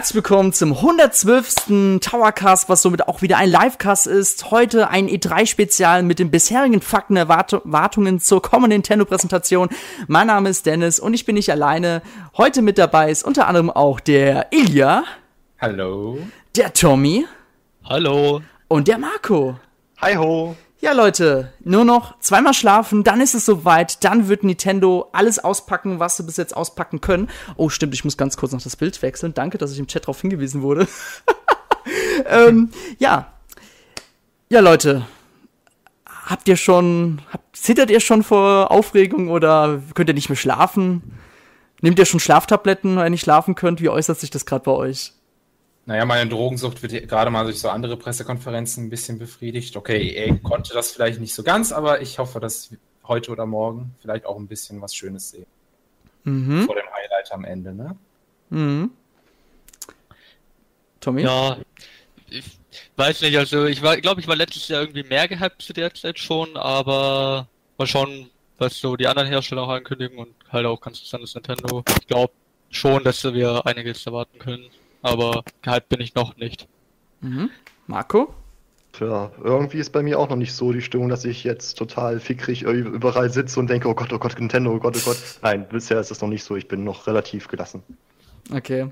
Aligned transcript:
Herzlich 0.00 0.14
willkommen 0.14 0.54
zum 0.54 0.72
112. 0.72 2.00
Towercast, 2.00 2.70
was 2.70 2.80
somit 2.80 3.06
auch 3.06 3.20
wieder 3.20 3.36
ein 3.36 3.50
Livecast 3.50 4.06
ist. 4.06 4.50
Heute 4.50 4.88
ein 4.88 5.10
E3-Spezial 5.10 6.02
mit 6.02 6.18
den 6.18 6.30
bisherigen 6.30 6.80
Fakten, 6.80 7.18
Erwartungen 7.18 8.18
zur 8.18 8.40
kommenden 8.40 8.78
Nintendo-Präsentation. 8.78 9.68
Mein 10.08 10.28
Name 10.28 10.48
ist 10.48 10.64
Dennis 10.64 11.00
und 11.00 11.12
ich 11.12 11.26
bin 11.26 11.34
nicht 11.34 11.52
alleine. 11.52 12.00
Heute 12.38 12.62
mit 12.62 12.78
dabei 12.78 13.10
ist 13.10 13.24
unter 13.24 13.46
anderem 13.46 13.68
auch 13.68 14.00
der 14.00 14.50
Ilja. 14.52 15.04
Hallo. 15.60 16.16
Der 16.56 16.72
Tommy. 16.72 17.26
Hallo. 17.84 18.40
Und 18.68 18.88
der 18.88 18.96
Marco. 18.96 19.56
Hi 20.00 20.16
ho. 20.16 20.56
Ja, 20.82 20.92
Leute, 20.92 21.52
nur 21.62 21.84
noch 21.84 22.18
zweimal 22.20 22.54
schlafen, 22.54 23.04
dann 23.04 23.20
ist 23.20 23.34
es 23.34 23.44
soweit, 23.44 24.02
dann 24.02 24.28
wird 24.28 24.44
Nintendo 24.44 25.10
alles 25.12 25.38
auspacken, 25.38 25.98
was 25.98 26.16
sie 26.16 26.22
bis 26.22 26.38
jetzt 26.38 26.56
auspacken 26.56 27.02
können. 27.02 27.28
Oh, 27.56 27.68
stimmt, 27.68 27.92
ich 27.92 28.02
muss 28.02 28.16
ganz 28.16 28.38
kurz 28.38 28.52
noch 28.52 28.62
das 28.62 28.76
Bild 28.76 29.02
wechseln. 29.02 29.34
Danke, 29.34 29.58
dass 29.58 29.72
ich 29.72 29.78
im 29.78 29.88
Chat 29.88 30.04
darauf 30.04 30.22
hingewiesen 30.22 30.62
wurde. 30.62 30.88
ähm, 32.26 32.70
ja. 32.98 33.30
Ja, 34.48 34.60
Leute, 34.60 35.04
habt 36.06 36.48
ihr 36.48 36.56
schon, 36.56 37.20
habt, 37.30 37.54
zittert 37.54 37.90
ihr 37.90 38.00
schon 38.00 38.22
vor 38.22 38.70
Aufregung 38.70 39.28
oder 39.28 39.82
könnt 39.92 40.08
ihr 40.08 40.14
nicht 40.14 40.30
mehr 40.30 40.36
schlafen? 40.36 41.02
Nehmt 41.82 41.98
ihr 41.98 42.06
schon 42.06 42.20
Schlaftabletten, 42.20 42.96
wenn 42.96 43.04
ihr 43.04 43.10
nicht 43.10 43.24
schlafen 43.24 43.54
könnt? 43.54 43.82
Wie 43.82 43.90
äußert 43.90 44.18
sich 44.18 44.30
das 44.30 44.46
gerade 44.46 44.64
bei 44.64 44.72
euch? 44.72 45.12
Naja, 45.86 46.04
meine 46.04 46.28
Drogensucht 46.28 46.82
wird 46.82 47.08
gerade 47.08 47.30
mal 47.30 47.44
durch 47.44 47.58
so 47.58 47.68
andere 47.68 47.96
Pressekonferenzen 47.96 48.84
ein 48.84 48.90
bisschen 48.90 49.18
befriedigt. 49.18 49.76
Okay, 49.76 50.14
EA 50.14 50.36
konnte 50.36 50.72
das 50.74 50.92
vielleicht 50.92 51.20
nicht 51.20 51.34
so 51.34 51.42
ganz, 51.42 51.72
aber 51.72 52.00
ich 52.00 52.18
hoffe, 52.18 52.38
dass 52.38 52.70
heute 53.04 53.32
oder 53.32 53.46
morgen 53.46 53.94
vielleicht 54.00 54.26
auch 54.26 54.36
ein 54.36 54.46
bisschen 54.46 54.80
was 54.80 54.94
Schönes 54.94 55.30
sehen. 55.30 55.46
Mhm. 56.24 56.64
Vor 56.66 56.74
dem 56.74 56.84
Highlight 56.86 57.32
am 57.32 57.44
Ende, 57.44 57.74
ne? 57.74 57.96
Mhm. 58.50 58.90
Tommy? 61.00 61.22
Ja, 61.22 61.56
ich 62.28 62.44
weiß 62.96 63.22
nicht, 63.22 63.36
also 63.38 63.64
ich 63.64 63.82
war, 63.82 63.96
glaube 63.96 64.20
ich, 64.20 64.28
war 64.28 64.36
letztes 64.36 64.68
Jahr 64.68 64.82
irgendwie 64.82 65.02
mehr 65.02 65.26
gehypt 65.26 65.62
zu 65.62 65.72
der 65.72 65.92
Zeit 65.94 66.18
schon, 66.18 66.56
aber 66.56 67.48
mal 67.78 67.86
schauen, 67.86 68.30
was 68.58 68.78
so 68.78 68.96
die 68.96 69.06
anderen 69.06 69.28
Hersteller 69.28 69.62
auch 69.62 69.70
ankündigen 69.70 70.18
und 70.18 70.34
halt 70.50 70.66
auch 70.66 70.80
ganz 70.80 70.98
interessantes 70.98 71.34
Nintendo. 71.34 71.82
Ich 71.98 72.06
glaube 72.06 72.34
schon, 72.68 73.02
dass 73.02 73.24
wir 73.24 73.66
einiges 73.66 74.04
erwarten 74.04 74.38
können 74.38 74.70
aber 75.02 75.42
gehypt 75.62 75.88
bin 75.88 76.00
ich 76.00 76.14
noch 76.14 76.36
nicht. 76.36 76.68
Mhm. 77.20 77.50
Marco? 77.86 78.34
Tja, 78.92 79.30
irgendwie 79.42 79.78
ist 79.78 79.90
bei 79.90 80.02
mir 80.02 80.18
auch 80.18 80.28
noch 80.28 80.36
nicht 80.36 80.52
so 80.52 80.72
die 80.72 80.82
Stimmung, 80.82 81.08
dass 81.08 81.24
ich 81.24 81.44
jetzt 81.44 81.78
total 81.78 82.18
fickrig 82.18 82.62
überall 82.62 83.30
sitze 83.30 83.60
und 83.60 83.70
denke, 83.70 83.88
oh 83.88 83.94
Gott, 83.94 84.12
oh 84.12 84.18
Gott, 84.18 84.38
Nintendo, 84.38 84.72
oh 84.72 84.78
Gott, 84.78 84.96
oh 84.98 85.04
Gott. 85.04 85.18
Nein, 85.42 85.66
bisher 85.68 86.00
ist 86.00 86.10
es 86.10 86.20
noch 86.20 86.28
nicht 86.28 86.42
so. 86.42 86.56
Ich 86.56 86.66
bin 86.66 86.82
noch 86.82 87.06
relativ 87.06 87.46
gelassen. 87.46 87.82
Okay. 88.52 88.88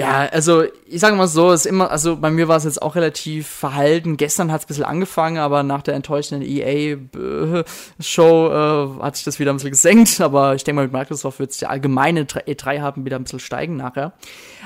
Ja, 0.00 0.26
also 0.32 0.64
ich 0.86 1.00
sage 1.00 1.16
mal 1.16 1.28
so, 1.28 1.52
ist 1.52 1.66
immer, 1.66 1.90
also 1.90 2.16
bei 2.16 2.30
mir 2.30 2.48
war 2.48 2.56
es 2.56 2.64
jetzt 2.64 2.80
auch 2.80 2.96
relativ 2.96 3.46
verhalten. 3.46 4.16
Gestern 4.16 4.50
hat 4.50 4.60
es 4.60 4.64
ein 4.64 4.68
bisschen 4.68 4.84
angefangen, 4.84 5.38
aber 5.38 5.62
nach 5.62 5.82
der 5.82 5.94
enttäuschenden 5.94 6.46
EA-Show 6.48 7.58
äh, 8.48 9.02
hat 9.02 9.16
sich 9.16 9.24
das 9.24 9.38
wieder 9.38 9.52
ein 9.52 9.56
bisschen 9.56 9.70
gesenkt. 9.70 10.20
Aber 10.20 10.54
ich 10.54 10.64
denke 10.64 10.76
mal, 10.76 10.82
mit 10.84 10.92
Microsoft 10.92 11.38
wird 11.38 11.50
es 11.50 11.58
die 11.58 11.66
allgemeine 11.66 12.24
E3 12.24 12.80
haben 12.80 13.04
wieder 13.04 13.16
ein 13.16 13.24
bisschen 13.24 13.40
steigen 13.40 13.76
nachher. 13.76 14.12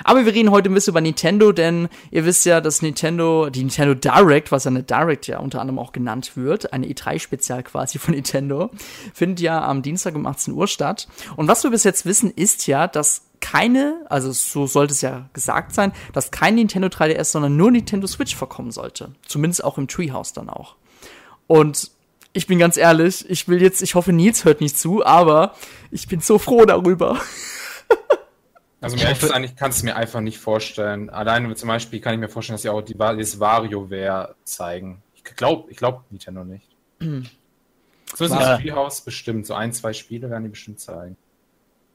Aber 0.05 0.25
wir 0.25 0.33
reden 0.35 0.51
heute 0.51 0.71
ein 0.71 0.75
bisschen 0.75 0.93
über 0.93 1.01
Nintendo, 1.01 1.53
denn 1.53 1.89
ihr 2.11 2.25
wisst 2.25 2.45
ja, 2.47 2.61
dass 2.61 2.83
Nintendo, 2.83 3.51
die 3.51 3.61
Nintendo 3.61 3.95
Direct, 3.95 4.53
was 4.53 4.65
ja 4.65 4.71
eine 4.71 4.83
Direct 4.83 5.27
ja 5.27 5.39
unter 5.39 5.61
anderem 5.61 5.79
auch 5.79 5.93
genannt 5.93 6.33
wird, 6.37 6.73
eine 6.73 6.87
E3-Spezial 6.87 7.63
quasi 7.63 7.99
von 7.99 8.15
Nintendo, 8.15 8.71
findet 9.13 9.41
ja 9.41 9.65
am 9.67 9.83
Dienstag 9.83 10.15
um 10.15 10.27
18 10.27 10.55
Uhr 10.55 10.69
statt. 10.69 11.09
Und 11.37 11.49
was 11.49 11.65
wir 11.65 11.71
bis 11.71 11.85
jetzt 11.85 12.07
wissen, 12.07 12.31
ist 12.31 12.67
ja, 12.67 12.87
dass 12.87 13.23
keine, 13.41 14.07
also 14.09 14.33
so 14.33 14.67
sollte 14.67 14.93
es 14.93 15.03
ja 15.03 15.24
gesagt 15.33 15.75
sein, 15.75 15.93
dass 16.13 16.31
kein 16.31 16.55
Nintendo 16.57 16.89
3DS, 16.89 17.25
sondern 17.25 17.57
nur 17.57 17.71
Nintendo 17.71 18.07
Switch 18.07 18.35
vorkommen 18.35 18.71
sollte. 18.71 19.13
Zumindest 19.27 19.65
auch 19.65 19.79
im 19.79 19.89
Treehouse 19.89 20.33
dann 20.33 20.49
auch. 20.49 20.77
Und 21.47 21.91
ich 22.33 22.47
bin 22.47 22.59
ganz 22.59 22.77
ehrlich, 22.77 23.29
ich 23.31 23.49
will 23.49 23.63
jetzt, 23.63 23.83
ich 23.83 23.95
hoffe, 23.95 24.13
Nils 24.13 24.45
hört 24.45 24.61
nicht 24.61 24.79
zu, 24.79 25.05
aber 25.05 25.55
ich 25.91 26.09
bin 26.09 26.21
so 26.21 26.39
froh 26.39 26.65
darüber. 26.65 27.21
Also 28.81 28.97
mir 28.97 29.09
hoffe, 29.09 29.35
eigentlich 29.35 29.57
kannst 29.57 29.81
du 29.81 29.87
mir 29.87 29.97
einfach 29.97 30.21
nicht 30.21 30.37
vorstellen. 30.37 31.09
Alleine 31.09 31.55
zum 31.55 31.69
Beispiel 31.69 32.01
kann 32.01 32.13
ich 32.13 32.21
mir 32.21 32.29
vorstellen, 32.29 32.57
dass 32.57 32.63
sie 32.63 32.69
auch 32.69 32.83
die, 32.83 32.95
das 32.95 33.41
WarioWare 33.41 34.35
zeigen. 34.45 35.03
Ich 35.15 35.25
glaube, 35.25 35.71
ich 35.71 35.79
glaube 35.79 36.05
Nintendo 36.11 36.45
nicht. 36.45 36.69
so 38.15 38.27
ist 38.27 38.33
ein 38.33 38.61
Treehouse 38.61 39.01
bestimmt. 39.01 39.47
So 39.47 39.55
ein, 39.55 39.73
zwei 39.73 39.95
Spiele 39.95 40.29
werden 40.29 40.45
die 40.45 40.51
bestimmt 40.51 40.81
zeigen. 40.81 41.17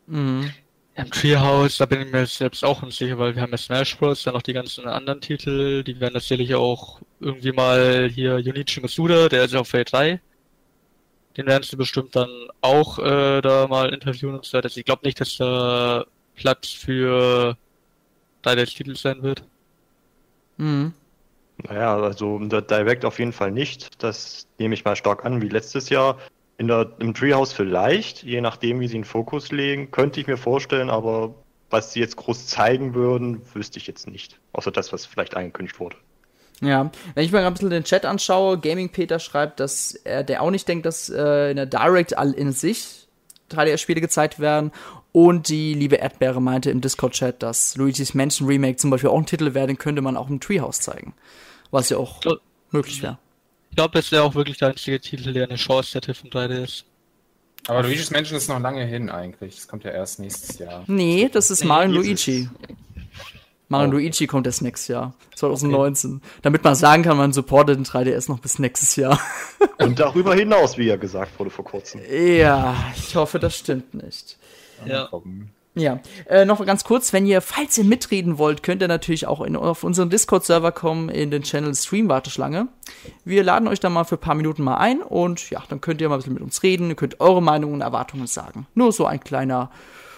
Mhm. 0.08 0.52
Im 1.00 1.12
Treehouse, 1.12 1.78
da 1.78 1.86
bin 1.86 2.02
ich 2.02 2.12
mir 2.12 2.26
selbst 2.26 2.66
auch 2.66 2.84
unsicher, 2.84 3.18
weil 3.18 3.34
wir 3.34 3.42
haben 3.42 3.52
ja 3.52 3.58
Smash 3.58 3.98
Bros., 3.98 4.24
dann 4.24 4.34
noch 4.34 4.42
die 4.42 4.52
ganzen 4.52 4.86
anderen 4.86 5.22
Titel, 5.22 5.82
die 5.82 5.98
werden 6.02 6.14
natürlich 6.14 6.54
auch 6.56 7.00
irgendwie 7.22 7.54
mal 7.54 8.10
hier 8.14 8.38
Junichi 8.40 8.82
Masuda, 8.82 9.30
der 9.30 9.46
ist 9.46 9.54
ja 9.54 9.62
auf 9.62 9.70
Fate 9.70 9.94
3. 9.94 10.20
Den 11.38 11.46
werden 11.46 11.64
sie 11.64 11.78
bestimmt 11.78 12.18
dann 12.18 12.30
auch 12.60 13.00
äh, 13.00 13.40
da 13.40 13.68
mal 13.68 13.94
interviewen 13.94 14.36
und 14.36 14.44
so 14.44 14.58
weiter. 14.58 14.70
Ich 14.76 14.84
glaube 14.84 15.06
nicht, 15.06 15.22
dass 15.22 15.38
da 15.38 16.06
Platz 16.36 16.68
für 16.68 17.56
3DS-Titel 18.44 18.98
sein 18.98 19.24
wird. 19.24 19.44
Mhm. 20.58 20.94
Naja, 21.64 21.96
also 21.96 22.40
der 22.40 22.62
Direct 22.62 23.06
auf 23.06 23.20
jeden 23.20 23.32
Fall 23.32 23.52
nicht. 23.52 24.04
Das 24.04 24.48
nehme 24.58 24.74
ich 24.74 24.84
mal 24.84 24.98
stark 24.98 25.24
an, 25.24 25.42
wie 25.42 25.48
letztes 25.48 25.90
Jahr. 25.90 26.18
In 26.60 26.68
der, 26.68 26.92
Im 27.00 27.14
Treehouse 27.14 27.54
vielleicht, 27.54 28.24
je 28.24 28.42
nachdem, 28.42 28.82
wie 28.82 28.88
sie 28.88 28.96
den 28.96 29.06
Fokus 29.06 29.52
legen, 29.52 29.92
könnte 29.92 30.20
ich 30.20 30.28
mir 30.28 30.38
vorstellen, 30.38 30.90
aber 30.90 31.34
was 31.70 31.94
sie 31.94 32.02
jetzt 32.02 32.18
groß 32.18 32.48
zeigen 32.48 32.94
würden, 32.94 33.42
wüsste 33.54 33.80
ich 33.80 33.88
jetzt 33.88 34.08
nicht. 34.08 34.38
Außer 34.52 34.70
das, 34.70 34.92
was 34.92 35.06
vielleicht 35.06 35.38
angekündigt 35.38 35.80
wurde. 35.80 35.96
Ja, 36.60 36.92
wenn 37.16 37.24
ich 37.24 37.32
mir 37.32 37.40
ein 37.40 37.54
bisschen 37.54 37.70
den 37.70 37.86
Chat 37.86 38.06
anschaue, 38.06 38.60
Gaming 38.60 38.90
Peter 38.90 39.20
schreibt, 39.20 39.62
dass 39.62 39.94
er 39.94 40.24
der 40.24 40.42
auch 40.42 40.52
nicht 40.52 40.68
denkt, 40.68 40.86
dass 40.86 41.10
äh, 41.10 41.52
in 41.52 41.56
der 41.56 41.66
Direct 41.66 42.18
all 42.18 42.34
in 42.34 42.52
sich 42.52 43.08
3DS-Spiele 43.52 44.02
gezeigt 44.02 44.40
werden. 44.40 44.72
Und 45.14 45.48
die 45.48 45.74
liebe 45.74 45.96
Erdbeere 45.96 46.42
meinte 46.42 46.72
im 46.72 46.82
Discord-Chat, 46.82 47.42
dass 47.42 47.78
Luigi's 47.78 48.14
Mansion 48.14 48.48
Remake 48.48 48.76
zum 48.76 48.90
Beispiel 48.90 49.10
auch 49.10 49.18
ein 49.18 49.26
Titel 49.26 49.54
wäre, 49.54 49.68
den 49.68 49.78
könnte 49.78 50.02
man 50.02 50.18
auch 50.18 50.30
im 50.30 50.42
Treehouse 50.42 50.82
zeigen. 50.82 51.14
Was 51.72 51.90
ja 51.90 51.98
auch 51.98 52.22
so, 52.22 52.38
möglich 52.72 53.02
wäre. 53.02 53.18
Ich 53.80 53.82
glaube, 53.82 54.00
es 54.00 54.12
wäre 54.12 54.24
auch 54.24 54.36
wirklich 54.36 54.58
der 54.58 54.68
einzige 54.68 55.00
Titel, 55.00 55.32
der 55.32 55.46
eine 55.46 55.56
Chance 55.56 55.94
hätte 55.94 56.14
von 56.14 56.30
3DS. 56.30 56.84
Aber 57.66 57.82
Luigi's 57.82 58.12
Mansion 58.12 58.38
ist 58.38 58.50
noch 58.50 58.60
lange 58.60 58.84
hin 58.84 59.10
eigentlich. 59.10 59.56
Das 59.56 59.70
kommt 59.70 59.86
ja 59.86 59.92
erst 59.92 60.20
nächstes 60.20 60.60
Jahr. 60.60 60.84
Nee, 60.88 61.30
das 61.32 61.50
ist 61.50 61.62
nee, 61.62 61.68
Mario 61.70 61.94
Luigi. 61.94 62.50
Mario 63.70 63.88
oh. 63.88 63.92
Luigi 63.94 64.28
kommt 64.28 64.48
erst 64.48 64.64
nächstes 64.64 64.90
Jahr, 64.90 65.14
2019. 65.34 66.18
Okay. 66.18 66.26
Damit 66.42 66.62
man 66.66 66.76
sagen 66.76 67.04
kann, 67.04 67.16
man 67.16 67.32
supportet 67.32 67.78
den 67.78 67.86
3DS 67.86 68.30
noch 68.30 68.40
bis 68.40 68.60
nächstes 68.60 68.98
Jahr. 68.98 69.18
Und 69.78 69.98
darüber 69.98 70.36
hinaus, 70.36 70.78
wie 70.78 70.88
ja 70.88 70.98
gesagt 70.98 71.40
wurde 71.40 71.50
vor 71.50 71.64
kurzem. 71.64 72.02
Ja, 72.12 72.76
ich 72.98 73.16
hoffe, 73.16 73.40
das 73.40 73.56
stimmt 73.56 73.94
nicht. 73.94 74.38
Ja. 74.86 75.10
Ja, 75.14 75.22
äh, 76.28 76.46
noch 76.46 76.66
ganz 76.66 76.84
kurz, 76.84 77.14
wenn 77.14 77.26
ihr, 77.26 77.42
falls 77.42 77.78
ihr 77.78 77.84
mitreden 77.84 78.38
wollt, 78.38 78.64
könnt 78.64 78.82
ihr 78.82 78.88
natürlich 78.88 79.28
auch 79.28 79.42
in, 79.42 79.56
auf 79.56 79.84
unseren 79.84 80.10
Discord-Server 80.10 80.72
kommen, 80.72 81.10
in 81.10 81.32
den 81.32 81.44
Channel 81.44 81.74
Stream-Warteschlange. 81.76 82.68
Wir 83.24 83.44
laden 83.44 83.68
euch 83.68 83.80
da 83.80 83.90
mal 83.90 84.04
für 84.04 84.16
ein 84.16 84.22
paar 84.22 84.36
Minuten 84.36 84.64
mal 84.64 84.78
ein 84.78 85.02
und 85.02 85.50
ja, 85.52 85.64
dann 85.70 85.80
könnt 85.80 86.02
ihr 86.02 86.10
mal 86.10 86.16
ein 86.16 86.20
bisschen 86.20 86.34
mit 86.34 86.44
uns 86.44 86.64
reden, 86.64 86.90
ihr 86.90 86.96
könnt 86.96 87.20
eure 87.20 87.42
Meinungen 87.42 87.76
und 87.76 87.82
Erwartungen 87.82 88.28
sagen. 88.28 88.68
Nur 88.74 88.92
so 88.92 89.06
ein 89.06 89.20
kleiner, 89.20 89.70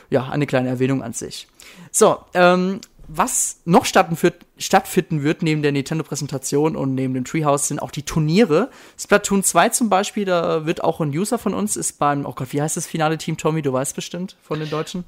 ja, 0.10 0.30
eine 0.30 0.48
kleine 0.48 0.70
Erwähnung 0.70 1.04
an 1.04 1.14
sich. 1.14 1.48
So, 1.92 2.18
ähm, 2.34 2.80
was 3.14 3.60
noch 3.66 3.86
stattfinden 3.86 5.24
wird 5.24 5.44
neben 5.44 5.62
der 5.62 5.74
Nintendo-Präsentation 5.74 6.78
und 6.78 6.96
neben 6.96 7.14
dem 7.14 7.26
Treehouse 7.26 7.68
sind 7.68 7.82
auch 7.82 7.92
die 7.92 8.04
Turniere. 8.04 8.70
Splatoon 8.98 9.44
2 9.44 9.70
zum 9.70 9.90
Beispiel, 9.90 10.24
da 10.24 10.66
wird 10.66 10.82
auch 10.82 11.02
ein 11.02 11.10
User 11.10 11.38
von 11.38 11.54
uns, 11.54 11.76
ist 11.76 12.00
beim, 12.00 12.26
oh 12.26 12.32
Gott, 12.34 12.54
wie 12.54 12.62
heißt 12.62 12.78
das 12.78 12.88
finale 12.88 13.18
Team, 13.18 13.36
Tommy? 13.36 13.62
Du 13.62 13.74
weißt 13.74 13.96
bestimmt 13.96 14.38
von 14.42 14.60
den 14.60 14.70
Deutschen. 14.70 15.04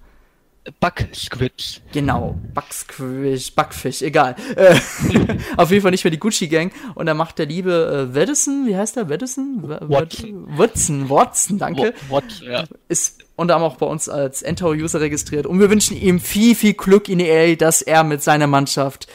Bugsquid. 0.80 1.82
Genau, 1.92 2.40
Bugsquish, 2.54 3.54
Bugfish, 3.54 4.02
egal. 4.02 4.36
Äh, 4.56 4.76
auf 5.58 5.72
jeden 5.72 5.82
Fall 5.82 5.92
nicht 5.92 6.06
mehr 6.06 6.12
die 6.12 6.20
Gucci 6.20 6.48
Gang. 6.48 6.72
Und 6.96 7.08
da 7.08 7.14
macht 7.14 7.38
der 7.40 7.48
liebe 7.48 8.10
äh, 8.12 8.16
Wedison, 8.16 8.66
wie 8.66 8.76
heißt 8.76 8.96
der? 8.96 9.10
Wedison? 9.10 9.62
Watson. 9.64 10.58
Watson, 10.58 11.10
Watson, 11.10 11.58
danke. 11.58 11.94
Watson, 12.10 12.48
ja. 12.50 12.64
Ist 12.88 13.24
unter 13.36 13.56
anderem 13.56 13.74
auch 13.74 13.78
bei 13.78 13.86
uns 13.86 14.08
als 14.08 14.42
Enter-User 14.42 15.02
registriert. 15.02 15.46
Und 15.46 15.60
wir 15.60 15.70
wünschen 15.70 15.98
ihm 15.98 16.20
viel, 16.20 16.56
viel 16.56 16.74
Glück 16.74 17.10
in 17.10 17.20
EA, 17.20 17.56
dass 17.56 17.82
er 17.82 18.04
mit 18.04 18.24
seiner 18.24 18.48
Mannschaft 18.48 19.08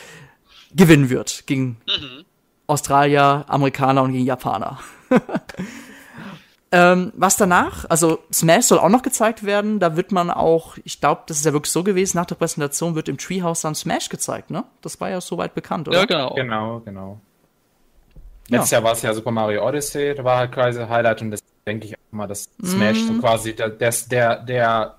gewinnen 0.74 1.08
wird. 1.08 1.44
Gegen 1.46 1.78
mhm. 1.86 2.24
Australier, 2.66 3.46
Amerikaner 3.48 4.02
und 4.02 4.12
gegen 4.12 4.26
Japaner. 4.26 4.80
Ähm, 6.70 7.12
was 7.16 7.36
danach? 7.36 7.86
Also 7.88 8.18
Smash 8.30 8.66
soll 8.66 8.78
auch 8.78 8.90
noch 8.90 9.02
gezeigt 9.02 9.44
werden. 9.44 9.80
Da 9.80 9.96
wird 9.96 10.12
man 10.12 10.30
auch, 10.30 10.76
ich 10.84 11.00
glaube, 11.00 11.22
das 11.26 11.38
ist 11.38 11.46
ja 11.46 11.52
wirklich 11.54 11.72
so 11.72 11.82
gewesen, 11.82 12.18
nach 12.18 12.26
der 12.26 12.34
Präsentation 12.34 12.94
wird 12.94 13.08
im 13.08 13.16
Treehouse 13.16 13.62
dann 13.62 13.74
Smash 13.74 14.10
gezeigt, 14.10 14.50
ne? 14.50 14.64
Das 14.82 15.00
war 15.00 15.08
ja 15.08 15.20
soweit 15.20 15.54
bekannt, 15.54 15.88
oder? 15.88 16.00
Ja, 16.00 16.04
genau. 16.04 16.34
Genau, 16.34 16.80
genau. 16.80 17.20
Letztes 18.48 18.70
ja. 18.70 18.78
Jahr 18.78 18.84
war 18.84 18.92
es 18.92 19.02
ja 19.02 19.14
Super 19.14 19.30
Mario 19.30 19.66
Odyssey, 19.66 20.14
da 20.14 20.24
war 20.24 20.38
halt 20.38 20.52
quasi 20.52 20.80
Highlight 20.80 21.22
und 21.22 21.30
das 21.30 21.40
denke 21.66 21.86
ich 21.86 21.94
auch 21.94 22.12
mal, 22.12 22.26
dass 22.26 22.50
Smash 22.62 23.02
mhm. 23.02 23.14
so 23.14 23.20
quasi 23.20 23.54
der, 23.54 23.70
der, 23.70 23.92
der, 24.46 24.98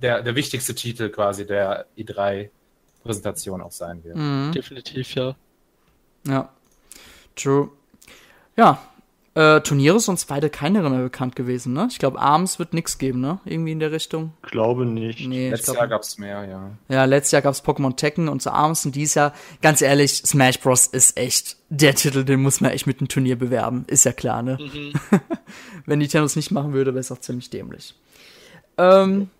der, 0.00 0.22
der 0.22 0.34
wichtigste 0.34 0.74
Titel 0.74 1.10
quasi 1.10 1.46
der 1.46 1.86
E3 1.96 2.50
Präsentation 3.02 3.60
auch 3.60 3.72
sein 3.72 4.02
wird. 4.02 4.16
Mhm. 4.16 4.52
Definitiv, 4.52 5.14
ja. 5.14 5.34
Ja. 6.26 6.48
True. 7.34 7.70
Ja, 8.56 8.80
äh, 9.34 9.60
Turniere 9.62 9.98
sonst 9.98 10.26
beide 10.26 10.50
keine 10.50 10.82
mehr 10.82 11.02
bekannt 11.02 11.36
gewesen, 11.36 11.72
ne? 11.72 11.88
Ich 11.90 11.98
glaube, 11.98 12.20
abends 12.20 12.58
wird 12.58 12.74
nichts 12.74 12.98
geben, 12.98 13.20
ne? 13.20 13.40
Irgendwie 13.46 13.72
in 13.72 13.80
der 13.80 13.90
Richtung. 13.90 14.34
Glaube 14.42 14.84
nicht. 14.84 15.26
Nee, 15.26 15.48
letztes 15.48 15.66
glaub, 15.66 15.78
Jahr 15.78 15.88
gab's 15.88 16.18
mehr, 16.18 16.44
ja. 16.44 16.70
Ja, 16.88 17.04
letztes 17.06 17.32
Jahr 17.32 17.40
gab's 17.40 17.64
Pokémon 17.64 17.96
Tekken 17.96 18.28
und 18.28 18.42
zu 18.42 18.52
abends 18.52 18.84
und 18.84 18.94
dieses 18.94 19.14
Jahr, 19.14 19.32
ganz 19.62 19.80
ehrlich, 19.80 20.22
Smash 20.26 20.60
Bros. 20.60 20.86
ist 20.86 21.16
echt 21.16 21.56
der 21.70 21.94
Titel, 21.94 22.24
den 22.24 22.42
muss 22.42 22.60
man 22.60 22.72
echt 22.72 22.86
mit 22.86 23.00
einem 23.00 23.08
Turnier 23.08 23.38
bewerben. 23.38 23.84
Ist 23.86 24.04
ja 24.04 24.12
klar, 24.12 24.42
ne? 24.42 24.58
Mhm. 24.60 24.92
Wenn 25.86 26.00
Nintendo 26.00 26.26
es 26.26 26.36
nicht 26.36 26.50
machen 26.50 26.74
würde, 26.74 26.92
wäre 26.92 27.00
es 27.00 27.10
auch 27.10 27.20
ziemlich 27.20 27.48
dämlich. 27.48 27.94
Ähm, 28.76 29.30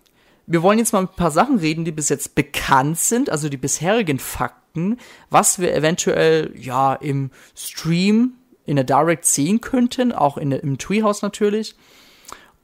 wir 0.47 0.63
wollen 0.63 0.79
jetzt 0.79 0.93
mal 0.93 0.99
ein 0.99 1.07
paar 1.07 1.31
Sachen 1.31 1.59
reden, 1.59 1.85
die 1.85 1.91
bis 1.91 2.09
jetzt 2.09 2.33
bekannt 2.33 2.97
sind, 2.97 3.29
also 3.29 3.47
die 3.47 3.57
bisherigen 3.57 4.17
Fakten, 4.17 4.97
was 5.29 5.59
wir 5.59 5.75
eventuell, 5.75 6.51
ja, 6.57 6.95
im 6.95 7.29
Stream 7.55 8.33
in 8.65 8.75
der 8.75 8.85
Direct 8.85 9.25
sehen 9.25 9.61
könnten, 9.61 10.11
auch 10.11 10.37
in, 10.37 10.51
im 10.51 10.77
Treehouse 10.77 11.21
natürlich. 11.21 11.75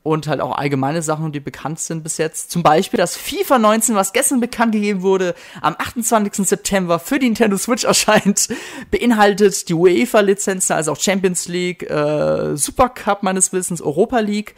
Und 0.02 0.28
halt 0.28 0.40
auch 0.40 0.58
allgemeine 0.58 1.02
Sachen, 1.02 1.34
die 1.34 1.42
bekannt 1.42 1.78
sind 1.80 2.04
bis 2.04 2.18
jetzt. 2.18 2.52
Zum 2.52 2.64
Beispiel 2.64 2.98
das 2.98 3.18
FIFA 3.18 3.60
19, 3.60 3.96
was 3.96 4.14
gestern 4.14 4.40
bekannt 4.40 4.72
gegeben 4.72 5.02
wurde, 5.02 5.36
am 5.62 5.76
28. 5.78 6.48
September 6.48 7.00
für 7.00 7.20
die 7.20 7.26
Nintendo 7.26 7.58
Switch 7.58 7.84
erscheint, 7.86 8.48
beinhaltet 8.92 9.68
die 9.68 9.74
UEFA-Lizenzen, 9.74 10.74
also 10.74 10.94
auch 10.94 11.00
Champions 11.00 11.50
League, 11.50 11.84
äh, 11.90 12.56
Super 12.56 12.90
Cup 12.90 13.24
meines 13.24 13.52
Wissens, 13.52 13.82
Europa 13.82 14.20
League. 14.20 14.56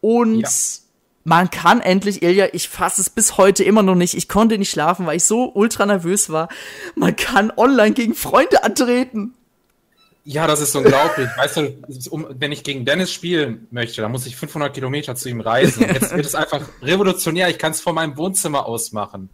Und 0.00 0.40
ja. 0.40 0.48
man 1.22 1.50
kann 1.50 1.80
endlich, 1.80 2.24
Ilja, 2.24 2.48
ich 2.52 2.68
fasse 2.68 3.00
es 3.00 3.10
bis 3.10 3.38
heute 3.38 3.62
immer 3.62 3.84
noch 3.84 3.94
nicht, 3.94 4.14
ich 4.14 4.28
konnte 4.28 4.58
nicht 4.58 4.70
schlafen, 4.70 5.06
weil 5.06 5.18
ich 5.18 5.24
so 5.24 5.52
ultra 5.54 5.86
nervös 5.86 6.30
war. 6.30 6.48
Man 6.96 7.14
kann 7.14 7.52
online 7.56 7.92
gegen 7.92 8.16
Freunde 8.16 8.64
antreten. 8.64 9.34
Ja, 10.24 10.46
das 10.46 10.60
ist 10.60 10.74
unglaublich. 10.74 11.28
weißt 11.36 11.56
du, 11.58 12.10
um, 12.10 12.26
wenn 12.30 12.50
ich 12.50 12.64
gegen 12.64 12.84
Dennis 12.84 13.12
spielen 13.12 13.66
möchte, 13.70 14.00
dann 14.00 14.10
muss 14.10 14.26
ich 14.26 14.36
500 14.36 14.72
Kilometer 14.72 15.14
zu 15.14 15.28
ihm 15.28 15.40
reisen. 15.40 15.82
Jetzt 15.82 16.14
wird 16.16 16.24
es 16.24 16.34
einfach 16.34 16.62
revolutionär. 16.82 17.50
Ich 17.50 17.58
kann 17.58 17.72
es 17.72 17.80
von 17.80 17.94
meinem 17.94 18.16
Wohnzimmer 18.16 18.66
aus 18.66 18.92
machen. 18.92 19.28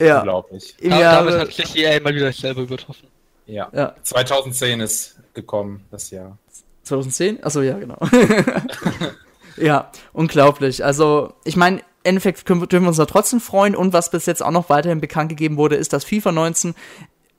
Ja. 0.00 0.18
Unglaublich. 0.18 0.76
Ja, 0.80 1.00
ja 1.00 1.24
damit 1.24 1.40
hat 1.40 1.52
sich 1.52 1.76
EA 1.76 2.00
mal 2.00 2.14
wieder 2.14 2.32
selber 2.32 2.62
übertroffen. 2.62 3.08
Ja. 3.46 3.70
ja. 3.72 3.94
2010 4.02 4.80
ist 4.80 5.16
gekommen, 5.32 5.84
das 5.90 6.10
Jahr. 6.10 6.36
2010? 6.82 7.44
Achso, 7.44 7.62
ja, 7.62 7.78
genau. 7.78 7.98
ja, 9.56 9.90
unglaublich. 10.12 10.84
Also, 10.84 11.32
ich 11.44 11.56
meine, 11.56 11.78
im 11.78 11.84
Endeffekt 12.02 12.46
können, 12.46 12.60
dürfen 12.68 12.84
wir 12.84 12.88
uns 12.88 12.96
da 12.96 13.06
trotzdem 13.06 13.40
freuen. 13.40 13.76
Und 13.76 13.92
was 13.92 14.10
bis 14.10 14.26
jetzt 14.26 14.42
auch 14.42 14.50
noch 14.50 14.68
weiterhin 14.68 15.00
bekannt 15.00 15.28
gegeben 15.28 15.56
wurde, 15.56 15.76
ist, 15.76 15.92
dass 15.92 16.04
FIFA 16.04 16.32
19 16.32 16.74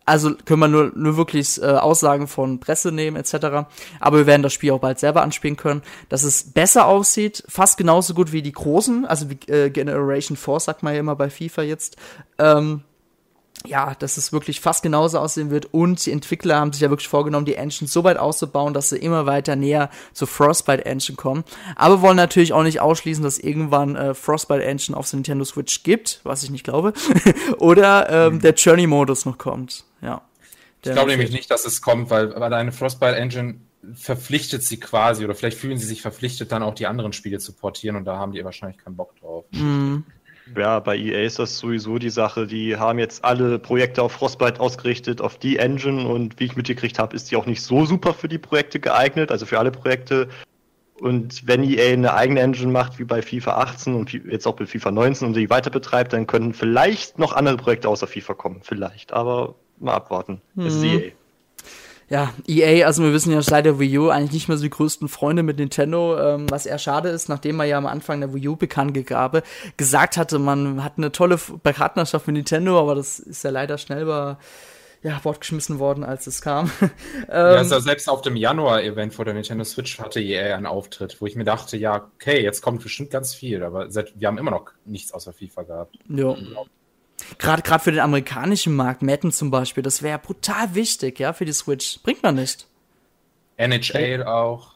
also 0.07 0.33
können 0.45 0.61
wir 0.61 0.67
nur, 0.67 0.91
nur 0.95 1.17
wirklich 1.17 1.61
äh, 1.61 1.65
Aussagen 1.65 2.27
von 2.27 2.59
Presse 2.59 2.91
nehmen 2.91 3.17
etc. 3.17 3.67
Aber 3.99 4.17
wir 4.17 4.25
werden 4.25 4.41
das 4.41 4.53
Spiel 4.53 4.71
auch 4.71 4.79
bald 4.79 4.99
selber 4.99 5.21
anspielen 5.21 5.57
können, 5.57 5.81
dass 6.09 6.23
es 6.23 6.51
besser 6.51 6.87
aussieht, 6.87 7.43
fast 7.47 7.77
genauso 7.77 8.13
gut 8.13 8.31
wie 8.31 8.41
die 8.41 8.53
großen, 8.53 9.05
also 9.05 9.29
wie 9.29 9.51
äh, 9.51 9.69
Generation 9.69 10.37
4 10.37 10.59
sagt 10.61 10.81
man 10.81 10.93
ja 10.93 11.01
immer 11.01 11.15
bei 11.15 11.29
FIFA 11.29 11.63
jetzt. 11.63 11.97
Ähm, 12.39 12.83
ja, 13.65 13.95
dass 13.95 14.17
es 14.17 14.31
wirklich 14.31 14.61
fast 14.61 14.83
genauso 14.83 15.19
aussehen 15.19 15.49
wird 15.49 15.73
und 15.73 16.05
die 16.05 16.11
Entwickler 16.11 16.59
haben 16.59 16.71
sich 16.71 16.81
ja 16.81 16.89
wirklich 16.89 17.07
vorgenommen, 17.07 17.45
die 17.45 17.55
Engine 17.55 17.87
so 17.87 18.03
weit 18.03 18.17
auszubauen, 18.17 18.73
dass 18.73 18.89
sie 18.89 18.97
immer 18.97 19.25
weiter 19.25 19.55
näher 19.55 19.89
zur 20.13 20.27
Frostbite 20.27 20.85
Engine 20.85 21.15
kommen. 21.15 21.43
Aber 21.75 22.01
wollen 22.01 22.17
natürlich 22.17 22.53
auch 22.53 22.63
nicht 22.63 22.79
ausschließen, 22.79 23.23
dass 23.23 23.39
irgendwann 23.39 23.95
äh, 23.95 24.13
Frostbite 24.13 24.63
Engine 24.63 24.95
auf 24.95 25.09
der 25.09 25.17
Nintendo 25.17 25.43
Switch 25.43 25.83
gibt, 25.83 26.21
was 26.23 26.43
ich 26.43 26.51
nicht 26.51 26.63
glaube, 26.63 26.93
oder 27.57 28.09
ähm, 28.09 28.35
mhm. 28.35 28.41
der 28.41 28.53
Journey 28.53 28.87
Modus 28.87 29.25
noch 29.25 29.37
kommt. 29.37 29.86
Ja. 30.01 30.21
Ich 30.83 30.91
glaube 30.91 31.11
nämlich 31.11 31.31
nicht, 31.31 31.51
dass 31.51 31.65
es 31.65 31.81
kommt, 31.81 32.09
weil, 32.09 32.39
weil 32.39 32.53
eine 32.53 32.71
Frostbite 32.71 33.15
Engine 33.15 33.55
verpflichtet 33.93 34.63
sie 34.63 34.79
quasi 34.79 35.23
oder 35.23 35.35
vielleicht 35.35 35.57
fühlen 35.57 35.77
sie 35.77 35.85
sich 35.85 36.01
verpflichtet, 36.01 36.51
dann 36.51 36.63
auch 36.63 36.75
die 36.75 36.87
anderen 36.87 37.13
Spiele 37.13 37.39
zu 37.39 37.53
portieren 37.53 37.95
und 37.95 38.05
da 38.05 38.17
haben 38.17 38.31
die 38.31 38.43
wahrscheinlich 38.43 38.77
keinen 38.77 38.95
Bock 38.95 39.15
drauf. 39.19 39.45
Mhm. 39.51 40.03
Ja, 40.55 40.79
bei 40.79 40.97
EA 40.97 41.25
ist 41.25 41.39
das 41.39 41.57
sowieso 41.57 41.99
die 41.99 42.09
Sache. 42.09 42.47
Die 42.47 42.77
haben 42.77 42.99
jetzt 42.99 43.25
alle 43.25 43.59
Projekte 43.59 44.01
auf 44.01 44.13
Frostbite 44.13 44.61
ausgerichtet, 44.61 45.19
auf 45.19 45.37
die 45.37 45.57
Engine 45.57 46.07
und 46.07 46.39
wie 46.39 46.45
ich 46.45 46.55
mitgekriegt 46.55 46.99
habe, 46.99 47.15
ist 47.15 47.31
die 47.31 47.35
auch 47.35 47.45
nicht 47.45 47.61
so 47.61 47.85
super 47.85 48.13
für 48.13 48.29
die 48.29 48.37
Projekte 48.37 48.79
geeignet, 48.79 49.31
also 49.31 49.45
für 49.45 49.59
alle 49.59 49.71
Projekte. 49.71 50.29
Und 50.99 51.45
wenn 51.45 51.63
EA 51.63 51.93
eine 51.93 52.13
eigene 52.13 52.39
Engine 52.39 52.71
macht, 52.71 52.97
wie 52.97 53.03
bei 53.03 53.21
FIFA 53.21 53.57
18 53.57 53.93
und 53.93 54.13
jetzt 54.13 54.47
auch 54.47 54.55
bei 54.55 54.65
FIFA 54.65 54.91
19 54.91 55.27
und 55.27 55.33
die 55.35 55.49
weiter 55.49 55.69
betreibt, 55.69 56.13
dann 56.13 56.27
können 56.27 56.53
vielleicht 56.53 57.19
noch 57.19 57.33
andere 57.33 57.57
Projekte 57.57 57.89
außer 57.89 58.07
FIFA 58.07 58.33
kommen. 58.33 58.61
Vielleicht, 58.63 59.13
aber 59.13 59.55
mal 59.79 59.93
abwarten. 59.93 60.41
Mhm. 60.55 60.65
Ist 60.65 60.77
mhm. 60.77 60.85
EA 60.85 61.11
ja, 62.09 62.33
EA, 62.47 62.85
also 62.85 63.03
wir 63.03 63.11
wissen 63.11 63.33
ja 63.33 63.41
seit 63.41 63.65
der 63.65 63.79
Wii 63.79 63.97
U 63.97 64.09
eigentlich 64.09 64.31
nicht 64.31 64.47
mehr 64.47 64.57
so 64.57 64.63
die 64.63 64.69
größten 64.69 65.09
Freunde 65.09 65.43
mit 65.43 65.59
Nintendo, 65.59 66.17
ähm, 66.17 66.49
was 66.49 66.65
eher 66.65 66.79
schade 66.79 67.09
ist, 67.09 67.27
nachdem 67.27 67.57
man 67.57 67.67
ja 67.67 67.77
am 67.77 67.85
Anfang 67.85 68.21
der 68.21 68.33
Wii 68.33 68.47
U 68.47 68.55
bekannt 68.55 68.93
gegabe, 68.93 69.43
gesagt 69.75 70.15
hatte, 70.15 70.39
man 70.39 70.83
hat 70.83 70.93
eine 70.97 71.11
tolle 71.11 71.37
Partnerschaft 71.37 72.27
mit 72.27 72.37
Nintendo, 72.37 72.79
aber 72.79 72.95
das 72.95 73.19
ist 73.19 73.43
ja 73.43 73.49
leider 73.49 73.77
schnell 73.77 74.05
bei 74.05 74.37
ja, 75.03 75.19
fortgeschmissen 75.19 75.79
worden, 75.79 76.03
als 76.03 76.27
es 76.27 76.41
kam. 76.41 76.71
ähm, 76.81 76.89
ja, 77.29 77.35
also 77.35 77.79
selbst 77.79 78.09
auf 78.09 78.21
dem 78.21 78.35
Januar-Event 78.35 79.13
vor 79.13 79.25
der 79.25 79.33
Nintendo 79.33 79.63
Switch 79.65 79.99
hatte 79.99 80.21
EA 80.21 80.55
einen 80.55 80.65
Auftritt, 80.65 81.17
wo 81.19 81.27
ich 81.27 81.35
mir 81.35 81.43
dachte, 81.43 81.77
ja, 81.77 82.09
okay, 82.15 82.41
jetzt 82.41 82.61
kommt 82.61 82.81
bestimmt 82.81 83.11
ganz 83.11 83.35
viel, 83.35 83.63
aber 83.63 83.91
seit, 83.91 84.19
wir 84.19 84.27
haben 84.29 84.37
immer 84.37 84.51
noch 84.51 84.71
nichts 84.85 85.13
außer 85.13 85.33
FIFA 85.33 85.63
gehabt. 85.63 85.99
Ja. 86.07 86.35
Gerade 87.39 87.61
gerade 87.61 87.83
für 87.83 87.91
den 87.91 87.99
amerikanischen 87.99 88.75
Markt, 88.75 89.01
Madden 89.01 89.31
zum 89.31 89.51
Beispiel, 89.51 89.83
das 89.83 90.01
wäre 90.01 90.19
brutal 90.19 90.75
wichtig, 90.75 91.19
ja, 91.19 91.33
für 91.33 91.45
die 91.45 91.53
Switch. 91.53 91.99
Bringt 92.03 92.23
man 92.23 92.35
nicht. 92.35 92.67
NHL 93.57 94.23
auch. 94.23 94.73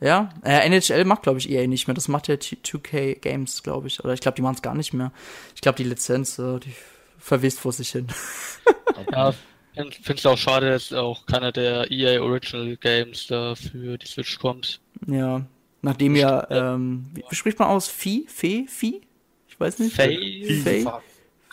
Ja, 0.00 0.30
äh, 0.44 0.66
NHL 0.66 1.04
macht, 1.04 1.22
glaube 1.22 1.38
ich, 1.38 1.48
EA 1.50 1.66
nicht 1.66 1.86
mehr. 1.86 1.94
Das 1.94 2.08
macht 2.08 2.28
ja 2.28 2.34
2K 2.34 3.14
Games, 3.20 3.62
glaube 3.62 3.86
ich. 3.86 4.02
Oder 4.04 4.12
ich 4.12 4.20
glaube, 4.20 4.36
die 4.36 4.42
machen 4.42 4.56
es 4.56 4.62
gar 4.62 4.74
nicht 4.74 4.92
mehr. 4.92 5.12
Ich 5.54 5.60
glaube, 5.60 5.76
die 5.76 5.84
Lizenz, 5.84 6.38
äh, 6.38 6.58
die 6.58 6.74
verwisst 7.18 7.60
vor 7.60 7.72
sich 7.72 7.90
hin. 7.90 8.08
ja, 9.12 9.32
finde 9.74 10.14
es 10.14 10.26
auch 10.26 10.36
schade, 10.36 10.70
dass 10.70 10.92
auch 10.92 11.26
keiner 11.26 11.52
der 11.52 11.90
EA 11.90 12.20
Original 12.20 12.76
Games 12.76 13.26
da 13.28 13.54
für 13.54 13.96
die 13.96 14.06
Switch 14.06 14.38
kommt. 14.38 14.80
Ja, 15.06 15.42
nachdem 15.80 16.16
ja, 16.16 16.50
ähm, 16.50 17.06
wie 17.14 17.34
spricht 17.34 17.58
man 17.58 17.68
aus? 17.68 17.88
Vieh? 17.88 18.26
Fee? 18.28 18.66
Vieh? 18.68 19.00
Ich 19.48 19.58
weiß 19.58 19.78
nicht. 19.78 19.94
Fee? 19.94 20.60
Fee? 20.62 20.86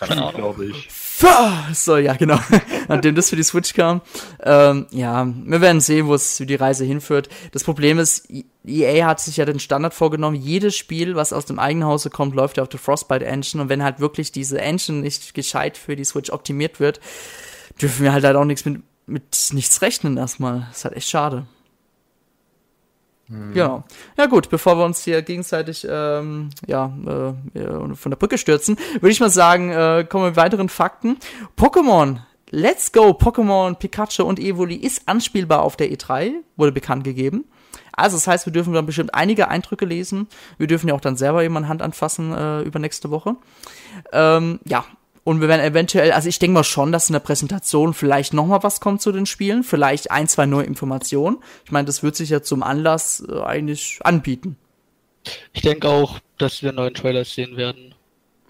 Keine 0.07 0.21
Ahnung, 0.21 0.35
glaube 0.35 0.65
ich. 0.65 0.89
So, 1.73 1.97
ja, 1.97 2.13
genau. 2.15 2.39
Nachdem 2.87 3.13
das 3.13 3.29
für 3.29 3.35
die 3.35 3.43
Switch 3.43 3.73
kam. 3.73 4.01
Ähm, 4.41 4.87
ja, 4.89 5.27
wir 5.27 5.61
werden 5.61 5.79
sehen, 5.79 6.07
wo 6.07 6.15
es 6.15 6.37
die 6.37 6.55
Reise 6.55 6.85
hinführt. 6.85 7.29
Das 7.51 7.63
Problem 7.63 7.99
ist, 7.99 8.27
EA 8.65 9.05
hat 9.05 9.19
sich 9.19 9.37
ja 9.37 9.45
den 9.45 9.59
Standard 9.59 9.93
vorgenommen, 9.93 10.35
jedes 10.35 10.75
Spiel, 10.75 11.15
was 11.15 11.33
aus 11.33 11.45
dem 11.45 11.59
eigenen 11.59 11.87
Hause 11.87 12.09
kommt, 12.09 12.35
läuft 12.35 12.57
ja 12.57 12.63
auf 12.63 12.69
der 12.69 12.79
Frostbite 12.79 13.25
Engine. 13.25 13.61
Und 13.61 13.69
wenn 13.69 13.83
halt 13.83 13.99
wirklich 13.99 14.31
diese 14.31 14.59
Engine 14.59 15.01
nicht 15.01 15.35
gescheit 15.35 15.77
für 15.77 15.95
die 15.95 16.05
Switch 16.05 16.31
optimiert 16.31 16.79
wird, 16.79 16.99
dürfen 17.79 18.03
wir 18.03 18.13
halt, 18.13 18.23
halt 18.23 18.35
auch 18.35 18.45
nichts 18.45 18.65
mit, 18.65 18.81
mit 19.05 19.49
nichts 19.53 19.81
rechnen 19.83 20.17
erstmal. 20.17 20.65
Das 20.69 20.77
ist 20.77 20.85
halt 20.85 20.95
echt 20.95 21.09
schade. 21.09 21.45
Mhm. 23.31 23.53
Genau. 23.53 23.83
Ja 24.17 24.25
gut, 24.25 24.49
bevor 24.49 24.77
wir 24.77 24.85
uns 24.85 25.03
hier 25.03 25.21
gegenseitig 25.21 25.87
ähm, 25.89 26.49
ja, 26.67 26.91
äh, 27.05 27.95
von 27.95 28.11
der 28.11 28.17
Brücke 28.17 28.37
stürzen, 28.37 28.77
würde 28.95 29.11
ich 29.11 29.19
mal 29.19 29.29
sagen, 29.29 29.71
äh, 29.71 30.05
kommen 30.07 30.25
wir 30.25 30.29
mit 30.29 30.37
weiteren 30.37 30.69
Fakten. 30.69 31.17
Pokémon 31.57 32.19
Let's 32.49 32.91
Go 32.91 33.11
Pokémon 33.11 33.75
Pikachu 33.75 34.23
und 34.23 34.37
Evoli 34.37 34.75
ist 34.75 35.07
anspielbar 35.07 35.61
auf 35.61 35.77
der 35.77 35.89
E3, 35.89 36.33
wurde 36.57 36.73
bekannt 36.73 37.05
gegeben. 37.05 37.45
Also 37.93 38.17
das 38.17 38.27
heißt, 38.27 38.45
wir 38.45 38.53
dürfen 38.53 38.73
dann 38.73 38.85
bestimmt 38.85 39.13
einige 39.13 39.47
Eindrücke 39.47 39.85
lesen. 39.85 40.27
Wir 40.57 40.67
dürfen 40.67 40.89
ja 40.89 40.93
auch 40.93 41.01
dann 41.01 41.15
selber 41.15 41.43
jemand 41.43 41.69
Hand 41.69 41.81
anfassen 41.81 42.33
äh, 42.33 42.61
über 42.61 42.79
nächste 42.79 43.09
Woche. 43.09 43.37
Ähm, 44.11 44.59
ja, 44.65 44.83
und 45.23 45.39
wir 45.39 45.47
werden 45.47 45.61
eventuell, 45.61 46.11
also 46.11 46.27
ich 46.27 46.39
denke 46.39 46.55
mal 46.55 46.63
schon, 46.63 46.91
dass 46.91 47.09
in 47.09 47.13
der 47.13 47.19
Präsentation 47.19 47.93
vielleicht 47.93 48.33
noch 48.33 48.47
mal 48.47 48.63
was 48.63 48.81
kommt 48.81 49.01
zu 49.01 49.11
den 49.11 49.27
Spielen, 49.27 49.63
vielleicht 49.63 50.09
ein, 50.09 50.27
zwei 50.27 50.47
neue 50.47 50.65
Informationen. 50.65 51.37
Ich 51.63 51.71
meine, 51.71 51.85
das 51.85 52.01
wird 52.01 52.15
sich 52.15 52.29
ja 52.31 52.41
zum 52.41 52.63
Anlass 52.63 53.23
äh, 53.27 53.39
eigentlich 53.41 53.99
anbieten. 54.03 54.57
Ich 55.53 55.61
denke 55.61 55.87
auch, 55.87 56.19
dass 56.39 56.63
wir 56.63 56.71
neuen 56.71 56.95
Trailer 56.95 57.23
sehen 57.23 57.55
werden. 57.55 57.93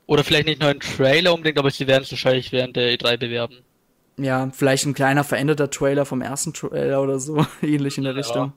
Oder 0.06 0.24
vielleicht 0.24 0.48
nicht 0.48 0.62
neuen 0.62 0.80
Trailer 0.80 1.34
unbedingt, 1.34 1.60
aber 1.60 1.72
sie 1.72 1.88
werden 1.88 2.04
es 2.04 2.12
wahrscheinlich 2.12 2.54
während 2.54 2.78
der 2.78 2.94
E3 2.94 3.18
bewerben. 3.18 3.58
Ja, 4.18 4.50
vielleicht 4.54 4.86
ein 4.86 4.94
kleiner 4.94 5.24
veränderter 5.24 5.70
Trailer 5.70 6.06
vom 6.06 6.22
ersten 6.22 6.54
Trailer 6.54 7.02
oder 7.02 7.20
so, 7.20 7.46
ähnlich 7.62 7.98
in 7.98 8.06
der 8.06 8.14
ja, 8.14 8.20
Richtung. 8.20 8.54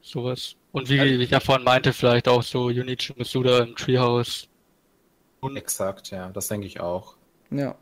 Sowas. 0.00 0.56
Und 0.72 0.88
wie, 0.88 1.00
wie 1.00 1.22
ich 1.22 1.30
ja 1.30 1.40
vorhin 1.40 1.64
meinte, 1.64 1.92
vielleicht 1.92 2.28
auch 2.28 2.42
so 2.42 2.70
Junichi 2.70 3.12
Masuda 3.16 3.60
im 3.60 3.76
Treehouse. 3.76 4.48
Exakt, 5.54 6.10
ja, 6.10 6.30
das 6.30 6.48
denke 6.48 6.66
ich 6.66 6.80
auch. 6.80 7.16
Ja. 7.58 7.74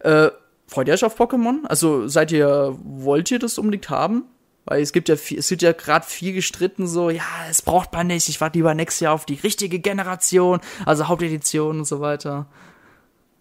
Äh, 0.00 0.30
freut 0.66 0.88
ihr 0.88 0.94
euch 0.94 1.04
auf 1.04 1.18
Pokémon? 1.18 1.64
Also 1.64 2.08
seid 2.08 2.32
ihr, 2.32 2.76
wollt 2.82 3.30
ihr 3.30 3.38
das 3.38 3.58
unbedingt 3.58 3.90
haben? 3.90 4.24
Weil 4.64 4.80
es 4.80 4.92
gibt 4.92 5.08
ja 5.08 5.16
viel, 5.16 5.38
es 5.38 5.50
wird 5.50 5.62
ja 5.62 5.72
gerade 5.72 6.06
viel 6.06 6.32
gestritten, 6.32 6.86
so, 6.86 7.10
ja, 7.10 7.24
es 7.50 7.62
braucht 7.62 7.92
man 7.92 8.06
nicht, 8.06 8.28
ich 8.28 8.40
warte 8.40 8.58
lieber 8.58 8.74
nächstes 8.74 9.00
Jahr 9.00 9.14
auf 9.14 9.26
die 9.26 9.34
richtige 9.34 9.80
Generation, 9.80 10.60
also 10.86 11.08
Hauptedition 11.08 11.80
und 11.80 11.84
so 11.84 12.00
weiter. 12.00 12.46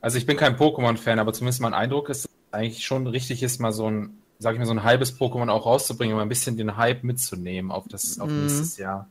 Also 0.01 0.17
ich 0.17 0.25
bin 0.25 0.35
kein 0.35 0.57
Pokémon-Fan, 0.57 1.19
aber 1.19 1.31
zumindest 1.31 1.61
mein 1.61 1.75
Eindruck 1.75 2.09
ist, 2.09 2.27
eigentlich 2.51 2.83
schon 2.83 3.05
richtig 3.05 3.43
ist, 3.43 3.59
mal 3.59 3.71
so 3.71 3.89
ein, 3.89 4.17
sag 4.39 4.53
ich 4.53 4.59
mal, 4.59 4.65
so 4.65 4.71
ein 4.71 4.83
halbes 4.83 5.19
Pokémon 5.19 5.49
auch 5.49 5.67
rauszubringen, 5.67 6.15
um 6.15 6.21
ein 6.21 6.29
bisschen 6.29 6.57
den 6.57 6.75
Hype 6.75 7.03
mitzunehmen 7.03 7.71
auf 7.71 7.87
das 7.87 8.19
auf 8.19 8.27
mm. 8.27 8.41
nächstes 8.41 8.77
Jahr. 8.77 9.07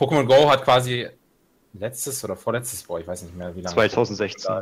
Pokémon 0.00 0.24
Go 0.24 0.50
hat 0.50 0.64
quasi 0.64 1.06
letztes 1.78 2.24
oder 2.24 2.36
vorletztes, 2.36 2.82
boah, 2.82 3.00
ich 3.00 3.06
weiß 3.06 3.22
nicht 3.22 3.36
mehr, 3.36 3.54
wie 3.54 3.60
lange. 3.60 3.74
2016. 3.74 4.52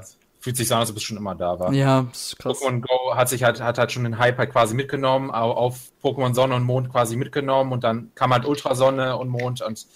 Fühlt 0.40 0.57
sich 0.57 0.66
so 0.66 0.75
an, 0.75 0.81
als 0.81 0.90
ob 0.90 0.97
es 0.97 1.04
schon 1.04 1.16
immer 1.16 1.37
da 1.37 1.61
war. 1.61 1.73
Ja, 1.73 2.09
ist 2.11 2.37
krass. 2.38 2.59
Pokémon 2.59 2.81
Go 2.81 3.14
hat 3.14 3.28
sich 3.28 3.45
halt, 3.45 3.61
hat 3.61 3.78
halt 3.78 3.92
schon 3.92 4.02
den 4.02 4.19
Hype 4.19 4.38
halt 4.38 4.50
quasi 4.50 4.75
mitgenommen, 4.75 5.31
auf 5.31 5.92
Pokémon 6.02 6.35
Sonne 6.35 6.57
und 6.57 6.64
Mond 6.64 6.90
quasi 6.90 7.16
mitgenommen 7.16 7.73
und 7.73 7.85
dann 7.85 8.11
kam 8.16 8.33
halt 8.33 8.45
Ultrasonne 8.45 9.16
und 9.16 9.28
Mond 9.28 9.62
und 9.62 9.87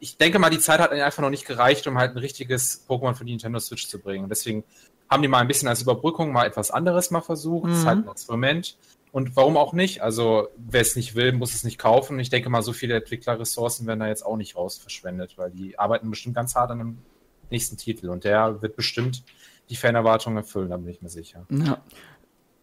ich 0.00 0.16
denke 0.16 0.40
mal, 0.40 0.50
die 0.50 0.58
Zeit 0.58 0.80
hat 0.80 0.90
einfach 0.90 1.22
noch 1.22 1.30
nicht 1.30 1.46
gereicht, 1.46 1.86
um 1.86 1.96
halt 1.96 2.16
ein 2.16 2.18
richtiges 2.18 2.84
Pokémon 2.88 3.14
für 3.14 3.24
die 3.24 3.30
Nintendo 3.30 3.60
Switch 3.60 3.86
zu 3.86 4.00
bringen. 4.00 4.24
Und 4.24 4.30
deswegen 4.30 4.64
haben 5.08 5.22
die 5.22 5.28
mal 5.28 5.38
ein 5.38 5.46
bisschen 5.46 5.68
als 5.68 5.80
Überbrückung 5.80 6.32
mal 6.32 6.44
etwas 6.44 6.72
anderes 6.72 7.12
mal 7.12 7.20
versucht. 7.20 7.66
Mhm. 7.66 7.70
Das 7.70 7.78
ist 7.78 7.86
halt 7.86 7.98
ein 8.04 8.10
Experiment. 8.10 8.76
Und 9.12 9.36
warum 9.36 9.58
auch 9.58 9.74
nicht? 9.74 10.02
Also, 10.02 10.48
wer 10.56 10.80
es 10.80 10.96
nicht 10.96 11.14
will, 11.14 11.32
muss 11.32 11.54
es 11.54 11.64
nicht 11.64 11.78
kaufen. 11.78 12.18
Ich 12.18 12.30
denke 12.30 12.48
mal, 12.48 12.62
so 12.62 12.72
viele 12.72 12.96
Entwicklerressourcen 12.96 13.86
werden 13.86 14.00
da 14.00 14.08
jetzt 14.08 14.24
auch 14.24 14.36
nicht 14.36 14.56
raus 14.56 14.78
verschwendet, 14.78 15.36
weil 15.36 15.50
die 15.50 15.78
arbeiten 15.78 16.08
bestimmt 16.08 16.34
ganz 16.34 16.54
hart 16.54 16.70
an 16.70 16.80
einem 16.80 16.98
nächsten 17.50 17.76
Titel 17.76 18.08
und 18.08 18.24
der 18.24 18.62
wird 18.62 18.74
bestimmt 18.74 19.22
die 19.68 19.76
Fanerwartungen 19.76 20.38
erfüllen, 20.38 20.70
da 20.70 20.78
bin 20.78 20.88
ich 20.88 21.02
mir 21.02 21.10
sicher. 21.10 21.46
Ja. 21.50 21.82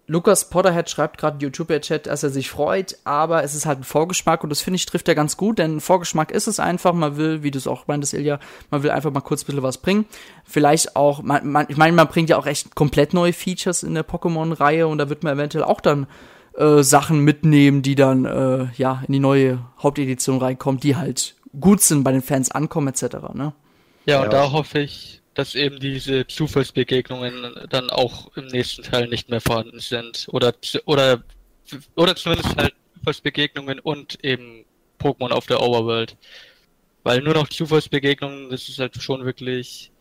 Lukas 0.08 0.50
Potterhead 0.50 0.90
schreibt 0.90 1.20
gerade 1.20 1.38
YouTube-Chat, 1.38 2.08
dass 2.08 2.24
er 2.24 2.32
sich 2.32 2.50
freut, 2.50 2.98
aber 3.04 3.44
es 3.44 3.54
ist 3.54 3.68
halt 3.68 3.82
ein 3.82 3.84
Vorgeschmack 3.84 4.44
und 4.44 4.50
das 4.50 4.60
finde 4.60 4.78
ich 4.78 4.88
trifft 4.88 5.08
er 5.08 5.14
ganz 5.14 5.38
gut, 5.38 5.60
denn 5.60 5.76
ein 5.76 5.82
Vorgeschmack 5.82 6.32
ist 6.32 6.48
es 6.48 6.60
einfach. 6.60 6.94
Man 6.94 7.16
will, 7.16 7.44
wie 7.44 7.52
du 7.52 7.60
es 7.60 7.68
auch 7.68 7.86
meintest, 7.86 8.16
Ilja, 8.16 8.40
man 8.72 8.82
will 8.82 8.90
einfach 8.90 9.12
mal 9.12 9.22
kurz 9.22 9.44
ein 9.44 9.46
bisschen 9.46 9.62
was 9.62 9.78
bringen. 9.78 10.06
Vielleicht 10.46 10.96
auch, 10.96 11.22
man, 11.22 11.48
man, 11.48 11.68
ich 11.70 11.78
meine, 11.78 11.96
man 11.96 12.08
bringt 12.08 12.32
ja 12.32 12.38
auch 12.38 12.48
echt 12.48 12.74
komplett 12.74 13.14
neue 13.14 13.34
Features 13.34 13.84
in 13.84 13.94
der 13.94 14.04
Pokémon-Reihe 14.04 14.88
und 14.88 14.98
da 14.98 15.10
wird 15.10 15.22
man 15.22 15.36
eventuell 15.36 15.64
auch 15.64 15.80
dann 15.80 16.08
äh, 16.56 16.84
Sachen 16.84 17.20
mitnehmen, 17.20 17.82
die 17.82 17.96
dann 17.96 18.26
äh, 18.26 18.68
ja 18.76 19.04
in 19.08 19.14
die 19.14 19.20
neue 19.20 19.66
Hauptedition 19.82 20.40
reinkommen, 20.40 20.80
die 20.80 20.96
halt 20.96 21.36
gut 21.60 21.82
sind, 21.82 22.04
bei 22.04 22.12
den 22.12 22.22
Fans 22.22 22.52
ankommen 22.52 22.88
etc. 22.90 23.04
Ne? 23.34 23.54
Ja, 24.06 24.18
und 24.18 24.26
ja. 24.26 24.30
da 24.30 24.52
hoffe 24.52 24.80
ich, 24.80 25.22
dass 25.34 25.56
eben 25.56 25.80
diese 25.80 26.28
Zufallsbegegnungen 26.28 27.68
dann 27.70 27.90
auch 27.90 28.36
im 28.36 28.48
nächsten 28.48 28.84
Teil 28.84 29.08
nicht 29.08 29.30
mehr 29.30 29.42
vorhanden 29.42 29.80
sind. 29.80 30.28
Oder, 30.32 30.54
oder, 30.86 31.24
oder 31.96 32.16
zumindest 32.16 32.56
halt 32.58 32.74
Zufallsbegegnungen 32.98 33.80
und 33.80 34.24
eben 34.24 34.66
Pokémon 35.00 35.32
auf 35.32 35.46
der 35.46 35.62
Overworld. 35.62 36.18
Weil 37.04 37.22
nur 37.22 37.34
noch 37.34 37.48
Zufallsbegegnungen, 37.48 38.50
das 38.50 38.68
ist 38.68 38.80
halt 38.80 39.02
schon 39.02 39.24
wirklich 39.26 39.92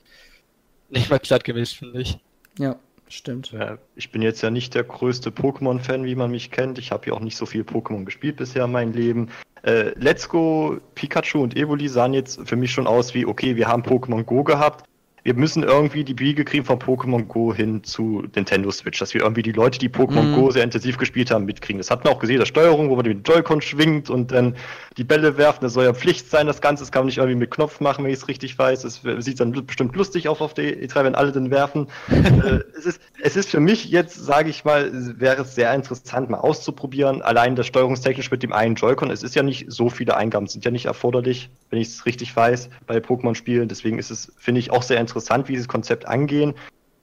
nicht 0.88 1.10
mehr 1.10 1.22
zeitgemäß, 1.22 1.72
finde 1.72 2.00
ich. 2.00 2.18
Ja, 2.58 2.76
stimmt. 3.14 3.54
Ich 3.94 4.10
bin 4.12 4.22
jetzt 4.22 4.42
ja 4.42 4.50
nicht 4.50 4.74
der 4.74 4.84
größte 4.84 5.30
Pokémon-Fan, 5.30 6.04
wie 6.04 6.14
man 6.14 6.30
mich 6.30 6.50
kennt. 6.50 6.78
Ich 6.78 6.92
habe 6.92 7.06
ja 7.06 7.12
auch 7.12 7.20
nicht 7.20 7.36
so 7.36 7.46
viel 7.46 7.62
Pokémon 7.62 8.04
gespielt 8.04 8.36
bisher 8.36 8.64
in 8.64 8.72
meinem 8.72 8.92
Leben. 8.92 9.30
Äh, 9.62 9.92
Let's 9.98 10.28
Go, 10.28 10.78
Pikachu 10.94 11.42
und 11.42 11.56
Evoli 11.56 11.88
sahen 11.88 12.14
jetzt 12.14 12.40
für 12.48 12.56
mich 12.56 12.72
schon 12.72 12.86
aus 12.86 13.14
wie, 13.14 13.26
okay, 13.26 13.56
wir 13.56 13.68
haben 13.68 13.82
Pokémon 13.82 14.22
Go 14.22 14.44
gehabt, 14.44 14.87
wir 15.28 15.34
müssen 15.34 15.62
irgendwie 15.62 16.04
die 16.04 16.14
Biege 16.14 16.42
kriegen 16.42 16.64
von 16.64 16.78
Pokémon 16.78 17.26
Go 17.26 17.52
hin 17.52 17.84
zu 17.84 18.24
Nintendo 18.34 18.70
Switch, 18.70 18.98
dass 18.98 19.12
wir 19.12 19.20
irgendwie 19.20 19.42
die 19.42 19.52
Leute, 19.52 19.78
die 19.78 19.90
Pokémon 19.90 20.22
mhm. 20.22 20.34
Go 20.34 20.50
sehr 20.50 20.64
intensiv 20.64 20.96
gespielt 20.96 21.30
haben, 21.30 21.44
mitkriegen. 21.44 21.76
Das 21.76 21.90
hat 21.90 22.02
man 22.02 22.14
auch 22.14 22.18
gesehen, 22.18 22.38
der 22.38 22.46
Steuerung, 22.46 22.88
wo 22.88 22.96
man 22.96 23.04
den 23.04 23.22
Joy-Con 23.22 23.60
schwingt 23.60 24.08
und 24.08 24.32
dann 24.32 24.56
die 24.96 25.04
Bälle 25.04 25.36
werfen. 25.36 25.58
Das 25.60 25.74
soll 25.74 25.84
ja 25.84 25.92
Pflicht 25.92 26.30
sein, 26.30 26.46
das 26.46 26.62
Ganze. 26.62 26.82
Das 26.82 26.92
kann 26.92 27.00
man 27.00 27.08
nicht 27.08 27.18
irgendwie 27.18 27.36
mit 27.36 27.50
Knopf 27.50 27.78
machen, 27.80 28.04
wenn 28.04 28.10
ich 28.10 28.20
es 28.20 28.28
richtig 28.28 28.58
weiß. 28.58 28.84
Es 28.84 29.02
sieht 29.18 29.38
dann 29.38 29.52
bestimmt 29.66 29.94
lustig 29.96 30.28
auf 30.28 30.40
auf 30.40 30.54
der 30.54 30.82
E3, 30.82 31.04
wenn 31.04 31.14
alle 31.14 31.30
den 31.30 31.50
werfen. 31.50 31.88
äh, 32.08 32.60
es, 32.78 32.86
ist, 32.86 33.00
es 33.22 33.36
ist 33.36 33.50
für 33.50 33.60
mich 33.60 33.84
jetzt, 33.90 34.14
sage 34.14 34.48
ich 34.48 34.64
mal, 34.64 34.90
wäre 35.20 35.42
es 35.42 35.54
sehr 35.54 35.74
interessant, 35.74 36.30
mal 36.30 36.38
auszuprobieren. 36.38 37.20
Allein 37.20 37.54
das 37.54 37.66
steuerungstechnisch 37.66 38.30
mit 38.30 38.42
dem 38.42 38.54
einen 38.54 38.76
Joy-Con. 38.76 39.10
Es 39.10 39.22
ist 39.22 39.34
ja 39.34 39.42
nicht 39.42 39.66
so 39.68 39.90
viele 39.90 40.16
Eingaben, 40.16 40.46
sind 40.46 40.64
ja 40.64 40.70
nicht 40.70 40.86
erforderlich, 40.86 41.50
wenn 41.68 41.80
ich 41.80 41.88
es 41.88 42.06
richtig 42.06 42.34
weiß, 42.34 42.70
bei 42.86 42.96
Pokémon-Spielen. 42.96 43.68
Deswegen 43.68 43.98
ist 43.98 44.10
es, 44.10 44.32
finde 44.38 44.60
ich, 44.60 44.70
auch 44.70 44.82
sehr 44.82 44.98
interessant 44.98 45.17
interessant, 45.18 45.48
wie 45.48 45.54
sie 45.54 45.62
das 45.62 45.68
Konzept 45.68 46.06
angehen. 46.06 46.54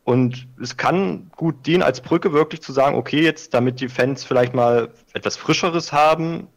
Und 0.06 0.48
es 0.62 0.78
kann 0.78 1.32
gut 1.36 1.66
dienen, 1.66 1.84
als 1.84 2.00
Brücke 2.00 2.32
wirklich 2.32 2.62
zu 2.62 2.72
sagen, 2.72 2.96
okay, 2.96 3.22
jetzt, 3.22 3.54
damit 3.54 3.82
die 3.82 3.90
Fans 3.90 4.24
vielleicht 4.24 4.54
mal 4.54 4.90
etwas 5.14 5.36
Frischeres 5.36 5.92
haben, 5.92 6.48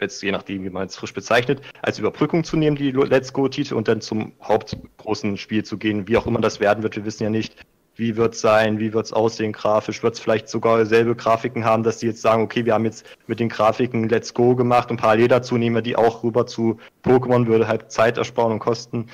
jetzt 0.00 0.22
je 0.22 0.32
nachdem, 0.32 0.64
wie 0.64 0.70
man 0.70 0.86
es 0.86 0.96
frisch 0.96 1.12
bezeichnet, 1.12 1.60
als 1.82 1.98
Überbrückung 1.98 2.44
zu 2.44 2.56
nehmen, 2.56 2.76
die 2.76 2.92
Let's 2.92 3.32
Go-Titel 3.32 3.74
und 3.74 3.88
dann 3.88 4.00
zum 4.00 4.32
hauptgroßen 4.42 5.36
Spiel 5.36 5.64
zu 5.64 5.76
gehen, 5.76 6.08
wie 6.08 6.16
auch 6.16 6.26
immer 6.26 6.40
das 6.40 6.60
werden 6.60 6.82
wird. 6.82 6.96
Wir 6.96 7.04
wissen 7.04 7.24
ja 7.24 7.30
nicht, 7.30 7.56
wie 7.96 8.16
wird 8.16 8.34
es 8.34 8.40
sein, 8.40 8.78
wie 8.78 8.92
wird 8.92 9.06
es 9.06 9.12
aussehen 9.12 9.52
grafisch, 9.52 10.02
wird 10.02 10.14
es 10.14 10.20
vielleicht 10.20 10.48
sogar 10.48 10.84
selbe 10.86 11.14
Grafiken 11.14 11.64
haben, 11.64 11.82
dass 11.82 11.98
die 11.98 12.06
jetzt 12.06 12.22
sagen, 12.22 12.42
okay, 12.42 12.64
wir 12.64 12.74
haben 12.74 12.84
jetzt 12.84 13.06
mit 13.26 13.40
den 13.40 13.48
Grafiken 13.48 14.08
Let's 14.08 14.34
Go 14.34 14.54
gemacht 14.54 14.90
und 14.90 14.98
parallel 14.98 15.28
dazu 15.28 15.56
nehmen 15.58 15.76
wir 15.76 15.82
die 15.82 15.96
auch 15.96 16.22
rüber 16.22 16.46
zu 16.46 16.78
Pokémon, 17.04 17.46
würde 17.46 17.68
halt 17.68 17.90
Zeit 17.90 18.18
ersparen 18.18 18.52
und 18.52 18.58
kosten 18.58 19.06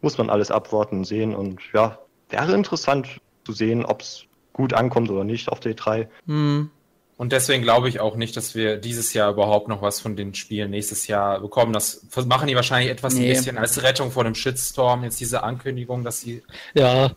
muss 0.00 0.18
man 0.18 0.30
alles 0.30 0.50
abwarten 0.50 0.98
und 0.98 1.04
sehen. 1.04 1.34
Und 1.34 1.60
ja, 1.72 1.98
wäre 2.28 2.54
interessant 2.54 3.20
zu 3.44 3.52
sehen, 3.52 3.84
ob 3.84 4.02
es 4.02 4.24
gut 4.52 4.72
ankommt 4.72 5.10
oder 5.10 5.24
nicht 5.24 5.48
auf 5.48 5.60
der 5.60 5.76
E3. 5.76 6.08
Hm. 6.26 6.70
Und 7.18 7.32
deswegen 7.32 7.62
glaube 7.62 7.88
ich 7.88 8.00
auch 8.00 8.16
nicht, 8.16 8.36
dass 8.36 8.54
wir 8.54 8.76
dieses 8.76 9.14
Jahr 9.14 9.32
überhaupt 9.32 9.68
noch 9.68 9.80
was 9.80 10.00
von 10.00 10.16
den 10.16 10.34
Spielen 10.34 10.70
nächstes 10.70 11.06
Jahr 11.06 11.40
bekommen. 11.40 11.72
Das 11.72 12.06
machen 12.26 12.46
die 12.46 12.54
wahrscheinlich 12.54 12.90
etwas 12.90 13.14
nee. 13.14 13.30
ein 13.30 13.36
bisschen 13.36 13.56
als 13.56 13.82
Rettung 13.82 14.10
vor 14.10 14.24
dem 14.24 14.34
Shitstorm. 14.34 15.02
Jetzt 15.02 15.18
diese 15.18 15.42
Ankündigung, 15.42 16.04
dass 16.04 16.20
sie. 16.20 16.42
Ja. 16.74 17.12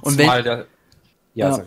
Und 0.00 0.16
wenn, 0.16 0.42
der, 0.42 0.66
ja, 1.34 1.50
ja. 1.50 1.64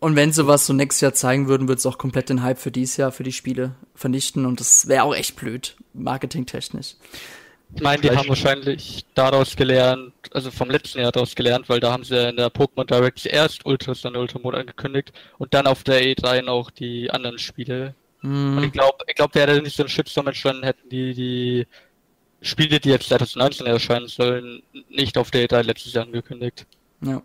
Und 0.00 0.14
wenn 0.14 0.32
sie 0.32 0.46
was 0.46 0.66
so 0.66 0.72
nächstes 0.72 1.00
Jahr 1.00 1.12
zeigen 1.12 1.48
würden, 1.48 1.66
würde 1.66 1.78
es 1.80 1.86
auch 1.86 1.98
komplett 1.98 2.28
den 2.28 2.42
Hype 2.42 2.58
für 2.58 2.70
dieses 2.70 2.96
Jahr, 2.96 3.10
für 3.10 3.24
die 3.24 3.32
Spiele 3.32 3.74
vernichten. 3.96 4.46
Und 4.46 4.60
das 4.60 4.86
wäre 4.86 5.02
auch 5.02 5.14
echt 5.14 5.34
blöd, 5.34 5.76
marketingtechnisch. 5.94 6.94
Ich 7.74 7.82
meine, 7.82 8.00
die 8.00 8.10
haben 8.10 8.28
wahrscheinlich 8.28 9.04
daraus 9.14 9.54
gelernt, 9.54 10.12
also 10.32 10.50
vom 10.50 10.70
letzten 10.70 11.00
Jahr 11.00 11.12
daraus 11.12 11.34
gelernt, 11.34 11.68
weil 11.68 11.80
da 11.80 11.92
haben 11.92 12.04
sie 12.04 12.16
ja 12.16 12.30
in 12.30 12.36
der 12.36 12.48
Pokémon 12.48 12.86
Direct 12.86 13.26
erst 13.26 13.66
Ultras 13.66 14.04
und 14.04 14.16
Ultramod 14.16 14.54
angekündigt 14.54 15.12
und 15.36 15.52
dann 15.52 15.66
auf 15.66 15.84
der 15.84 16.00
E3 16.00 16.42
noch 16.42 16.70
die 16.70 17.10
anderen 17.10 17.38
Spiele. 17.38 17.94
Mm. 18.22 18.56
Und 18.56 18.64
ich 18.64 18.72
glaube, 18.72 18.96
ich 19.06 19.14
glaube, 19.14 19.34
wäre 19.34 19.60
nicht 19.60 19.76
so 19.76 19.82
ein 19.82 19.88
Shitstorm 19.88 20.28
entstanden, 20.28 20.62
hätten 20.64 20.88
die 20.88 21.14
die 21.14 21.66
Spiele, 22.40 22.80
die 22.80 22.90
jetzt 22.90 23.08
2019 23.08 23.66
erscheinen 23.66 24.08
sollen, 24.08 24.62
nicht 24.88 25.18
auf 25.18 25.30
der 25.30 25.48
E3 25.48 25.62
letztes 25.62 25.92
Jahr 25.92 26.04
angekündigt. 26.06 26.66
Ja. 27.00 27.22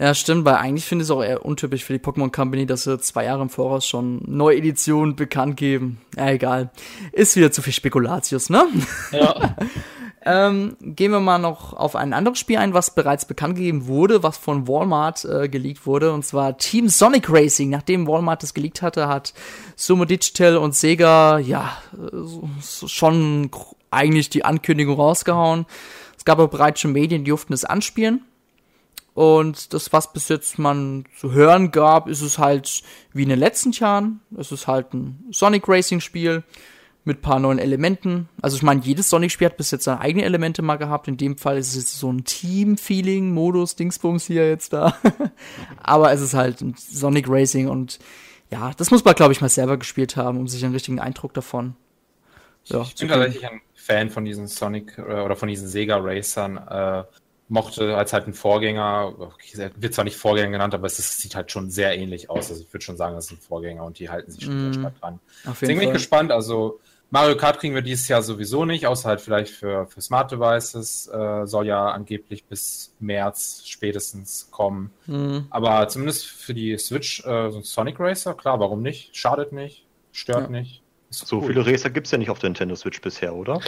Ja, 0.00 0.14
stimmt, 0.14 0.44
weil 0.44 0.54
eigentlich 0.54 0.84
finde 0.84 1.02
ich 1.02 1.06
es 1.08 1.10
auch 1.10 1.24
eher 1.24 1.44
untypisch 1.44 1.84
für 1.84 1.92
die 1.92 1.98
Pokémon 1.98 2.30
Company, 2.30 2.66
dass 2.66 2.84
sie 2.84 2.98
zwei 3.00 3.24
Jahre 3.24 3.42
im 3.42 3.50
Voraus 3.50 3.84
schon 3.84 4.22
neue 4.26 4.56
Editionen 4.56 5.16
bekannt 5.16 5.56
geben. 5.56 6.00
Ja, 6.16 6.30
egal. 6.30 6.70
Ist 7.10 7.34
wieder 7.34 7.50
zu 7.50 7.62
viel 7.62 7.72
Spekulatius, 7.72 8.48
ne? 8.48 8.64
Ja. 9.10 9.56
ähm, 10.24 10.76
gehen 10.80 11.10
wir 11.10 11.18
mal 11.18 11.38
noch 11.38 11.72
auf 11.72 11.96
ein 11.96 12.12
anderes 12.12 12.38
Spiel 12.38 12.58
ein, 12.58 12.74
was 12.74 12.94
bereits 12.94 13.24
bekannt 13.24 13.56
gegeben 13.56 13.88
wurde, 13.88 14.22
was 14.22 14.36
von 14.36 14.68
Walmart 14.68 15.24
äh, 15.24 15.48
geleakt 15.48 15.84
wurde, 15.84 16.12
und 16.12 16.24
zwar 16.24 16.58
Team 16.58 16.88
Sonic 16.88 17.28
Racing. 17.28 17.68
Nachdem 17.68 18.06
Walmart 18.06 18.44
das 18.44 18.54
geleakt 18.54 18.82
hatte, 18.82 19.08
hat 19.08 19.34
Sumo 19.74 20.04
Digital 20.04 20.58
und 20.58 20.76
Sega, 20.76 21.40
ja, 21.40 21.76
schon 22.86 23.50
eigentlich 23.90 24.30
die 24.30 24.44
Ankündigung 24.44 24.94
rausgehauen. 24.94 25.66
Es 26.16 26.24
gab 26.24 26.38
aber 26.38 26.46
bereits 26.46 26.80
schon 26.80 26.92
Medien, 26.92 27.24
die 27.24 27.30
durften 27.30 27.52
es 27.52 27.64
anspielen. 27.64 28.22
Und 29.18 29.74
das, 29.74 29.92
was 29.92 30.12
bis 30.12 30.28
jetzt 30.28 30.60
man 30.60 31.04
zu 31.18 31.32
hören 31.32 31.72
gab, 31.72 32.06
ist 32.06 32.20
es 32.20 32.38
halt 32.38 32.84
wie 33.12 33.24
in 33.24 33.28
den 33.30 33.40
letzten 33.40 33.72
Jahren. 33.72 34.20
Es 34.38 34.52
ist 34.52 34.68
halt 34.68 34.94
ein 34.94 35.24
Sonic 35.32 35.66
Racing 35.66 35.98
Spiel 35.98 36.44
mit 37.02 37.20
paar 37.20 37.40
neuen 37.40 37.58
Elementen. 37.58 38.28
Also 38.40 38.56
ich 38.56 38.62
meine, 38.62 38.80
jedes 38.82 39.10
Sonic-Spiel 39.10 39.46
hat 39.46 39.56
bis 39.56 39.72
jetzt 39.72 39.82
seine 39.82 40.00
eigenen 40.00 40.24
Elemente 40.24 40.62
mal 40.62 40.76
gehabt. 40.76 41.08
In 41.08 41.16
dem 41.16 41.36
Fall 41.36 41.58
ist 41.58 41.70
es 41.70 41.74
jetzt 41.74 41.98
so 41.98 42.12
ein 42.12 42.22
Team-Feeling-Modus, 42.22 43.74
Dingsbums 43.74 44.24
hier 44.24 44.48
jetzt 44.48 44.72
da. 44.72 44.96
Aber 45.82 46.12
es 46.12 46.20
ist 46.20 46.34
halt 46.34 46.60
ein 46.60 46.76
Sonic 46.78 47.26
Racing 47.28 47.68
und 47.68 47.98
ja, 48.52 48.70
das 48.76 48.92
muss 48.92 49.04
man, 49.04 49.16
glaube 49.16 49.32
ich, 49.32 49.40
mal 49.40 49.48
selber 49.48 49.78
gespielt 49.78 50.14
haben, 50.14 50.38
um 50.38 50.46
sich 50.46 50.64
einen 50.64 50.74
richtigen 50.74 51.00
Eindruck 51.00 51.34
davon. 51.34 51.74
Ja, 52.66 52.82
ich 52.82 52.94
bin 52.94 53.08
tatsächlich 53.08 53.50
ein 53.50 53.62
Fan 53.74 54.10
von 54.10 54.24
diesen 54.24 54.46
Sonic 54.46 54.96
äh, 54.96 55.22
oder 55.22 55.34
von 55.34 55.48
diesen 55.48 55.66
Sega 55.66 55.96
Racern. 55.96 56.56
Äh, 56.56 57.02
mochte 57.48 57.96
als 57.96 58.12
halt 58.12 58.26
ein 58.26 58.34
Vorgänger, 58.34 59.14
wird 59.76 59.94
zwar 59.94 60.04
nicht 60.04 60.16
Vorgänger 60.16 60.50
genannt, 60.50 60.74
aber 60.74 60.86
es 60.86 60.98
ist, 60.98 61.18
sieht 61.20 61.34
halt 61.34 61.50
schon 61.50 61.70
sehr 61.70 61.96
ähnlich 61.96 62.30
aus. 62.30 62.50
Also 62.50 62.62
ich 62.62 62.72
würde 62.72 62.84
schon 62.84 62.96
sagen, 62.96 63.14
das 63.14 63.26
ist 63.26 63.32
ein 63.32 63.38
Vorgänger 63.38 63.84
und 63.84 63.98
die 63.98 64.10
halten 64.10 64.30
sich 64.30 64.44
schon 64.44 64.54
mm, 64.54 64.72
sehr 64.72 64.80
stark 64.80 65.00
dran. 65.00 65.20
Deswegen 65.46 65.78
bin 65.78 65.88
ich 65.88 65.94
gespannt. 65.94 66.30
Also 66.30 66.78
Mario 67.10 67.36
Kart 67.38 67.58
kriegen 67.58 67.74
wir 67.74 67.80
dieses 67.80 68.06
Jahr 68.08 68.22
sowieso 68.22 68.66
nicht, 68.66 68.86
außer 68.86 69.08
halt 69.08 69.22
vielleicht 69.22 69.54
für, 69.54 69.86
für 69.86 70.00
Smart 70.02 70.30
Devices. 70.30 71.08
Äh, 71.08 71.46
soll 71.46 71.66
ja 71.66 71.90
angeblich 71.90 72.44
bis 72.44 72.94
März 73.00 73.62
spätestens 73.64 74.48
kommen. 74.50 74.90
Mm. 75.06 75.38
Aber 75.48 75.88
zumindest 75.88 76.26
für 76.26 76.52
die 76.52 76.76
Switch 76.76 77.24
äh, 77.24 77.50
so 77.50 77.58
ein 77.58 77.64
Sonic 77.64 77.98
Racer, 77.98 78.34
klar, 78.34 78.60
warum 78.60 78.82
nicht? 78.82 79.16
Schadet 79.16 79.52
nicht, 79.52 79.86
stört 80.12 80.44
ja. 80.44 80.48
nicht. 80.48 80.82
so 81.08 81.38
cool. 81.38 81.46
viele 81.46 81.66
Racer 81.66 81.88
gibt 81.88 82.08
es 82.08 82.10
ja 82.10 82.18
nicht 82.18 82.28
auf 82.28 82.40
der 82.40 82.50
Nintendo 82.50 82.76
Switch 82.76 83.00
bisher, 83.00 83.34
oder? 83.34 83.60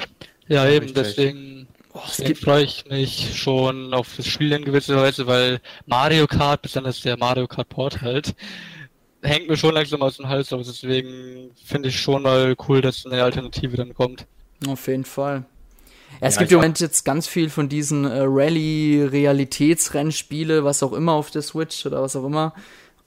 Ja, 0.47 0.67
eben, 0.67 0.85
Richtig. 0.85 0.95
deswegen 0.95 1.69
Oh, 1.93 2.01
Deswegen 2.07 2.37
freue 2.37 2.65
ich 2.65 2.85
mich 2.89 3.37
schon 3.37 3.93
auf 3.93 4.15
das 4.17 4.27
Spiel 4.27 4.53
in 4.53 4.65
gewisser 4.65 4.97
Weise, 4.97 5.27
weil 5.27 5.61
Mario 5.87 6.29
Kart, 6.29 6.63
besonders 6.63 7.01
der 7.01 7.17
Mario 7.17 7.49
Kart 7.49 7.69
Port 7.69 8.01
halt, 8.01 8.35
hängt 9.23 9.49
mir 9.49 9.57
schon 9.57 9.75
langsam 9.75 10.03
aus 10.03 10.17
dem 10.17 10.29
Hals 10.29 10.53
aus. 10.53 10.67
Deswegen 10.67 11.51
finde 11.65 11.89
ich 11.89 12.01
schon 12.01 12.23
mal 12.23 12.55
cool, 12.69 12.81
dass 12.81 13.05
eine 13.07 13.23
Alternative 13.23 13.77
dann 13.77 13.95
kommt. 13.95 14.27
Auf 14.69 14.87
jeden 14.87 15.05
Fall. 15.05 15.45
Ja, 16.21 16.29
es 16.29 16.37
ja, 16.37 16.41
gibt 16.41 16.53
im 16.53 16.59
Moment 16.59 16.79
jetzt 16.81 17.05
ganz 17.05 17.27
viel 17.27 17.51
von 17.51 17.69
diesen 17.69 18.05
äh, 18.05 18.21
Rallye-Realitätsrennspiele, 18.23 20.65
was 20.65 20.83
auch 20.83 20.93
immer 20.93 21.13
auf 21.13 21.31
der 21.31 21.43
Switch 21.43 21.87
oder 21.87 22.03
was 22.03 22.17
auch 22.17 22.25
immer. 22.25 22.53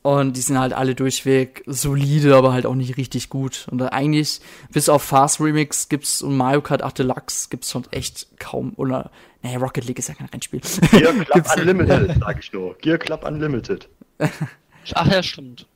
Und 0.03 0.35
die 0.35 0.41
sind 0.41 0.59
halt 0.59 0.73
alle 0.73 0.95
durchweg 0.95 1.63
solide, 1.65 2.35
aber 2.35 2.51
halt 2.51 2.65
auch 2.65 2.75
nicht 2.75 2.97
richtig 2.97 3.29
gut. 3.29 3.67
Und 3.71 3.81
eigentlich, 3.81 4.41
bis 4.69 4.89
auf 4.89 5.01
Fast 5.01 5.39
Remix 5.39 5.87
gibt's 5.87 6.21
und 6.21 6.35
Mario 6.35 6.61
Kart 6.61 6.81
8 6.81 6.99
Deluxe 6.99 7.47
gibt's 7.49 7.71
schon 7.71 7.85
echt 7.91 8.27
kaum, 8.37 8.73
oder, 8.75 9.11
nee, 9.43 9.55
Rocket 9.55 9.85
League 9.85 9.99
ist 9.99 10.09
ja 10.09 10.13
kein 10.13 10.27
Rennspiel. 10.27 10.59
Gear 10.91 11.13
Club 11.13 11.47
Unlimited, 11.57 12.17
sag 12.19 12.39
ich 12.39 12.51
nur. 12.51 12.77
Gear 12.79 12.97
Club 12.97 13.23
Unlimited. 13.23 13.87
Ach 14.93 15.09
ja, 15.09 15.23
stimmt. 15.23 15.67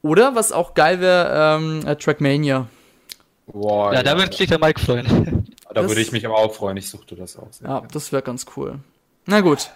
Oder, 0.00 0.34
was 0.34 0.50
auch 0.50 0.72
geil 0.72 1.00
wäre, 1.00 1.58
ähm, 1.58 1.86
äh, 1.86 1.96
Trackmania. 1.96 2.66
Boah, 3.46 3.92
ja, 3.92 3.98
ja, 3.98 4.02
da 4.04 4.16
würde 4.16 4.34
sich 4.34 4.48
der 4.48 4.58
Mike 4.58 4.80
freuen. 4.80 5.44
Da 5.68 5.82
das, 5.82 5.88
würde 5.88 6.00
ich 6.00 6.12
mich 6.12 6.24
aber 6.24 6.36
auch 6.36 6.54
freuen, 6.54 6.78
ich 6.78 6.88
suchte 6.88 7.14
das 7.14 7.36
auch. 7.36 7.52
Sehr 7.52 7.68
ja, 7.68 7.74
gerne. 7.80 7.88
das 7.92 8.10
wäre 8.10 8.22
ganz 8.22 8.46
cool. 8.56 8.78
Na 9.26 9.42
gut. 9.42 9.70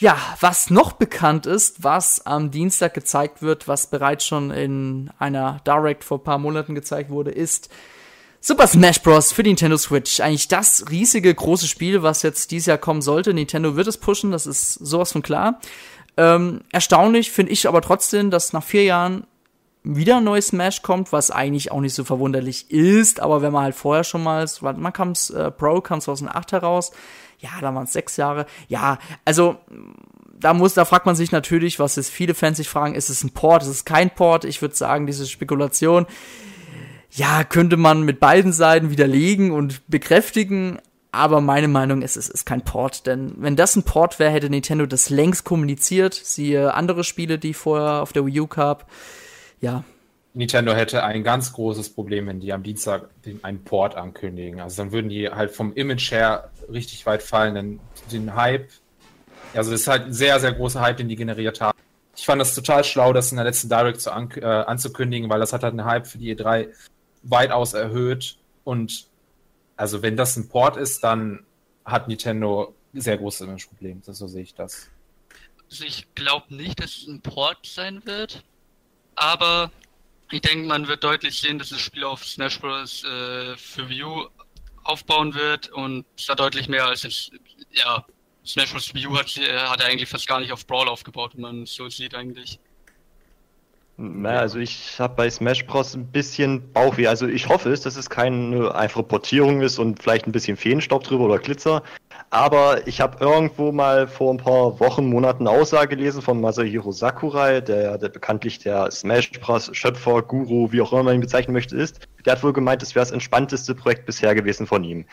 Ja, 0.00 0.16
was 0.38 0.70
noch 0.70 0.92
bekannt 0.92 1.44
ist, 1.46 1.82
was 1.82 2.24
am 2.24 2.52
Dienstag 2.52 2.94
gezeigt 2.94 3.42
wird, 3.42 3.66
was 3.66 3.88
bereits 3.88 4.24
schon 4.24 4.52
in 4.52 5.10
einer 5.18 5.60
Direct 5.66 6.04
vor 6.04 6.18
ein 6.18 6.22
paar 6.22 6.38
Monaten 6.38 6.76
gezeigt 6.76 7.10
wurde, 7.10 7.32
ist 7.32 7.68
Super 8.40 8.68
Smash 8.68 9.02
Bros. 9.02 9.32
für 9.32 9.42
Nintendo 9.42 9.76
Switch. 9.76 10.20
Eigentlich 10.20 10.46
das 10.46 10.88
riesige, 10.88 11.34
große 11.34 11.66
Spiel, 11.66 12.04
was 12.04 12.22
jetzt 12.22 12.52
dieses 12.52 12.66
Jahr 12.66 12.78
kommen 12.78 13.02
sollte. 13.02 13.34
Nintendo 13.34 13.74
wird 13.74 13.88
es 13.88 13.98
pushen, 13.98 14.30
das 14.30 14.46
ist 14.46 14.74
sowas 14.74 15.10
von 15.10 15.22
klar. 15.22 15.58
Ähm, 16.16 16.60
erstaunlich 16.70 17.32
finde 17.32 17.50
ich 17.50 17.66
aber 17.66 17.82
trotzdem, 17.82 18.30
dass 18.30 18.52
nach 18.52 18.62
vier 18.62 18.84
Jahren 18.84 19.26
wieder 19.82 20.18
ein 20.18 20.24
neues 20.24 20.48
Smash 20.48 20.82
kommt, 20.82 21.10
was 21.12 21.32
eigentlich 21.32 21.72
auch 21.72 21.80
nicht 21.80 21.94
so 21.94 22.04
verwunderlich 22.04 22.70
ist, 22.70 23.18
aber 23.18 23.42
wenn 23.42 23.52
man 23.52 23.64
halt 23.64 23.74
vorher 23.74 24.04
schon 24.04 24.22
mal, 24.22 24.46
man 24.60 24.92
kam 24.92 25.14
äh, 25.34 25.50
Pro 25.50 25.80
kam 25.80 26.00
2008 26.00 26.52
heraus, 26.52 26.92
ja, 27.38 27.50
da 27.60 27.74
waren 27.74 27.84
es 27.84 27.92
sechs 27.92 28.16
Jahre. 28.16 28.46
Ja, 28.68 28.98
also 29.24 29.56
da 30.38 30.54
muss, 30.54 30.74
da 30.74 30.84
fragt 30.84 31.06
man 31.06 31.16
sich 31.16 31.32
natürlich, 31.32 31.78
was 31.78 31.96
jetzt 31.96 32.10
viele 32.10 32.34
Fans 32.34 32.58
sich 32.58 32.68
fragen, 32.68 32.94
ist 32.94 33.10
es 33.10 33.24
ein 33.24 33.30
Port, 33.30 33.62
ist 33.62 33.68
es 33.68 33.84
kein 33.84 34.10
Port? 34.10 34.44
Ich 34.44 34.62
würde 34.62 34.74
sagen, 34.74 35.06
diese 35.06 35.26
Spekulation, 35.26 36.06
ja, 37.10 37.44
könnte 37.44 37.76
man 37.76 38.02
mit 38.02 38.20
beiden 38.20 38.52
Seiten 38.52 38.90
widerlegen 38.90 39.50
und 39.50 39.82
bekräftigen, 39.88 40.78
aber 41.10 41.40
meine 41.40 41.68
Meinung 41.68 42.02
ist, 42.02 42.16
es 42.16 42.28
ist 42.28 42.44
kein 42.44 42.62
Port, 42.62 43.06
denn 43.06 43.32
wenn 43.38 43.56
das 43.56 43.74
ein 43.76 43.82
Port 43.82 44.18
wäre, 44.18 44.30
hätte 44.30 44.50
Nintendo 44.50 44.84
das 44.86 45.08
längst 45.08 45.44
kommuniziert. 45.44 46.14
Siehe 46.14 46.74
andere 46.74 47.02
Spiele, 47.02 47.38
die 47.38 47.54
vorher 47.54 48.02
auf 48.02 48.12
der 48.12 48.26
Wii 48.26 48.40
U 48.40 48.46
gab. 48.46 48.90
Ja, 49.60 49.84
Nintendo 50.34 50.72
hätte 50.72 51.02
ein 51.04 51.24
ganz 51.24 51.52
großes 51.52 51.90
Problem, 51.90 52.26
wenn 52.26 52.40
die 52.40 52.52
am 52.52 52.62
Dienstag 52.62 53.08
einen 53.42 53.64
Port 53.64 53.96
ankündigen. 53.96 54.60
Also 54.60 54.82
dann 54.82 54.92
würden 54.92 55.08
die 55.08 55.28
halt 55.28 55.50
vom 55.50 55.72
Image 55.74 56.10
her 56.10 56.50
richtig 56.70 57.06
weit 57.06 57.22
fallen, 57.22 57.54
denn 57.54 57.80
den 58.12 58.34
Hype, 58.34 58.68
also 59.54 59.70
das 59.70 59.80
ist 59.80 59.88
halt 59.88 60.04
ein 60.04 60.12
sehr, 60.12 60.38
sehr 60.38 60.52
großer 60.52 60.80
Hype, 60.80 60.98
den 60.98 61.08
die 61.08 61.16
generiert 61.16 61.60
haben. 61.60 61.76
Ich 62.16 62.26
fand 62.26 62.40
das 62.40 62.54
total 62.54 62.84
schlau, 62.84 63.12
das 63.12 63.30
in 63.30 63.36
der 63.36 63.44
letzten 63.44 63.68
Direct 63.68 64.00
zu 64.00 64.12
an, 64.12 64.30
äh, 64.36 64.44
anzukündigen, 64.44 65.30
weil 65.30 65.40
das 65.40 65.52
hat 65.52 65.62
halt 65.62 65.72
einen 65.72 65.84
Hype 65.84 66.06
für 66.06 66.18
die 66.18 66.34
E3 66.34 66.68
weitaus 67.22 67.74
erhöht. 67.74 68.36
Und 68.64 69.06
also 69.76 70.02
wenn 70.02 70.16
das 70.16 70.36
ein 70.36 70.48
Port 70.48 70.76
ist, 70.76 71.04
dann 71.04 71.44
hat 71.84 72.08
Nintendo 72.08 72.74
sehr 72.92 73.16
große 73.16 73.44
Image-Probleme. 73.44 74.00
So 74.02 74.26
sehe 74.26 74.42
ich 74.42 74.54
das. 74.54 74.90
Also 75.70 75.84
ich 75.84 76.06
glaube 76.14 76.54
nicht, 76.54 76.80
dass 76.80 76.96
es 76.96 77.06
ein 77.06 77.20
Port 77.20 77.66
sein 77.66 78.04
wird, 78.04 78.42
aber 79.14 79.70
ich 80.30 80.40
denke, 80.40 80.66
man 80.66 80.88
wird 80.88 81.04
deutlich 81.04 81.40
sehen, 81.40 81.58
dass 81.58 81.70
das 81.70 81.80
Spiel 81.80 82.04
auf 82.04 82.24
Smash 82.24 82.60
Bros. 82.60 83.04
Äh, 83.04 83.56
für 83.56 83.88
Wii 83.88 84.04
U 84.04 84.26
aufbauen 84.84 85.34
wird 85.34 85.68
und 85.70 86.04
da 86.26 86.34
deutlich 86.34 86.68
mehr 86.68 86.86
als 86.86 87.02
jetzt, 87.02 87.32
ja, 87.72 88.04
Smash 88.44 88.72
Bros. 88.72 88.94
Wii 88.94 89.06
U 89.06 89.18
hat, 89.18 89.36
äh, 89.36 89.58
hat 89.58 89.82
eigentlich 89.82 90.08
fast 90.08 90.26
gar 90.26 90.40
nicht 90.40 90.52
auf 90.52 90.66
Brawl 90.66 90.88
aufgebaut, 90.88 91.32
wenn 91.34 91.42
man 91.42 91.62
es 91.62 91.74
so 91.74 91.88
sieht 91.88 92.14
eigentlich. 92.14 92.58
Na, 94.00 94.38
also 94.38 94.60
ich 94.60 95.00
habe 95.00 95.16
bei 95.16 95.28
Smash 95.28 95.66
Bros. 95.66 95.94
ein 95.94 96.06
bisschen 96.06 96.72
Bauchweh. 96.72 97.08
Also 97.08 97.26
ich 97.26 97.48
hoffe 97.48 97.72
es, 97.72 97.80
dass 97.80 97.96
es 97.96 98.08
keine 98.08 98.72
einfache 98.72 99.02
Portierung 99.02 99.60
ist 99.60 99.78
und 99.80 100.00
vielleicht 100.00 100.26
ein 100.26 100.32
bisschen 100.32 100.56
Feenstaub 100.56 101.02
drüber 101.02 101.24
oder 101.24 101.38
Glitzer. 101.38 101.82
Aber 102.30 102.86
ich 102.86 103.00
habe 103.00 103.24
irgendwo 103.24 103.72
mal 103.72 104.06
vor 104.06 104.32
ein 104.32 104.36
paar 104.36 104.78
Wochen, 104.80 105.08
Monaten 105.08 105.48
Aussage 105.48 105.96
gelesen 105.96 106.20
von 106.20 106.40
Masahiro 106.40 106.92
Sakurai, 106.92 107.62
der, 107.62 107.96
der 107.96 108.10
bekanntlich 108.10 108.58
der 108.58 108.90
Smash 108.90 109.32
Bros. 109.32 109.70
Schöpfer, 109.72 110.22
Guru, 110.22 110.70
wie 110.70 110.82
auch 110.82 110.92
immer 110.92 111.04
man 111.04 111.14
ihn 111.14 111.20
bezeichnen 111.22 111.54
möchte, 111.54 111.76
ist. 111.76 112.00
Der 112.26 112.34
hat 112.34 112.42
wohl 112.42 112.52
gemeint, 112.52 112.82
es 112.82 112.94
wäre 112.94 113.02
das 113.02 113.12
entspannteste 113.12 113.74
Projekt 113.74 114.04
bisher 114.04 114.34
gewesen 114.34 114.66
von 114.66 114.84
ihm. 114.84 115.06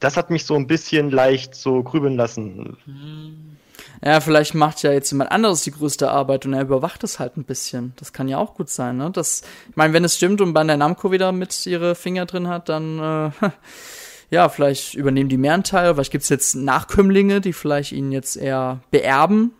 Das 0.00 0.16
hat 0.16 0.30
mich 0.30 0.46
so 0.46 0.54
ein 0.54 0.66
bisschen 0.66 1.10
leicht 1.10 1.54
so 1.54 1.82
grübeln 1.82 2.16
lassen. 2.16 2.76
Ja, 4.02 4.20
vielleicht 4.20 4.54
macht 4.54 4.82
ja 4.82 4.92
jetzt 4.92 5.10
jemand 5.10 5.32
anderes 5.32 5.62
die 5.62 5.70
größte 5.70 6.10
Arbeit 6.10 6.46
und 6.46 6.54
er 6.54 6.62
überwacht 6.62 7.04
es 7.04 7.18
halt 7.18 7.36
ein 7.36 7.44
bisschen. 7.44 7.92
Das 7.96 8.12
kann 8.12 8.28
ja 8.28 8.38
auch 8.38 8.54
gut 8.54 8.70
sein, 8.70 8.96
ne? 8.96 9.10
Das, 9.10 9.42
ich 9.68 9.76
meine, 9.76 9.92
wenn 9.92 10.04
es 10.04 10.16
stimmt 10.16 10.40
und 10.40 10.52
Bandai 10.52 10.76
Namco 10.76 11.12
wieder 11.12 11.32
mit 11.32 11.66
ihre 11.66 11.94
Finger 11.94 12.26
drin 12.26 12.48
hat, 12.48 12.68
dann 12.68 12.98
äh, 12.98 13.48
ja, 14.34 14.48
vielleicht 14.48 14.94
übernehmen 14.94 15.28
die 15.28 15.36
mehr 15.36 15.54
einen 15.54 15.62
Teil, 15.62 15.94
vielleicht 15.94 16.10
gibt 16.10 16.24
es 16.24 16.28
jetzt 16.28 16.56
Nachkömmlinge, 16.56 17.40
die 17.40 17.52
vielleicht 17.52 17.92
ihn 17.92 18.10
jetzt 18.10 18.36
eher 18.36 18.80
beerben. 18.90 19.52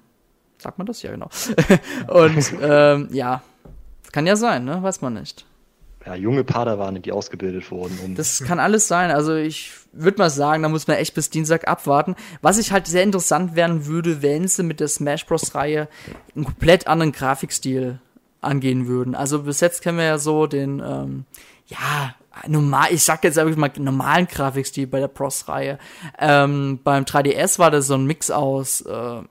Sagt 0.58 0.78
man 0.78 0.86
das? 0.86 1.00
Ja, 1.02 1.12
genau. 1.12 1.28
und 2.08 2.54
ähm, 2.60 3.08
ja, 3.12 3.42
kann 4.10 4.26
ja 4.26 4.34
sein, 4.34 4.64
ne? 4.64 4.82
Weiß 4.82 5.00
man 5.00 5.14
nicht. 5.14 5.46
Ja, 6.04 6.16
junge 6.16 6.42
Padawane, 6.42 7.00
die 7.00 7.12
ausgebildet 7.12 7.70
wurden. 7.70 7.98
Um 8.04 8.14
das 8.16 8.42
kann 8.42 8.58
alles 8.58 8.88
sein. 8.88 9.12
Also 9.12 9.36
ich 9.36 9.70
würde 9.92 10.18
mal 10.18 10.28
sagen, 10.28 10.64
da 10.64 10.68
muss 10.68 10.88
man 10.88 10.96
echt 10.96 11.14
bis 11.14 11.30
Dienstag 11.30 11.68
abwarten. 11.68 12.16
Was 12.42 12.58
ich 12.58 12.72
halt 12.72 12.88
sehr 12.88 13.04
interessant 13.04 13.54
werden 13.54 13.86
würde, 13.86 14.22
wenn 14.22 14.48
sie 14.48 14.64
mit 14.64 14.80
der 14.80 14.88
Smash 14.88 15.24
Bros. 15.24 15.54
Reihe 15.54 15.88
einen 16.34 16.44
komplett 16.44 16.88
anderen 16.88 17.12
Grafikstil 17.12 18.00
angehen 18.40 18.88
würden. 18.88 19.14
Also 19.14 19.44
bis 19.44 19.60
jetzt 19.60 19.82
kennen 19.82 19.98
wir 19.98 20.04
ja 20.04 20.18
so 20.18 20.46
den, 20.46 20.82
ähm, 20.84 21.24
ja, 21.68 22.14
normal, 22.46 22.88
ich 22.92 23.02
sag 23.02 23.24
jetzt 23.24 23.38
einfach 23.38 23.56
mal 23.56 23.70
normalen 23.78 24.26
Grafikstil 24.26 24.86
bei 24.86 25.00
der 25.00 25.08
Pros-Reihe. 25.08 25.78
Ähm, 26.18 26.80
beim 26.82 27.04
3DS 27.04 27.58
war 27.58 27.70
das 27.70 27.86
so 27.86 27.94
ein 27.94 28.06
Mix 28.06 28.30
aus, 28.30 28.80
äh, 28.82 28.90
ja, 28.92 29.24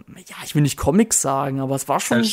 ich 0.44 0.56
will 0.56 0.62
nicht 0.62 0.78
Comics 0.78 1.22
sagen, 1.22 1.60
aber 1.60 1.76
es 1.76 1.88
war 1.88 2.00
schon. 2.00 2.24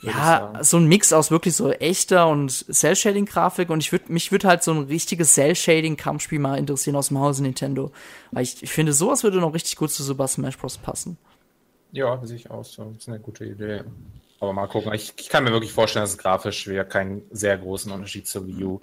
Ja, 0.00 0.52
so 0.60 0.76
ein 0.76 0.86
Mix 0.86 1.12
aus 1.12 1.32
wirklich 1.32 1.56
so 1.56 1.72
echter 1.72 2.28
und 2.28 2.50
Cell-Shading-Grafik 2.50 3.68
und 3.68 3.80
ich 3.80 3.90
würde 3.90 4.12
mich 4.12 4.30
würde 4.30 4.46
halt 4.46 4.62
so 4.62 4.70
ein 4.70 4.84
richtiges 4.84 5.34
Cell-Shading-Kampfspiel 5.34 6.38
mal 6.38 6.56
interessieren 6.56 6.94
aus 6.94 7.08
dem 7.08 7.18
Hause 7.18 7.42
Nintendo. 7.42 7.90
Weil 8.30 8.44
ich, 8.44 8.62
ich 8.62 8.70
finde, 8.70 8.92
sowas 8.92 9.24
würde 9.24 9.38
noch 9.38 9.54
richtig 9.54 9.74
gut 9.74 9.90
zu 9.90 10.04
Super 10.04 10.28
Smash 10.28 10.56
Bros. 10.56 10.78
passen. 10.78 11.18
Ja, 11.90 12.20
sehe 12.24 12.36
ich 12.36 12.48
auch 12.48 12.64
so. 12.64 12.84
Das 12.84 13.02
ist 13.02 13.08
eine 13.08 13.18
gute 13.18 13.44
Idee. 13.44 13.82
Aber 14.38 14.52
mal 14.52 14.68
gucken. 14.68 14.92
Ich, 14.94 15.14
ich 15.16 15.28
kann 15.28 15.42
mir 15.42 15.50
wirklich 15.50 15.72
vorstellen, 15.72 16.04
dass 16.04 16.12
es 16.12 16.18
grafisch 16.18 16.68
wieder 16.68 16.84
keinen 16.84 17.22
sehr 17.32 17.58
großen 17.58 17.90
Unterschied 17.90 18.28
zur 18.28 18.46
Wii 18.46 18.64
U 18.64 18.80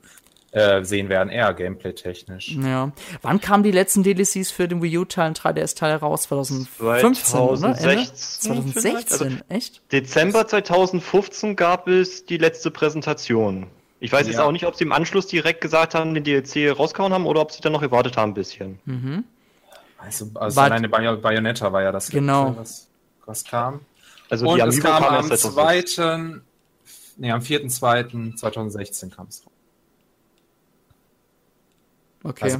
äh, 0.55 0.85
sehen 0.85 1.09
werden, 1.09 1.29
eher 1.29 1.53
gameplay-technisch. 1.53 2.55
Ja. 2.55 2.93
Wann 3.21 3.41
kamen 3.41 3.63
die 3.63 3.71
letzten 3.71 4.03
DLCs 4.03 4.51
für 4.51 4.69
den 4.69 4.81
Wii 4.81 4.99
U-Teil 4.99 5.27
und 5.27 5.39
3DS-Teil 5.39 5.91
heraus? 5.91 6.23
2015, 6.23 7.13
2016, 7.13 8.51
oder? 8.51 8.61
2016, 8.61 9.21
also 9.21 9.37
echt? 9.49 9.81
Dezember 9.91 10.47
2015 10.47 11.57
gab 11.57 11.89
es 11.89 12.25
die 12.25 12.37
letzte 12.37 12.71
Präsentation. 12.71 13.67
Ich 13.99 14.13
weiß 14.13 14.27
ja. 14.27 14.31
jetzt 14.31 14.39
auch 14.39 14.53
nicht, 14.53 14.65
ob 14.65 14.75
sie 14.75 14.85
im 14.85 14.93
Anschluss 14.93 15.27
direkt 15.27 15.59
gesagt 15.59 15.93
haben, 15.93 16.13
den 16.13 16.23
DLC 16.23 16.77
rausgehauen 16.77 17.11
haben 17.11 17.25
oder 17.25 17.41
ob 17.41 17.51
sie 17.51 17.59
dann 17.59 17.73
noch 17.73 17.81
gewartet 17.81 18.15
haben 18.15 18.31
ein 18.31 18.35
bisschen. 18.35 18.79
Mhm. 18.85 19.25
Also, 19.97 20.29
also 20.35 20.55
war, 20.55 20.65
alleine 20.65 20.87
Bay 20.87 21.17
Bayonetta 21.17 21.73
war 21.73 21.81
ja 21.81 21.91
das 21.91 22.09
genau. 22.09 22.47
Letzte, 22.47 22.61
was, 22.61 22.87
was 23.25 23.43
kam. 23.43 23.81
Also 24.29 24.47
und 24.47 24.59
es 24.61 24.79
kam 24.79 25.03
am 25.03 25.29
2. 25.29 25.83
Nee, 27.17 27.31
am 27.31 27.41
4.2.2016 27.41 29.09
kam 29.09 29.27
es 29.27 29.45
raus. 29.45 29.54
Okay. 32.25 32.43
Also 32.45 32.59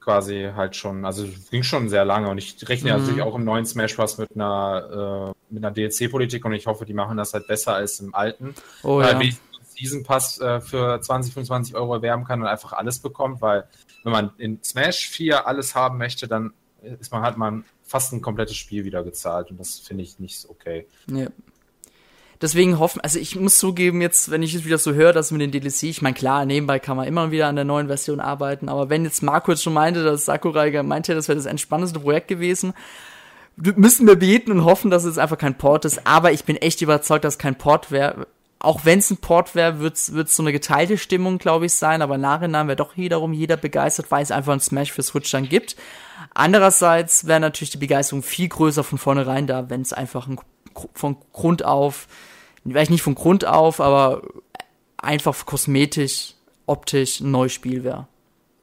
quasi 0.00 0.50
halt 0.54 0.76
schon, 0.76 1.04
also 1.04 1.26
ging 1.50 1.64
schon 1.64 1.88
sehr 1.88 2.04
lange 2.04 2.28
und 2.28 2.38
ich 2.38 2.56
rechne 2.68 2.92
mhm. 2.92 3.00
natürlich 3.00 3.22
auch 3.22 3.34
im 3.34 3.44
neuen 3.44 3.66
Smash 3.66 3.96
Bros. 3.96 4.18
mit 4.18 4.30
einer, 4.34 5.34
äh, 5.50 5.52
mit 5.52 5.64
einer 5.64 5.74
DLC-Politik 5.74 6.44
und 6.44 6.52
ich 6.52 6.66
hoffe, 6.66 6.84
die 6.84 6.94
machen 6.94 7.16
das 7.16 7.34
halt 7.34 7.48
besser 7.48 7.74
als 7.74 7.98
im 7.98 8.14
alten. 8.14 8.54
Oh, 8.84 8.98
weil 8.98 9.14
ja. 9.14 9.20
wie 9.20 9.28
ich 9.30 9.36
Season 9.76 10.04
Pass 10.04 10.40
äh, 10.40 10.60
für 10.60 11.00
20, 11.00 11.34
25 11.34 11.74
Euro 11.74 11.94
erwerben 11.94 12.24
kann 12.24 12.40
und 12.40 12.46
einfach 12.46 12.72
alles 12.72 13.00
bekommt, 13.00 13.42
weil 13.42 13.64
wenn 14.04 14.12
man 14.12 14.30
in 14.38 14.62
Smash 14.62 15.08
4 15.08 15.46
alles 15.46 15.74
haben 15.74 15.98
möchte, 15.98 16.28
dann 16.28 16.52
ist 17.00 17.10
man 17.10 17.22
halt 17.22 17.36
man 17.36 17.64
fast 17.82 18.12
ein 18.12 18.20
komplettes 18.20 18.56
Spiel 18.56 18.84
wieder 18.84 19.02
gezahlt 19.02 19.50
und 19.50 19.58
das 19.58 19.78
finde 19.78 20.04
ich 20.04 20.20
nicht 20.20 20.38
so 20.38 20.50
okay. 20.50 20.86
Ja. 21.08 21.26
Deswegen 22.40 22.78
hoffen, 22.78 23.00
also 23.00 23.18
ich 23.18 23.36
muss 23.36 23.58
zugeben, 23.58 24.00
jetzt, 24.00 24.30
wenn 24.30 24.42
ich 24.42 24.54
es 24.54 24.64
wieder 24.64 24.78
so 24.78 24.92
höre, 24.92 25.12
dass 25.12 25.30
mit 25.30 25.40
den 25.40 25.50
DLC, 25.50 25.84
ich 25.84 26.02
meine, 26.02 26.14
klar, 26.14 26.44
nebenbei 26.44 26.78
kann 26.78 26.96
man 26.96 27.06
immer 27.06 27.30
wieder 27.30 27.48
an 27.48 27.56
der 27.56 27.64
neuen 27.64 27.86
Version 27.86 28.20
arbeiten, 28.20 28.68
aber 28.68 28.90
wenn 28.90 29.04
jetzt 29.04 29.22
Marco 29.22 29.50
jetzt 29.50 29.62
schon 29.62 29.72
meinte, 29.72 30.04
dass 30.04 30.24
Sakurai 30.24 30.82
meinte, 30.82 31.14
das 31.14 31.28
wäre 31.28 31.36
das 31.36 31.46
entspannendste 31.46 32.00
Projekt 32.00 32.28
gewesen, 32.28 32.74
müssen 33.56 34.06
wir 34.06 34.16
beten 34.16 34.52
und 34.52 34.64
hoffen, 34.64 34.90
dass 34.90 35.04
es 35.04 35.18
einfach 35.18 35.38
kein 35.38 35.56
Port 35.56 35.84
ist, 35.84 36.06
aber 36.06 36.32
ich 36.32 36.44
bin 36.44 36.56
echt 36.56 36.82
überzeugt, 36.82 37.24
dass 37.24 37.38
kein 37.38 37.56
Port 37.56 37.90
wäre. 37.90 38.26
Auch 38.58 38.84
wenn 38.84 38.98
es 39.00 39.10
ein 39.10 39.18
Port 39.18 39.54
wäre, 39.54 39.80
wird 39.80 39.96
es 39.96 40.06
so 40.06 40.42
eine 40.42 40.52
geteilte 40.52 40.98
Stimmung, 40.98 41.38
glaube 41.38 41.66
ich, 41.66 41.74
sein, 41.74 42.00
aber 42.02 42.16
nachhinein 42.18 42.68
wäre 42.68 42.76
doch 42.76 42.96
wiederum 42.96 43.32
jeder 43.32 43.56
begeistert, 43.56 44.10
weil 44.10 44.22
es 44.22 44.30
einfach 44.30 44.52
ein 44.52 44.60
Smash 44.60 44.92
für 44.92 45.02
Switch 45.02 45.30
dann 45.30 45.48
gibt. 45.48 45.76
Andererseits 46.34 47.26
wäre 47.26 47.40
natürlich 47.40 47.70
die 47.70 47.78
Begeisterung 47.78 48.22
viel 48.22 48.48
größer 48.48 48.82
von 48.82 48.98
vornherein 48.98 49.46
da, 49.46 49.68
wenn 49.68 49.82
es 49.82 49.92
einfach 49.92 50.26
ein, 50.26 50.38
von 50.94 51.16
Grund 51.32 51.64
auf, 51.64 52.08
vielleicht 52.66 52.90
nicht 52.90 53.02
von 53.02 53.14
Grund 53.14 53.44
auf, 53.44 53.80
aber 53.80 54.22
einfach 54.96 55.46
kosmetisch, 55.46 56.34
optisch 56.66 57.20
ein 57.20 57.30
neues 57.30 57.52
Spiel 57.52 57.84
wäre. 57.84 58.06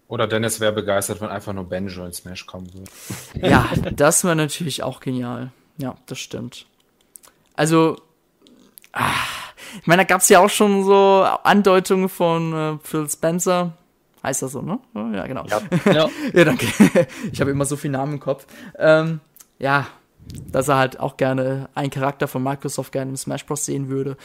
Oder 0.08 0.28
Dennis 0.28 0.60
wäre 0.60 0.74
begeistert, 0.74 1.22
wenn 1.22 1.30
einfach 1.30 1.54
nur 1.54 1.64
Banjo 1.64 2.06
in 2.06 2.14
Smash 2.14 2.46
kommen 2.46 2.72
würde. 2.74 2.92
Ja, 3.50 3.70
das 3.96 4.24
wäre 4.24 4.36
natürlich 4.36 4.84
auch 4.84 5.00
genial. 5.00 5.52
Ja, 5.78 5.96
das 6.06 6.20
stimmt. 6.20 6.68
Also, 7.56 7.98
ach, 8.92 9.54
ich 9.82 9.88
meine, 9.88 10.04
da 10.04 10.08
gab 10.08 10.22
es 10.22 10.30
ja 10.30 10.40
auch 10.40 10.50
schon 10.50 10.84
so 10.84 11.26
Andeutungen 11.44 12.10
von 12.10 12.54
äh, 12.54 12.78
Phil 12.84 13.10
Spencer. 13.10 13.74
Heißt 14.22 14.42
das 14.42 14.52
so, 14.52 14.62
ne? 14.62 14.80
Ja, 14.94 15.26
genau. 15.28 15.46
Ja, 15.48 15.62
ja. 15.92 16.10
ja 16.34 16.46
danke. 16.46 16.68
Ich 17.32 17.42
habe 17.42 17.52
immer 17.52 17.66
so 17.66 17.76
viele 17.76 17.94
Namen 17.94 18.14
im 18.14 18.20
Kopf. 18.20 18.46
Ähm, 18.78 19.20
ja, 19.60 19.88
dass 20.52 20.68
er 20.68 20.78
halt 20.78 21.00
auch 21.00 21.18
gerne 21.18 21.70
einen 21.76 21.90
Charakter 21.90 22.28
von 22.28 22.44
Microsoft 22.44 22.92
gerne 22.92 23.12
im 23.12 23.18
Smash 23.18 23.46
Bros. 23.46 23.66
sehen 23.66 23.90
würde. 23.90 24.18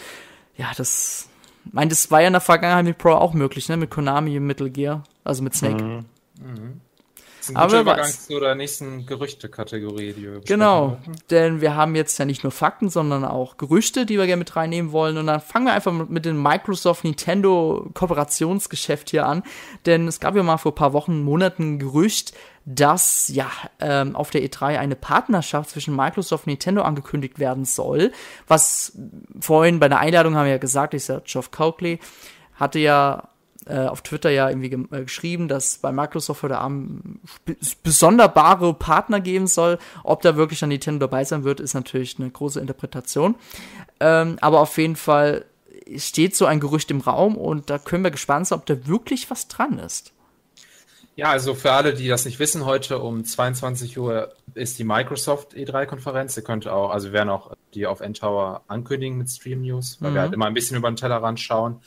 Ja, 0.57 0.73
das. 0.77 1.29
Ich 1.65 1.73
meine, 1.73 1.91
das 1.91 2.11
war 2.11 2.21
ja 2.23 2.29
in 2.29 2.33
der 2.33 2.41
Vergangenheit 2.41 2.85
mit 2.85 2.99
Pro 2.99 3.11
auch 3.11 3.35
möglich, 3.35 3.69
ne? 3.69 3.77
Mit 3.77 3.91
Konami 3.91 4.37
im 4.37 4.47
Metal 4.47 4.71
Gear, 4.71 5.05
also 5.25 5.43
mit 5.43 5.55
Snake. 5.55 5.83
Mhm. 5.83 6.05
Mhm 6.41 6.81
ein 7.51 7.57
Aber 7.57 7.81
Übergang 7.81 8.05
was? 8.05 8.27
zu 8.27 8.39
der 8.41 8.55
nächsten 8.55 9.07
Gerüchte-Kategorie, 9.07 10.13
die 10.13 10.23
wir 10.23 10.41
Genau, 10.41 10.93
hatten. 11.01 11.13
denn 11.31 11.61
wir 11.61 11.75
haben 11.77 11.95
jetzt 11.95 12.19
ja 12.19 12.25
nicht 12.25 12.43
nur 12.43 12.53
Fakten, 12.53 12.89
sondern 12.91 13.25
auch 13.25 13.57
Gerüchte, 13.57 14.07
die 14.07 14.19
wir 14.19 14.27
gerne 14.27 14.41
mit 14.41 14.55
reinnehmen 14.57 14.93
wollen. 14.93 15.17
Und 15.17 15.27
dann 15.27 15.41
fangen 15.41 15.67
wir 15.67 15.73
einfach 15.73 15.93
mit 15.93 16.25
dem 16.25 16.43
Microsoft-Nintendo-Kooperationsgeschäft 16.43 19.11
hier 19.11 19.27
an. 19.27 19.43
Denn 19.87 20.07
es 20.09 20.21
gab 20.21 20.35
ja 20.37 20.43
mal 20.43 20.57
vor 20.59 20.73
ein 20.73 20.77
paar 20.77 20.93
Wochen, 20.93 21.23
Monaten 21.23 21.75
ein 21.75 21.79
Gerücht, 21.79 22.33
dass 22.65 23.29
ja 23.29 23.51
ähm, 23.81 24.15
auf 24.15 24.31
der 24.31 24.43
E3 24.43 24.79
eine 24.79 24.97
Partnerschaft 24.97 25.71
zwischen 25.71 25.97
Microsoft 25.97 26.47
und 26.47 26.51
Nintendo 26.53 26.83
angekündigt 26.83 27.39
werden 27.39 27.65
soll. 27.65 28.13
Was 28.47 28.93
vorhin 29.41 29.81
bei 29.81 29.89
der 29.89 30.01
Einladung 30.01 30.35
haben 30.37 30.45
wir 30.45 30.53
ja 30.53 30.59
gesagt, 30.59 30.93
ist 30.95 31.09
ja 31.09 31.21
Geoff 31.25 31.51
Coakley, 31.51 31.99
hatte 32.57 32.79
ja 32.79 33.29
äh, 33.68 33.87
auf 33.87 34.02
Twitter 34.02 34.31
ja 34.31 34.48
irgendwie 34.48 34.70
ge 34.70 34.85
äh, 34.90 35.04
geschrieben, 35.04 35.48
dass 35.48 35.78
bei 35.78 35.92
Microsoft 35.92 36.42
heute 36.42 36.59
Abend 36.59 37.20
besonderbare 37.83 38.74
Partner 38.74 39.20
geben 39.20 39.46
soll. 39.46 39.78
Ob 40.04 40.22
da 40.22 40.37
wirklich 40.37 40.61
dann 40.61 40.70
Nintendo 40.70 41.07
dabei 41.07 41.24
sein 41.24 41.44
wird, 41.44 41.61
ist 41.61 41.74
natürlich 41.74 42.18
eine 42.18 42.31
große 42.31 42.61
Interpretation. 42.61 43.35
Ähm, 44.00 44.38
aber 44.40 44.61
auf 44.61 44.76
jeden 44.78 44.96
Fall 44.96 45.44
steht 45.96 46.37
so 46.37 46.46
ein 46.46 46.61
Gerücht 46.61 46.90
im 46.90 47.00
Raum 47.00 47.37
und 47.37 47.70
da 47.70 47.78
können 47.78 48.04
wir 48.04 48.11
gespannt 48.11 48.46
sein, 48.46 48.59
ob 48.59 48.66
da 48.66 48.87
wirklich 48.87 49.31
was 49.31 49.48
dran 49.48 49.78
ist. 49.78 50.12
Ja, 51.18 51.31
also 51.31 51.54
für 51.54 51.72
alle, 51.72 51.94
die 51.94 52.07
das 52.07 52.24
nicht 52.26 52.38
wissen, 52.38 52.64
heute 52.64 53.00
um 53.00 53.24
22 53.24 53.98
Uhr 53.98 54.33
ist 54.54 54.78
die 54.78 54.85
Microsoft 54.85 55.52
E3-Konferenz. 55.54 56.37
Ihr 56.37 56.44
könnt 56.44 56.68
auch, 56.68 56.90
also 56.90 57.09
wir 57.09 57.14
werden 57.14 57.31
auch 57.31 57.57
die 57.74 57.88
auf 57.88 58.00
N-Tower 58.00 58.62
ankündigen 58.68 59.18
mit 59.18 59.28
Stream 59.28 59.62
News, 59.62 59.96
weil 59.98 60.12
mhm. 60.12 60.14
wir 60.14 60.20
halt 60.20 60.33
immer 60.33 60.46
ein 60.46 60.54
bisschen 60.54 60.76
über 60.76 60.88
den 60.88 60.94
Tellerrand 60.94 61.40
schauen. 61.40 61.81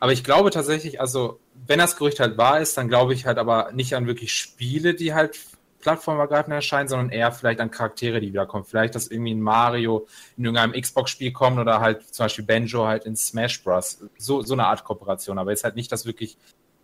Aber 0.00 0.12
ich 0.12 0.24
glaube 0.24 0.50
tatsächlich, 0.50 1.00
also 1.00 1.40
wenn 1.66 1.78
das 1.78 1.96
Gerücht 1.96 2.20
halt 2.20 2.38
wahr 2.38 2.60
ist, 2.60 2.76
dann 2.76 2.88
glaube 2.88 3.14
ich 3.14 3.26
halt 3.26 3.38
aber 3.38 3.72
nicht 3.72 3.94
an 3.94 4.06
wirklich 4.06 4.32
Spiele, 4.32 4.94
die 4.94 5.14
halt 5.14 5.38
plattformübergreifend 5.80 6.52
erscheinen, 6.52 6.88
sondern 6.88 7.10
eher 7.10 7.30
vielleicht 7.30 7.60
an 7.60 7.70
Charaktere, 7.70 8.20
die 8.20 8.28
wiederkommen. 8.28 8.64
Vielleicht, 8.64 8.94
dass 8.94 9.06
irgendwie 9.06 9.34
ein 9.34 9.40
Mario 9.40 10.06
in 10.36 10.44
irgendeinem 10.44 10.80
Xbox-Spiel 10.80 11.32
kommt 11.32 11.58
oder 11.58 11.80
halt 11.80 12.02
zum 12.12 12.24
Beispiel 12.24 12.44
Banjo 12.44 12.86
halt 12.86 13.04
in 13.04 13.14
Smash 13.14 13.62
Bros. 13.62 14.02
So, 14.18 14.42
so 14.42 14.54
eine 14.54 14.66
Art 14.66 14.82
Kooperation. 14.84 15.38
Aber 15.38 15.50
jetzt 15.50 15.62
halt 15.62 15.76
nicht, 15.76 15.92
dass 15.92 16.04
wirklich 16.04 16.36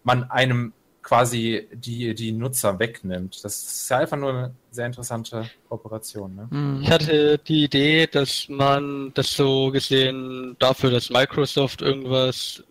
man 0.04 0.30
einem 0.30 0.72
quasi 1.02 1.68
die, 1.72 2.14
die 2.14 2.30
Nutzer 2.30 2.78
wegnimmt. 2.78 3.44
Das 3.44 3.64
ist 3.64 3.90
ja 3.90 3.98
einfach 3.98 4.16
nur 4.16 4.30
eine 4.30 4.54
sehr 4.70 4.86
interessante 4.86 5.50
Kooperation. 5.68 6.36
Ne? 6.36 6.48
Mhm. 6.50 6.82
Ich 6.82 6.90
hatte 6.90 7.38
die 7.38 7.64
Idee, 7.64 8.06
dass 8.06 8.48
man 8.48 9.10
das 9.14 9.32
so 9.32 9.70
gesehen 9.72 10.54
dafür, 10.60 10.92
dass 10.92 11.10
Microsoft 11.10 11.82
irgendwas 11.82 12.62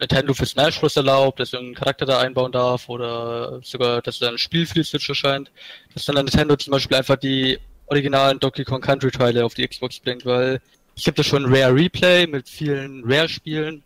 Nintendo 0.00 0.32
für 0.34 0.46
Smash 0.46 0.80
Bros. 0.80 0.96
erlaubt, 0.96 1.40
dass 1.40 1.52
irgendein 1.52 1.74
Charakter 1.74 2.06
da 2.06 2.20
einbauen 2.20 2.52
darf 2.52 2.88
oder 2.88 3.60
sogar, 3.62 4.00
dass 4.02 4.18
da 4.18 4.28
ein 4.28 4.38
Spiel 4.38 4.66
für 4.66 4.74
die 4.74 4.84
Switch 4.84 5.08
erscheint, 5.08 5.50
dass 5.94 6.04
dann 6.04 6.16
Nintendo 6.16 6.56
zum 6.56 6.72
Beispiel 6.72 6.96
einfach 6.96 7.16
die 7.16 7.58
originalen 7.86 8.38
Donkey 8.38 8.64
Kong 8.64 8.80
Country 8.80 9.10
Teile 9.10 9.44
auf 9.44 9.54
die 9.54 9.66
Xbox 9.66 9.98
bringt, 9.98 10.24
weil 10.24 10.60
ich 10.94 11.06
habe 11.06 11.16
da 11.16 11.22
schon 11.22 11.46
Rare 11.46 11.74
Replay 11.74 12.26
mit 12.26 12.48
vielen 12.48 13.02
Rare-Spielen, 13.04 13.82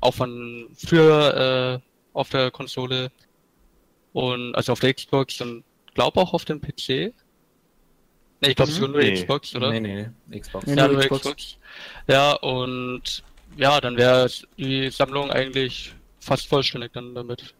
auch 0.00 0.14
von 0.14 0.68
früher 0.74 1.80
äh, 1.80 2.16
auf 2.16 2.30
der 2.30 2.50
Konsole 2.50 3.10
und 4.12 4.54
also 4.54 4.72
auf 4.72 4.80
der 4.80 4.94
Xbox 4.94 5.40
und 5.40 5.64
glaube 5.94 6.20
auch 6.20 6.34
auf 6.34 6.44
dem 6.44 6.60
PC. 6.60 7.12
Ne, 8.40 8.50
ich 8.50 8.56
glaube 8.56 8.70
mhm. 8.70 8.74
sogar 8.74 8.88
nur 8.90 9.00
nee. 9.00 9.14
Xbox, 9.14 9.54
oder? 9.54 9.70
Nee, 9.72 10.10
nee, 10.26 10.40
Xbox. 10.40 10.66
Ja, 10.66 10.88
nur 10.88 11.00
Xbox. 11.00 11.22
Xbox. 11.22 11.56
Ja, 12.06 12.32
und 12.34 13.22
ja, 13.56 13.80
dann 13.80 13.96
wäre 13.96 14.30
die 14.56 14.90
Sammlung 14.90 15.30
eigentlich 15.30 15.94
fast 16.20 16.46
vollständig 16.48 16.92
dann 16.92 17.14
damit. 17.14 17.54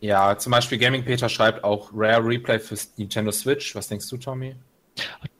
Ja, 0.00 0.36
zum 0.38 0.52
Beispiel 0.52 0.78
Gaming 0.78 1.04
Peter 1.04 1.28
schreibt 1.28 1.64
auch 1.64 1.90
Rare 1.92 2.24
Replay 2.24 2.58
für 2.58 2.76
Nintendo 2.96 3.32
Switch. 3.32 3.74
Was 3.74 3.88
denkst 3.88 4.08
du, 4.08 4.18
Tommy? 4.18 4.56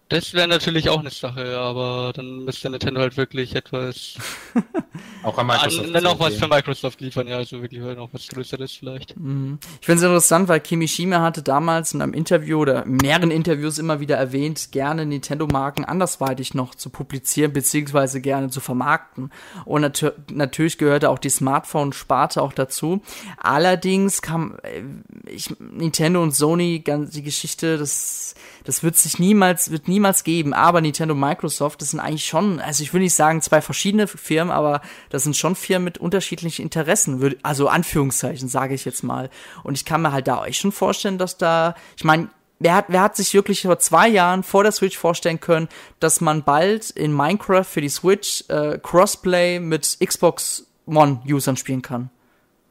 Das 0.09 0.35
wäre 0.35 0.47
natürlich 0.47 0.89
auch 0.89 1.01
eine 1.01 1.11
Sache, 1.11 1.59
aber 1.59 2.13
dann 2.15 2.45
müsste 2.45 2.71
Nintendo 2.71 3.01
halt 3.01 3.17
wirklich 3.17 3.57
etwas. 3.57 4.15
auch 5.25 5.37
an 5.37 5.49
Microsoft. 5.49 5.93
Dann 5.93 6.07
auch 6.07 6.21
was 6.21 6.35
für 6.37 6.47
Microsoft 6.47 7.01
liefern, 7.01 7.27
ja, 7.27 7.39
also 7.39 7.61
wirklich 7.61 7.81
noch 7.81 8.09
was 8.13 8.29
Größeres 8.29 8.73
vielleicht. 8.73 9.19
Mhm. 9.19 9.59
Ich 9.81 9.87
finde 9.87 9.99
es 9.99 10.05
interessant, 10.05 10.47
weil 10.47 10.61
Kimishima 10.61 11.21
hatte 11.23 11.43
damals 11.43 11.93
in 11.93 12.03
einem 12.03 12.15
Interview 12.15 12.61
oder 12.61 12.85
mehreren 12.87 13.33
Interviews 13.33 13.79
immer 13.79 13.99
wieder 13.99 14.17
erwähnt, 14.17 14.71
gerne 14.71 15.05
Nintendo-Marken 15.07 15.85
andersweitig 15.85 16.55
noch 16.55 16.77
zu 16.77 16.91
publizieren, 16.91 17.53
beziehungsweise 17.53 18.21
gerne 18.21 18.49
zu 18.49 18.61
vermarkten. 18.61 19.33
Und 19.65 19.81
nat 19.83 20.15
natürlich 20.31 20.79
gehörte 20.79 21.11
auch 21.11 21.19
die 21.19 21.31
Smartphone-Sparte 21.31 22.43
auch 22.43 22.53
dazu. 22.53 23.03
Allerdings 23.39 24.23
kam 24.23 24.57
äh, 24.63 24.83
ich, 25.29 25.53
Nintendo 25.59 26.23
und 26.23 26.33
Sony, 26.33 26.79
ganz 26.79 27.11
die 27.11 27.25
Geschichte, 27.25 27.77
das 27.77 28.37
das 28.67 28.83
wird 28.83 28.97
sich 28.97 29.19
niemals, 29.21 29.71
wird 29.71 29.87
niemals 29.87 30.25
geben. 30.25 30.53
Aber 30.53 30.81
Nintendo 30.81 31.15
und 31.15 31.21
Microsoft, 31.21 31.81
das 31.81 31.93
sind 31.93 32.01
eigentlich 32.01 32.27
schon, 32.27 32.61
also 32.61 32.83
ich 32.83 32.93
will 32.93 33.01
nicht 33.01 33.15
sagen 33.15 33.41
zwei 33.41 33.61
verschiedene 33.61 34.09
Firmen, 34.09 34.53
aber 34.53 34.83
das 35.09 35.23
sind 35.23 35.37
schon 35.37 35.55
Firmen 35.55 35.85
mit 35.85 35.99
unterschiedlichen 35.99 36.63
Interessen. 36.63 37.37
Also 37.43 37.69
Anführungszeichen, 37.69 38.49
sage 38.49 38.75
ich 38.75 38.85
jetzt 38.85 39.05
mal. 39.05 39.31
Und 39.63 39.77
ich 39.77 39.85
kann 39.85 40.03
mir 40.03 40.11
halt 40.11 40.27
da 40.27 40.41
euch 40.41 40.59
schon 40.59 40.73
vorstellen, 40.73 41.17
dass 41.17 41.39
da, 41.39 41.75
ich 41.97 42.05
meine, 42.05 42.29
Wer 42.59 42.75
hat, 42.75 42.87
wer 42.89 43.03
hat 43.03 43.17
sich 43.17 43.35
wirklich 43.35 43.61
vor 43.61 43.79
zwei 43.81 44.09
Jahren 44.09 44.43
vor 44.43 44.63
der 44.63 44.73
Switch 44.73 44.97
vorstellen 44.97 45.41
können, 45.41 45.69
dass 46.01 46.23
man 46.23 46.43
bald 46.43 46.89
in 46.89 47.13
Minecraft 47.13 47.65
für 47.65 47.83
die 47.83 47.91
Switch 47.91 48.45
äh, 48.49 48.79
Crossplay 48.83 49.61
mit 49.61 49.99
Xbox 50.03 50.67
One-Usern 50.87 51.59
spielen 51.59 51.83
kann? 51.83 52.09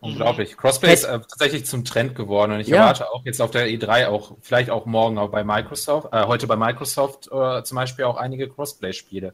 Unglaublich. 0.06 0.58
Crossplay 0.58 0.94
ist 0.94 1.04
äh, 1.04 1.20
tatsächlich 1.20 1.65
zum 1.65 1.84
Trend 1.84 2.15
geworden 2.15 2.52
und 2.52 2.60
ich 2.60 2.68
ja. 2.68 2.78
erwarte 2.78 3.12
auch 3.12 3.26
jetzt 3.26 3.41
auf 3.41 3.52
der 3.52 3.68
E3 3.68 4.08
auch, 4.08 4.38
vielleicht 4.41 4.70
auch 4.70 4.86
morgen 4.86 5.18
auch 5.18 5.30
bei 5.30 5.44
Microsoft, 5.44 6.13
äh, 6.13 6.26
heute 6.26 6.48
bei 6.48 6.56
Microsoft 6.56 7.30
äh, 7.32 7.63
zum 7.63 7.76
Beispiel 7.76 8.06
auch 8.06 8.18
einige 8.18 8.50
Crossplay-Spiele. 8.50 9.34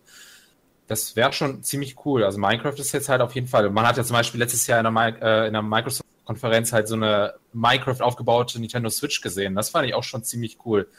Das 0.87 1.15
wäre 1.15 1.31
schon 1.31 1.63
ziemlich 1.63 2.05
cool. 2.05 2.23
Also 2.23 2.37
Minecraft 2.37 2.73
ist 2.73 2.91
jetzt 2.91 3.07
halt 3.07 3.21
auf 3.21 3.33
jeden 3.33 3.47
Fall. 3.47 3.69
Man 3.69 3.87
hat 3.87 3.95
ja 3.95 4.03
zum 4.03 4.15
Beispiel 4.15 4.41
letztes 4.41 4.67
Jahr 4.67 4.85
in 4.85 4.93
der, 4.93 5.21
äh, 5.21 5.47
in 5.47 5.53
der 5.53 5.61
Microsoft-Konferenz 5.61 6.73
halt 6.73 6.89
so 6.89 6.95
eine 6.95 7.35
Minecraft 7.53 8.01
aufgebaute 8.01 8.59
Nintendo 8.59 8.89
Switch 8.89 9.21
gesehen. 9.21 9.55
Das 9.55 9.69
fand 9.69 9.87
ich 9.87 9.93
auch 9.93 10.03
schon 10.03 10.23
ziemlich 10.23 10.57
cool. 10.65 10.89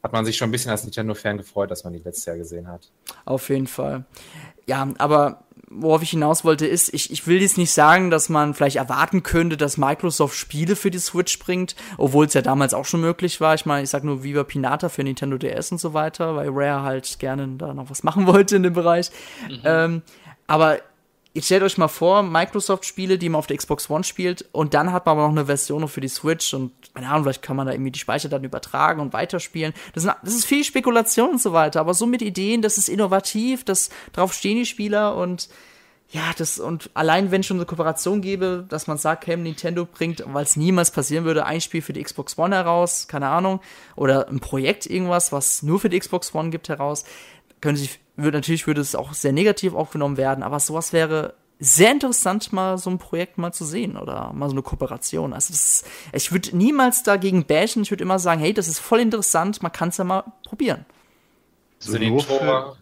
Hat 0.00 0.12
man 0.12 0.24
sich 0.24 0.36
schon 0.36 0.48
ein 0.48 0.52
bisschen 0.52 0.70
als 0.70 0.84
Nintendo-Fan 0.84 1.38
gefreut, 1.38 1.70
dass 1.70 1.82
man 1.82 1.92
die 1.92 1.98
letztes 1.98 2.24
Jahr 2.24 2.36
gesehen 2.36 2.68
hat. 2.68 2.92
Auf 3.24 3.48
jeden 3.48 3.66
Fall. 3.66 4.04
Ja, 4.66 4.88
aber 4.98 5.42
worauf 5.74 6.02
ich 6.02 6.10
hinaus 6.10 6.44
wollte, 6.44 6.66
ist, 6.66 6.92
ich, 6.94 7.10
ich 7.10 7.26
will 7.26 7.40
jetzt 7.40 7.58
nicht 7.58 7.72
sagen, 7.72 8.10
dass 8.10 8.28
man 8.28 8.54
vielleicht 8.54 8.76
erwarten 8.76 9.22
könnte, 9.22 9.56
dass 9.56 9.76
Microsoft 9.76 10.36
Spiele 10.36 10.76
für 10.76 10.90
die 10.90 10.98
Switch 10.98 11.38
bringt, 11.38 11.74
obwohl 11.98 12.26
es 12.26 12.34
ja 12.34 12.42
damals 12.42 12.74
auch 12.74 12.84
schon 12.84 13.00
möglich 13.00 13.40
war. 13.40 13.54
Ich 13.54 13.66
meine, 13.66 13.82
ich 13.82 13.90
sag 13.90 14.04
nur 14.04 14.22
Viva 14.22 14.44
Pinata 14.44 14.88
für 14.88 15.04
Nintendo 15.04 15.38
DS 15.38 15.72
und 15.72 15.78
so 15.78 15.94
weiter, 15.94 16.36
weil 16.36 16.50
Rare 16.50 16.82
halt 16.82 17.18
gerne 17.18 17.48
da 17.58 17.74
noch 17.74 17.90
was 17.90 18.02
machen 18.02 18.26
wollte 18.28 18.56
in 18.56 18.62
dem 18.62 18.72
Bereich. 18.72 19.10
Mhm. 19.48 19.60
Ähm, 19.64 20.02
aber 20.46 20.78
Jetzt 21.34 21.46
stellt 21.46 21.62
euch 21.62 21.78
mal 21.78 21.88
vor, 21.88 22.22
Microsoft-Spiele, 22.22 23.16
die 23.16 23.30
man 23.30 23.38
auf 23.38 23.46
der 23.46 23.56
Xbox 23.56 23.88
One 23.88 24.04
spielt, 24.04 24.44
und 24.52 24.74
dann 24.74 24.92
hat 24.92 25.06
man 25.06 25.16
aber 25.16 25.22
noch 25.28 25.34
eine 25.34 25.46
Version 25.46 25.88
für 25.88 26.02
die 26.02 26.08
Switch 26.08 26.52
und, 26.52 26.72
keine 26.92 27.08
Ahnung, 27.08 27.24
vielleicht 27.24 27.42
kann 27.42 27.56
man 27.56 27.66
da 27.66 27.72
irgendwie 27.72 27.90
die 27.90 27.98
Speicherdaten 27.98 28.44
übertragen 28.44 29.00
und 29.00 29.14
weiterspielen. 29.14 29.72
Das, 29.94 30.02
sind, 30.02 30.14
das 30.22 30.34
ist 30.34 30.44
viel 30.44 30.62
Spekulation 30.62 31.30
und 31.30 31.40
so 31.40 31.54
weiter, 31.54 31.80
aber 31.80 31.94
so 31.94 32.04
mit 32.04 32.20
Ideen, 32.20 32.60
das 32.60 32.76
ist 32.76 32.90
innovativ, 32.90 33.64
das, 33.64 33.88
drauf 34.12 34.34
stehen 34.34 34.58
die 34.58 34.66
Spieler 34.66 35.16
und, 35.16 35.48
ja, 36.10 36.20
das, 36.36 36.58
und 36.58 36.90
allein 36.92 37.30
wenn 37.30 37.42
schon 37.42 37.56
eine 37.56 37.64
Kooperation 37.64 38.20
gäbe, 38.20 38.66
dass 38.68 38.86
man 38.86 38.98
sagt, 38.98 39.26
hey, 39.26 39.38
Nintendo 39.38 39.86
bringt, 39.86 40.22
weil 40.26 40.44
es 40.44 40.56
niemals 40.56 40.90
passieren 40.90 41.24
würde, 41.24 41.46
ein 41.46 41.62
Spiel 41.62 41.80
für 41.80 41.94
die 41.94 42.02
Xbox 42.02 42.36
One 42.36 42.54
heraus, 42.54 43.08
keine 43.08 43.28
Ahnung, 43.28 43.60
oder 43.96 44.28
ein 44.28 44.40
Projekt 44.40 44.84
irgendwas, 44.84 45.32
was 45.32 45.62
nur 45.62 45.80
für 45.80 45.88
die 45.88 45.98
Xbox 45.98 46.34
One 46.34 46.50
gibt, 46.50 46.68
heraus, 46.68 47.04
könnte 47.62 47.80
sich 47.80 48.00
würde, 48.16 48.36
natürlich 48.38 48.66
würde 48.66 48.82
es 48.82 48.94
auch 48.94 49.14
sehr 49.14 49.32
negativ 49.32 49.74
aufgenommen 49.74 50.18
werden, 50.18 50.42
aber 50.42 50.60
sowas 50.60 50.92
wäre 50.92 51.34
sehr 51.58 51.92
interessant, 51.92 52.52
mal 52.52 52.76
so 52.76 52.90
ein 52.90 52.98
Projekt 52.98 53.38
mal 53.38 53.52
zu 53.52 53.64
sehen 53.64 53.96
oder 53.96 54.32
mal 54.32 54.48
so 54.48 54.54
eine 54.54 54.62
Kooperation. 54.62 55.32
Also 55.32 55.52
das, 55.52 55.84
ich 56.12 56.32
würde 56.32 56.56
niemals 56.56 57.04
dagegen 57.04 57.46
bashen, 57.46 57.82
ich 57.82 57.90
würde 57.90 58.02
immer 58.02 58.18
sagen, 58.18 58.40
hey, 58.40 58.52
das 58.52 58.68
ist 58.68 58.80
voll 58.80 59.00
interessant, 59.00 59.62
man 59.62 59.72
kann 59.72 59.90
es 59.90 59.96
ja 59.96 60.04
mal 60.04 60.24
probieren. 60.44 60.84
So 61.78 61.92
Senitora, 61.92 62.76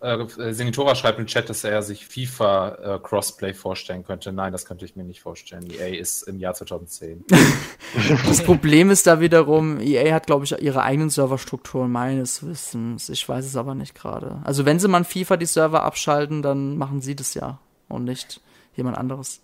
äh, 0.00 0.52
Senitora 0.52 0.94
schreibt 0.94 1.18
im 1.18 1.26
Chat, 1.26 1.48
dass 1.50 1.64
er 1.64 1.82
sich 1.82 2.06
FIFA 2.06 2.68
äh, 2.68 2.98
Crossplay 3.02 3.54
vorstellen 3.54 4.04
könnte. 4.04 4.32
Nein, 4.32 4.52
das 4.52 4.64
könnte 4.64 4.84
ich 4.84 4.96
mir 4.96 5.04
nicht 5.04 5.20
vorstellen. 5.20 5.70
EA 5.70 5.98
ist 5.98 6.22
im 6.22 6.38
Jahr 6.38 6.54
2010. 6.54 7.24
das 8.26 8.42
Problem 8.42 8.90
ist 8.90 9.06
da 9.06 9.20
wiederum, 9.20 9.80
EA 9.80 10.14
hat, 10.14 10.26
glaube 10.26 10.44
ich, 10.44 10.52
ihre 10.52 10.82
eigenen 10.82 11.10
Serverstrukturen 11.10 11.90
meines 11.90 12.46
Wissens. 12.46 13.08
Ich 13.08 13.28
weiß 13.28 13.44
es 13.44 13.56
aber 13.56 13.74
nicht 13.74 13.94
gerade. 13.94 14.40
Also 14.44 14.64
wenn 14.64 14.78
sie 14.78 14.88
mal 14.88 15.04
FIFA 15.04 15.36
die 15.36 15.46
Server 15.46 15.82
abschalten, 15.82 16.42
dann 16.42 16.78
machen 16.78 17.00
sie 17.00 17.14
das 17.14 17.34
ja 17.34 17.58
und 17.88 18.04
nicht 18.04 18.40
jemand 18.74 18.96
anderes. 18.96 19.42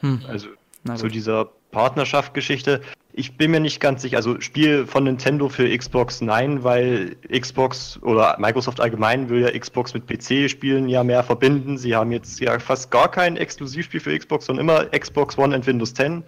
Hm. 0.00 0.22
Also 0.26 0.48
zu 0.96 1.08
dieser 1.08 1.50
Partnerschaft-Geschichte. 1.70 2.80
Ich 3.12 3.36
bin 3.36 3.50
mir 3.50 3.60
nicht 3.60 3.80
ganz 3.80 4.02
sicher, 4.02 4.16
also 4.16 4.40
Spiel 4.40 4.86
von 4.86 5.04
Nintendo 5.04 5.48
für 5.48 5.76
Xbox 5.76 6.20
nein, 6.20 6.62
weil 6.62 7.16
Xbox 7.28 7.98
oder 8.02 8.36
Microsoft 8.38 8.80
allgemein 8.80 9.28
will 9.28 9.42
ja 9.42 9.58
Xbox 9.58 9.92
mit 9.92 10.06
PC-Spielen 10.06 10.88
ja 10.88 11.02
mehr 11.02 11.24
verbinden. 11.24 11.78
Sie 11.78 11.96
haben 11.96 12.12
jetzt 12.12 12.38
ja 12.40 12.58
fast 12.58 12.90
gar 12.90 13.10
kein 13.10 13.36
Exklusivspiel 13.36 14.00
für 14.00 14.16
Xbox, 14.16 14.46
sondern 14.46 14.64
immer 14.64 14.86
Xbox 14.86 15.36
One 15.36 15.54
und 15.54 15.66
Windows 15.66 15.94
10 15.94 16.22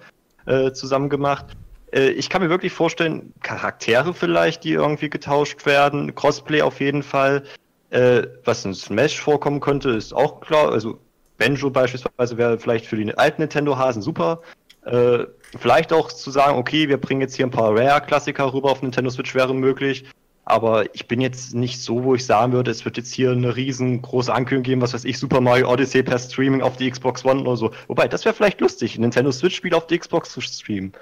äh, 0.47 0.73
zusammen 0.73 1.09
gemacht. 1.09 1.47
Äh, 1.93 2.11
ich 2.11 2.29
kann 2.29 2.43
mir 2.43 2.51
wirklich 2.51 2.73
vorstellen, 2.73 3.33
Charaktere 3.43 4.15
vielleicht, 4.15 4.65
die 4.65 4.73
irgendwie 4.73 5.11
getauscht 5.11 5.67
werden, 5.67 6.15
Crossplay 6.15 6.63
auf 6.63 6.81
jeden 6.81 7.03
Fall. 7.03 7.45
Äh, 7.91 8.23
was 8.45 8.65
in 8.65 8.75
Smash 8.75 9.21
vorkommen 9.21 9.61
könnte, 9.61 9.91
ist 9.91 10.13
auch 10.13 10.41
klar. 10.41 10.71
Also 10.71 10.99
Benjo 11.39 11.71
beispielsweise 11.71 12.37
wäre 12.37 12.59
vielleicht 12.59 12.87
für 12.87 12.97
die 12.97 13.17
alten 13.17 13.43
Nintendo-Hasen 13.43 14.03
super. 14.03 14.43
Äh, 14.91 15.27
vielleicht 15.59 15.93
auch 15.93 16.11
zu 16.11 16.31
sagen, 16.31 16.59
okay, 16.59 16.89
wir 16.89 16.99
bringen 16.99 17.21
jetzt 17.21 17.37
hier 17.37 17.47
ein 17.47 17.51
paar 17.51 17.77
Rare-Klassiker 17.77 18.53
rüber 18.53 18.71
auf 18.71 18.83
Nintendo 18.83 19.11
Switch 19.11 19.35
wäre 19.35 19.55
möglich. 19.55 20.05
Aber 20.45 20.93
ich 20.95 21.07
bin 21.07 21.21
jetzt 21.21 21.55
nicht 21.55 21.81
so, 21.81 22.03
wo 22.03 22.17
ich 22.17 22.27
sagen 22.27 22.53
würde, 22.53 22.73
es 22.73 22.85
wird 22.85 22.97
jetzt 22.97 23.13
hier 23.13 23.31
eine 23.31 23.55
riesengroße 23.55 24.33
Ankündigung 24.33 24.65
geben, 24.65 24.81
was 24.81 24.95
weiß 24.95 25.05
ich, 25.05 25.19
Super 25.19 25.41
Mario 25.41 25.71
Odyssey 25.71 26.03
per 26.03 26.19
Streaming 26.19 26.63
auf 26.63 26.77
die 26.77 26.91
Xbox 26.91 27.25
One 27.25 27.43
oder 27.43 27.57
so. 27.57 27.71
Wobei, 27.87 28.09
das 28.09 28.25
wäre 28.25 28.35
vielleicht 28.35 28.61
lustig, 28.61 28.99
Nintendo 28.99 29.31
Switch-Spiel 29.31 29.75
auf 29.75 29.87
die 29.87 29.99
Xbox 29.99 30.33
zu 30.33 30.41
streamen. 30.41 30.93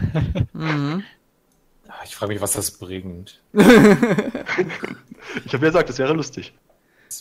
mhm. 0.52 1.04
Ich 2.04 2.16
frage 2.16 2.32
mich, 2.32 2.42
was 2.42 2.52
das 2.52 2.72
bringt. 2.72 3.40
ich 3.52 3.62
habe 3.64 4.46
ja 5.44 5.58
gesagt, 5.58 5.88
das 5.88 5.98
wäre 5.98 6.12
lustig. 6.12 6.52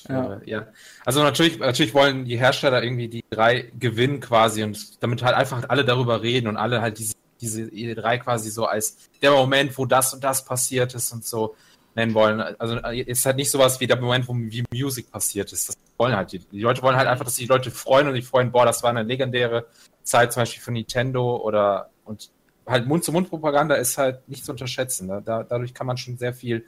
Ja. 0.09 0.41
ja. 0.45 0.67
Also 1.05 1.23
natürlich, 1.23 1.59
natürlich 1.59 1.93
wollen 1.93 2.25
die 2.25 2.37
Hersteller 2.37 2.83
irgendwie 2.83 3.07
die 3.07 3.23
drei 3.29 3.71
gewinnen 3.79 4.19
quasi 4.19 4.63
und 4.63 5.01
damit 5.01 5.23
halt 5.23 5.35
einfach 5.35 5.63
alle 5.69 5.85
darüber 5.85 6.21
reden 6.21 6.47
und 6.47 6.57
alle 6.57 6.81
halt 6.81 6.97
diese, 6.97 7.13
diese 7.41 7.63
E3 7.63 8.19
quasi 8.19 8.49
so 8.49 8.65
als 8.65 8.97
der 9.21 9.31
Moment, 9.31 9.77
wo 9.77 9.85
das 9.85 10.13
und 10.13 10.23
das 10.23 10.45
passiert 10.45 10.93
ist 10.95 11.11
und 11.11 11.25
so 11.25 11.55
nennen 11.95 12.13
wollen. 12.13 12.39
Also 12.39 12.77
ist 12.77 13.25
halt 13.25 13.37
nicht 13.37 13.51
sowas 13.51 13.79
wie 13.79 13.87
der 13.87 13.99
Moment, 13.99 14.27
wo 14.27 14.35
wie 14.35 14.63
Music 14.71 15.11
passiert 15.11 15.51
ist. 15.51 15.69
Das 15.69 15.77
wollen 15.97 16.15
halt 16.15 16.31
die, 16.31 16.39
die 16.39 16.61
Leute 16.61 16.81
wollen 16.83 16.95
halt 16.95 17.07
einfach, 17.07 17.25
dass 17.25 17.35
sich 17.35 17.45
die 17.45 17.51
Leute 17.51 17.71
freuen 17.71 18.07
und 18.07 18.13
sich 18.13 18.25
freuen, 18.25 18.51
boah, 18.51 18.65
das 18.65 18.83
war 18.83 18.91
eine 18.91 19.03
legendäre 19.03 19.65
Zeit 20.03 20.31
zum 20.31 20.41
Beispiel 20.41 20.61
von 20.61 20.73
Nintendo 20.73 21.37
oder 21.37 21.89
und 22.05 22.29
halt 22.67 22.87
Mund-zu-Mund-Propaganda 22.87 23.75
ist 23.75 23.97
halt 23.97 24.27
nicht 24.29 24.45
zu 24.45 24.51
unterschätzen. 24.51 25.07
Ne? 25.07 25.21
Da, 25.25 25.43
dadurch 25.43 25.73
kann 25.73 25.87
man 25.87 25.97
schon 25.97 26.17
sehr 26.17 26.33
viel 26.33 26.65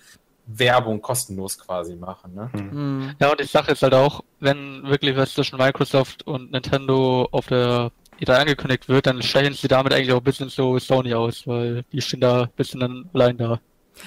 Werbung 0.52 1.02
kostenlos 1.02 1.58
quasi 1.58 1.96
machen. 1.96 2.34
Ne? 2.34 2.50
Mhm. 2.54 3.16
Ja, 3.20 3.32
und 3.32 3.42
ich 3.42 3.52
sage 3.52 3.70
jetzt 3.70 3.84
halt 3.84 3.94
auch, 3.94 4.22
wenn 4.40 4.84
wirklich 4.84 5.16
was 5.16 5.34
zwischen 5.34 5.58
Microsoft 5.58 6.26
und 6.26 6.52
Nintendo 6.52 7.28
auf 7.32 7.48
der 7.48 7.92
E3 8.20 8.34
angekündigt 8.34 8.90
wird, 8.90 9.06
dann 9.06 9.22
stellen 9.22 9.54
sie 9.54 9.68
damit 9.68 9.94
eigentlich 9.94 10.12
auch 10.12 10.18
ein 10.18 10.24
bisschen 10.24 10.50
so 10.50 10.78
Sony 10.80 11.14
aus, 11.14 11.48
weil 11.48 11.84
die 11.92 12.02
stehen 12.02 12.22
da 12.22 12.44
ein 12.44 12.50
bisschen 12.56 12.80
dann 12.80 13.10
allein 13.14 13.38
da. 13.38 13.60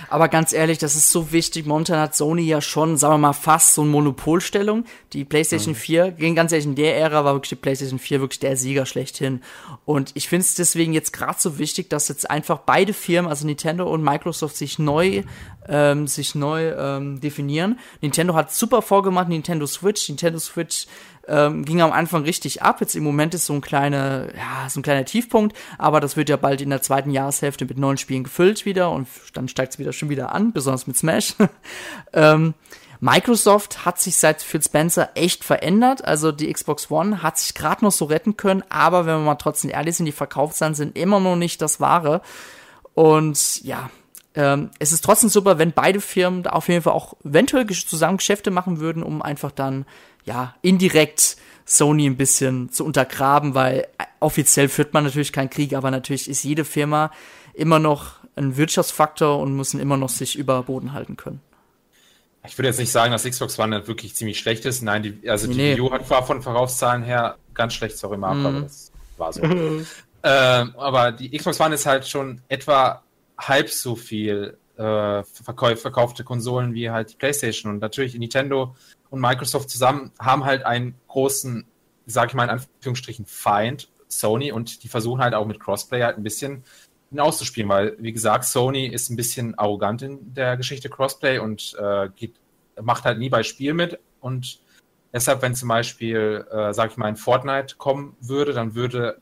Aber 0.09 0.28
ganz 0.28 0.52
ehrlich, 0.52 0.78
das 0.78 0.96
ist 0.96 1.11
so 1.11 1.33
wichtig. 1.33 1.66
Momentan 1.66 1.98
hat 1.98 2.14
Sony 2.14 2.42
ja 2.42 2.61
schon, 2.61 2.96
sagen 2.96 3.14
wir 3.14 3.18
mal, 3.18 3.33
fast 3.33 3.74
so 3.74 3.83
eine 3.83 3.90
Monopolstellung. 3.90 4.85
Die 5.12 5.24
PlayStation 5.24 5.74
mhm. 5.74 5.78
4, 5.78 6.11
ging 6.12 6.35
ganz 6.35 6.52
ehrlich, 6.52 6.66
in 6.66 6.74
der 6.74 6.96
Ära 6.98 7.24
war 7.24 7.35
wirklich 7.35 7.50
die 7.50 7.57
PlayStation 7.57 7.98
4 7.98 8.20
wirklich 8.20 8.40
der 8.40 8.57
Sieger 8.57 8.87
schlechthin. 8.87 9.42
Und 9.85 10.12
ich 10.14 10.28
finde 10.28 10.44
es 10.44 10.55
deswegen 10.55 10.92
jetzt 10.92 11.12
gerade 11.12 11.37
so 11.38 11.59
wichtig, 11.59 11.90
dass 11.90 12.09
jetzt 12.09 12.31
einfach 12.31 12.59
beide 12.59 12.92
Firmen, 12.92 13.31
also 13.31 13.46
Nintendo 13.46 13.88
und 13.90 14.02
Microsoft, 14.02 14.57
sich 14.57 14.78
neu, 14.78 15.22
ähm, 15.68 16.07
sich 16.07 16.35
neu 16.35 16.72
ähm, 16.72 17.20
definieren. 17.20 17.78
Nintendo 18.00 18.35
hat 18.35 18.52
super 18.52 18.83
vorgemacht, 18.83 19.28
Nintendo 19.28 19.66
Switch. 19.66 20.09
Nintendo 20.09 20.38
Switch 20.38 20.87
ähm, 21.28 21.64
ging 21.64 21.80
am 21.80 21.92
Anfang 21.92 22.22
richtig 22.22 22.62
ab. 22.62 22.80
Jetzt 22.80 22.94
im 22.94 23.04
Moment 23.04 23.35
ist 23.35 23.46
so 23.46 23.52
ein 23.52 23.61
kleiner, 23.61 24.26
ja, 24.35 24.68
so 24.68 24.80
ein 24.80 24.82
kleiner 24.82 25.04
Tiefpunkt, 25.04 25.56
aber 25.78 26.00
das 26.00 26.16
wird 26.16 26.28
ja 26.28 26.37
bald 26.37 26.61
in 26.61 26.70
der 26.70 26.82
zweiten 26.82 27.11
Jahreshälfte 27.11 27.64
mit 27.64 27.78
neuen 27.78 27.96
Spielen 27.96 28.24
gefüllt 28.24 28.64
wieder 28.64 28.90
und 28.90 29.08
dann 29.35 29.48
steigt 29.48 29.74
es 29.74 29.78
wieder 29.78 29.92
schon 29.92 30.11
wieder 30.11 30.35
an, 30.35 30.52
besonders 30.52 30.87
mit 30.87 30.96
Smash. 30.96 31.35
ähm, 32.12 32.54
Microsoft 33.00 33.85
hat 33.85 34.00
sich 34.00 34.16
seit 34.16 34.42
Phil 34.42 34.62
Spencer 34.62 35.11
echt 35.16 35.42
verändert. 35.42 36.04
Also 36.04 36.30
die 36.30 36.52
Xbox 36.52 36.88
One 36.88 37.20
hat 37.20 37.37
sich 37.37 37.52
gerade 37.52 37.85
noch 37.85 37.90
so 37.90 38.04
retten 38.04 38.37
können, 38.37 38.62
aber 38.68 39.06
wenn 39.06 39.16
wir 39.16 39.24
mal 39.24 39.35
trotzdem 39.35 39.70
ehrlich 39.70 39.96
sind, 39.96 40.06
die 40.06 40.12
Verkaufszahlen 40.12 40.76
sind 40.76 40.96
immer 40.96 41.18
noch 41.18 41.35
nicht 41.35 41.61
das 41.61 41.80
Wahre. 41.80 42.22
Und 42.94 43.64
ja, 43.64 43.90
ähm, 44.35 44.71
es 44.79 44.92
ist 44.92 45.05
trotzdem 45.05 45.29
super, 45.29 45.59
wenn 45.59 45.73
beide 45.73 46.01
Firmen 46.01 46.42
da 46.42 46.51
auf 46.51 46.68
jeden 46.68 46.83
Fall 46.83 46.95
auch 46.95 47.14
eventuell 47.25 47.66
zusammen 47.66 48.16
Geschäfte 48.16 48.51
machen 48.51 48.81
würden, 48.81 49.03
um 49.03 49.23
einfach 49.23 49.51
dann 49.51 49.85
ja, 50.25 50.55
indirekt 50.62 51.37
Sony 51.64 52.07
ein 52.07 52.16
bisschen 52.16 52.71
zu 52.71 52.85
untergraben, 52.85 53.55
weil 53.55 53.87
äh, 53.99 54.05
offiziell 54.21 54.68
führt 54.68 54.95
man 54.95 55.05
natürlich 55.05 55.33
keinen 55.33 55.51
Krieg, 55.51 55.75
aber 55.75 55.90
natürlich 55.90 56.29
ist 56.29 56.45
jede 56.45 56.64
Firma 56.64 57.11
immer 57.55 57.79
noch 57.79 58.16
ein 58.37 58.57
Wirtschaftsfaktor 58.57 59.38
und 59.38 59.55
müssen 59.55 59.79
immer 59.81 59.97
noch 59.97 60.09
sich 60.09 60.37
über 60.37 60.62
Boden 60.62 60.92
halten 60.92 61.16
können. 61.16 61.40
Ich 62.45 62.59
würde 62.59 62.68
jetzt 62.68 62.79
nicht 62.79 62.90
sagen, 62.90 63.12
dass 63.12 63.25
Xbox 63.25 63.59
One 63.59 63.87
wirklich 63.87 64.16
ziemlich 64.16 64.38
schlecht 64.38 64.64
ist. 64.64 64.83
Nein, 64.83 65.03
die, 65.03 65.29
also 65.29 65.47
die 65.47 65.55
nee. 65.55 65.77
Wii 65.77 65.81
U 65.81 65.92
hat 65.92 66.07
zwar 66.07 66.27
von 66.27 66.42
Verkaufszahlen 66.42 67.03
her 67.03 67.37
ganz 67.55 67.75
schlecht, 67.75 67.99
sorry 67.99 68.16
Marco, 68.16 68.40
mm. 68.40 68.47
aber 68.47 68.61
das 68.62 68.90
war 69.16 69.33
so. 69.33 69.42
ähm, 70.25 70.75
aber 70.77 71.12
die 71.12 71.37
Xbox 71.37 71.61
One 71.61 71.75
ist 71.75 71.87
halt 71.87 72.09
schon 72.09 72.40
etwa 72.49 73.03
halb 73.48 73.70
so 73.70 73.96
viel 73.96 74.59
äh, 74.76 75.22
verkaufte 75.24 76.24
Konsolen 76.24 76.74
wie 76.74 76.90
halt 76.90 77.12
die 77.12 77.16
PlayStation. 77.16 77.72
Und 77.72 77.81
natürlich 77.81 78.14
Nintendo 78.14 78.74
und 79.11 79.20
Microsoft 79.20 79.70
zusammen 79.70 80.12
haben 80.18 80.44
halt 80.44 80.64
einen 80.64 80.94
großen, 81.09 81.64
sag 82.07 82.31
ich 82.31 82.35
mal 82.35 82.44
in 82.44 82.50
Anführungsstrichen, 82.50 83.26
Feind, 83.26 83.90
Sony, 84.09 84.52
und 84.52 84.83
die 84.83 84.88
versuchen 84.88 85.22
halt 85.22 85.35
auch 85.35 85.46
mit 85.46 85.61
Crossplay 85.61 86.02
halt 86.02 86.16
ein 86.16 86.22
bisschen 86.22 86.64
hinauszuspielen, 87.11 87.68
weil, 87.68 87.96
wie 87.98 88.12
gesagt, 88.12 88.44
Sony 88.44 88.87
ist 88.87 89.11
ein 89.11 89.16
bisschen 89.16 89.59
arrogant 89.59 90.02
in 90.02 90.35
der 90.35 90.57
Geschichte 90.57 90.88
Crossplay 90.88 91.38
und 91.38 91.76
äh, 91.78 92.09
geht, 92.16 92.35
macht 92.81 93.05
halt 93.05 93.18
nie 93.18 93.28
bei 93.28 93.42
Spiel 93.42 93.74
mit. 93.74 93.98
Und 94.20 94.61
deshalb, 95.12 95.42
wenn 95.42 95.55
zum 95.55 95.68
Beispiel, 95.68 96.46
äh, 96.50 96.72
sag 96.72 96.90
ich 96.90 96.96
mal, 96.96 97.09
in 97.09 97.16
Fortnite 97.16 97.76
kommen 97.76 98.16
würde, 98.20 98.52
dann 98.52 98.74
würde 98.74 99.20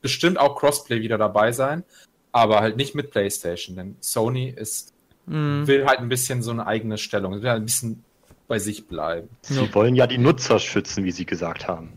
bestimmt 0.00 0.38
auch 0.38 0.56
Crossplay 0.56 1.00
wieder 1.00 1.18
dabei 1.18 1.52
sein, 1.52 1.84
aber 2.32 2.60
halt 2.60 2.76
nicht 2.76 2.94
mit 2.94 3.10
PlayStation, 3.10 3.76
denn 3.76 3.96
Sony 4.00 4.48
ist, 4.48 4.92
mm. 5.26 5.66
will 5.66 5.86
halt 5.86 6.00
ein 6.00 6.08
bisschen 6.08 6.42
so 6.42 6.50
eine 6.50 6.66
eigene 6.66 6.98
Stellung, 6.98 7.32
will 7.40 7.48
halt 7.48 7.62
ein 7.62 7.66
bisschen 7.66 8.04
bei 8.46 8.58
sich 8.58 8.86
bleiben. 8.86 9.28
Sie 9.42 9.62
ja. 9.62 9.74
wollen 9.74 9.94
ja 9.94 10.06
die 10.06 10.18
Nutzer 10.18 10.58
schützen, 10.58 11.04
wie 11.04 11.12
Sie 11.12 11.26
gesagt 11.26 11.68
haben. 11.68 11.92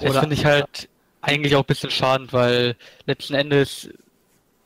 Das 0.00 0.16
finde 0.16 0.34
ich 0.34 0.44
halt 0.44 0.88
eigentlich 1.20 1.56
auch 1.56 1.62
ein 1.62 1.66
bisschen 1.66 1.90
schade, 1.90 2.26
weil 2.30 2.76
letzten 3.06 3.34
Endes 3.34 3.90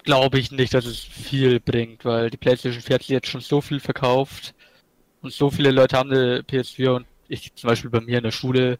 glaube 0.04 0.38
ich 0.38 0.50
nicht, 0.50 0.74
dass 0.74 0.84
es 0.84 1.00
viel 1.00 1.60
bringt, 1.60 2.04
weil 2.04 2.30
die 2.30 2.36
PlayStation 2.36 2.82
4 2.82 2.94
hat 2.94 3.02
jetzt 3.04 3.28
schon 3.28 3.40
so 3.40 3.60
viel 3.60 3.80
verkauft 3.80 4.54
und 5.22 5.32
so 5.32 5.50
viele 5.50 5.70
Leute 5.70 5.96
haben 5.96 6.10
eine 6.10 6.40
PS4 6.40 6.96
und 6.96 7.06
ich 7.28 7.54
zum 7.54 7.68
Beispiel 7.68 7.90
bei 7.90 8.00
mir 8.00 8.18
in 8.18 8.24
der 8.24 8.32
Schule 8.32 8.78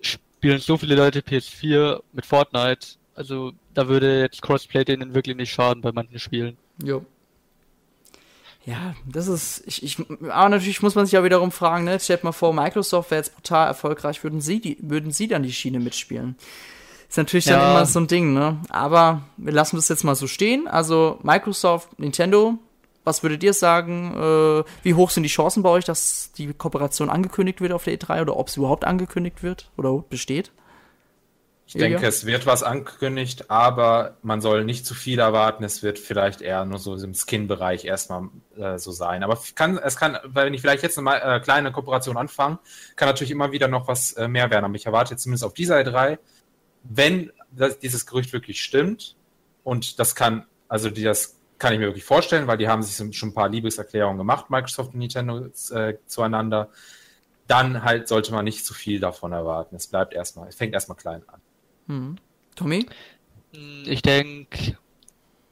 spielen 0.00 0.60
so 0.60 0.76
viele 0.76 0.94
Leute 0.94 1.20
PS4 1.20 2.00
mit 2.12 2.26
Fortnite. 2.26 2.86
Also 3.14 3.52
da 3.78 3.86
würde 3.86 4.20
jetzt 4.20 4.42
Crossplay 4.42 4.84
denen 4.84 5.14
wirklich 5.14 5.36
nicht 5.36 5.52
schaden 5.52 5.82
bei 5.82 5.92
manchen 5.92 6.18
Spielen. 6.18 6.56
Jo. 6.82 7.04
Ja, 8.66 8.96
das 9.06 9.28
ist, 9.28 9.62
ich, 9.66 9.84
ich, 9.84 9.98
aber 10.28 10.48
natürlich 10.48 10.82
muss 10.82 10.96
man 10.96 11.06
sich 11.06 11.12
ja 11.12 11.22
wiederum 11.22 11.52
fragen, 11.52 11.84
ne, 11.84 12.00
stellt 12.00 12.24
mal 12.24 12.32
vor, 12.32 12.52
Microsoft 12.52 13.12
wäre 13.12 13.20
jetzt 13.20 13.36
brutal 13.36 13.68
erfolgreich, 13.68 14.24
würden 14.24 14.40
sie, 14.40 14.60
die, 14.60 14.78
würden 14.80 15.12
sie 15.12 15.28
dann 15.28 15.44
die 15.44 15.52
Schiene 15.52 15.78
mitspielen? 15.78 16.34
Ist 17.08 17.18
natürlich 17.18 17.46
ja. 17.46 17.56
dann 17.56 17.70
immer 17.70 17.86
so 17.86 18.00
ein 18.00 18.08
Ding, 18.08 18.34
ne? 18.34 18.58
Aber 18.68 19.22
wir 19.36 19.52
lassen 19.52 19.76
das 19.76 19.88
jetzt 19.88 20.02
mal 20.02 20.16
so 20.16 20.26
stehen. 20.26 20.66
Also 20.66 21.20
Microsoft, 21.22 22.00
Nintendo, 22.00 22.58
was 23.04 23.22
würdet 23.22 23.44
ihr 23.44 23.54
sagen? 23.54 24.12
Äh, 24.12 24.64
wie 24.82 24.94
hoch 24.94 25.10
sind 25.10 25.22
die 25.22 25.28
Chancen 25.28 25.62
bei 25.62 25.70
euch, 25.70 25.84
dass 25.84 26.32
die 26.32 26.52
Kooperation 26.52 27.10
angekündigt 27.10 27.60
wird 27.60 27.72
auf 27.72 27.84
der 27.84 27.96
E3 27.96 28.22
oder 28.22 28.36
ob 28.36 28.48
es 28.48 28.56
überhaupt 28.56 28.84
angekündigt 28.84 29.44
wird 29.44 29.70
oder 29.76 30.04
besteht? 30.10 30.50
Ich 31.68 31.74
ja. 31.74 31.80
denke, 31.80 32.06
es 32.06 32.24
wird 32.24 32.46
was 32.46 32.62
angekündigt, 32.62 33.50
aber 33.50 34.16
man 34.22 34.40
soll 34.40 34.64
nicht 34.64 34.86
zu 34.86 34.94
viel 34.94 35.18
erwarten. 35.18 35.62
Es 35.64 35.82
wird 35.82 35.98
vielleicht 35.98 36.40
eher 36.40 36.64
nur 36.64 36.78
so 36.78 36.94
im 36.96 37.12
Skin-Bereich 37.12 37.84
erstmal 37.84 38.30
äh, 38.56 38.78
so 38.78 38.90
sein. 38.90 39.22
Aber 39.22 39.38
kann, 39.54 39.76
es 39.76 39.96
kann, 39.96 40.16
wenn 40.24 40.54
ich 40.54 40.62
vielleicht 40.62 40.82
jetzt 40.82 40.98
eine 40.98 41.20
äh, 41.20 41.40
kleine 41.40 41.70
Kooperation 41.70 42.16
anfange, 42.16 42.58
kann 42.96 43.06
natürlich 43.06 43.32
immer 43.32 43.52
wieder 43.52 43.68
noch 43.68 43.86
was 43.86 44.14
äh, 44.14 44.28
mehr 44.28 44.50
werden. 44.50 44.64
Aber 44.64 44.76
ich 44.76 44.86
erwarte 44.86 45.10
jetzt 45.10 45.24
zumindest 45.24 45.44
auf 45.44 45.52
dieser 45.52 45.76
E3, 45.76 46.16
wenn 46.84 47.32
das, 47.50 47.78
dieses 47.78 48.06
Gerücht 48.06 48.32
wirklich 48.32 48.62
stimmt, 48.62 49.14
und 49.62 49.98
das 49.98 50.14
kann, 50.14 50.46
also 50.68 50.88
die, 50.88 51.02
das 51.02 51.36
kann 51.58 51.74
ich 51.74 51.80
mir 51.80 51.88
wirklich 51.88 52.04
vorstellen, 52.04 52.46
weil 52.46 52.56
die 52.56 52.68
haben 52.68 52.82
sich 52.82 52.96
schon 53.14 53.28
ein 53.28 53.34
paar 53.34 53.50
Liebeserklärungen 53.50 54.16
gemacht, 54.16 54.48
Microsoft 54.48 54.94
und 54.94 55.00
Nintendo 55.00 55.50
äh, 55.74 55.98
zueinander, 56.06 56.70
dann 57.46 57.82
halt 57.82 58.08
sollte 58.08 58.32
man 58.32 58.46
nicht 58.46 58.64
zu 58.64 58.72
viel 58.72 59.00
davon 59.00 59.32
erwarten. 59.32 59.76
Es 59.76 59.86
bleibt 59.86 60.14
erstmal, 60.14 60.48
es 60.48 60.56
fängt 60.56 60.72
erstmal 60.72 60.96
klein 60.96 61.22
an. 61.28 61.42
Hm. 61.88 62.16
Tommy? 62.54 62.86
Ich 63.86 64.02
denke, 64.02 64.76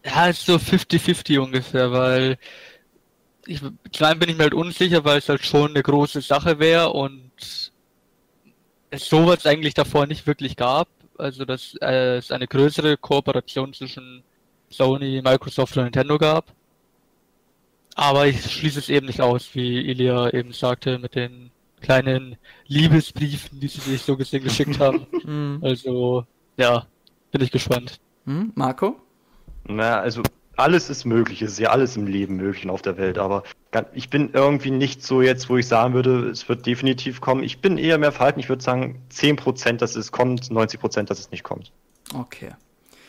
ja, 0.05 0.29
ist 0.29 0.46
so 0.46 0.57
50-50 0.57 1.38
ungefähr, 1.38 1.90
weil 1.90 2.38
ich, 3.46 3.61
klein 3.92 4.18
bin 4.18 4.29
ich 4.29 4.37
mir 4.37 4.44
halt 4.44 4.55
unsicher, 4.55 5.05
weil 5.05 5.18
es 5.18 5.29
halt 5.29 5.44
schon 5.44 5.70
eine 5.70 5.83
große 5.83 6.20
Sache 6.20 6.59
wäre 6.59 6.90
und 6.92 7.31
es 8.90 9.09
sowas 9.09 9.46
eigentlich 9.46 9.75
davor 9.75 10.07
nicht 10.07 10.27
wirklich 10.27 10.57
gab. 10.57 10.88
Also, 11.18 11.44
dass 11.44 11.75
äh, 11.81 12.18
es 12.18 12.31
eine 12.31 12.46
größere 12.46 12.96
Kooperation 12.99 13.72
zwischen 13.72 14.22
Sony, 14.68 15.22
Microsoft 15.22 15.77
und 15.77 15.85
Nintendo 15.85 16.18
gab. 16.18 16.53
Aber 17.94 18.27
ich 18.27 18.51
schließe 18.53 18.79
es 18.79 18.88
eben 18.90 19.07
nicht 19.07 19.22
aus, 19.22 19.55
wie 19.55 19.79
Ilya 19.79 20.31
eben 20.31 20.53
sagte, 20.53 20.99
mit 20.99 21.14
den 21.14 21.51
kleinen 21.87 22.37
Liebesbriefen, 22.66 23.61
die 23.61 23.68
sie 23.68 23.81
sich 23.81 24.03
so 24.03 24.16
gesehen 24.16 24.42
geschickt 24.42 24.79
haben. 24.81 25.07
Mhm. 25.25 25.61
also, 25.62 26.25
ja, 26.57 26.87
bin 27.33 27.42
ich 27.42 27.51
gespannt. 27.51 27.99
Hm, 28.27 28.53
Marco? 28.55 28.96
Na, 29.66 29.99
also 29.99 30.22
alles 30.57 30.88
ist 30.88 31.05
möglich, 31.05 31.42
es 31.42 31.53
ist 31.53 31.59
ja 31.59 31.70
alles 31.70 31.96
im 31.96 32.07
Leben 32.07 32.37
möglich 32.37 32.68
auf 32.68 32.83
der 32.83 32.96
Welt, 32.96 33.18
aber 33.18 33.42
ich 33.92 34.09
bin 34.09 34.31
irgendwie 34.33 34.70
nicht 34.70 35.03
so 35.03 35.20
jetzt, 35.22 35.49
wo 35.49 35.57
ich 35.57 35.66
sagen 35.66 35.94
würde, 35.94 36.29
es 36.31 36.49
wird 36.49 36.64
definitiv 36.64 37.20
kommen. 37.20 37.42
Ich 37.42 37.61
bin 37.61 37.77
eher 37.77 37.99
mehr 37.99 38.12
verhalten, 38.12 38.40
ich 38.40 38.49
würde 38.49 38.62
sagen 38.62 39.03
10%, 39.12 39.79
dass 39.79 39.96
es 39.96 40.12
kommt, 40.12 40.44
90%, 40.44 41.05
dass 41.05 41.18
es 41.18 41.31
nicht 41.31 41.42
kommt. 41.42 41.72
Okay. 42.14 42.51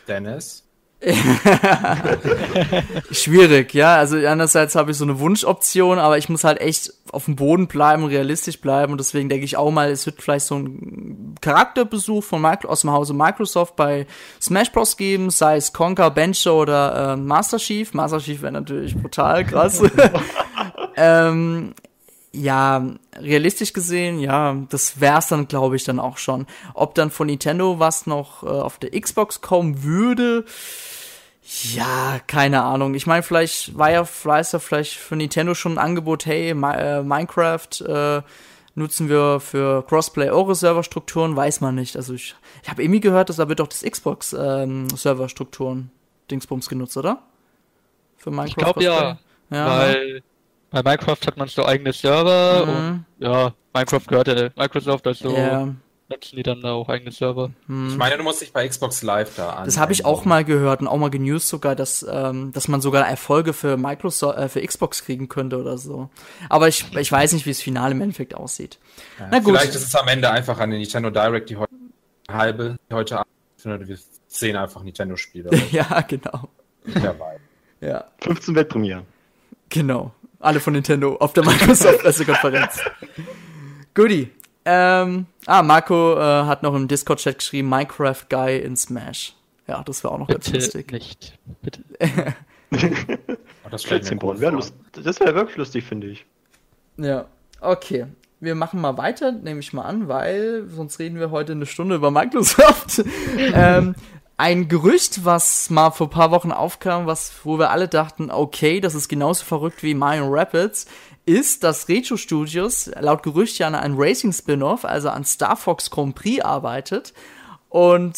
Dennis? 0.07 0.66
Schwierig, 3.11 3.75
ja. 3.75 3.97
Also 3.97 4.17
einerseits 4.17 4.75
habe 4.75 4.91
ich 4.91 4.97
so 4.97 5.05
eine 5.05 5.19
Wunschoption, 5.19 5.99
aber 5.99 6.17
ich 6.17 6.27
muss 6.27 6.43
halt 6.43 6.59
echt 6.59 6.91
auf 7.11 7.25
dem 7.25 7.35
Boden 7.35 7.67
bleiben, 7.67 8.05
realistisch 8.05 8.59
bleiben 8.59 8.93
und 8.93 8.97
deswegen 8.97 9.29
denke 9.29 9.45
ich 9.45 9.57
auch 9.57 9.69
mal, 9.69 9.91
es 9.91 10.07
wird 10.07 10.21
vielleicht 10.21 10.47
so 10.47 10.55
ein 10.55 11.35
Charakterbesuch 11.39 12.23
von 12.23 12.41
Micro 12.41 12.69
aus 12.69 12.81
dem 12.81 12.91
Hause 12.91 13.13
Microsoft 13.13 13.75
bei 13.75 14.07
Smash 14.41 14.71
Bros. 14.71 14.97
geben, 14.97 15.29
sei 15.29 15.57
es 15.57 15.71
Conker, 15.71 16.09
Bencho 16.09 16.61
oder 16.61 17.13
äh, 17.13 17.15
Master 17.15 17.57
Chief. 17.57 17.93
Master 17.93 18.19
Chief 18.19 18.41
wäre 18.41 18.53
natürlich 18.53 18.95
brutal 18.95 19.45
krass. 19.45 19.83
ähm, 20.95 21.75
ja, 22.33 22.85
realistisch 23.15 23.73
gesehen, 23.73 24.19
ja, 24.19 24.55
das 24.69 24.99
wär's 24.99 25.29
dann, 25.29 25.47
glaube 25.47 25.75
ich, 25.75 25.83
dann 25.83 25.99
auch 25.99 26.17
schon. 26.17 26.45
Ob 26.73 26.93
dann 26.95 27.09
von 27.09 27.27
Nintendo 27.27 27.79
was 27.79 28.05
noch 28.05 28.43
äh, 28.43 28.47
auf 28.47 28.77
der 28.77 28.99
Xbox 28.99 29.41
kommen 29.41 29.83
würde, 29.83 30.45
ja, 31.73 32.19
keine 32.27 32.63
Ahnung. 32.63 32.93
Ich 32.93 33.07
meine, 33.07 33.23
vielleicht 33.23 33.77
war 33.77 33.89
ja 33.89 34.03
Fleißer 34.03 34.59
vielleicht 34.59 34.95
für 34.95 35.15
Nintendo 35.15 35.53
schon 35.53 35.73
ein 35.73 35.77
Angebot, 35.77 36.25
hey, 36.25 36.49
äh, 36.49 37.03
Minecraft 37.03 37.81
äh, 37.87 38.21
nutzen 38.75 39.07
wir 39.07 39.39
für 39.39 39.85
Crossplay 39.87 40.29
eure 40.29 40.55
Serverstrukturen, 40.55 41.35
weiß 41.35 41.61
man 41.61 41.75
nicht. 41.75 41.95
Also 41.95 42.13
ich, 42.13 42.35
ich 42.63 42.69
habe 42.69 42.83
irgendwie 42.83 42.99
gehört, 42.99 43.29
dass 43.29 43.37
da 43.37 43.47
wird 43.47 43.61
doch 43.61 43.67
das 43.67 43.81
Xbox 43.81 44.33
ähm, 44.33 44.89
Serverstrukturen 44.89 45.89
Dingsbums 46.29 46.67
genutzt, 46.67 46.97
oder? 46.97 47.23
Für 48.17 48.29
Minecraft. 48.29 48.49
Ich 48.49 48.55
glaube 48.55 48.83
ja, 48.83 49.17
ja, 49.49 49.79
weil 49.79 50.23
bei 50.69 50.83
Minecraft 50.83 51.25
hat 51.25 51.37
man 51.37 51.47
so 51.47 51.65
eigene 51.65 51.93
Server 51.93 52.65
mhm. 52.65 52.71
und 52.71 53.05
ja, 53.19 53.53
Minecraft 53.73 54.05
gehört 54.05 54.27
ja 54.27 54.49
Microsoft, 54.55 55.07
also 55.07 55.29
yeah. 55.29 55.73
Nutzen 56.09 56.35
die 56.37 56.43
dann 56.43 56.61
da 56.61 56.73
auch 56.73 56.89
eigene 56.89 57.11
Server. 57.11 57.51
Mhm. 57.67 57.89
Ich 57.89 57.97
meine, 57.97 58.17
du 58.17 58.23
musst 58.23 58.41
dich 58.41 58.53
bei 58.53 58.67
Xbox 58.67 59.01
Live 59.03 59.35
da 59.35 59.51
an. 59.51 59.65
Das 59.65 59.77
habe 59.77 59.91
ich 59.93 60.05
auch 60.05 60.25
mal 60.25 60.45
gehört 60.45 60.81
und 60.81 60.87
auch 60.87 60.97
mal 60.97 61.09
genewst 61.09 61.49
sogar, 61.49 61.75
dass, 61.75 62.05
ähm, 62.09 62.51
dass 62.53 62.67
man 62.67 62.81
sogar 62.81 63.07
Erfolge 63.07 63.53
für 63.53 63.77
Microsoft, 63.77 64.37
äh, 64.37 64.49
für 64.49 64.61
Xbox 64.65 65.03
kriegen 65.03 65.27
könnte 65.27 65.57
oder 65.59 65.77
so. 65.77 66.09
Aber 66.49 66.67
ich, 66.67 66.85
ich 66.95 67.11
weiß 67.11 67.33
nicht, 67.33 67.45
wie 67.45 67.51
es 67.51 67.61
final 67.61 67.91
im 67.91 68.01
Endeffekt 68.01 68.35
aussieht. 68.35 68.79
Ja, 69.19 69.27
Na 69.31 69.39
gut. 69.39 69.57
Vielleicht 69.57 69.75
ist 69.75 69.87
es 69.87 69.95
am 69.95 70.07
Ende 70.07 70.29
einfach 70.31 70.59
an 70.59 70.71
den 70.71 70.79
Nintendo 70.79 71.09
Direct, 71.09 71.49
die 71.49 71.57
heute 71.57 71.73
halbe, 72.29 72.77
die 72.89 72.93
heute 72.93 73.19
Abend, 73.19 73.87
wir 73.87 73.97
sehen 74.27 74.55
einfach 74.55 74.83
Nintendo-Spiele. 74.83 75.49
ja, 75.71 76.01
genau. 76.01 76.49
Dabei. 76.85 77.37
Ja. 77.81 78.05
15 78.21 78.55
Weltpremiere. 78.55 79.03
Genau. 79.69 80.13
Alle 80.39 80.59
von 80.59 80.73
Nintendo 80.73 81.15
auf 81.17 81.33
der 81.33 81.43
Microsoft-Pressekonferenz. 81.45 82.79
Goodie. 83.93 84.29
Ähm, 84.65 85.25
ah, 85.47 85.63
Marco 85.63 86.15
äh, 86.15 86.45
hat 86.45 86.61
noch 86.61 86.75
im 86.75 86.87
Discord-Chat 86.87 87.39
geschrieben, 87.39 87.69
Minecraft 87.69 88.23
Guy 88.29 88.59
in 88.59 88.75
Smash. 88.75 89.33
Ja, 89.67 89.83
das 89.83 90.03
wäre 90.03 90.13
auch 90.13 90.19
noch 90.19 90.27
Bitte 90.27 90.51
ganz 90.51 90.65
lustig. 90.65 90.91
nicht. 90.91 91.37
Bitte. 91.61 91.81
oh, 92.71 93.69
das 93.69 93.89
wäre 93.89 94.03
wär 94.03 95.35
wirklich 95.35 95.57
lustig, 95.57 95.83
finde 95.83 96.07
ich. 96.07 96.25
Ja, 96.97 97.25
okay. 97.61 98.07
Wir 98.39 98.53
machen 98.53 98.79
mal 98.79 98.97
weiter, 98.97 99.31
nehme 99.31 99.59
ich 99.59 99.73
mal 99.73 99.81
an, 99.81 100.07
weil 100.07 100.67
sonst 100.67 100.99
reden 100.99 101.19
wir 101.19 101.31
heute 101.31 101.53
eine 101.53 101.65
Stunde 101.65 101.95
über 101.95 102.11
Microsoft. 102.11 103.03
ähm, 103.37 103.95
ein 104.37 104.67
Gerücht, 104.67 105.25
was 105.25 105.71
mal 105.71 105.89
vor 105.89 106.11
paar 106.11 106.29
Wochen 106.29 106.51
aufkam, 106.51 107.07
was, 107.07 107.33
wo 107.43 107.57
wir 107.57 107.71
alle 107.71 107.87
dachten, 107.87 108.29
okay, 108.29 108.79
das 108.79 108.93
ist 108.93 109.09
genauso 109.09 109.43
verrückt 109.43 109.81
wie 109.81 109.95
Mario 109.95 110.27
Rapids, 110.29 110.85
ist, 111.25 111.63
dass 111.63 111.89
Retro 111.89 112.17
Studios 112.17 112.89
laut 112.99 113.23
Gerücht 113.23 113.57
ja 113.57 113.67
an 113.67 113.75
einem 113.75 113.95
Racing 113.97 114.31
Spin-off, 114.31 114.85
also 114.85 115.09
an 115.09 115.25
Star 115.25 115.57
Fox 115.57 115.89
Grand 115.89 116.15
Prix 116.15 116.45
arbeitet. 116.45 117.13
Und 117.69 118.15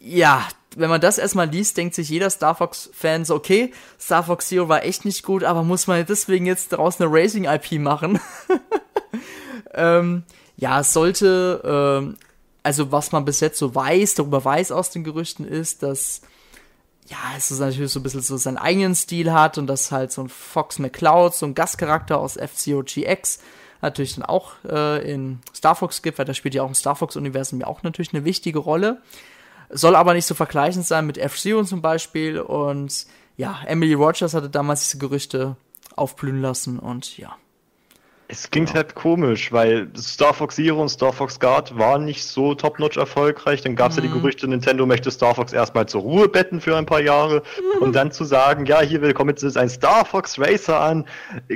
ja, 0.00 0.48
wenn 0.74 0.90
man 0.90 1.00
das 1.00 1.18
erstmal 1.18 1.48
liest, 1.48 1.76
denkt 1.76 1.94
sich 1.94 2.08
jeder 2.08 2.30
Star 2.30 2.54
Fox-Fan 2.54 3.26
so, 3.26 3.34
okay, 3.34 3.72
Star 4.00 4.24
Fox 4.24 4.48
Zero 4.48 4.68
war 4.68 4.84
echt 4.84 5.04
nicht 5.04 5.22
gut, 5.22 5.44
aber 5.44 5.62
muss 5.64 5.86
man 5.86 6.04
deswegen 6.06 6.46
jetzt 6.46 6.72
daraus 6.72 7.00
eine 7.00 7.12
Racing-IP 7.12 7.72
machen? 7.78 8.20
ähm, 9.74 10.24
ja, 10.56 10.80
es 10.80 10.92
sollte 10.92 11.62
ähm, 11.64 12.16
also 12.68 12.92
was 12.92 13.12
man 13.12 13.24
bis 13.24 13.40
jetzt 13.40 13.58
so 13.58 13.74
weiß, 13.74 14.16
darüber 14.16 14.44
weiß 14.44 14.72
aus 14.72 14.90
den 14.90 15.02
Gerüchten 15.02 15.48
ist, 15.48 15.82
dass 15.82 16.20
ja, 17.06 17.16
es 17.34 17.50
ist 17.50 17.60
natürlich 17.60 17.90
so 17.90 18.00
ein 18.00 18.02
bisschen 18.02 18.20
so 18.20 18.36
seinen 18.36 18.58
eigenen 18.58 18.94
Stil 18.94 19.32
hat 19.32 19.56
und 19.56 19.66
dass 19.66 19.90
halt 19.90 20.12
so 20.12 20.20
ein 20.20 20.28
Fox 20.28 20.78
McCloud, 20.78 21.34
so 21.34 21.46
ein 21.46 21.54
Gastcharakter 21.54 22.18
aus 22.18 22.34
FCOGX, 22.34 23.38
natürlich 23.80 24.16
dann 24.16 24.26
auch 24.26 24.52
äh, 24.68 25.10
in 25.10 25.38
Star 25.56 25.76
Fox 25.76 26.02
gibt, 26.02 26.18
weil 26.18 26.26
da 26.26 26.34
spielt 26.34 26.54
ja 26.54 26.62
auch 26.62 26.68
im 26.68 26.74
Star 26.74 26.94
Fox-Universum 26.94 27.58
ja 27.58 27.68
auch 27.68 27.82
natürlich 27.82 28.12
eine 28.12 28.26
wichtige 28.26 28.58
Rolle. 28.58 29.00
Soll 29.70 29.96
aber 29.96 30.12
nicht 30.12 30.26
so 30.26 30.34
vergleichend 30.34 30.84
sein 30.84 31.06
mit 31.06 31.16
F-Zero 31.16 31.64
zum 31.64 31.80
Beispiel 31.80 32.38
und 32.38 33.06
ja, 33.38 33.62
Emily 33.64 33.94
Rogers 33.94 34.34
hatte 34.34 34.50
damals 34.50 34.84
diese 34.84 34.98
Gerüchte 34.98 35.56
aufblühen 35.96 36.42
lassen 36.42 36.78
und 36.78 37.16
ja. 37.16 37.34
Es 38.30 38.50
klingt 38.50 38.68
genau. 38.68 38.76
halt 38.76 38.94
komisch, 38.94 39.52
weil 39.52 39.88
Star 39.96 40.34
Fox 40.34 40.56
Zero 40.56 40.82
und 40.82 40.90
Star 40.90 41.14
Fox 41.14 41.40
Guard 41.40 41.78
waren 41.78 42.04
nicht 42.04 42.22
so 42.24 42.54
top-notch 42.54 42.98
erfolgreich. 42.98 43.62
Dann 43.62 43.74
gab 43.74 43.90
es 43.90 43.96
mhm. 43.96 44.02
ja 44.02 44.08
die 44.08 44.14
mhm. 44.14 44.20
Gerüchte, 44.20 44.46
Nintendo 44.46 44.84
möchte 44.84 45.10
Star 45.10 45.34
Fox 45.34 45.54
erstmal 45.54 45.88
zur 45.88 46.02
Ruhe 46.02 46.28
betten 46.28 46.60
für 46.60 46.76
ein 46.76 46.84
paar 46.84 47.00
Jahre. 47.00 47.42
Mhm. 47.78 47.78
Und 47.82 47.96
dann 47.96 48.12
zu 48.12 48.24
sagen, 48.24 48.66
ja, 48.66 48.82
hier 48.82 49.00
will 49.00 49.14
kommt 49.14 49.30
jetzt 49.30 49.56
ein 49.56 49.70
Star 49.70 50.04
Fox 50.04 50.38
Racer 50.38 50.78
an, 50.78 51.06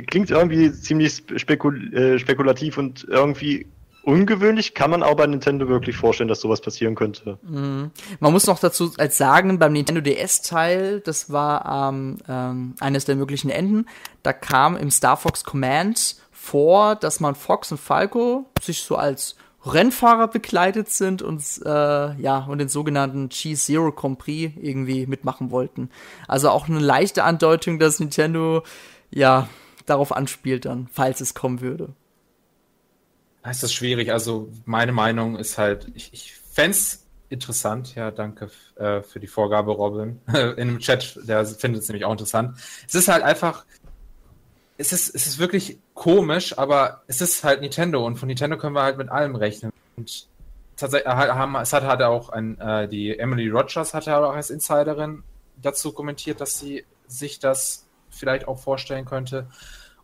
klingt 0.07 0.31
irgendwie 0.31 0.71
ziemlich 0.71 1.23
spekul 1.35 1.93
äh, 1.93 2.17
spekulativ 2.17 2.79
und 2.79 3.05
irgendwie 3.07 3.67
ungewöhnlich. 4.01 4.73
Kann 4.73 4.89
man 4.89 5.03
auch 5.03 5.15
bei 5.15 5.27
Nintendo 5.27 5.67
wirklich 5.67 5.95
vorstellen, 5.95 6.27
dass 6.27 6.41
sowas 6.41 6.61
passieren 6.61 6.95
könnte. 6.95 7.37
Mhm. 7.43 7.91
Man 8.19 8.33
muss 8.33 8.47
noch 8.47 8.57
dazu 8.57 8.91
als 8.97 9.17
sagen, 9.17 9.59
beim 9.59 9.73
Nintendo 9.73 10.01
DS-Teil, 10.01 11.01
das 11.01 11.31
war 11.31 11.89
ähm, 11.91 12.17
ähm, 12.27 12.75
eines 12.79 13.05
der 13.05 13.15
möglichen 13.15 13.51
Enden, 13.51 13.85
da 14.23 14.33
kam 14.33 14.75
im 14.75 14.89
Star 14.89 15.17
Fox 15.17 15.43
Command 15.43 16.15
vor, 16.43 16.97
dass 16.97 17.21
man 17.21 17.35
Fox 17.35 17.71
und 17.71 17.77
Falco 17.77 18.45
sich 18.61 18.81
so 18.81 18.97
als 18.97 19.37
Rennfahrer 19.65 20.27
begleitet 20.27 20.89
sind 20.89 21.21
und 21.21 21.41
äh, 21.65 21.69
ja 22.21 22.45
und 22.49 22.57
den 22.57 22.67
sogenannten 22.67 23.29
G-Zero 23.29 23.93
Grand 23.93 24.19
Prix 24.19 24.53
irgendwie 24.61 25.07
mitmachen 25.07 25.51
wollten. 25.51 25.89
Also 26.27 26.49
auch 26.49 26.67
eine 26.67 26.79
leichte 26.79 27.23
Andeutung, 27.23 27.79
dass 27.79 28.01
Nintendo 28.01 28.63
ja 29.09 29.47
darauf 29.85 30.11
anspielt 30.11 30.65
dann, 30.65 30.89
falls 30.91 31.21
es 31.21 31.33
kommen 31.33 31.61
würde. 31.61 31.93
Das 33.41 33.63
ist 33.63 33.73
schwierig. 33.73 34.11
Also 34.11 34.49
meine 34.65 34.91
Meinung 34.91 35.37
ist 35.37 35.57
halt, 35.57 35.87
ich, 35.95 36.11
ich 36.11 36.33
fände 36.35 36.71
es 36.71 37.07
interessant. 37.29 37.95
Ja, 37.95 38.11
danke 38.11 38.49
äh, 38.75 39.01
für 39.01 39.21
die 39.21 39.27
Vorgabe, 39.27 39.71
Robin. 39.71 40.19
In 40.57 40.67
dem 40.67 40.79
Chat, 40.79 41.17
der 41.23 41.45
findet 41.45 41.83
es 41.83 41.87
nämlich 41.87 42.03
auch 42.03 42.11
interessant. 42.11 42.57
Es 42.85 42.95
ist 42.95 43.07
halt 43.07 43.23
einfach, 43.23 43.65
es 44.77 44.91
ist, 44.91 45.13
es 45.13 45.27
ist 45.27 45.39
wirklich 45.39 45.79
komisch, 45.93 46.57
aber 46.57 47.03
es 47.07 47.21
ist 47.21 47.43
halt 47.43 47.61
Nintendo 47.61 48.05
und 48.05 48.17
von 48.17 48.27
Nintendo 48.27 48.57
können 48.57 48.75
wir 48.75 48.83
halt 48.83 48.97
mit 48.97 49.09
allem 49.09 49.35
rechnen. 49.35 49.71
Und 49.95 50.27
es 50.75 50.81
hat 51.73 51.83
halt 51.83 52.01
auch 52.01 52.29
ein, 52.29 52.59
äh, 52.59 52.87
die 52.87 53.17
Emily 53.17 53.49
Rogers 53.49 53.93
hat 53.93 54.07
auch 54.07 54.33
als 54.33 54.49
Insiderin 54.49 55.23
dazu 55.61 55.91
kommentiert, 55.91 56.41
dass 56.41 56.59
sie 56.59 56.85
sich 57.07 57.39
das 57.39 57.87
vielleicht 58.09 58.47
auch 58.47 58.59
vorstellen 58.59 59.05
könnte. 59.05 59.47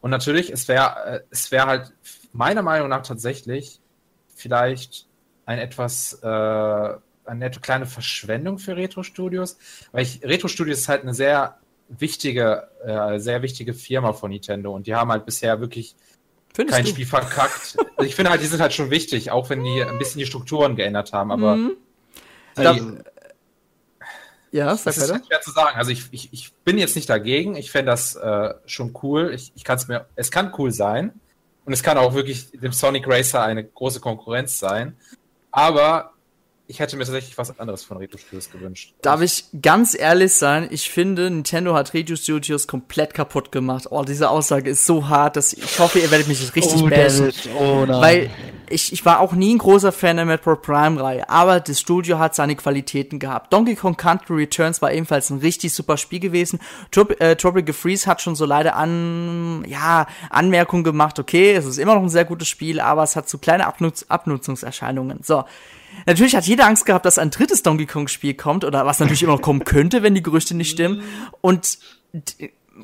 Und 0.02 0.12
natürlich, 0.12 0.52
es 0.52 0.68
wäre, 0.68 1.06
äh, 1.06 1.22
es 1.32 1.52
wäre 1.52 1.68
halt 1.68 1.94
meiner 2.32 2.62
Meinung 2.62 2.90
nach 2.90 3.02
tatsächlich 3.02 3.80
vielleicht 4.36 5.08
ein 5.46 5.60
etwas, 5.60 6.14
äh, 6.22 6.28
eine 7.26 7.52
kleine 7.62 7.86
Verschwendung 7.86 8.60
für 8.60 8.76
Retro-Studios, 8.76 9.58
weil 9.92 10.04
ich, 10.04 10.24
Retro-Studios 10.24 10.80
ist 10.80 10.90
halt 10.90 11.02
eine 11.02 11.14
sehr 11.14 11.58
wichtige, 11.90 12.70
äh, 12.86 13.20
sehr 13.20 13.42
wichtige 13.42 13.74
Firma 13.74 14.14
von 14.14 14.32
Nintendo 14.32 14.74
und 14.74 14.88
die 14.88 14.96
haben 14.96 15.12
halt 15.12 15.26
bisher 15.26 15.60
wirklich 15.60 15.96
Findest 16.54 16.76
kein 16.76 16.86
du? 16.86 16.92
Spiel 16.92 17.06
verkackt. 17.06 17.78
also 17.98 18.08
ich 18.08 18.16
finde 18.16 18.32
halt, 18.32 18.42
die 18.42 18.48
sind 18.48 18.62
halt 18.62 18.74
schon 18.74 18.90
wichtig, 18.90 19.32
auch 19.32 19.50
wenn 19.50 19.64
die 19.64 19.84
ein 19.84 19.98
bisschen 19.98 20.20
die 20.20 20.26
Strukturen 20.26 20.76
geändert 20.76 21.14
haben, 21.14 21.32
aber 21.32 21.56
mhm. 21.56 21.72
die, 22.58 22.98
ja, 24.52 24.76
sag 24.76 24.86
das 24.86 24.98
ist 24.98 25.12
halt 25.12 25.26
schwer 25.26 25.42
zu 25.42 25.52
sagen. 25.52 25.78
Also 25.78 25.92
ich, 25.92 26.06
ich, 26.12 26.30
ich 26.34 26.54
bin 26.64 26.78
jetzt 26.78 26.96
nicht 26.96 27.10
dagegen. 27.10 27.56
Ich 27.56 27.72
fände 27.72 27.92
das 27.92 28.16
äh, 28.16 28.54
schon 28.66 28.98
cool. 29.04 29.32
Ich, 29.34 29.52
ich 29.56 29.64
kann 29.64 29.78
es 29.78 29.88
mir, 29.88 30.08
es 30.16 30.32
kann 30.32 30.54
cool 30.58 30.72
sein. 30.72 31.14
Und 31.66 31.74
es 31.74 31.84
kann 31.84 31.98
auch 31.98 32.16
wirklich 32.16 32.50
dem 32.52 32.72
Sonic 32.72 33.08
Racer 33.08 33.44
eine 33.44 33.64
große 33.64 34.00
Konkurrenz 34.00 34.58
sein. 34.58 34.98
Aber 35.52 36.14
ich 36.70 36.80
hätte 36.80 36.98
mir 36.98 37.04
tatsächlich 37.04 37.36
was 37.36 37.60
anderes 37.60 37.84
von 37.84 37.98
Retro 37.98 38.20
Studios 38.20 38.52
gewünscht. 38.52 38.94
Darf 39.02 39.22
ich 39.22 39.46
ganz 39.60 39.98
ehrlich 39.98 40.34
sein? 40.34 40.68
Ich 40.70 40.92
finde, 40.92 41.28
Nintendo 41.28 41.74
hat 41.74 41.96
Retro 41.96 42.16
Studios 42.16 42.68
komplett 42.68 43.16
kaputt 43.16 43.52
gemacht. 43.52 43.88
Oh, 43.90 44.04
diese 44.04 44.30
Aussage 44.30 44.70
ist 44.70 44.86
so 44.86 45.10
hart, 45.10 45.36
dass 45.36 45.52
ich 45.52 45.80
hoffe, 45.80 45.98
ihr 45.98 46.12
werdet 46.12 46.28
mich 46.28 46.40
richtig 46.56 46.84
oh, 46.84 46.88
bashen. 46.88 47.34
Oh, 47.60 47.86
nein. 47.88 48.02
Weil 48.02 48.30
ich, 48.70 48.94
ich 48.94 49.04
war 49.04 49.20
auch 49.20 49.34
nie 49.34 49.56
ein 49.56 49.58
großer 49.58 49.92
Fan 49.92 50.18
der 50.18 50.28
Metroid 50.28 50.62
Prime 50.62 51.02
Reihe, 51.02 51.28
aber 51.28 51.60
das 51.60 51.80
Studio 51.80 52.20
hat 52.20 52.36
seine 52.36 52.56
Qualitäten 52.56 53.18
gehabt. 53.18 53.52
Donkey 53.52 53.74
Kong 53.74 53.98
Country 53.98 54.36
Returns 54.36 54.80
war 54.80 54.94
ebenfalls 54.94 55.32
ein 55.32 55.40
richtig 55.40 55.74
super 55.74 55.98
Spiel 55.98 56.20
gewesen. 56.20 56.60
Trop 56.92 57.20
äh, 57.20 57.36
Tropical 57.36 57.74
Freeze 57.74 58.06
hat 58.06 58.22
schon 58.22 58.36
so 58.36 58.46
leider 58.46 58.76
an, 58.76 59.66
ja, 59.68 60.06
Anmerkungen 60.30 60.84
gemacht. 60.84 61.18
Okay, 61.18 61.54
es 61.54 61.66
ist 61.66 61.80
immer 61.80 61.96
noch 61.96 62.04
ein 62.04 62.10
sehr 62.10 62.26
gutes 62.26 62.48
Spiel, 62.48 62.80
aber 62.80 63.02
es 63.02 63.16
hat 63.16 63.28
so 63.28 63.40
kleine 63.40 63.66
Abnutz 63.66 64.06
Abnutzungserscheinungen. 64.08 65.22
So. 65.24 65.46
Natürlich 66.06 66.36
hat 66.36 66.46
jeder 66.46 66.66
Angst 66.66 66.86
gehabt, 66.86 67.06
dass 67.06 67.18
ein 67.18 67.32
drittes 67.32 67.64
Donkey 67.64 67.86
Kong-Spiel 67.86 68.34
kommt 68.34 68.64
oder 68.64 68.86
was 68.86 69.00
natürlich 69.00 69.24
immer 69.24 69.34
noch 69.34 69.42
kommen 69.42 69.64
könnte, 69.64 70.04
wenn 70.04 70.16
die 70.16 70.24
Gerüchte 70.24 70.56
nicht 70.56 70.72
stimmen. 70.72 71.04
Und 71.42 71.80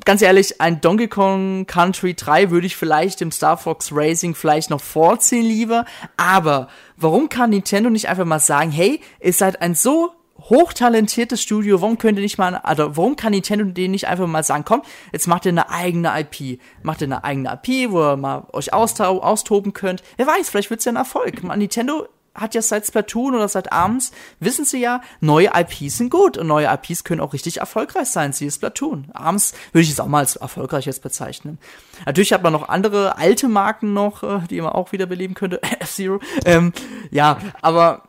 ganz 0.04 0.22
ehrlich, 0.22 0.60
ein 0.60 0.80
Donkey 0.80 1.08
Kong 1.08 1.66
Country 1.66 2.14
3 2.14 2.50
würde 2.50 2.66
ich 2.66 2.76
vielleicht 2.76 3.20
dem 3.20 3.32
Star 3.32 3.56
Fox 3.56 3.90
Racing 3.92 4.34
vielleicht 4.34 4.70
noch 4.70 4.80
vorziehen 4.80 5.44
lieber. 5.44 5.84
Aber 6.16 6.68
warum 6.96 7.28
kann 7.28 7.50
Nintendo 7.50 7.90
nicht 7.90 8.08
einfach 8.08 8.24
mal 8.24 8.40
sagen, 8.40 8.70
hey, 8.70 9.00
ihr 9.20 9.32
seid 9.32 9.62
ein 9.62 9.74
so 9.74 10.12
hochtalentiertes 10.38 11.40
Studio, 11.40 11.80
warum 11.80 11.96
könnt 11.96 12.18
ihr 12.18 12.22
nicht 12.22 12.36
mal, 12.36 12.56
also 12.56 12.94
warum 12.96 13.16
kann 13.16 13.32
Nintendo 13.32 13.64
denen 13.64 13.92
nicht 13.92 14.06
einfach 14.06 14.26
mal 14.26 14.44
sagen, 14.44 14.64
komm, 14.66 14.82
jetzt 15.10 15.26
macht 15.26 15.46
ihr 15.46 15.50
eine 15.50 15.70
eigene 15.70 16.12
IP, 16.20 16.60
macht 16.82 17.00
ihr 17.00 17.06
eine 17.06 17.24
eigene 17.24 17.58
IP, 17.64 17.90
wo 17.90 18.02
ihr 18.02 18.16
mal 18.16 18.46
euch 18.52 18.72
austoben 18.72 19.72
könnt. 19.72 20.02
Wer 20.18 20.26
weiß, 20.26 20.50
vielleicht 20.50 20.68
wird 20.68 20.80
es 20.80 20.84
ja 20.84 20.92
ein 20.92 20.96
Erfolg. 20.96 21.42
Nintendo 21.42 22.06
hat 22.36 22.54
ja 22.54 22.62
seit 22.62 22.86
Splatoon 22.86 23.34
oder 23.34 23.48
seit 23.48 23.72
Arms, 23.72 24.12
wissen 24.40 24.64
sie 24.64 24.80
ja, 24.80 25.00
neue 25.20 25.50
IPs 25.54 25.96
sind 25.96 26.10
gut 26.10 26.38
und 26.38 26.46
neue 26.46 26.66
IPs 26.66 27.04
können 27.04 27.20
auch 27.20 27.32
richtig 27.32 27.58
erfolgreich 27.58 28.08
sein. 28.08 28.32
Sie 28.32 28.46
ist 28.46 28.56
Splatoon. 28.56 29.08
Arms 29.12 29.54
würde 29.72 29.82
ich 29.82 29.88
jetzt 29.88 30.00
auch 30.00 30.06
mal 30.06 30.20
als 30.20 30.36
erfolgreich 30.36 30.86
jetzt 30.86 31.02
bezeichnen. 31.02 31.58
Natürlich 32.04 32.32
hat 32.32 32.42
man 32.42 32.52
noch 32.52 32.68
andere 32.68 33.16
alte 33.18 33.48
Marken 33.48 33.92
noch, 33.92 34.22
äh, 34.22 34.40
die 34.48 34.60
man 34.60 34.72
auch 34.72 34.92
wiederbeleben 34.92 35.34
könnte. 35.34 35.62
F-Zero. 35.80 36.20
Ähm, 36.44 36.72
ja, 37.10 37.38
aber 37.62 38.02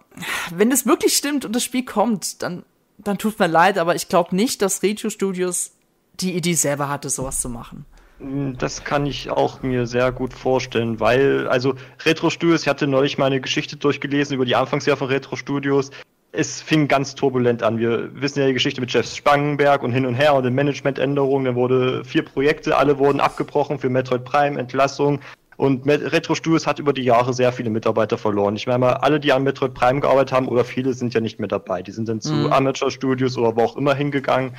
wenn 0.52 0.70
das 0.70 0.86
wirklich 0.86 1.16
stimmt 1.16 1.46
und 1.46 1.56
das 1.56 1.64
Spiel 1.64 1.86
kommt, 1.86 2.42
dann, 2.42 2.64
dann 2.98 3.18
tut 3.18 3.40
mir 3.40 3.48
leid, 3.48 3.78
aber 3.78 3.96
ich 3.96 4.10
glaube 4.10 4.36
nicht, 4.36 4.62
dass 4.62 4.84
Retro 4.84 5.10
Studios 5.10 5.72
die 6.20 6.36
Idee 6.36 6.54
selber 6.54 6.90
hatte, 6.90 7.10
sowas 7.10 7.40
zu 7.40 7.50
machen. 7.50 7.86
Das 8.20 8.84
kann 8.84 9.06
ich 9.06 9.30
auch 9.30 9.62
mir 9.62 9.86
sehr 9.86 10.12
gut 10.12 10.34
vorstellen, 10.34 11.00
weil, 11.00 11.48
also 11.48 11.76
Retro 12.04 12.32
Studios, 12.32 12.64
ich 12.64 12.68
hatte 12.68 12.88
neulich 12.88 13.20
mal 13.20 13.28
eine 13.28 13.40
Geschichte 13.40 13.78
durchgelesen 13.78 14.36
über 14.36 14.46
die 14.46 14.56
Anfangsjahre 14.56 14.98
von 14.98 15.08
Retro 15.08 15.36
Studios. 15.36 15.92
Es 16.32 16.62
fing 16.62 16.88
ganz 16.88 17.14
turbulent 17.14 17.62
an. 17.62 17.78
Wir 17.78 18.10
wissen 18.20 18.40
ja 18.40 18.48
die 18.48 18.54
Geschichte 18.54 18.82
mit 18.82 18.92
Jeff 18.92 19.06
Spangenberg 19.06 19.84
und 19.84 19.92
hin 19.92 20.06
und 20.06 20.16
her 20.16 20.34
und 20.34 20.44
den 20.44 20.56
Managementänderungen. 20.56 21.46
Dann 21.46 21.56
wurde 21.56 22.04
vier 22.06 22.26
Projekte, 22.26 22.76
alle 22.76 22.98
wurden 22.98 23.20
abgebrochen 23.20 23.78
für 23.78 23.90
Metroid 23.90 24.26
Prime, 24.26 24.60
Entlassung. 24.60 25.20
Und 25.58 25.88
Retro 25.88 26.36
Studios 26.36 26.68
hat 26.68 26.80
über 26.80 26.94
die 26.94 27.04
Jahre 27.04 27.34
sehr 27.34 27.52
viele 27.52 27.70
Mitarbeiter 27.70 28.18
verloren. 28.18 28.56
Ich 28.56 28.68
meine 28.68 28.80
mal, 28.80 28.94
alle, 28.94 29.20
die 29.20 29.32
an 29.32 29.44
Metroid 29.44 29.74
Prime 29.74 30.00
gearbeitet 30.00 30.32
haben, 30.32 30.48
oder 30.48 30.64
viele 30.64 30.94
sind 30.94 31.14
ja 31.16 31.20
nicht 31.20 31.40
mehr 31.40 31.48
dabei. 31.48 31.82
Die 31.82 31.92
sind 31.92 32.08
dann 32.10 32.22
zu 32.22 32.34
mhm. 32.34 32.54
Amateur 32.54 32.92
Studios 32.92 33.38
oder 33.38 33.56
wo 33.56 33.62
auch 33.62 33.78
immer 33.78 33.96
hingegangen. 33.96 34.54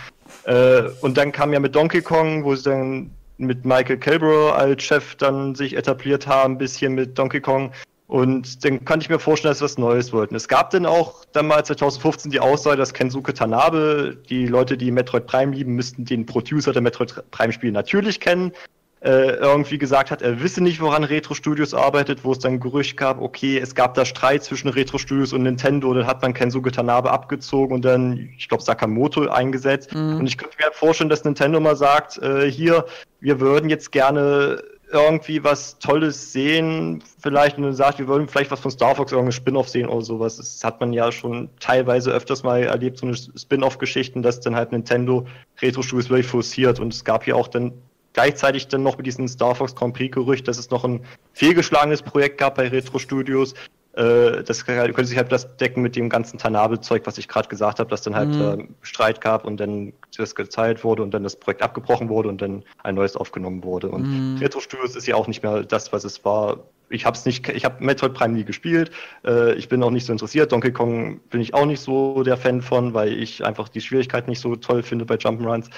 Äh, 0.45 0.83
und 1.01 1.17
dann 1.17 1.31
kam 1.31 1.53
ja 1.53 1.61
mit 1.61 1.77
Donkey 1.77 2.03
Kong, 2.03 2.45
wo 2.45 2.55
sie 2.57 2.71
dann 2.71 3.11
mit 3.39 3.65
Michael 3.65 3.99
Kelbro 3.99 4.51
als 4.51 4.83
Chef 4.83 5.15
dann 5.17 5.55
sich 5.55 5.77
etabliert 5.77 6.27
haben, 6.27 6.55
ein 6.55 6.59
bisschen 6.59 6.95
mit 6.95 7.19
Donkey 7.19 7.41
Kong. 7.41 7.73
Und 8.07 8.65
dann 8.65 8.85
kann 8.85 9.01
ich 9.01 9.11
mir 9.11 9.19
vorstellen, 9.19 9.51
dass 9.51 9.59
sie 9.59 9.65
was 9.65 9.79
Neues 9.79 10.13
wollten. 10.13 10.35
Es 10.35 10.49
gab 10.49 10.71
dann 10.71 10.87
auch 10.87 11.25
damals 11.33 11.69
2015 11.69 12.31
die 12.31 12.41
Aussage, 12.41 12.79
dass 12.79 12.95
Kensuke 12.95 13.35
Tanabe, 13.35 14.17
die 14.31 14.47
Leute, 14.47 14.79
die 14.79 14.91
Metroid 14.91 15.27
Prime 15.27 15.55
lieben, 15.55 15.75
müssten 15.75 16.05
den 16.05 16.25
Producer 16.25 16.73
der 16.73 16.83
Metroid 16.83 17.23
Prime 17.31 17.53
Spiele 17.53 17.73
natürlich 17.73 18.19
kennen 18.19 18.53
äh, 19.01 19.31
irgendwie 19.37 19.79
gesagt 19.79 20.11
hat, 20.11 20.23
er 20.23 20.43
wisse 20.43 20.63
nicht, 20.63 20.81
woran 20.81 21.05
Retro 21.05 21.35
Studios 21.35 21.75
arbeitet, 21.75 22.25
wo 22.25 22.33
es 22.33 22.39
dann 22.39 22.61
Gerücht 22.61 22.97
gab, 22.97 23.21
okay, 23.21 23.59
es 23.59 23.75
gab 23.75 23.95
da 23.95 24.05
Streit 24.05 24.43
zwischen 24.43 24.69
Retro 24.69 24.99
Studios 24.99 25.33
und 25.33 25.43
Nintendo, 25.43 25.95
dann 25.95 26.07
hat 26.07 26.23
man 26.23 26.35
Kensuke 26.35 26.73
Tanabe 26.73 27.11
abgezogen 27.11 27.75
und 27.75 27.85
dann, 27.85 28.31
ich 28.37 28.49
glaube, 28.49 28.63
Sakamoto 28.63 29.29
eingesetzt. 29.29 29.95
Mhm. 29.95 30.19
Und 30.19 30.27
ich 30.27 30.37
könnte 30.37 30.57
mir 30.59 30.65
halt 30.65 30.75
vorstellen, 30.75 31.11
dass 31.11 31.25
Nintendo 31.25 31.61
mal 31.61 31.77
sagt, 31.77 32.19
äh, 32.19 32.51
hier, 32.51 32.87
wir 33.21 33.41
würden 33.41 33.71
jetzt 33.71 33.93
gerne 33.93 34.63
irgendwie 34.91 35.45
was 35.45 35.79
Tolles 35.79 36.33
sehen, 36.33 37.03
vielleicht, 37.23 37.59
und 37.59 37.65
dann 37.65 37.75
sagt, 37.75 37.99
wir 37.99 38.09
würden 38.09 38.27
vielleicht 38.27 38.51
was 38.51 38.61
von 38.61 38.71
Star 38.71 38.95
Fox, 38.95 39.13
irgendein 39.13 39.33
Spin-off 39.33 39.69
sehen 39.69 39.89
oder 39.89 40.03
sowas. 40.03 40.37
Das 40.37 40.65
hat 40.65 40.81
man 40.81 40.93
ja 40.93 41.13
schon 41.13 41.51
teilweise 41.61 42.11
öfters 42.11 42.43
mal 42.43 42.63
erlebt, 42.63 42.99
so 42.99 43.07
eine 43.07 43.17
Spin-off-Geschichten, 43.17 44.23
dass 44.23 44.41
dann 44.41 44.57
halt 44.57 44.73
Nintendo 44.73 45.27
Retro 45.61 45.83
Studios 45.83 46.09
wirklich 46.09 46.27
forciert. 46.27 46.81
Und 46.81 46.95
es 46.95 47.05
gab 47.05 47.25
hier 47.25 47.37
auch 47.37 47.49
dann 47.49 47.73
gleichzeitig 48.13 48.69
dann 48.69 48.83
noch 48.83 48.97
mit 48.97 49.07
diesem 49.07 49.29
Star 49.29 49.55
Fox 49.55 49.75
Grand 49.75 49.95
Prix 49.95 50.15
Gerücht, 50.15 50.49
dass 50.49 50.59
es 50.59 50.71
noch 50.71 50.85
ein 50.85 51.05
fehlgeschlagenes 51.33 52.03
Projekt 52.03 52.39
gab 52.39 52.57
bei 52.57 52.69
Retro 52.69 52.99
Studios. 52.99 53.55
Äh, 53.99 54.45
das 54.45 54.65
könnte 54.65 55.05
sich 55.07 55.19
halt 55.19 55.33
das 55.33 55.57
decken 55.57 55.83
mit 55.83 55.97
dem 55.97 56.09
ganzen 56.09 56.39
Tanabel-Zeug, 56.39 57.03
was 57.05 57.19
ich 57.19 57.27
gerade 57.27 57.49
gesagt 57.49 57.81
habe, 57.81 57.91
dass 57.91 58.03
dann 58.03 58.15
halt 58.15 58.29
mhm. 58.29 58.43
äh, 58.43 58.69
Streit 58.83 59.21
gab 59.21 59.45
und 59.45 59.59
dann 59.59 59.93
das 60.17 60.37
gezahlt 60.37 60.85
wurde 60.85 61.03
und 61.03 61.13
dann 61.13 61.25
das 61.25 61.35
Projekt 61.35 61.63
abgebrochen 61.63 62.09
wurde 62.09 62.29
und 62.29 62.41
dann 62.41 62.63
ein 62.85 62.95
neues 62.95 63.17
aufgenommen 63.17 63.65
wurde. 63.65 63.89
Und 63.89 64.03
mhm. 64.03 64.39
Retro 64.39 64.61
Studios 64.61 64.95
ist 64.95 65.09
ja 65.09 65.17
auch 65.17 65.27
nicht 65.27 65.43
mehr 65.43 65.65
das, 65.65 65.93
was 65.93 66.05
es 66.05 66.25
war. 66.25 66.61
Ich 66.91 67.05
habe 67.05 67.17
es 67.17 67.27
nicht, 67.27 67.49
ich 67.49 67.65
habe 67.65 67.85
Metroid 67.85 68.15
Prime 68.15 68.35
nie 68.35 68.45
gespielt. 68.45 68.93
Äh, 69.27 69.55
ich 69.55 69.69
bin 69.69 69.83
auch 69.83 69.91
nicht 69.91 70.07
so 70.07 70.13
interessiert. 70.13 70.53
Donkey 70.53 70.71
Kong 70.71 71.19
bin 71.31 71.41
ich 71.41 71.55
auch 71.55 71.67
nicht 71.67 71.81
so 71.81 72.23
der 72.23 72.37
Fan 72.37 72.63
von, 72.63 72.95
weil 72.95 73.13
ich 73.13 73.45
einfach 73.45 73.69
die 73.69 73.81
Schwierigkeit 73.81 74.29
nicht 74.29 74.41
so 74.41 74.55
toll 74.55 74.85
finde 74.85 75.07
bei 75.07 75.17
Jump'n'Runs. 75.17 75.71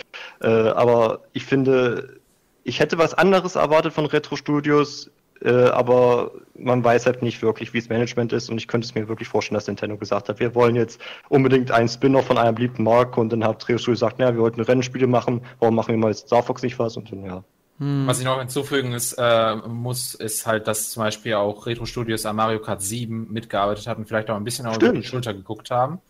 Äh, 0.42 0.46
aber 0.46 1.22
ich 1.32 1.46
finde, 1.46 2.19
ich 2.64 2.80
hätte 2.80 2.98
was 2.98 3.14
anderes 3.14 3.54
erwartet 3.54 3.92
von 3.92 4.06
Retro 4.06 4.36
Studios, 4.36 5.10
äh, 5.42 5.50
aber 5.50 6.32
man 6.58 6.84
weiß 6.84 7.06
halt 7.06 7.22
nicht 7.22 7.42
wirklich, 7.42 7.72
wie 7.72 7.80
das 7.80 7.88
Management 7.88 8.32
ist. 8.32 8.50
Und 8.50 8.58
ich 8.58 8.68
könnte 8.68 8.86
es 8.86 8.94
mir 8.94 9.08
wirklich 9.08 9.28
vorstellen, 9.28 9.54
dass 9.54 9.66
Nintendo 9.66 9.96
gesagt 9.96 10.28
hat, 10.28 10.40
wir 10.40 10.54
wollen 10.54 10.76
jetzt 10.76 11.00
unbedingt 11.28 11.70
einen 11.70 11.88
Spin-off 11.88 12.26
von 12.26 12.38
einem 12.38 12.54
beliebten 12.54 12.84
Marke 12.84 13.20
und 13.20 13.32
dann 13.32 13.44
hat 13.44 13.66
Retro 13.68 13.78
Studios 13.78 14.00
gesagt, 14.00 14.18
naja, 14.18 14.34
wir 14.34 14.42
wollten 14.42 14.60
Rennspiele 14.60 15.06
machen, 15.06 15.42
warum 15.58 15.74
machen 15.74 15.94
wir 15.94 15.98
mal 15.98 16.08
jetzt 16.08 16.26
Star 16.26 16.42
Fox 16.42 16.62
nicht 16.62 16.78
was? 16.78 16.96
Und 16.96 17.10
dann 17.10 17.24
ja. 17.24 17.44
Hm. 17.78 18.06
Was 18.06 18.18
ich 18.18 18.26
noch 18.26 18.38
hinzufügen 18.38 18.92
ist, 18.92 19.14
äh, 19.14 19.56
muss, 19.56 20.14
ist 20.14 20.46
halt, 20.46 20.68
dass 20.68 20.90
zum 20.90 21.02
Beispiel 21.02 21.34
auch 21.34 21.66
Retro 21.66 21.86
Studios 21.86 22.26
an 22.26 22.36
Mario 22.36 22.60
Kart 22.60 22.82
7 22.82 23.32
mitgearbeitet 23.32 23.86
hat 23.86 23.96
und 23.96 24.06
vielleicht 24.06 24.28
auch 24.28 24.36
ein 24.36 24.44
bisschen 24.44 24.66
auf 24.66 24.76
die 24.76 25.02
Schulter 25.02 25.32
geguckt 25.32 25.70
haben 25.70 26.00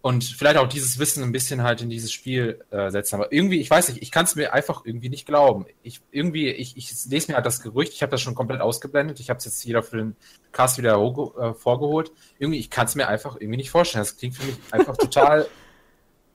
und 0.00 0.24
vielleicht 0.24 0.56
auch 0.58 0.68
dieses 0.68 0.98
Wissen 0.98 1.24
ein 1.24 1.32
bisschen 1.32 1.62
halt 1.62 1.82
in 1.82 1.90
dieses 1.90 2.12
Spiel 2.12 2.64
äh, 2.70 2.90
setzen. 2.90 3.16
Aber 3.16 3.32
irgendwie, 3.32 3.60
ich 3.60 3.68
weiß 3.68 3.88
nicht, 3.88 4.00
ich 4.00 4.12
kann 4.12 4.24
es 4.24 4.36
mir 4.36 4.52
einfach 4.52 4.82
irgendwie 4.84 5.08
nicht 5.08 5.26
glauben. 5.26 5.66
Ich 5.82 6.00
irgendwie, 6.12 6.50
ich, 6.50 6.76
ich 6.76 6.92
lese 7.06 7.30
mir 7.30 7.36
halt 7.36 7.46
das 7.46 7.60
Gerücht, 7.62 7.92
ich 7.92 8.02
habe 8.02 8.10
das 8.10 8.20
schon 8.20 8.36
komplett 8.36 8.60
ausgeblendet, 8.60 9.18
ich 9.18 9.28
habe 9.28 9.38
es 9.38 9.44
jetzt 9.44 9.66
wieder 9.66 9.82
für 9.82 9.96
den 9.96 10.16
Cast 10.52 10.78
wieder 10.78 10.94
äh, 10.94 11.54
vorgeholt. 11.54 12.12
Irgendwie, 12.38 12.60
ich 12.60 12.70
kann 12.70 12.86
es 12.86 12.94
mir 12.94 13.08
einfach 13.08 13.36
irgendwie 13.36 13.56
nicht 13.56 13.70
vorstellen. 13.70 14.02
Das 14.02 14.16
klingt 14.16 14.36
für 14.36 14.46
mich 14.46 14.56
einfach 14.70 14.96
total. 14.98 15.48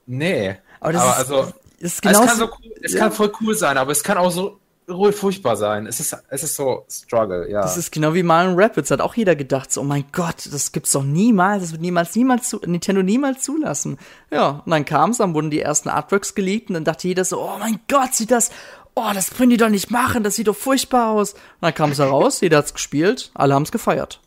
Nee. 0.06 0.56
Aber, 0.80 0.92
das 0.92 1.02
aber 1.02 1.12
ist, 1.12 1.18
also, 1.18 1.52
ist 1.78 2.02
genau 2.02 2.20
es, 2.20 2.26
kann 2.26 2.36
so, 2.36 2.50
es 2.82 2.92
ja. 2.92 2.98
kann 2.98 3.12
voll 3.12 3.32
cool 3.40 3.54
sein, 3.54 3.78
aber 3.78 3.92
es 3.92 4.02
kann 4.02 4.18
auch 4.18 4.30
so 4.30 4.60
ruhig 4.88 5.14
furchtbar 5.14 5.56
sein. 5.56 5.86
Es 5.86 6.00
ist, 6.00 6.16
es 6.28 6.42
ist 6.42 6.56
so 6.56 6.84
Struggle, 6.90 7.50
ja. 7.50 7.62
Das 7.62 7.76
ist 7.76 7.92
genau 7.92 8.14
wie 8.14 8.22
Mario 8.22 8.54
Rapids. 8.54 8.90
Hat 8.90 9.00
auch 9.00 9.14
jeder 9.14 9.36
gedacht, 9.36 9.72
so, 9.72 9.80
oh 9.80 9.84
mein 9.84 10.04
Gott, 10.12 10.48
das 10.50 10.72
gibt's 10.72 10.92
doch 10.92 11.02
niemals, 11.02 11.62
das 11.62 11.72
wird 11.72 11.82
niemals, 11.82 12.14
niemals 12.14 12.48
zu, 12.48 12.60
Nintendo 12.64 13.02
niemals 13.02 13.42
zulassen. 13.42 13.98
Ja, 14.30 14.62
und 14.64 14.70
dann 14.70 14.84
kam's, 14.84 15.18
dann 15.18 15.34
wurden 15.34 15.50
die 15.50 15.60
ersten 15.60 15.88
Artworks 15.88 16.34
geleakt 16.34 16.68
und 16.68 16.74
dann 16.74 16.84
dachte 16.84 17.08
jeder 17.08 17.24
so, 17.24 17.40
oh 17.40 17.58
mein 17.58 17.80
Gott, 17.88 18.14
sieht 18.14 18.30
das, 18.30 18.50
oh, 18.94 19.10
das 19.12 19.30
können 19.30 19.50
die 19.50 19.56
doch 19.56 19.68
nicht 19.68 19.90
machen, 19.90 20.22
das 20.22 20.36
sieht 20.36 20.48
doch 20.48 20.56
furchtbar 20.56 21.10
aus. 21.10 21.32
Und 21.32 21.40
dann 21.62 21.74
kam 21.74 21.90
es 21.90 21.98
heraus, 21.98 22.40
jeder 22.40 22.58
hat's 22.58 22.74
gespielt, 22.74 23.30
alle 23.34 23.54
haben's 23.54 23.72
gefeiert. 23.72 24.20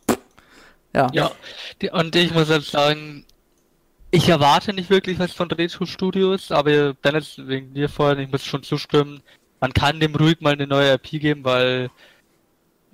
Ja. 0.93 1.07
Ja, 1.13 1.31
und 1.91 2.15
ich 2.15 2.33
muss 2.33 2.49
jetzt 2.49 2.71
sagen, 2.71 3.25
ich 4.09 4.29
erwarte 4.29 4.73
nicht 4.73 4.89
wirklich 4.89 5.19
was 5.19 5.33
von 5.33 5.51
Retro 5.51 5.85
Studios, 5.85 6.51
aber 6.51 6.93
Dennis, 6.93 7.35
wegen 7.37 7.73
dir 7.73 7.89
vorhin, 7.89 8.19
ich 8.19 8.31
muss 8.31 8.45
schon 8.45 8.63
zustimmen, 8.63 9.21
man 9.59 9.73
kann 9.73 9.99
dem 9.99 10.15
ruhig 10.15 10.41
mal 10.41 10.53
eine 10.53 10.67
neue 10.67 10.93
IP 10.93 11.21
geben, 11.21 11.43
weil 11.43 11.89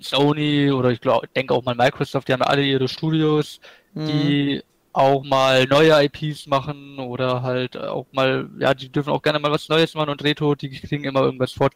Sony 0.00 0.70
oder 0.70 0.90
ich 0.90 1.00
glaube, 1.00 1.28
denke 1.28 1.54
auch 1.54 1.64
mal 1.64 1.74
Microsoft, 1.74 2.28
die 2.28 2.32
haben 2.32 2.42
alle 2.42 2.62
ihre 2.62 2.88
Studios, 2.88 3.60
mhm. 3.94 4.06
die 4.06 4.62
auch 4.92 5.24
mal 5.24 5.64
neue 5.64 6.04
IPs 6.04 6.46
machen 6.46 6.98
oder 6.98 7.42
halt 7.42 7.76
auch 7.76 8.06
mal, 8.12 8.48
ja, 8.58 8.74
die 8.74 8.88
dürfen 8.88 9.10
auch 9.10 9.22
gerne 9.22 9.40
mal 9.40 9.50
was 9.50 9.68
Neues 9.68 9.94
machen 9.94 10.10
und 10.10 10.22
Retro, 10.22 10.54
die 10.54 10.70
kriegen 10.70 11.04
immer 11.04 11.22
irgendwas 11.22 11.52
vor, 11.52 11.70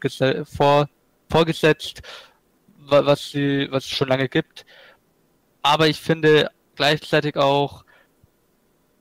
vorgesetzt, 1.29 2.01
was 2.77 3.31
sie, 3.31 3.67
was 3.71 3.85
es 3.85 3.89
schon 3.89 4.07
lange 4.07 4.29
gibt. 4.29 4.65
Aber 5.61 5.87
ich 5.87 5.99
finde 5.99 6.49
gleichzeitig 6.75 7.35
auch, 7.35 7.83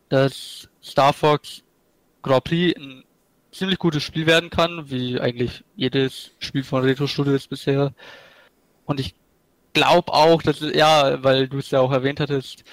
dass 0.08 0.68
Star 0.82 1.12
Fox 1.12 1.62
Grand 2.22 2.44
Prix 2.44 2.76
ein 2.76 3.04
ziemlich 3.58 3.78
gutes 3.78 4.02
Spiel 4.02 4.26
werden 4.26 4.50
kann, 4.50 4.90
wie 4.90 5.20
eigentlich 5.20 5.64
jedes 5.76 6.30
Spiel 6.38 6.62
von 6.62 6.82
Retro 6.82 7.06
Studios 7.06 7.46
bisher. 7.46 7.92
Und 8.86 9.00
ich 9.00 9.14
glaube 9.72 10.12
auch, 10.12 10.42
dass 10.42 10.60
es, 10.60 10.74
ja, 10.74 11.22
weil 11.22 11.48
du 11.48 11.58
es 11.58 11.70
ja 11.70 11.80
auch 11.80 11.92
erwähnt 11.92 12.20
hattest, 12.20 12.64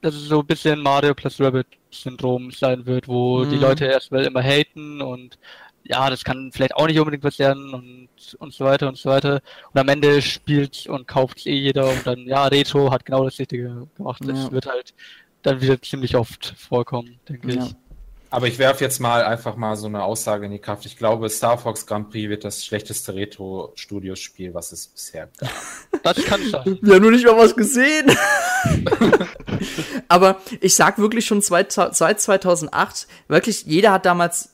dass 0.00 0.14
es 0.14 0.28
so 0.28 0.40
ein 0.40 0.46
bisschen 0.46 0.80
Mario 0.80 1.14
plus 1.14 1.40
Rabbit 1.40 1.66
Syndrom 1.90 2.50
sein 2.50 2.84
wird, 2.84 3.08
wo 3.08 3.44
mhm. 3.44 3.50
die 3.50 3.56
Leute 3.56 3.86
erstmal 3.86 4.24
immer 4.24 4.42
haten 4.42 5.00
und 5.00 5.38
ja, 5.86 6.08
das 6.08 6.24
kann 6.24 6.50
vielleicht 6.52 6.74
auch 6.76 6.86
nicht 6.86 6.98
unbedingt 6.98 7.24
was 7.24 7.38
werden 7.38 7.74
und, 7.74 8.08
und 8.38 8.54
so 8.54 8.64
weiter 8.64 8.88
und 8.88 8.96
so 8.96 9.10
weiter. 9.10 9.42
Und 9.72 9.80
am 9.80 9.88
Ende 9.88 10.22
spielt 10.22 10.86
und 10.86 11.06
kauft 11.06 11.46
eh 11.46 11.54
jeder 11.54 11.88
und 11.90 12.06
dann, 12.06 12.20
ja, 12.20 12.46
Retro 12.46 12.90
hat 12.90 13.04
genau 13.04 13.24
das 13.24 13.38
Richtige 13.38 13.86
gemacht. 13.96 14.22
Das 14.24 14.44
ja. 14.44 14.52
wird 14.52 14.66
halt 14.66 14.94
dann 15.42 15.60
wieder 15.60 15.80
ziemlich 15.80 16.16
oft 16.16 16.54
vorkommen, 16.56 17.18
denke 17.28 17.52
ja. 17.52 17.66
ich. 17.66 17.74
Aber 18.34 18.48
ich 18.48 18.58
werfe 18.58 18.82
jetzt 18.82 18.98
mal 18.98 19.22
einfach 19.22 19.54
mal 19.54 19.76
so 19.76 19.86
eine 19.86 20.02
Aussage 20.02 20.46
in 20.46 20.50
die 20.50 20.58
Kraft. 20.58 20.84
Ich 20.86 20.98
glaube, 20.98 21.30
Star 21.30 21.56
Fox 21.56 21.86
Grand 21.86 22.10
Prix 22.10 22.28
wird 22.28 22.42
das 22.42 22.64
schlechteste 22.64 23.14
Retro-Studios-Spiel, 23.14 24.52
was 24.54 24.72
es 24.72 24.88
bisher 24.88 25.28
gab. 25.38 25.50
Das 26.02 26.16
kann 26.24 26.40
sein. 26.50 26.78
Wir 26.82 26.96
haben 26.96 27.02
nur 27.02 27.12
nicht 27.12 27.24
mal 27.24 27.38
was 27.38 27.54
gesehen. 27.54 28.10
Aber 30.08 30.40
ich 30.60 30.74
sag 30.74 30.98
wirklich 30.98 31.24
schon 31.24 31.42
seit 31.42 31.70
2008, 31.70 33.06
wirklich, 33.28 33.66
jeder 33.66 33.92
hat 33.92 34.04
damals 34.04 34.48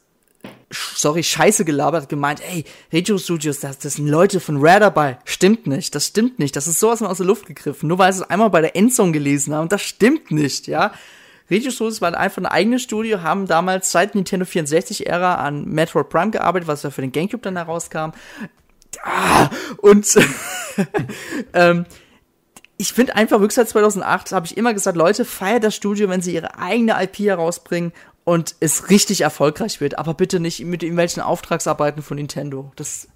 sorry, 0.70 1.22
scheiße 1.22 1.64
gelabert, 1.64 2.10
gemeint, 2.10 2.42
ey, 2.42 2.66
Retro 2.92 3.16
Studios, 3.16 3.60
das, 3.60 3.78
das 3.78 3.94
sind 3.94 4.08
Leute 4.08 4.40
von 4.40 4.58
Rare 4.60 4.80
dabei. 4.80 5.18
Stimmt 5.24 5.66
nicht, 5.66 5.94
das 5.94 6.08
stimmt 6.08 6.38
nicht. 6.38 6.54
Das 6.54 6.66
ist 6.66 6.80
sowas 6.80 6.98
von 6.98 7.08
aus 7.08 7.16
der 7.16 7.26
Luft 7.26 7.46
gegriffen. 7.46 7.88
Nur 7.88 7.98
weil 7.98 8.12
sie 8.12 8.20
es 8.20 8.28
einmal 8.28 8.50
bei 8.50 8.60
der 8.60 8.76
Endzone 8.76 9.12
gelesen 9.12 9.54
haben. 9.54 9.70
Das 9.70 9.80
stimmt 9.80 10.30
nicht, 10.30 10.66
ja. 10.66 10.92
Regio 11.50 11.70
Studios 11.70 12.00
war 12.00 12.16
einfach 12.16 12.42
ein 12.42 12.46
eigenes 12.46 12.82
Studio, 12.82 13.22
haben 13.22 13.46
damals 13.46 13.90
seit 13.90 14.14
Nintendo 14.14 14.46
64-Ära 14.46 15.36
an 15.36 15.64
Metroid 15.64 16.08
Prime 16.08 16.30
gearbeitet, 16.30 16.68
was 16.68 16.82
ja 16.82 16.90
für 16.90 17.00
den 17.00 17.12
Gamecube 17.12 17.42
dann 17.42 17.56
herauskam. 17.56 18.12
Ah, 19.02 19.50
und 19.78 20.06
ähm, 21.54 21.86
ich 22.76 22.92
finde 22.92 23.16
einfach, 23.16 23.40
wirklich 23.40 23.54
seit 23.54 23.68
2008 23.68 24.32
habe 24.32 24.46
ich 24.46 24.56
immer 24.56 24.72
gesagt, 24.72 24.96
Leute, 24.96 25.24
feiert 25.24 25.64
das 25.64 25.74
Studio, 25.74 26.08
wenn 26.08 26.22
sie 26.22 26.34
ihre 26.34 26.58
eigene 26.58 27.02
IP 27.02 27.18
herausbringen 27.18 27.92
und 28.24 28.54
es 28.60 28.90
richtig 28.90 29.22
erfolgreich 29.22 29.80
wird. 29.80 29.98
Aber 29.98 30.14
bitte 30.14 30.40
nicht 30.40 30.64
mit 30.64 30.82
irgendwelchen 30.82 31.22
Auftragsarbeiten 31.22 32.02
von 32.02 32.16
Nintendo. 32.16 32.72
Das. 32.76 33.08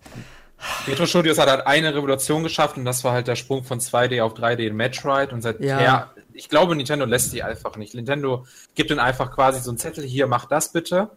Retro 0.87 1.07
Studios 1.07 1.39
hat 1.39 1.49
halt 1.49 1.67
eine 1.67 1.95
Revolution 1.95 2.43
geschafft 2.43 2.77
und 2.77 2.85
das 2.85 3.05
war 3.05 3.13
halt 3.13 3.27
der 3.27 3.37
Sprung 3.37 3.65
von 3.65 3.81
2D 3.81 4.23
auf 4.23 4.35
3D 4.35 4.67
in 4.67 4.77
Metroid 4.77 5.33
und 5.33 5.43
seither 5.43 5.81
ja 5.81 6.14
ich 6.35 6.49
glaube, 6.49 6.77
Nintendo 6.77 7.07
lässt 7.07 7.33
die 7.33 7.43
einfach 7.43 7.77
nicht. 7.77 7.95
Nintendo 7.95 8.47
gibt 8.75 8.91
ihnen 8.91 9.01
einfach 9.01 9.31
quasi 9.31 9.61
so 9.61 9.71
einen 9.71 9.79
Zettel, 9.79 10.05
hier, 10.05 10.27
mach 10.27 10.47
das 10.47 10.73
bitte. 10.73 11.11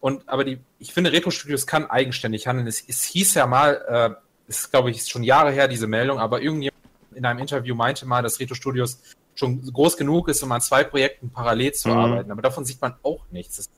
Und 0.00 0.28
aber 0.28 0.44
die, 0.44 0.58
ich 0.78 0.92
finde, 0.92 1.12
Retro 1.12 1.30
Studios 1.30 1.66
kann 1.66 1.86
eigenständig 1.90 2.46
handeln. 2.46 2.66
Es, 2.66 2.82
es 2.86 3.04
hieß 3.04 3.34
ja 3.34 3.46
mal, 3.46 4.16
äh, 4.16 4.50
ist 4.50 4.70
glaube 4.70 4.90
ich 4.90 5.06
schon 5.06 5.22
Jahre 5.22 5.52
her 5.52 5.68
diese 5.68 5.86
Meldung, 5.86 6.18
aber 6.18 6.42
irgendjemand 6.42 6.80
in 7.14 7.26
einem 7.26 7.40
Interview 7.40 7.74
meinte 7.74 8.06
mal, 8.06 8.22
dass 8.22 8.40
Retro 8.40 8.54
Studios 8.54 9.00
schon 9.34 9.62
groß 9.62 9.96
genug 9.96 10.28
ist, 10.28 10.42
um 10.42 10.52
an 10.52 10.60
zwei 10.60 10.84
Projekten 10.84 11.30
parallel 11.30 11.72
zu 11.72 11.88
mhm. 11.88 11.96
arbeiten. 11.96 12.30
Aber 12.30 12.42
davon 12.42 12.64
sieht 12.64 12.80
man 12.80 12.94
auch 13.02 13.24
nichts. 13.30 13.56
Das 13.56 13.70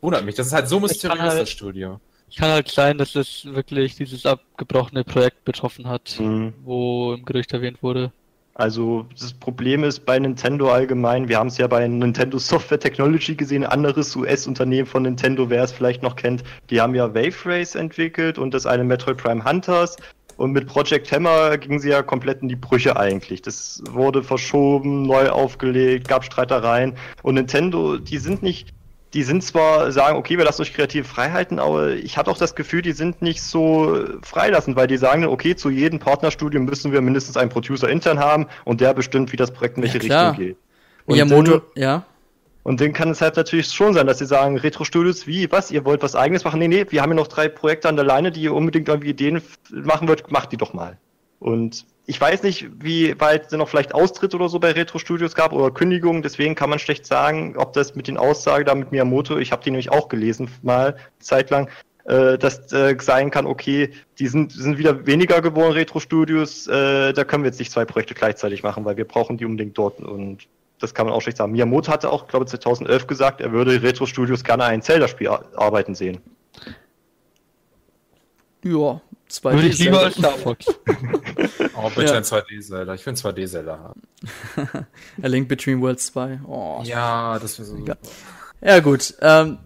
wundert 0.00 0.24
mich. 0.24 0.34
Das 0.34 0.46
ist 0.46 0.52
halt 0.52 0.68
so 0.68 0.80
mysteriös, 0.80 1.20
halt, 1.20 1.42
das 1.42 1.50
Studio. 1.50 2.00
Kann 2.36 2.50
halt 2.50 2.68
sein, 2.68 2.98
dass 2.98 3.14
es 3.14 3.44
wirklich 3.44 3.96
dieses 3.96 4.26
abgebrochene 4.26 5.04
Projekt 5.04 5.44
betroffen 5.44 5.88
hat, 5.88 6.16
mhm. 6.18 6.54
wo 6.64 7.14
im 7.14 7.24
Gerücht 7.24 7.52
erwähnt 7.52 7.82
wurde. 7.82 8.12
Also 8.58 9.04
das 9.20 9.34
Problem 9.34 9.84
ist 9.84 10.06
bei 10.06 10.18
Nintendo 10.18 10.72
allgemein, 10.72 11.28
wir 11.28 11.38
haben 11.38 11.48
es 11.48 11.58
ja 11.58 11.66
bei 11.66 11.86
Nintendo 11.86 12.38
Software 12.38 12.80
Technology 12.80 13.34
gesehen, 13.34 13.64
anderes 13.64 14.16
US-Unternehmen 14.16 14.86
von 14.86 15.02
Nintendo, 15.02 15.50
wer 15.50 15.62
es 15.62 15.72
vielleicht 15.72 16.02
noch 16.02 16.16
kennt, 16.16 16.42
die 16.70 16.80
haben 16.80 16.94
ja 16.94 17.14
Wave 17.14 17.36
Race 17.44 17.74
entwickelt 17.74 18.38
und 18.38 18.54
das 18.54 18.64
eine 18.64 18.82
Metroid 18.82 19.18
Prime 19.18 19.44
Hunters. 19.44 19.96
Und 20.38 20.52
mit 20.52 20.66
Project 20.66 21.12
Hammer 21.12 21.58
gingen 21.58 21.80
sie 21.80 21.90
ja 21.90 22.02
komplett 22.02 22.42
in 22.42 22.48
die 22.48 22.56
Brüche 22.56 22.98
eigentlich. 22.98 23.42
Das 23.42 23.82
wurde 23.90 24.22
verschoben, 24.22 25.02
neu 25.02 25.28
aufgelegt, 25.28 26.08
gab 26.08 26.24
Streitereien. 26.24 26.94
Und 27.22 27.34
Nintendo, 27.34 27.96
die 27.98 28.18
sind 28.18 28.42
nicht 28.42 28.75
die 29.14 29.22
sind 29.22 29.42
zwar 29.42 29.92
sagen, 29.92 30.18
okay, 30.18 30.36
wir 30.36 30.44
lassen 30.44 30.62
euch 30.62 30.74
kreative 30.74 31.04
Freiheiten, 31.04 31.58
aber 31.58 31.90
ich 31.92 32.16
hatte 32.16 32.30
auch 32.30 32.38
das 32.38 32.54
Gefühl, 32.54 32.82
die 32.82 32.92
sind 32.92 33.22
nicht 33.22 33.42
so 33.42 34.04
freilassend, 34.22 34.76
weil 34.76 34.88
die 34.88 34.96
sagen, 34.96 35.24
okay, 35.26 35.56
zu 35.56 35.70
jedem 35.70 35.98
Partnerstudio 35.98 36.60
müssen 36.60 36.92
wir 36.92 37.00
mindestens 37.00 37.36
einen 37.36 37.48
Producer 37.48 37.88
intern 37.88 38.18
haben 38.18 38.46
und 38.64 38.80
der 38.80 38.94
bestimmt, 38.94 39.32
wie 39.32 39.36
das 39.36 39.52
Projekt 39.52 39.76
in 39.76 39.84
welche 39.84 39.98
ja, 40.06 40.30
Richtung 40.30 40.44
geht. 40.44 40.56
Und 41.06 41.14
Miyamoto, 41.14 41.58
dann, 41.58 41.62
ja. 41.74 42.06
Und 42.64 42.80
dann 42.80 42.92
kann 42.92 43.10
es 43.10 43.20
halt 43.20 43.36
natürlich 43.36 43.68
schon 43.68 43.94
sein, 43.94 44.08
dass 44.08 44.18
sie 44.18 44.26
sagen, 44.26 44.58
Retro-Studios, 44.58 45.28
wie, 45.28 45.52
was, 45.52 45.70
ihr 45.70 45.84
wollt 45.84 46.02
was 46.02 46.16
eigenes 46.16 46.42
machen? 46.42 46.58
Nee, 46.58 46.66
nee, 46.66 46.84
wir 46.88 47.00
haben 47.00 47.10
ja 47.10 47.14
noch 47.14 47.28
drei 47.28 47.48
Projekte 47.48 47.88
an 47.88 47.94
der 47.94 48.04
Leine, 48.04 48.32
die 48.32 48.42
ihr 48.42 48.52
unbedingt 48.52 48.88
irgendwie 48.88 49.10
Ideen 49.10 49.40
machen 49.70 50.08
wollt, 50.08 50.32
macht 50.32 50.50
die 50.50 50.56
doch 50.56 50.74
mal. 50.74 50.98
Und 51.38 51.86
ich 52.06 52.20
weiß 52.20 52.44
nicht, 52.44 52.68
wie 52.78 53.18
weit 53.20 53.46
es 53.46 53.52
noch 53.52 53.68
vielleicht 53.68 53.94
Austritt 53.94 54.34
oder 54.34 54.48
so 54.48 54.60
bei 54.60 54.70
Retro 54.70 54.98
Studios 54.98 55.34
gab 55.34 55.52
oder 55.52 55.72
Kündigungen, 55.72 56.22
deswegen 56.22 56.54
kann 56.54 56.70
man 56.70 56.78
schlecht 56.78 57.04
sagen, 57.04 57.56
ob 57.56 57.72
das 57.72 57.96
mit 57.96 58.06
den 58.06 58.16
Aussagen 58.16 58.64
da 58.64 58.74
mit 58.74 58.92
Miyamoto, 58.92 59.38
ich 59.38 59.50
habe 59.50 59.64
die 59.64 59.70
nämlich 59.70 59.90
auch 59.90 60.08
gelesen 60.08 60.48
mal 60.62 60.96
zeitlang, 61.18 61.68
äh, 62.04 62.38
dass 62.38 62.72
äh, 62.72 62.96
sein 63.00 63.30
kann, 63.30 63.46
okay, 63.46 63.90
die 64.20 64.28
sind, 64.28 64.52
sind 64.52 64.78
wieder 64.78 65.06
weniger 65.06 65.42
geworden, 65.42 65.72
Retro 65.72 65.98
Studios, 65.98 66.68
äh, 66.68 67.12
da 67.12 67.24
können 67.24 67.42
wir 67.42 67.50
jetzt 67.50 67.58
nicht 67.58 67.72
zwei 67.72 67.84
Projekte 67.84 68.14
gleichzeitig 68.14 68.62
machen, 68.62 68.84
weil 68.84 68.96
wir 68.96 69.04
brauchen 69.04 69.36
die 69.36 69.44
unbedingt 69.44 69.76
dort 69.76 69.98
und 70.00 70.46
das 70.78 70.94
kann 70.94 71.06
man 71.06 71.14
auch 71.14 71.22
schlecht 71.22 71.38
sagen. 71.38 71.52
Miyamoto 71.52 71.90
hatte 71.90 72.12
auch, 72.12 72.28
glaube 72.28 72.44
ich, 72.44 72.50
2011 72.50 73.06
gesagt, 73.08 73.40
er 73.40 73.50
würde 73.50 73.82
Retro 73.82 74.06
Studios 74.06 74.44
gerne 74.44 74.64
ein 74.64 74.82
Zelda-Spiel 74.82 75.28
arbeiten 75.28 75.94
sehen. 75.96 76.18
Ja, 78.62 79.00
2D 79.30 79.52
Würde 79.52 79.66
ich 79.68 79.78
lieber 79.78 80.00
als 80.00 80.16
Star 80.16 80.32
Fox. 80.32 80.66
oh, 81.76 81.90
bitte 81.94 82.12
ja. 82.12 82.14
ein 82.14 82.22
2D-Zelda. 82.22 82.94
Ich 82.94 83.04
will 83.04 83.12
ein 83.12 83.16
2D-Zelda 83.16 83.78
haben. 83.78 84.02
A 85.22 85.26
Link 85.26 85.48
Between 85.48 85.80
Worlds 85.80 86.06
2. 86.06 86.40
Oh, 86.46 86.80
ja, 86.84 87.38
das 87.38 87.58
wäre 87.58 87.68
so 87.68 87.76
super. 87.76 87.96
Ja, 88.60 88.80
gut. 88.80 89.14
Ähm, 89.20 89.58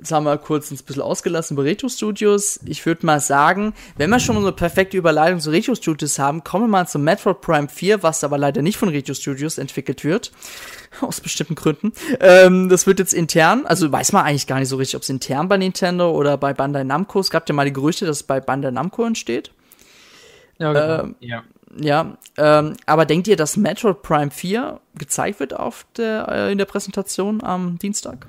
jetzt 0.00 0.12
haben 0.12 0.24
wir 0.24 0.38
kurz 0.38 0.70
ein 0.70 0.78
bisschen 0.78 1.02
ausgelassen 1.02 1.56
über 1.56 1.64
Retro 1.64 1.88
Studios. 1.88 2.58
Ich 2.64 2.84
würde 2.86 3.04
mal 3.04 3.20
sagen, 3.20 3.74
wenn 3.96 4.08
wir 4.08 4.18
schon 4.18 4.36
eine 4.36 4.50
perfekte 4.50 4.96
Überleitung 4.96 5.40
zu 5.40 5.50
Retro 5.50 5.74
Studios 5.74 6.18
haben, 6.18 6.42
kommen 6.42 6.64
wir 6.64 6.68
mal 6.68 6.88
zu 6.88 6.98
Metroid 6.98 7.42
Prime 7.42 7.68
4, 7.68 8.02
was 8.02 8.24
aber 8.24 8.38
leider 8.38 8.62
nicht 8.62 8.78
von 8.78 8.88
Retro 8.88 9.12
Studios 9.14 9.58
entwickelt 9.58 10.02
wird. 10.02 10.32
Aus 11.02 11.20
bestimmten 11.20 11.54
Gründen. 11.54 11.92
Ähm, 12.18 12.68
das 12.68 12.86
wird 12.86 12.98
jetzt 12.98 13.12
intern, 13.12 13.66
also 13.66 13.92
weiß 13.92 14.12
man 14.12 14.24
eigentlich 14.24 14.46
gar 14.46 14.58
nicht 14.58 14.68
so 14.68 14.76
richtig, 14.76 14.96
ob 14.96 15.02
es 15.02 15.10
intern 15.10 15.48
bei 15.48 15.58
Nintendo 15.58 16.10
oder 16.10 16.38
bei 16.38 16.54
Bandai 16.54 16.84
Namco. 16.84 17.20
Es 17.20 17.30
gab 17.30 17.48
ja 17.48 17.54
mal 17.54 17.66
die 17.66 17.72
Gerüchte, 17.72 18.06
dass 18.06 18.18
es 18.18 18.22
bei 18.22 18.40
Bandai 18.40 18.70
Namco 18.70 19.04
entsteht. 19.04 19.52
Ja, 20.58 20.72
genau. 20.72 21.02
Ähm, 21.04 21.14
ja. 21.20 21.44
Ja, 21.78 22.16
ähm, 22.36 22.74
aber 22.86 23.06
denkt 23.06 23.28
ihr, 23.28 23.36
dass 23.36 23.56
Metroid 23.56 24.02
Prime 24.02 24.32
4 24.32 24.80
gezeigt 24.96 25.38
wird 25.38 25.54
auf 25.54 25.86
der, 25.96 26.26
äh, 26.28 26.52
in 26.52 26.58
der 26.58 26.64
Präsentation 26.64 27.44
am 27.44 27.78
Dienstag? 27.78 28.26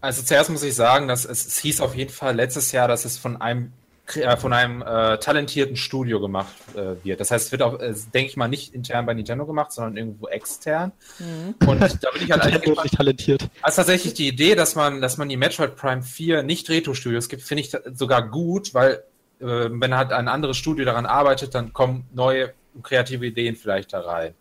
Also 0.00 0.22
zuerst 0.22 0.50
muss 0.50 0.62
ich 0.62 0.74
sagen, 0.74 1.08
dass 1.08 1.24
es, 1.24 1.46
es 1.46 1.58
hieß 1.58 1.80
auf 1.80 1.94
jeden 1.94 2.12
Fall 2.12 2.36
letztes 2.36 2.72
Jahr, 2.72 2.88
dass 2.88 3.04
es 3.04 3.18
von 3.18 3.40
einem 3.40 3.72
äh, 4.14 4.36
von 4.36 4.52
einem 4.52 4.82
äh, 4.82 5.18
talentierten 5.18 5.74
Studio 5.74 6.20
gemacht 6.20 6.54
äh, 6.76 7.04
wird. 7.04 7.18
Das 7.18 7.32
heißt, 7.32 7.46
es 7.46 7.52
wird 7.52 7.62
auch, 7.62 7.80
äh, 7.80 7.92
denke 8.14 8.30
ich 8.30 8.36
mal, 8.36 8.46
nicht 8.46 8.72
intern 8.72 9.04
bei 9.04 9.14
Nintendo 9.14 9.44
gemacht, 9.46 9.72
sondern 9.72 9.96
irgendwo 9.96 10.28
extern. 10.28 10.92
Mhm. 11.18 11.54
Und 11.66 11.80
da 11.80 12.10
bin 12.12 12.22
ich 12.22 12.30
halt 12.30 12.42
eigentlich 12.42 12.82
nicht 12.84 12.94
talentiert. 12.94 13.48
Also 13.62 13.76
tatsächlich 13.76 14.14
die 14.14 14.28
Idee, 14.28 14.54
dass 14.54 14.76
man, 14.76 15.00
dass 15.00 15.16
man 15.16 15.28
die 15.28 15.36
Metroid 15.36 15.74
Prime 15.74 16.02
4 16.02 16.44
nicht 16.44 16.70
Retro-Studios 16.70 17.28
gibt, 17.28 17.42
finde 17.42 17.64
ich 17.64 17.76
sogar 17.94 18.28
gut, 18.28 18.74
weil 18.74 19.02
äh, 19.40 19.44
wenn 19.70 19.96
halt 19.96 20.12
ein 20.12 20.28
anderes 20.28 20.56
Studio 20.56 20.84
daran 20.84 21.06
arbeitet, 21.06 21.56
dann 21.56 21.72
kommen 21.72 22.06
neue 22.14 22.54
kreative 22.84 23.26
Ideen 23.26 23.56
vielleicht 23.56 23.92
da 23.92 24.02
rein. 24.02 24.34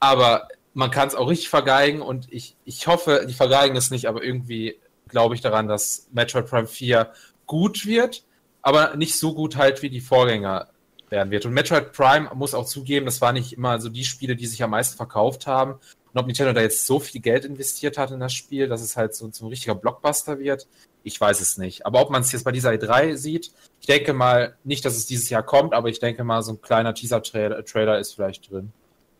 Aber 0.00 0.48
man 0.74 0.90
kann 0.90 1.06
es 1.06 1.14
auch 1.14 1.28
richtig 1.28 1.48
vergeigen 1.48 2.02
und 2.02 2.26
ich, 2.32 2.56
ich 2.64 2.86
hoffe, 2.86 3.26
die 3.28 3.34
vergeigen 3.34 3.76
es 3.76 3.90
nicht, 3.90 4.08
aber 4.08 4.24
irgendwie 4.24 4.76
glaube 5.08 5.34
ich 5.34 5.40
daran, 5.40 5.68
dass 5.68 6.08
Metroid 6.12 6.46
Prime 6.46 6.66
4 6.66 7.12
gut 7.46 7.86
wird, 7.86 8.24
aber 8.62 8.96
nicht 8.96 9.18
so 9.18 9.34
gut 9.34 9.56
halt 9.56 9.82
wie 9.82 9.90
die 9.90 10.00
Vorgänger 10.00 10.68
werden 11.08 11.30
wird. 11.30 11.46
Und 11.46 11.52
Metroid 11.52 11.92
Prime 11.92 12.30
muss 12.34 12.54
auch 12.54 12.66
zugeben, 12.66 13.06
das 13.06 13.20
waren 13.20 13.34
nicht 13.34 13.52
immer 13.52 13.80
so 13.80 13.88
die 13.88 14.04
Spiele, 14.04 14.36
die 14.36 14.46
sich 14.46 14.62
am 14.62 14.70
meisten 14.70 14.96
verkauft 14.96 15.46
haben. 15.46 15.72
Und 15.72 16.20
ob 16.20 16.26
Nintendo 16.26 16.52
da 16.52 16.60
jetzt 16.60 16.86
so 16.86 16.98
viel 16.98 17.20
Geld 17.20 17.44
investiert 17.44 17.98
hat 17.98 18.10
in 18.10 18.20
das 18.20 18.32
Spiel, 18.32 18.68
dass 18.68 18.82
es 18.82 18.96
halt 18.96 19.14
so, 19.14 19.30
so 19.30 19.44
ein 19.44 19.48
richtiger 19.48 19.74
Blockbuster 19.74 20.38
wird, 20.38 20.66
ich 21.04 21.20
weiß 21.20 21.40
es 21.40 21.58
nicht. 21.58 21.86
Aber 21.86 22.00
ob 22.00 22.10
man 22.10 22.22
es 22.22 22.32
jetzt 22.32 22.44
bei 22.44 22.52
dieser 22.52 22.70
E3 22.70 23.16
sieht, 23.16 23.52
ich 23.80 23.86
denke 23.86 24.12
mal 24.12 24.56
nicht, 24.64 24.84
dass 24.84 24.96
es 24.96 25.06
dieses 25.06 25.30
Jahr 25.30 25.44
kommt, 25.44 25.72
aber 25.72 25.88
ich 25.88 26.00
denke 26.00 26.24
mal, 26.24 26.42
so 26.42 26.52
ein 26.52 26.60
kleiner 26.60 26.94
Teaser-Trailer 26.94 27.98
ist 28.00 28.14
vielleicht 28.14 28.50
drin. 28.50 28.72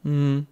Mhm. 0.03 0.47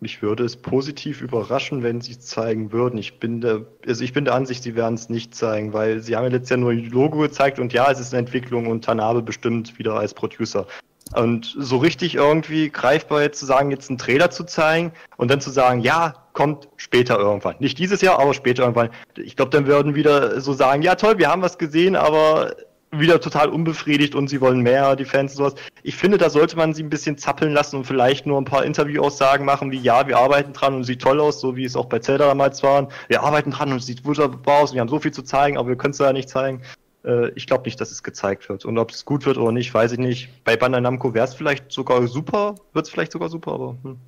Mich 0.00 0.22
würde 0.22 0.44
es 0.44 0.56
positiv 0.56 1.20
überraschen, 1.20 1.82
wenn 1.82 2.00
sie 2.00 2.12
es 2.12 2.20
zeigen 2.20 2.72
würden. 2.72 2.98
Ich 2.98 3.20
bin 3.20 3.42
der, 3.42 3.66
also 3.86 4.02
ich 4.02 4.14
bin 4.14 4.24
der 4.24 4.34
Ansicht, 4.34 4.62
sie 4.62 4.74
werden 4.74 4.94
es 4.94 5.10
nicht 5.10 5.34
zeigen, 5.34 5.74
weil 5.74 6.00
sie 6.00 6.16
haben 6.16 6.24
ja 6.24 6.30
letztes 6.30 6.50
Jahr 6.50 6.58
nur 6.58 6.70
ein 6.70 6.88
Logo 6.88 7.18
gezeigt 7.18 7.58
und 7.58 7.74
ja, 7.74 7.90
es 7.90 8.00
ist 8.00 8.14
eine 8.14 8.20
Entwicklung 8.20 8.66
und 8.66 8.82
Tanabe 8.84 9.20
bestimmt 9.20 9.78
wieder 9.78 9.94
als 9.94 10.14
Producer. 10.14 10.66
Und 11.14 11.54
so 11.58 11.76
richtig 11.78 12.14
irgendwie 12.14 12.70
greifbar 12.70 13.22
jetzt 13.22 13.40
zu 13.40 13.46
sagen, 13.46 13.70
jetzt 13.70 13.90
einen 13.90 13.98
Trailer 13.98 14.30
zu 14.30 14.44
zeigen 14.44 14.92
und 15.16 15.30
dann 15.30 15.40
zu 15.40 15.50
sagen, 15.50 15.80
ja, 15.80 16.14
kommt 16.32 16.68
später 16.76 17.18
irgendwann. 17.18 17.56
Nicht 17.58 17.78
dieses 17.78 18.00
Jahr, 18.00 18.20
aber 18.20 18.32
später 18.32 18.62
irgendwann. 18.62 18.90
Ich 19.16 19.36
glaube, 19.36 19.50
dann 19.50 19.66
würden 19.66 19.94
wieder 19.94 20.40
so 20.40 20.52
sagen, 20.52 20.82
ja 20.82 20.94
toll, 20.94 21.18
wir 21.18 21.28
haben 21.28 21.42
was 21.42 21.58
gesehen, 21.58 21.96
aber 21.96 22.54
wieder 22.92 23.20
total 23.20 23.50
unbefriedigt 23.50 24.14
und 24.14 24.28
sie 24.28 24.40
wollen 24.40 24.60
mehr, 24.60 24.96
die 24.96 25.04
Fans 25.04 25.32
und 25.32 25.38
sowas. 25.38 25.54
Ich 25.82 25.96
finde, 25.96 26.18
da 26.18 26.28
sollte 26.28 26.56
man 26.56 26.74
sie 26.74 26.82
ein 26.82 26.90
bisschen 26.90 27.16
zappeln 27.16 27.52
lassen 27.52 27.76
und 27.76 27.84
vielleicht 27.84 28.26
nur 28.26 28.40
ein 28.40 28.44
paar 28.44 28.64
Interviewaussagen 28.64 29.46
machen, 29.46 29.70
wie 29.70 29.78
ja, 29.78 30.08
wir 30.08 30.18
arbeiten 30.18 30.52
dran 30.52 30.74
und 30.74 30.84
sieht 30.84 31.00
toll 31.00 31.20
aus, 31.20 31.40
so 31.40 31.56
wie 31.56 31.64
es 31.64 31.76
auch 31.76 31.86
bei 31.86 32.00
Zelda 32.00 32.26
damals 32.26 32.62
war. 32.62 32.88
Wir 33.08 33.22
arbeiten 33.22 33.52
dran 33.52 33.70
und 33.70 33.78
es 33.78 33.86
sieht 33.86 34.04
wunderbar 34.04 34.62
aus 34.62 34.70
und 34.70 34.74
wir 34.74 34.80
haben 34.80 34.88
so 34.88 34.98
viel 34.98 35.12
zu 35.12 35.22
zeigen, 35.22 35.56
aber 35.56 35.68
wir 35.68 35.76
können 35.76 35.92
es 35.92 35.98
ja 35.98 36.12
nicht 36.12 36.28
zeigen. 36.28 36.62
Äh, 37.04 37.30
ich 37.30 37.46
glaube 37.46 37.64
nicht, 37.64 37.80
dass 37.80 37.92
es 37.92 38.02
gezeigt 38.02 38.48
wird. 38.48 38.64
Und 38.64 38.76
ob 38.78 38.90
es 38.90 39.04
gut 39.04 39.24
wird 39.24 39.38
oder 39.38 39.52
nicht, 39.52 39.72
weiß 39.72 39.92
ich 39.92 39.98
nicht. 39.98 40.28
Bei 40.44 40.56
Bandai 40.56 40.80
Namco 40.80 41.14
wäre 41.14 41.26
es 41.26 41.34
vielleicht 41.34 41.70
sogar 41.70 42.06
super, 42.08 42.56
wird 42.72 42.86
es 42.86 42.90
vielleicht 42.90 43.12
sogar 43.12 43.28
super, 43.28 43.52
aber. 43.52 43.76
Hm. 43.82 43.98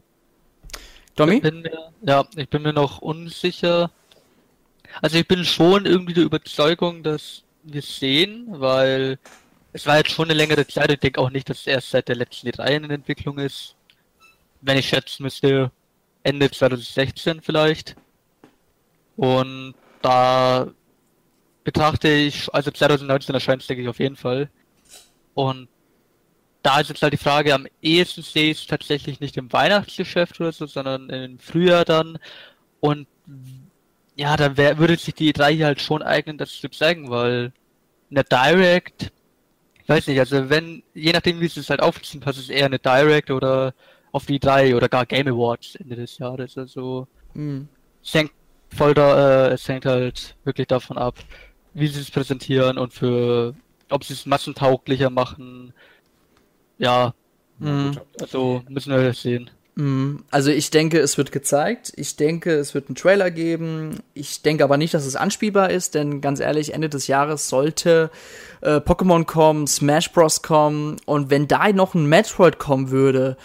Tommy? 1.14 1.36
Ich 1.36 1.42
mir, 1.42 1.90
ja, 2.02 2.24
ich 2.36 2.48
bin 2.48 2.62
mir 2.62 2.72
noch 2.72 2.98
unsicher. 2.98 3.90
Also 5.00 5.18
ich 5.18 5.28
bin 5.28 5.44
schon 5.44 5.86
irgendwie 5.86 6.14
der 6.14 6.24
Überzeugung, 6.24 7.02
dass 7.02 7.44
wir 7.62 7.82
sehen, 7.82 8.46
weil 8.48 9.18
es 9.72 9.86
war 9.86 9.98
jetzt 9.98 10.10
schon 10.10 10.26
eine 10.26 10.34
längere 10.34 10.66
Zeit. 10.66 10.90
Ich 10.90 11.00
denke 11.00 11.20
auch 11.20 11.30
nicht, 11.30 11.48
dass 11.48 11.60
es 11.60 11.66
erst 11.66 11.90
seit 11.90 12.08
der 12.08 12.16
letzten 12.16 12.48
E3 12.48 12.76
in 12.76 12.90
Entwicklung 12.90 13.38
ist. 13.38 13.74
Wenn 14.60 14.78
ich 14.78 14.88
schätzen 14.88 15.22
müsste, 15.22 15.70
Ende 16.22 16.50
2016 16.50 17.40
vielleicht. 17.40 17.96
Und 19.16 19.74
da 20.02 20.70
betrachte 21.64 22.08
ich, 22.08 22.52
also 22.52 22.70
2019 22.70 23.34
erscheint 23.34 23.62
es, 23.62 23.68
denke 23.68 23.82
ich, 23.82 23.88
auf 23.88 23.98
jeden 23.98 24.16
Fall. 24.16 24.50
Und 25.34 25.68
da 26.62 26.80
ist 26.80 26.90
jetzt 26.90 27.02
halt 27.02 27.12
die 27.12 27.18
Frage, 27.18 27.54
am 27.54 27.66
ehesten 27.80 28.22
sehe 28.22 28.50
ich 28.50 28.62
es 28.62 28.66
tatsächlich 28.66 29.20
nicht 29.20 29.36
im 29.36 29.52
Weihnachtsgeschäft 29.52 30.40
oder 30.40 30.52
so, 30.52 30.66
sondern 30.66 31.10
im 31.10 31.38
Frühjahr 31.38 31.84
dann. 31.84 32.18
Und 32.80 33.06
ja, 34.16 34.36
dann 34.36 34.56
wär, 34.56 34.78
würde 34.78 34.96
sich 34.96 35.14
die 35.14 35.32
E3 35.32 35.50
hier 35.50 35.66
halt 35.66 35.80
schon 35.80 36.02
eignen, 36.02 36.38
das 36.38 36.52
zu 36.52 36.68
zeigen, 36.68 37.10
weil 37.10 37.52
eine 38.10 38.24
Direct, 38.24 39.12
ich 39.82 39.88
weiß 39.88 40.06
nicht, 40.06 40.18
also 40.18 40.50
wenn, 40.50 40.82
je 40.94 41.12
nachdem 41.12 41.40
wie 41.40 41.48
sie 41.48 41.60
es 41.60 41.70
halt 41.70 41.80
aufziehen, 41.80 42.20
passt 42.20 42.38
es 42.38 42.50
eher 42.50 42.66
eine 42.66 42.78
Direct 42.78 43.30
oder 43.30 43.74
auf 44.12 44.26
die 44.26 44.38
E3 44.38 44.76
oder 44.76 44.88
gar 44.88 45.06
Game 45.06 45.28
Awards 45.28 45.74
Ende 45.76 45.96
des 45.96 46.18
Jahres. 46.18 46.58
Also 46.58 47.08
mhm. 47.34 47.68
es 48.02 48.14
hängt 48.14 48.32
voll 48.68 48.94
da, 48.94 49.48
äh, 49.48 49.52
es 49.54 49.66
hängt 49.68 49.86
halt 49.86 50.36
wirklich 50.44 50.66
davon 50.66 50.98
ab, 50.98 51.18
wie 51.74 51.88
sie 51.88 52.00
es 52.00 52.10
präsentieren 52.10 52.78
und 52.78 52.92
für 52.92 53.54
ob 53.88 54.04
sie 54.04 54.14
es 54.14 54.26
massentauglicher 54.26 55.10
machen. 55.10 55.72
Ja, 56.78 57.14
mhm. 57.58 57.98
also 58.20 58.62
müssen 58.68 58.92
wir 58.92 59.12
sehen. 59.14 59.50
Mhm. 59.74 60.24
Also 60.30 60.50
ich 60.50 60.70
denke, 60.70 60.98
es 60.98 61.16
wird 61.16 61.32
gezeigt. 61.32 61.92
Ich 61.96 62.16
denke, 62.16 62.52
es 62.52 62.74
wird 62.74 62.88
einen 62.88 62.96
Trailer 62.96 63.30
geben. 63.30 64.00
Ich 64.12 64.42
denke 64.42 64.64
aber 64.64 64.76
nicht, 64.76 64.92
dass 64.92 65.06
es 65.06 65.16
anspielbar 65.16 65.70
ist, 65.70 65.94
denn 65.94 66.20
ganz 66.20 66.40
ehrlich, 66.40 66.74
Ende 66.74 66.88
des 66.88 67.06
Jahres 67.06 67.48
sollte 67.48 68.10
äh, 68.60 68.76
Pokémon 68.76 69.24
kommen, 69.24 69.66
Smash 69.66 70.12
Bros. 70.12 70.42
kommen 70.42 70.96
und 71.06 71.30
wenn 71.30 71.48
da 71.48 71.72
noch 71.72 71.94
ein 71.94 72.06
Metroid 72.06 72.58
kommen 72.58 72.90
würde, 72.90 73.36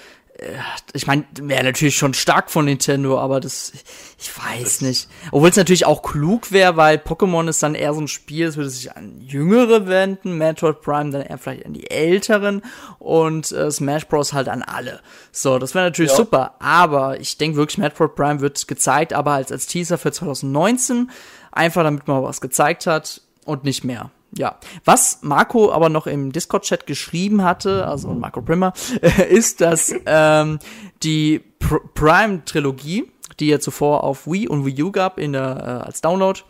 ich 0.94 1.08
meine, 1.08 1.26
wäre 1.42 1.64
natürlich 1.64 1.96
schon 1.96 2.14
stark 2.14 2.52
von 2.52 2.66
Nintendo, 2.66 3.20
aber 3.20 3.40
das, 3.40 3.74
ich 4.20 4.38
weiß 4.38 4.64
das 4.64 4.82
nicht. 4.82 5.10
Obwohl 5.32 5.50
es 5.50 5.56
natürlich 5.56 5.86
auch 5.86 6.04
klug 6.04 6.52
wäre, 6.52 6.78
weil 6.78 6.98
Pokémon 6.98 7.50
ist 7.50 7.64
dann 7.64 7.74
eher 7.74 7.94
so 7.96 8.02
ein 8.02 8.08
Spiel, 8.08 8.46
das 8.46 8.56
würde 8.56 8.70
sich 8.70 8.96
an 8.96 9.20
Jüngere 9.20 9.88
wenden, 9.88 10.38
Metroid 10.38 10.82
Prime 10.82 11.10
dann 11.10 11.24
eher 11.24 11.40
vielleicht 11.40 11.66
an 11.66 11.74
die 11.74 11.90
Älteren 11.90 12.62
und 13.00 13.52
äh, 13.52 13.72
Smash 13.72 14.08
Bros. 14.08 14.34
halt 14.34 14.48
an 14.48 14.62
alle. 14.62 15.00
So, 15.32 15.58
das 15.58 15.74
wäre 15.74 15.86
natürlich 15.86 16.12
ja. 16.12 16.18
super, 16.18 16.56
aber 16.60 17.20
ich 17.20 17.38
denke 17.38 17.58
wirklich, 17.58 17.80
Metroid 17.80 18.16
Prime 18.16 18.40
wird 18.40 18.68
gezeigt, 18.68 19.14
aber 19.14 19.32
als, 19.32 19.52
als 19.52 19.66
Teaser 19.66 19.98
für 19.98 20.12
2019, 20.12 21.10
einfach 21.52 21.84
damit 21.84 22.08
man 22.08 22.22
was 22.22 22.42
gezeigt 22.42 22.86
hat 22.86 23.22
und 23.46 23.64
nicht 23.64 23.84
mehr. 23.84 24.12
Ja, 24.32 24.58
was 24.84 25.20
Marco 25.22 25.72
aber 25.72 25.90
noch 25.90 26.06
im 26.06 26.32
Discord-Chat 26.32 26.86
geschrieben 26.86 27.44
hatte, 27.44 27.88
also 27.88 28.10
Marco 28.10 28.42
Primmer, 28.42 28.74
ist, 29.30 29.62
dass 29.62 29.94
ähm, 30.06 30.60
die 31.04 31.40
Pr 31.60 31.80
Prime-Trilogie, 31.94 33.12
die 33.40 33.48
ja 33.48 33.60
zuvor 33.60 34.04
auf 34.04 34.28
Wii 34.28 34.48
und 34.48 34.66
Wii 34.66 34.84
U 34.84 34.92
gab 34.92 35.18
in 35.18 35.34
der, 35.34 35.82
äh, 35.84 35.86
als 35.86 36.02
Download, 36.02 36.42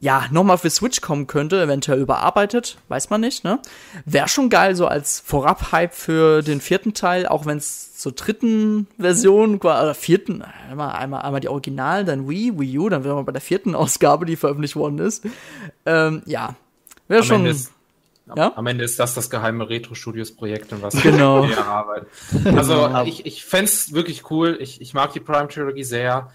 ja, 0.00 0.26
nochmal 0.30 0.58
für 0.58 0.70
Switch 0.70 1.00
kommen 1.00 1.26
könnte, 1.26 1.60
eventuell 1.60 1.98
überarbeitet, 1.98 2.78
weiß 2.88 3.10
man 3.10 3.20
nicht, 3.20 3.42
ne? 3.42 3.58
Wäre 4.04 4.28
schon 4.28 4.48
geil, 4.48 4.76
so 4.76 4.86
als 4.86 5.18
Vorab-Hype 5.20 5.92
für 5.92 6.42
den 6.42 6.60
vierten 6.60 6.94
Teil, 6.94 7.26
auch 7.26 7.46
wenn 7.46 7.58
es 7.58 7.96
zur 7.96 8.12
dritten 8.12 8.86
Version, 8.96 9.56
oder 9.56 9.94
vierten, 9.94 10.42
einmal, 10.70 10.92
einmal, 10.92 11.22
einmal 11.22 11.40
die 11.40 11.48
Original, 11.48 12.04
dann 12.04 12.28
Wii, 12.28 12.58
Wii 12.60 12.78
U, 12.78 12.88
dann 12.88 13.02
wären 13.02 13.16
wir 13.16 13.24
bei 13.24 13.32
der 13.32 13.40
vierten 13.40 13.74
Ausgabe, 13.74 14.24
die 14.24 14.36
veröffentlicht 14.36 14.76
worden 14.76 15.00
ist. 15.00 15.24
Ähm, 15.84 16.22
ja, 16.26 16.54
Wäre 17.08 17.22
schon. 17.22 17.38
Ende 17.38 17.50
ist, 17.50 17.72
ja? 18.36 18.52
Am 18.56 18.66
Ende 18.66 18.84
ist 18.84 18.98
das 18.98 19.14
das 19.14 19.30
geheime 19.30 19.68
Retro-Studios-Projekt 19.68 20.72
und 20.72 20.82
was 20.82 21.00
genau. 21.02 21.42
wir 21.48 21.64
arbeiten. 21.64 22.06
Also 22.56 22.90
ich, 23.06 23.26
ich 23.26 23.44
fände 23.44 23.66
es 23.66 23.92
wirklich 23.92 24.30
cool. 24.30 24.58
Ich, 24.60 24.80
ich 24.80 24.94
mag 24.94 25.12
die 25.12 25.20
Prime-Trilogie 25.20 25.84
sehr. 25.84 26.30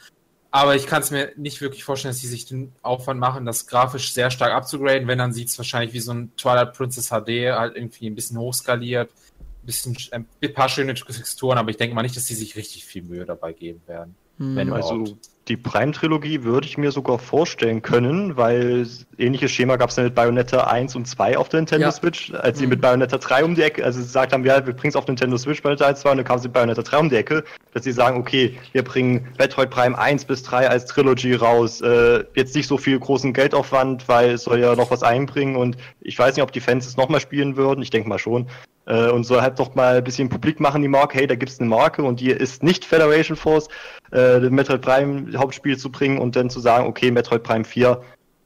Aber 0.52 0.76
ich 0.76 0.86
kann 0.86 1.02
es 1.02 1.10
mir 1.10 1.32
nicht 1.36 1.62
wirklich 1.62 1.84
vorstellen, 1.84 2.12
dass 2.12 2.22
sie 2.22 2.28
sich 2.28 2.46
den 2.46 2.74
Aufwand 2.84 3.20
machen, 3.20 3.44
das 3.44 3.66
grafisch 3.66 4.14
sehr 4.14 4.30
stark 4.30 4.54
abzugraden. 4.54 5.08
Wenn, 5.08 5.18
dann 5.18 5.34
sieht 5.34 5.50
es 5.50 5.58
wahrscheinlich 5.58 5.94
wie 5.94 6.00
so 6.00 6.14
ein 6.14 6.32
Twilight 6.38 6.74
Princess 6.74 7.10
HD 7.10 7.52
halt 7.54 7.76
irgendwie 7.76 8.08
ein 8.08 8.16
bisschen 8.16 8.38
hochskaliert. 8.38 9.10
Ein 9.10 9.66
bisschen, 9.66 9.98
ein 10.12 10.54
paar 10.54 10.70
schöne 10.70 10.94
Texturen, 10.94 11.58
aber 11.58 11.72
ich 11.72 11.78
denke 11.78 11.96
mal 11.96 12.04
nicht, 12.04 12.16
dass 12.16 12.28
sie 12.28 12.36
sich 12.36 12.56
richtig 12.56 12.86
viel 12.86 13.02
Mühe 13.02 13.26
dabei 13.26 13.54
geben 13.54 13.82
werden. 13.88 14.16
Hm. 14.38 14.56
Wenn 14.56 14.74
also 14.74 15.18
die 15.50 15.58
Prime-Trilogie 15.58 16.44
würde 16.44 16.68
ich 16.68 16.78
mir 16.78 16.92
sogar 16.92 17.20
vorstellen 17.20 17.82
können, 17.82 18.38
weil 18.38 18.88
ähnliches 19.18 19.52
Schema 19.52 19.76
gab 19.76 19.90
es 19.90 19.98
ja 19.98 20.04
mit 20.04 20.16
Bayonetta 20.16 20.68
1 20.68 20.96
und 20.96 21.06
2 21.06 21.38
auf 21.38 21.50
der 21.50 21.60
Nintendo 21.60 21.88
ja. 21.88 21.92
Switch, 21.92 22.34
als 22.34 22.60
sie 22.60 22.66
mhm. 22.66 22.72
mit 22.72 22.82
Bayonetta 22.82 23.18
3 23.18 23.44
um 23.44 23.56
die 23.56 23.62
Ecke, 23.62 23.84
also 23.84 24.00
sie 24.00 24.06
gesagt 24.06 24.32
haben, 24.32 24.46
ja, 24.46 24.66
wir 24.66 24.74
bringen 24.74 24.90
es 24.90 24.96
auf 24.96 25.06
Nintendo 25.06 25.38
Switch 25.38 25.62
Bayonetta 25.62 25.88
1, 25.88 26.00
2 26.00 26.12
und 26.12 26.18
dann 26.18 26.26
kam 26.26 26.40
sie 26.40 26.48
mit 26.48 26.54
Bayonetta 26.54 26.82
3 26.82 26.98
um 26.98 27.10
die 27.10 27.18
Ecke, 27.18 27.44
dass 27.74 27.84
sie 27.84 27.92
sagen, 27.92 28.18
okay, 28.18 28.58
wir 28.72 28.84
bringen 28.84 29.28
Metroid 29.38 29.70
Prime 29.70 29.98
1 29.98 30.26
bis 30.26 30.44
3 30.44 30.70
als 30.70 30.86
Trilogy 30.86 31.34
raus, 31.34 31.82
äh, 31.82 32.24
jetzt 32.36 32.56
nicht 32.56 32.68
so 32.68 32.78
viel 32.78 32.98
großen 32.98 33.34
Geldaufwand, 33.34 34.08
weil 34.08 34.32
es 34.32 34.44
soll 34.44 34.60
ja 34.60 34.76
noch 34.76 34.92
was 34.92 35.04
einbringen 35.04 35.58
und 35.58 35.76
ich 36.00 36.18
weiß 36.18 36.36
nicht, 36.36 36.44
ob 36.44 36.54
die 36.54 36.62
Fans 36.62 36.86
es 36.86 36.96
nochmal 36.96 37.20
spielen 37.20 37.58
würden, 37.58 37.82
ich 37.82 37.90
denke 37.90 38.08
mal 38.08 38.20
schon, 38.20 38.48
äh, 38.86 39.10
und 39.10 39.24
soll 39.24 39.42
halt 39.42 39.60
doch 39.60 39.76
mal 39.76 39.98
ein 39.98 40.04
bisschen 40.04 40.30
publik 40.30 40.60
machen, 40.60 40.82
die 40.82 40.88
Marke, 40.88 41.18
hey, 41.18 41.28
da 41.28 41.36
gibt's 41.36 41.60
eine 41.60 41.70
Marke 41.70 42.04
und 42.04 42.20
die 42.20 42.32
ist 42.32 42.64
nicht 42.64 42.86
Federation 42.86 43.38
Force, 43.38 43.68
äh, 44.12 44.40
Metroid 44.40 44.82
Prime 44.82 45.32
Hauptspiel 45.38 45.78
zu 45.78 45.92
bringen 45.92 46.20
und 46.20 46.36
dann 46.36 46.50
zu 46.50 46.60
sagen, 46.60 46.88
okay, 46.88 47.12
Metroid 47.12 47.44
Prime 47.44 47.66
4 47.66 48.02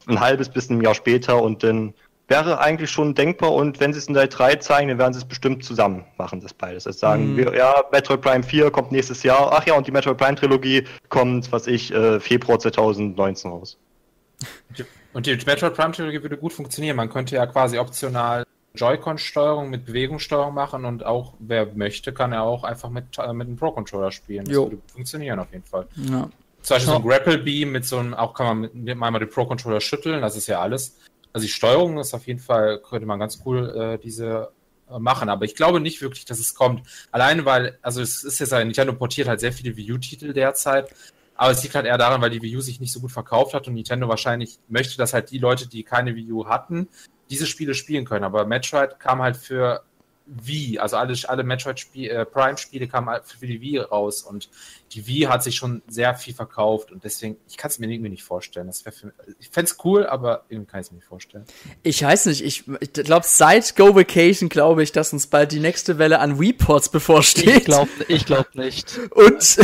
ein 0.08 0.20
halbes 0.20 0.50
bis 0.50 0.70
ein 0.70 0.82
Jahr 0.82 0.96
später 0.96 1.42
und 1.42 1.64
dann 1.64 1.94
wäre 2.28 2.60
eigentlich 2.60 2.92
schon 2.92 3.16
denkbar 3.16 3.54
und 3.54 3.80
wenn 3.80 3.94
sie 3.94 4.00
es 4.00 4.08
in 4.08 4.14
der 4.14 4.28
3 4.28 4.56
zeigen, 4.56 4.90
dann 4.90 4.98
werden 4.98 5.14
sie 5.14 5.20
es 5.20 5.26
bestimmt 5.26 5.64
zusammen 5.64 6.06
machen, 6.18 6.42
das 6.42 6.54
beides. 6.54 6.86
Also 6.86 7.00
sagen 7.00 7.34
mhm. 7.34 7.38
wir, 7.38 7.56
ja, 7.56 7.84
Metroid 7.92 8.22
Prime 8.22 8.44
4 8.44 8.72
kommt 8.72 8.92
nächstes 8.92 9.24
Jahr, 9.24 9.52
ach 9.54 9.66
ja, 9.66 9.76
und 9.76 9.88
die 9.88 9.92
Metroid 9.92 10.18
Prime 10.18 10.36
Trilogie 10.36 10.84
kommt, 11.10 11.52
was 11.52 11.68
ich, 11.68 11.94
äh, 11.94 12.20
Februar 12.20 12.60
2019 12.60 13.52
raus. 13.52 13.78
Und 15.14 15.26
die 15.26 15.32
Metroid 15.32 15.74
Prime 15.74 15.94
Trilogie 15.94 16.22
würde 16.22 16.38
gut 16.38 16.54
funktionieren. 16.54 16.96
Man 16.96 17.10
könnte 17.10 17.34
ja 17.34 17.48
quasi 17.48 17.80
optional 17.80 18.44
Joy-Con-Steuerung 18.76 19.70
mit 19.70 19.86
Bewegungssteuerung 19.86 20.54
machen 20.54 20.86
und 20.86 21.04
auch, 21.04 21.34
wer 21.40 21.66
möchte, 21.74 22.14
kann 22.14 22.32
er 22.32 22.44
auch 22.44 22.64
einfach 22.64 22.90
mit, 22.90 23.18
äh, 23.18 23.34
mit 23.34 23.48
einem 23.48 23.58
Pro-Controller 23.58 24.12
spielen. 24.12 24.46
Das 24.46 24.54
jo. 24.54 24.66
würde 24.66 24.78
funktionieren 24.94 25.40
auf 25.40 25.52
jeden 25.52 25.66
Fall. 25.66 25.88
Ja. 25.96 26.30
Zum 26.68 26.76
Beispiel 26.76 26.92
so 26.92 27.00
ein 27.00 27.08
Grapple 27.08 27.38
Beam 27.38 27.72
mit 27.72 27.86
so 27.86 27.98
einem, 27.98 28.14
auch 28.14 28.34
kann 28.34 28.46
man 28.46 28.60
mit, 28.60 28.76
mit 28.76 28.90
einmal 28.90 29.22
den 29.22 29.30
Pro-Controller 29.30 29.80
schütteln, 29.80 30.22
das 30.22 30.36
ist 30.36 30.48
ja 30.48 30.60
alles. 30.60 30.98
Also 31.32 31.48
die 31.48 31.54
Steuerung 31.54 31.98
ist 31.98 32.14
auf 32.14 32.28
jeden 32.28 32.42
Fall, 32.42 32.82
könnte 32.82 33.06
man 33.06 33.20
ganz 33.20 33.42
cool 33.46 33.70
äh, 33.70 33.98
diese 33.98 34.52
äh, 34.92 35.00
machen, 35.00 35.30
aber 35.30 35.46
ich 35.46 35.56
glaube 35.56 35.80
nicht 35.80 36.02
wirklich, 36.02 36.26
dass 36.26 36.40
es 36.40 36.56
kommt. 36.56 36.86
Alleine 37.10 37.46
weil, 37.46 37.80
also 37.82 38.02
es 38.02 38.22
ist 38.26 38.40
jetzt 38.40 38.52
ein 38.52 38.68
Nintendo 38.68 38.92
portiert 38.92 39.30
halt 39.30 39.40
sehr 39.40 39.54
viele 39.54 39.78
Wii 39.78 39.94
U-Titel 39.94 40.34
derzeit, 40.34 40.94
aber 41.36 41.52
es 41.52 41.64
liegt 41.64 41.74
halt 41.74 41.86
eher 41.86 41.98
daran, 41.98 42.20
weil 42.20 42.32
die 42.32 42.42
Wii 42.42 42.58
U 42.58 42.60
sich 42.60 42.82
nicht 42.82 42.92
so 42.92 43.00
gut 43.00 43.14
verkauft 43.14 43.54
hat 43.54 43.70
und 43.70 43.76
Nintendo 43.76 44.10
wahrscheinlich 44.10 44.60
möchte, 44.68 44.98
dass 44.98 45.14
halt 45.14 45.32
die 45.32 45.38
Leute, 45.38 45.70
die 45.70 45.84
keine 45.84 46.18
Wii 46.18 46.34
U 46.34 46.48
hatten, 46.48 46.90
diese 47.30 47.46
Spiele 47.46 47.76
spielen 47.76 48.04
können. 48.04 48.26
Aber 48.26 48.46
Metroid 48.46 49.00
kam 49.00 49.22
halt 49.22 49.38
für 49.38 49.84
Wii, 50.28 50.80
also 50.80 50.98
alle, 50.98 51.14
alle 51.28 51.44
Metroid 51.44 51.86
äh, 51.96 52.26
Prime-Spiele 52.26 52.88
kamen 52.88 53.08
halt 53.08 53.24
für 53.24 53.48
die 53.48 53.62
Wii 53.62 53.80
raus 53.80 54.24
und 54.24 54.50
die 54.94 55.06
Wii 55.08 55.22
hat 55.24 55.44
sich 55.44 55.56
schon 55.56 55.82
sehr 55.88 56.16
viel 56.16 56.34
verkauft 56.34 56.92
und 56.92 57.04
deswegen, 57.04 57.38
ich 57.48 57.58
kann 57.58 57.70
es 57.70 57.80
mir 57.80 57.88
irgendwie 57.88 58.10
nicht 58.10 58.24
vorstellen. 58.24 58.68
Das 58.68 58.82
für, 58.82 59.14
ich 59.40 59.50
fände 59.50 59.72
es 59.72 59.78
cool, 59.84 60.06
aber 60.06 60.46
irgendwie 60.50 60.72
kann 60.72 60.80
ich 60.80 60.88
es 60.88 60.92
mir 60.92 60.98
nicht 60.98 61.08
vorstellen. 61.08 61.46
Ich 61.84 62.02
weiß 62.02 62.28
nicht, 62.28 62.44
ich, 62.44 62.64
ich 62.80 62.94
glaube, 62.94 63.26
seit 63.28 63.76
Go 63.76 63.96
Vacation 63.96 64.50
glaube 64.50 64.84
ich, 64.84 64.92
dass 64.92 65.12
uns 65.12 65.28
bald 65.28 65.52
die 65.52 65.60
nächste 65.60 65.98
Welle 65.98 66.20
an 66.20 66.40
Wii-Ports 66.40 66.90
bevorsteht. 66.90 67.58
Ich 67.58 67.66
glaube 67.66 67.90
ich 68.08 68.26
glaub 68.26 68.56
nicht. 68.56 68.98
Und 69.12 69.58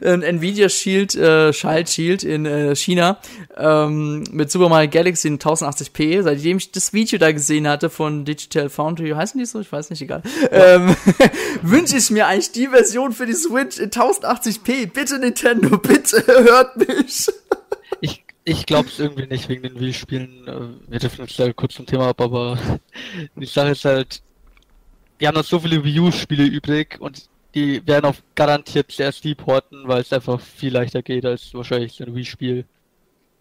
Nvidia 0.00 0.68
Shield, 0.68 1.14
äh, 1.14 1.52
Child 1.52 1.88
Shield 1.88 2.24
in 2.24 2.46
äh, 2.46 2.74
China 2.74 3.20
ähm, 3.56 4.24
mit 4.30 4.50
Super 4.50 4.68
Mario 4.68 4.90
Galaxy 4.90 5.28
in 5.28 5.38
1080p, 5.38 6.22
seitdem 6.22 6.56
ich 6.56 6.72
das 6.72 6.92
Video 6.92 7.18
da 7.18 7.30
gesehen 7.32 7.68
hatte 7.68 7.90
von 7.90 8.24
Digital 8.24 8.68
Foundry, 8.68 9.10
heißen 9.10 9.38
die 9.38 9.46
so? 9.46 9.60
Ich 9.60 9.70
weiß 9.70 9.90
nicht, 9.90 10.02
egal. 10.02 10.22
Ja. 10.50 10.76
Ähm, 10.76 10.96
wünsche 11.62 11.96
ich 11.96 12.10
mir 12.10 12.26
eigentlich 12.26 12.52
die 12.52 12.68
Version 12.68 13.12
für 13.12 13.26
die 13.26 13.34
Switch 13.34 13.78
in 13.78 13.84
1080 13.84 14.39
1080p. 14.40 14.92
Bitte 14.92 15.18
Nintendo, 15.18 15.78
bitte 15.78 16.24
hört 16.26 16.76
mich. 16.76 17.28
Ich, 18.00 18.24
ich 18.44 18.66
glaube 18.66 18.88
es 18.88 18.98
irgendwie 18.98 19.26
nicht 19.26 19.48
wegen 19.48 19.62
den 19.62 19.78
Wii-Spielen. 19.78 20.48
Äh, 20.48 20.90
wir 20.90 20.98
dürfen 20.98 21.22
jetzt 21.22 21.38
da 21.38 21.52
kurz 21.52 21.74
zum 21.74 21.86
Thema 21.86 22.08
ab, 22.08 22.20
aber 22.20 22.58
die 23.36 23.46
Sache 23.46 23.70
ist 23.70 23.84
halt, 23.84 24.22
wir 25.18 25.28
haben 25.28 25.34
noch 25.34 25.44
so 25.44 25.60
viele 25.60 25.84
Wii 25.84 26.00
U-Spiele 26.00 26.44
übrig 26.44 26.96
und 27.00 27.28
die 27.54 27.86
werden 27.86 28.06
auf 28.06 28.22
garantiert 28.34 28.90
zuerst 28.92 29.24
die 29.24 29.34
porten, 29.34 29.86
weil 29.86 30.02
es 30.02 30.12
einfach 30.12 30.40
viel 30.40 30.72
leichter 30.72 31.02
geht 31.02 31.26
als 31.26 31.52
wahrscheinlich 31.52 31.92
so 31.92 32.04
ein 32.04 32.14
Wii-Spiel. 32.14 32.64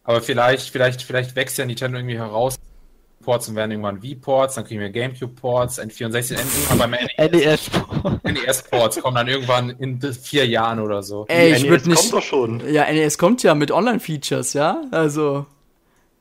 Aber 0.03 0.21
vielleicht, 0.21 0.69
vielleicht, 0.69 1.03
vielleicht 1.03 1.35
wächst 1.35 1.57
ja 1.57 1.65
Nintendo 1.65 1.99
irgendwie 1.99 2.17
heraus 2.17 2.55
Ports 3.29 3.47
und 3.47 3.55
werden 3.55 3.69
irgendwann 3.69 4.01
V-Ports, 4.01 4.55
dann 4.55 4.65
kriegen 4.65 4.81
wir 4.81 4.89
GameCube-Ports, 4.89 5.79
N64, 5.79 6.31
irgendwann 6.31 6.79
beim 6.79 6.91
NES. 7.31 7.69
NES-Ports 8.23 9.01
kommen 9.01 9.17
dann 9.17 9.27
irgendwann 9.27 9.69
in 9.69 10.01
vier 10.01 10.47
Jahren 10.47 10.79
oder 10.79 11.03
so. 11.03 11.27
Ey, 11.27 11.53
ich 11.53 11.69
würde 11.69 11.89
nicht. 11.89 11.99
Kommt 11.99 12.13
doch 12.13 12.23
schon. 12.23 12.73
Ja, 12.73 12.91
NES 12.91 13.19
kommt 13.19 13.43
ja 13.43 13.53
mit 13.53 13.69
Online-Features, 13.69 14.53
ja? 14.53 14.81
Also, 14.89 15.45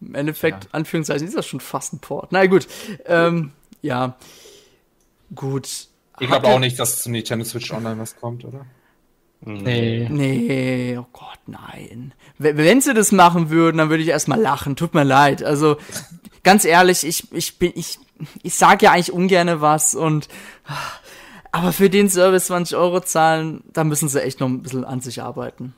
im 0.02 0.14
Endeffekt, 0.16 0.64
ja. 0.64 0.70
Anführungszeichen, 0.72 1.26
ist 1.26 1.34
das 1.34 1.46
schon 1.46 1.60
fast 1.60 1.94
ein 1.94 2.00
Port. 2.00 2.30
Na 2.30 2.44
gut, 2.44 2.68
ähm, 3.06 3.52
ja. 3.80 4.18
Gut. 5.34 5.86
Ich 6.20 6.26
glaube 6.26 6.46
auch 6.48 6.58
nicht, 6.58 6.78
dass 6.78 7.02
zum 7.02 7.12
Nintendo 7.12 7.46
Switch 7.46 7.72
Online 7.72 7.98
was 7.98 8.16
kommt, 8.16 8.44
oder? 8.44 8.66
Nee. 9.40 10.08
Nee, 10.10 10.98
oh 10.98 11.06
Gott, 11.12 11.38
nein. 11.46 12.12
Wenn 12.38 12.80
sie 12.80 12.94
das 12.94 13.12
machen 13.12 13.50
würden, 13.50 13.78
dann 13.78 13.90
würde 13.90 14.02
ich 14.02 14.08
erstmal 14.08 14.40
lachen. 14.40 14.76
Tut 14.76 14.94
mir 14.94 15.04
leid. 15.04 15.42
Also, 15.42 15.76
ganz 16.42 16.64
ehrlich, 16.64 17.04
ich, 17.04 17.32
ich 17.32 17.58
bin, 17.58 17.72
ich, 17.74 17.98
ich 18.42 18.54
sag 18.54 18.82
ja 18.82 18.92
eigentlich 18.92 19.12
ungerne 19.12 19.60
was 19.60 19.94
und, 19.94 20.28
aber 21.52 21.72
für 21.72 21.88
den 21.88 22.10
Service 22.10 22.46
20 22.46 22.76
Euro 22.76 23.00
zahlen, 23.00 23.62
da 23.72 23.84
müssen 23.84 24.08
sie 24.08 24.22
echt 24.22 24.40
noch 24.40 24.48
ein 24.48 24.62
bisschen 24.62 24.84
an 24.84 25.00
sich 25.00 25.22
arbeiten. 25.22 25.74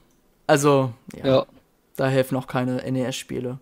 Also, 0.47 0.93
ja. 1.15 1.27
ja. 1.27 1.47
Da 1.97 2.09
helfen 2.09 2.37
auch 2.37 2.47
keine 2.47 2.77
NES-Spiele. 2.91 3.59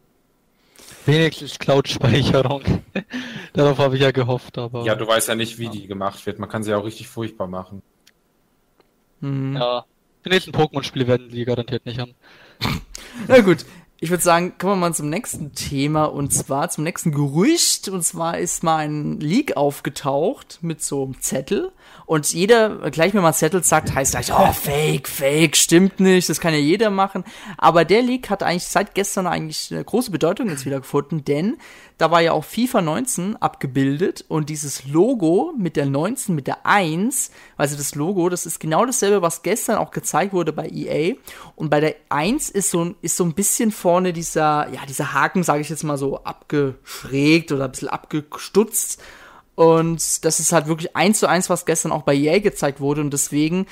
Wenigstens 1.06 1.58
Cloud-Speicherung. 1.58 2.62
Darauf 3.52 3.78
habe 3.78 3.96
ich 3.96 4.02
ja 4.02 4.10
gehofft, 4.10 4.58
aber. 4.58 4.84
Ja, 4.84 4.94
du 4.94 5.06
weißt 5.06 5.28
ja 5.28 5.34
nicht, 5.34 5.58
wie 5.58 5.64
ja. 5.64 5.70
die 5.70 5.86
gemacht 5.86 6.24
wird. 6.24 6.38
Man 6.38 6.48
kann 6.48 6.62
sie 6.62 6.72
auch 6.74 6.84
richtig 6.84 7.08
furchtbar 7.08 7.46
machen. 7.46 7.82
Mhm. 9.20 9.56
Ja. 9.56 9.84
Die 10.24 10.30
nächsten 10.30 10.52
Pokémon-Spiele 10.52 11.06
werden 11.06 11.30
die 11.30 11.44
garantiert 11.44 11.86
nicht 11.86 11.98
haben. 11.98 12.14
Na 13.28 13.40
gut, 13.40 13.64
ich 14.00 14.10
würde 14.10 14.22
sagen, 14.22 14.54
kommen 14.58 14.74
wir 14.74 14.88
mal 14.88 14.94
zum 14.94 15.08
nächsten 15.08 15.54
Thema 15.54 16.04
und 16.04 16.32
zwar 16.32 16.70
zum 16.70 16.84
nächsten 16.84 17.10
Gerücht. 17.10 17.88
Und 17.88 18.02
zwar 18.02 18.38
ist 18.38 18.62
mal 18.62 18.86
ein 18.88 19.18
Leak 19.18 19.56
aufgetaucht 19.56 20.58
mit 20.62 20.82
so 20.82 21.02
einem 21.02 21.20
Zettel. 21.20 21.72
Und 22.08 22.32
jeder, 22.32 22.90
gleich 22.90 23.12
wenn 23.12 23.20
man 23.20 23.34
Zettel 23.34 23.62
sagt, 23.62 23.94
heißt 23.94 24.12
gleich, 24.12 24.32
oh, 24.32 24.50
fake, 24.54 25.06
fake, 25.06 25.54
stimmt 25.54 26.00
nicht, 26.00 26.30
das 26.30 26.40
kann 26.40 26.54
ja 26.54 26.58
jeder 26.58 26.88
machen. 26.88 27.22
Aber 27.58 27.84
der 27.84 28.00
Leak 28.00 28.30
hat 28.30 28.42
eigentlich 28.42 28.64
seit 28.64 28.94
gestern 28.94 29.26
eigentlich 29.26 29.70
eine 29.70 29.84
große 29.84 30.10
Bedeutung 30.10 30.48
jetzt 30.48 30.64
wieder 30.64 30.80
gefunden, 30.80 31.22
denn 31.22 31.58
da 31.98 32.10
war 32.10 32.22
ja 32.22 32.32
auch 32.32 32.46
FIFA 32.46 32.80
19 32.80 33.36
abgebildet 33.36 34.24
und 34.28 34.48
dieses 34.48 34.86
Logo 34.86 35.52
mit 35.58 35.76
der 35.76 35.84
19, 35.84 36.34
mit 36.34 36.46
der 36.46 36.64
1, 36.64 37.30
also 37.58 37.76
das 37.76 37.94
Logo, 37.94 38.30
das 38.30 38.46
ist 38.46 38.58
genau 38.58 38.86
dasselbe, 38.86 39.20
was 39.20 39.42
gestern 39.42 39.76
auch 39.76 39.90
gezeigt 39.90 40.32
wurde 40.32 40.54
bei 40.54 40.66
EA. 40.66 41.16
Und 41.56 41.68
bei 41.68 41.80
der 41.80 41.94
1 42.08 42.48
ist 42.48 42.70
so, 42.70 42.94
ist 43.02 43.18
so 43.18 43.24
ein 43.24 43.34
bisschen 43.34 43.70
vorne 43.70 44.14
dieser, 44.14 44.66
ja, 44.72 44.86
dieser 44.88 45.12
Haken, 45.12 45.42
sage 45.42 45.60
ich 45.60 45.68
jetzt 45.68 45.84
mal 45.84 45.98
so, 45.98 46.24
abgeschrägt 46.24 47.52
oder 47.52 47.66
ein 47.66 47.70
bisschen 47.72 47.88
abgestutzt. 47.88 48.98
Und 49.58 50.24
das 50.24 50.38
ist 50.38 50.52
halt 50.52 50.68
wirklich 50.68 50.94
eins 50.94 51.18
zu 51.18 51.26
eins, 51.26 51.50
was 51.50 51.66
gestern 51.66 51.90
auch 51.90 52.02
bei 52.02 52.14
EA 52.14 52.38
gezeigt 52.38 52.78
wurde. 52.78 53.00
Und 53.00 53.12
deswegen 53.12 53.66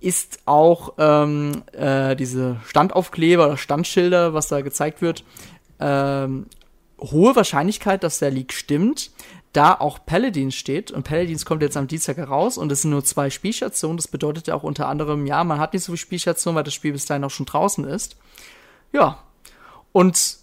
ist 0.00 0.40
auch 0.46 0.94
ähm, 0.98 1.62
äh, 1.70 2.16
diese 2.16 2.56
Standaufkleber 2.66 3.46
oder 3.46 3.56
Standschilder, 3.56 4.34
was 4.34 4.48
da 4.48 4.62
gezeigt 4.62 5.00
wird, 5.00 5.22
ähm, 5.78 6.46
hohe 7.00 7.36
Wahrscheinlichkeit, 7.36 8.02
dass 8.02 8.18
der 8.18 8.32
Leak 8.32 8.52
stimmt, 8.52 9.12
da 9.52 9.74
auch 9.74 10.04
Paladins 10.04 10.56
steht. 10.56 10.90
Und 10.90 11.04
Paladins 11.04 11.44
kommt 11.44 11.62
jetzt 11.62 11.76
am 11.76 11.86
Dienstag 11.86 12.16
heraus 12.16 12.58
und 12.58 12.72
es 12.72 12.82
sind 12.82 12.90
nur 12.90 13.04
zwei 13.04 13.30
Spielstationen. 13.30 13.96
Das 13.96 14.08
bedeutet 14.08 14.48
ja 14.48 14.56
auch 14.56 14.64
unter 14.64 14.88
anderem, 14.88 15.24
ja, 15.24 15.44
man 15.44 15.60
hat 15.60 15.72
nicht 15.72 15.84
so 15.84 15.92
viele 15.92 15.98
Spielstationen, 15.98 16.56
weil 16.56 16.64
das 16.64 16.74
Spiel 16.74 16.90
bis 16.90 17.06
dahin 17.06 17.22
auch 17.22 17.30
schon 17.30 17.46
draußen 17.46 17.84
ist. 17.84 18.16
Ja. 18.92 19.22
Und 19.92 20.39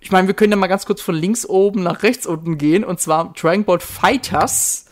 ich 0.00 0.10
meine, 0.10 0.26
wir 0.26 0.34
können 0.34 0.52
ja 0.52 0.56
mal 0.56 0.66
ganz 0.66 0.86
kurz 0.86 1.02
von 1.02 1.14
links 1.14 1.46
oben 1.46 1.82
nach 1.82 2.02
rechts 2.02 2.26
unten 2.26 2.56
gehen. 2.56 2.84
Und 2.84 3.00
zwar 3.00 3.32
Dragon 3.34 3.64
Ball 3.64 3.80
Fighters 3.80 4.86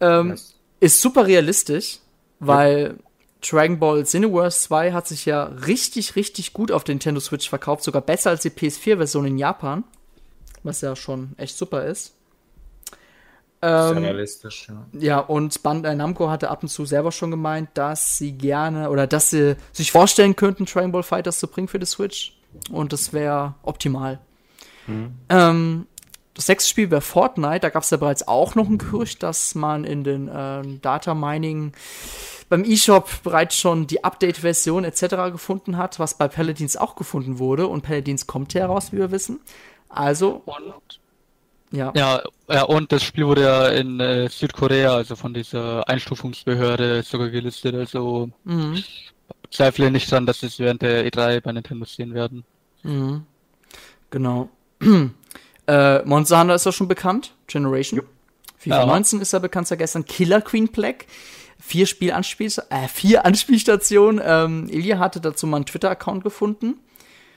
ähm, 0.00 0.30
yes. 0.30 0.54
ist 0.80 1.02
super 1.02 1.26
realistisch, 1.26 1.98
weil 2.38 2.96
ja. 2.96 3.04
Dragon 3.42 3.78
Ball 3.78 4.06
Cineverse 4.06 4.60
2 4.60 4.92
hat 4.92 5.08
sich 5.08 5.26
ja 5.26 5.44
richtig, 5.44 6.14
richtig 6.14 6.52
gut 6.52 6.70
auf 6.70 6.84
der 6.84 6.94
Nintendo 6.94 7.20
Switch 7.20 7.48
verkauft. 7.48 7.82
Sogar 7.82 8.02
besser 8.02 8.30
als 8.30 8.42
die 8.42 8.50
PS4-Version 8.50 9.26
in 9.26 9.38
Japan. 9.38 9.82
Was 10.62 10.80
ja 10.80 10.94
schon 10.94 11.32
echt 11.36 11.56
super 11.56 11.84
ist. 11.84 12.14
Ähm, 13.62 13.98
realistisch, 13.98 14.68
ja. 14.68 14.86
Ja, 14.92 15.18
und 15.18 15.62
Bandai 15.62 15.94
Namco 15.94 16.28
hatte 16.28 16.50
ab 16.50 16.62
und 16.62 16.68
zu 16.68 16.84
selber 16.84 17.10
schon 17.10 17.30
gemeint, 17.30 17.70
dass 17.74 18.18
sie 18.18 18.32
gerne 18.32 18.90
oder 18.90 19.06
dass 19.06 19.30
sie 19.30 19.56
sich 19.72 19.90
vorstellen 19.90 20.36
könnten, 20.36 20.66
Dragon 20.66 20.92
Ball 20.92 21.02
Fighters 21.02 21.38
zu 21.38 21.48
bringen 21.48 21.66
für 21.68 21.78
die 21.78 21.86
Switch. 21.86 22.35
Und 22.70 22.92
das 22.92 23.12
wäre 23.12 23.54
optimal. 23.62 24.20
Mhm. 24.86 25.14
Ähm, 25.28 25.86
das 26.34 26.46
sechste 26.46 26.70
Spiel 26.70 26.90
wäre 26.90 27.00
Fortnite. 27.00 27.60
Da 27.60 27.70
gab 27.70 27.82
es 27.82 27.90
ja 27.90 27.96
bereits 27.96 28.28
auch 28.28 28.54
noch 28.54 28.68
ein 28.68 28.78
Gerücht, 28.78 29.22
dass 29.22 29.54
man 29.54 29.84
in 29.84 30.04
den 30.04 30.30
ähm, 30.32 30.80
Data 30.82 31.14
Mining 31.14 31.72
beim 32.48 32.62
eShop 32.62 33.22
bereits 33.24 33.56
schon 33.56 33.86
die 33.86 34.04
Update-Version 34.04 34.84
etc. 34.84 35.32
gefunden 35.32 35.78
hat, 35.78 35.98
was 35.98 36.18
bei 36.18 36.28
Paladins 36.28 36.76
auch 36.76 36.94
gefunden 36.94 37.38
wurde. 37.38 37.66
Und 37.66 37.82
Paladins 37.82 38.26
kommt 38.26 38.54
ja 38.54 38.62
heraus, 38.62 38.92
wie 38.92 38.98
wir 38.98 39.10
wissen. 39.10 39.40
Also. 39.88 40.42
Und, 40.44 41.00
ja. 41.72 41.92
ja. 41.96 42.22
Ja, 42.48 42.62
und 42.64 42.92
das 42.92 43.02
Spiel 43.02 43.26
wurde 43.26 43.42
ja 43.42 43.68
in 43.68 43.98
äh, 43.98 44.28
Südkorea, 44.28 44.94
also 44.94 45.16
von 45.16 45.34
dieser 45.34 45.88
Einstufungsbehörde 45.88 47.02
sogar 47.02 47.30
gelistet. 47.30 47.74
Also 47.74 48.30
mhm 48.44 48.84
zweifle 49.50 49.90
nicht 49.90 50.10
dran, 50.10 50.26
dass 50.26 50.42
es 50.42 50.58
während 50.58 50.82
der 50.82 51.06
E3 51.06 51.40
bei 51.40 51.52
Nintendo 51.52 51.84
sehen 51.84 52.14
werden. 52.14 52.44
Mhm. 52.82 53.24
Genau. 54.10 54.48
äh, 55.66 56.02
Monster 56.04 56.40
Hunter 56.40 56.54
ist 56.54 56.66
ja 56.66 56.72
schon 56.72 56.88
bekannt. 56.88 57.34
Generation. 57.46 58.00
Yep. 58.00 58.08
FIFA 58.58 58.80
ja. 58.80 58.86
19 58.86 59.20
ist 59.20 59.32
ja 59.32 59.38
bekannt 59.38 59.68
seit 59.68 59.78
gestern. 59.78 60.04
Killer 60.04 60.40
Queen 60.40 60.68
Black. 60.68 61.06
Vier 61.58 61.86
Spiel 61.86 62.10
äh, 62.10 62.88
vier 62.88 63.24
Anspielstationen. 63.24 64.20
Ähm, 64.24 64.68
Ilya 64.70 64.98
hatte 64.98 65.20
dazu 65.20 65.46
mal 65.46 65.56
einen 65.56 65.66
Twitter-Account 65.66 66.22
gefunden. 66.22 66.80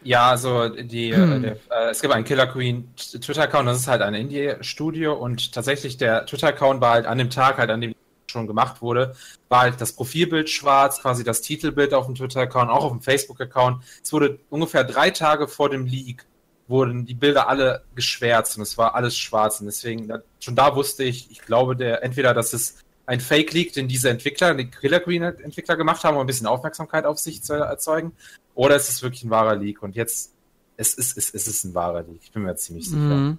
Ja, 0.04 0.30
also 0.30 0.70
die, 0.70 1.10
äh, 1.10 1.16
hm. 1.16 1.42
der, 1.42 1.52
äh, 1.54 1.90
es 1.92 2.02
gibt 2.02 2.14
einen 2.14 2.26
Killer 2.26 2.48
Queen 2.48 2.94
Twitter-Account, 2.96 3.68
das 3.68 3.80
ist 3.80 3.88
halt 3.88 4.02
ein 4.02 4.14
Indie-Studio 4.14 5.14
und 5.14 5.52
tatsächlich 5.54 5.98
der 5.98 6.26
Twitter-Account 6.26 6.80
war 6.82 6.94
halt 6.94 7.06
an 7.06 7.18
dem 7.18 7.30
Tag, 7.30 7.58
halt 7.58 7.70
an 7.70 7.82
dem 7.82 7.94
schon 8.30 8.48
gemacht 8.48 8.82
wurde, 8.82 9.16
war 9.50 9.62
halt 9.62 9.82
das 9.82 9.94
Profilbild 9.94 10.50
schwarz, 10.50 11.02
quasi 11.02 11.24
das 11.24 11.42
Titelbild 11.42 11.94
auf 11.94 12.06
dem 12.06 12.16
Twitter-Account, 12.16 12.70
auch 12.70 12.86
auf 12.86 12.92
dem 12.92 13.02
Facebook-Account. 13.02 13.84
Es 14.04 14.14
wurde 14.14 14.40
ungefähr 14.50 14.84
drei 14.84 15.10
Tage 15.10 15.48
vor 15.48 15.70
dem 15.70 15.86
Leak 15.86 16.26
wurden 16.68 17.06
die 17.06 17.16
Bilder 17.16 17.50
alle 17.50 17.84
geschwärzt 17.96 18.56
und 18.56 18.62
es 18.62 18.78
war 18.78 18.94
alles 18.94 19.18
schwarz. 19.18 19.60
Und 19.60 19.66
deswegen, 19.66 20.12
schon 20.40 20.56
da 20.56 20.76
wusste 20.76 21.04
ich, 21.04 21.32
ich 21.32 21.42
glaube, 21.42 21.76
der 21.76 22.04
entweder, 22.04 22.34
dass 22.36 22.54
es 22.54 22.78
ein 23.08 23.20
Fake-Leak, 23.20 23.74
den 23.74 23.88
diese 23.88 24.12
Entwickler, 24.12 24.54
die 24.54 24.70
Killer 24.70 25.00
Queen-Entwickler 25.00 25.76
gemacht 25.76 26.04
haben, 26.04 26.16
um 26.16 26.22
ein 26.22 26.28
bisschen 26.28 26.46
Aufmerksamkeit 26.46 27.06
auf 27.06 27.18
sich 27.18 27.42
zu 27.42 27.54
erzeugen, 27.54 28.12
oder 28.54 28.76
es 28.76 28.88
ist 28.88 29.02
wirklich 29.02 29.24
ein 29.24 29.32
wahrer 29.32 29.56
Leak. 29.56 29.82
Und 29.82 29.96
jetzt 29.96 30.36
es 30.80 30.94
ist, 30.94 31.18
es, 31.18 31.34
es 31.34 31.48
ist 31.48 31.66
ein 31.66 31.76
wahrer 31.76 32.04
Leak. 32.04 32.22
Ich 32.24 32.32
bin 32.32 32.44
mir 32.44 32.56
ziemlich 32.56 32.86
sicher. 32.86 33.00
Mhm. 33.00 33.38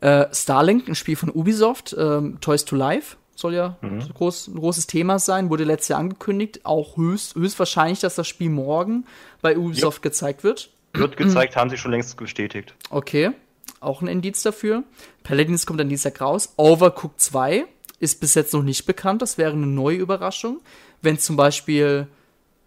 Äh, 0.00 0.26
Starlink, 0.34 0.88
ein 0.88 0.94
Spiel 0.94 1.16
von 1.16 1.30
Ubisoft, 1.30 1.96
ähm, 1.98 2.38
Toys 2.40 2.66
to 2.66 2.76
Life, 2.76 3.16
soll 3.40 3.54
ja 3.54 3.76
mhm. 3.80 4.00
groß, 4.14 4.48
ein 4.48 4.56
großes 4.56 4.86
Thema 4.86 5.18
sein, 5.18 5.50
wurde 5.50 5.64
letztes 5.64 5.88
Jahr 5.88 6.00
angekündigt. 6.00 6.60
Auch 6.64 6.96
höchst, 6.96 7.34
höchstwahrscheinlich, 7.34 8.00
dass 8.00 8.14
das 8.14 8.28
Spiel 8.28 8.50
morgen 8.50 9.06
bei 9.42 9.56
Ubisoft 9.56 9.98
ja. 9.98 10.10
gezeigt 10.10 10.44
wird. 10.44 10.70
Wird 10.92 11.16
gezeigt, 11.16 11.56
haben 11.56 11.70
sie 11.70 11.78
schon 11.78 11.90
längst 11.90 12.16
bestätigt. 12.16 12.74
Okay, 12.90 13.32
auch 13.80 14.02
ein 14.02 14.08
Indiz 14.08 14.42
dafür. 14.42 14.84
Paladins 15.22 15.66
kommt 15.66 15.80
dann 15.80 15.88
Dienstag 15.88 16.20
raus. 16.20 16.52
Overcooked 16.56 17.20
2 17.20 17.64
ist 17.98 18.20
bis 18.20 18.34
jetzt 18.34 18.52
noch 18.52 18.62
nicht 18.62 18.86
bekannt. 18.86 19.22
Das 19.22 19.38
wäre 19.38 19.52
eine 19.52 19.66
neue 19.66 19.96
Überraschung. 19.96 20.60
Wenn 21.02 21.18
zum 21.18 21.36
Beispiel 21.36 22.06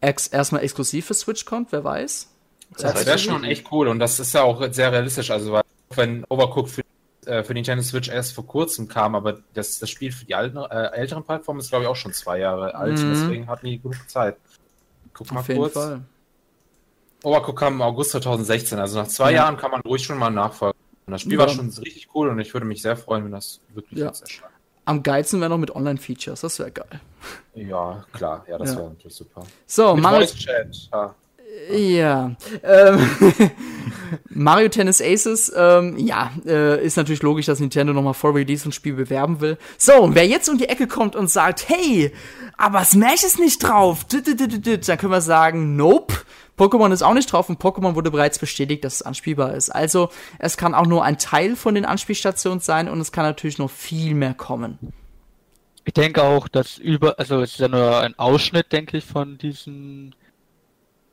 ex 0.02 0.28
erstmal 0.28 0.64
exklusiv 0.64 1.06
für 1.06 1.14
Switch 1.14 1.46
kommt, 1.46 1.72
wer 1.72 1.84
weiß. 1.84 2.30
Das, 2.78 2.94
das 2.94 3.06
wäre 3.06 3.20
schon 3.20 3.44
echt 3.44 3.72
cool 3.72 3.88
und 3.88 4.00
das 4.00 4.20
ist 4.20 4.34
ja 4.34 4.44
auch 4.44 4.62
sehr 4.72 4.92
realistisch. 4.92 5.30
Also, 5.30 5.62
wenn 5.96 6.26
Overcooked 6.30 6.72
für 6.72 6.82
äh, 7.28 7.44
für 7.44 7.54
Nintendo 7.54 7.84
Switch 7.84 8.10
erst 8.10 8.34
vor 8.34 8.46
kurzem 8.46 8.88
kam, 8.88 9.16
aber 9.16 9.40
das, 9.54 9.80
das 9.80 9.90
Spiel 9.90 10.12
für 10.12 10.26
die 10.26 10.36
alten, 10.36 10.58
äh, 10.58 10.88
älteren 10.94 11.24
Plattformen 11.24 11.60
ist, 11.60 11.70
glaube 11.70 11.84
ich, 11.86 11.90
auch 11.90 11.96
schon 11.96 12.14
zwei 12.14 12.40
Jahre 12.40 12.76
alt. 12.76 13.00
Mhm. 13.00 13.10
Deswegen 13.10 13.48
hat 13.48 13.64
nie 13.64 13.80
genug 13.80 14.10
Zeit. 14.10 14.38
Guck 15.14 15.32
mal 15.32 15.40
Auf 15.42 15.48
jeden 15.48 15.60
kurz. 15.60 15.74
Fall. 15.74 16.02
Overcooked 17.24 17.60
kam 17.60 17.74
im 17.76 17.82
August 17.82 18.12
2016, 18.12 18.80
also 18.80 19.00
nach 19.00 19.08
zwei 19.08 19.32
ja. 19.32 19.44
Jahren 19.44 19.58
kann 19.58 19.72
man 19.72 19.82
ruhig 19.82 20.04
schon 20.04 20.18
mal 20.18 20.30
nachfolgen. 20.30 20.78
das 21.08 21.22
Spiel 21.22 21.34
ja. 21.34 21.40
war 21.40 21.50
schon 21.50 21.70
richtig 21.70 22.10
cool 22.14 22.30
und 22.30 22.40
ich 22.40 22.54
würde 22.54 22.66
mich 22.66 22.82
sehr 22.82 22.98
freuen, 22.98 23.24
wenn 23.24 23.32
das 23.32 23.62
wirklich 23.74 24.00
ja. 24.00 24.08
jetzt 24.08 24.22
erscheint. 24.22 24.52
Am 24.86 25.02
geilsten 25.02 25.40
wäre 25.40 25.50
noch 25.50 25.58
mit 25.58 25.74
Online-Features, 25.74 26.42
das 26.42 26.60
wäre 26.60 26.72
geil. 26.72 27.00
Ja, 27.56 28.04
klar, 28.12 28.46
ja, 28.50 28.58
das 28.58 28.76
wäre 28.76 28.90
natürlich 28.90 29.16
super. 29.16 29.44
So, 29.66 29.94
mit 29.96 30.04
Mario, 30.04 30.28
Chat. 30.28 30.90
Ja. 30.92 31.16
Ja. 31.72 32.36
Ähm, 32.64 33.00
Mario 34.30 34.70
Tennis 34.70 35.02
Aces, 35.02 35.52
ähm, 35.56 35.98
ja, 35.98 36.32
äh, 36.46 36.84
ist 36.84 36.98
natürlich 36.98 37.22
logisch, 37.22 37.46
dass 37.46 37.60
Nintendo 37.60 37.94
nochmal 37.94 38.14
vor 38.14 38.36
Release 38.36 38.68
ein 38.68 38.72
Spiel 38.72 38.94
bewerben 38.94 39.40
will. 39.40 39.58
So, 39.78 40.10
wer 40.14 40.28
jetzt 40.28 40.50
um 40.50 40.58
die 40.58 40.70
Ecke 40.70 40.88
kommt 40.88 41.16
und 41.16 41.30
sagt, 41.30 41.68
hey, 41.70 42.12
aber 42.58 42.84
Smash 42.84 43.24
ist 43.24 43.40
nicht 43.40 43.64
drauf, 43.64 44.06
dann 44.06 44.98
können 44.98 45.12
wir 45.12 45.22
sagen, 45.22 45.76
nope. 45.76 46.16
Pokémon 46.58 46.92
ist 46.92 47.02
auch 47.02 47.16
nicht 47.16 47.32
drauf 47.32 47.50
und 47.50 47.60
Pokémon 47.60 47.96
wurde 47.96 48.12
bereits 48.12 48.38
bestätigt, 48.38 48.84
dass 48.84 48.96
es 48.96 49.02
anspielbar 49.02 49.56
ist. 49.56 49.72
Also, 49.72 50.10
es 50.38 50.56
kann 50.56 50.76
auch 50.76 50.86
nur 50.86 51.04
ein 51.04 51.18
Teil 51.18 51.56
von 51.56 51.74
den 51.74 51.84
Anspielstationen 51.84 52.60
sein 52.60 52.88
und 52.88 53.02
es 53.02 53.12
kann 53.12 53.26
natürlich 53.26 53.58
noch 53.58 53.72
viel 53.72 54.14
mehr 54.14 54.36
kommen. 54.36 54.78
Ich 55.84 55.94
denke 55.94 56.22
auch, 56.24 56.48
dass 56.48 56.78
über, 56.78 57.18
also 57.18 57.42
es 57.42 57.54
ist 57.54 57.60
ja 57.60 57.68
nur 57.68 58.00
ein 58.00 58.18
Ausschnitt, 58.20 58.72
denke 58.72 58.98
ich, 58.98 59.06
von 59.06 59.40
diesen 59.40 60.14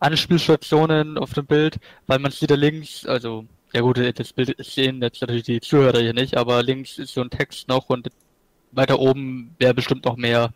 Anspielstationen 0.00 1.18
auf 1.18 1.34
dem 1.34 1.46
Bild, 1.46 1.76
weil 2.06 2.18
man 2.18 2.32
sieht 2.32 2.50
da 2.50 2.54
links, 2.54 3.06
also, 3.06 3.44
ja 3.72 3.82
gut, 3.82 3.98
das 4.18 4.32
Bild 4.32 4.54
sehen 4.58 5.00
jetzt 5.02 5.20
natürlich 5.20 5.44
die 5.44 5.60
Zuhörer 5.60 6.00
hier 6.00 6.14
nicht, 6.14 6.36
aber 6.36 6.62
links 6.62 6.98
ist 6.98 7.14
so 7.14 7.20
ein 7.20 7.30
Text 7.30 7.68
noch 7.68 7.88
und 7.88 8.08
weiter 8.72 8.98
oben 8.98 9.54
wäre 9.58 9.74
bestimmt 9.74 10.04
noch 10.04 10.16
mehr. 10.16 10.52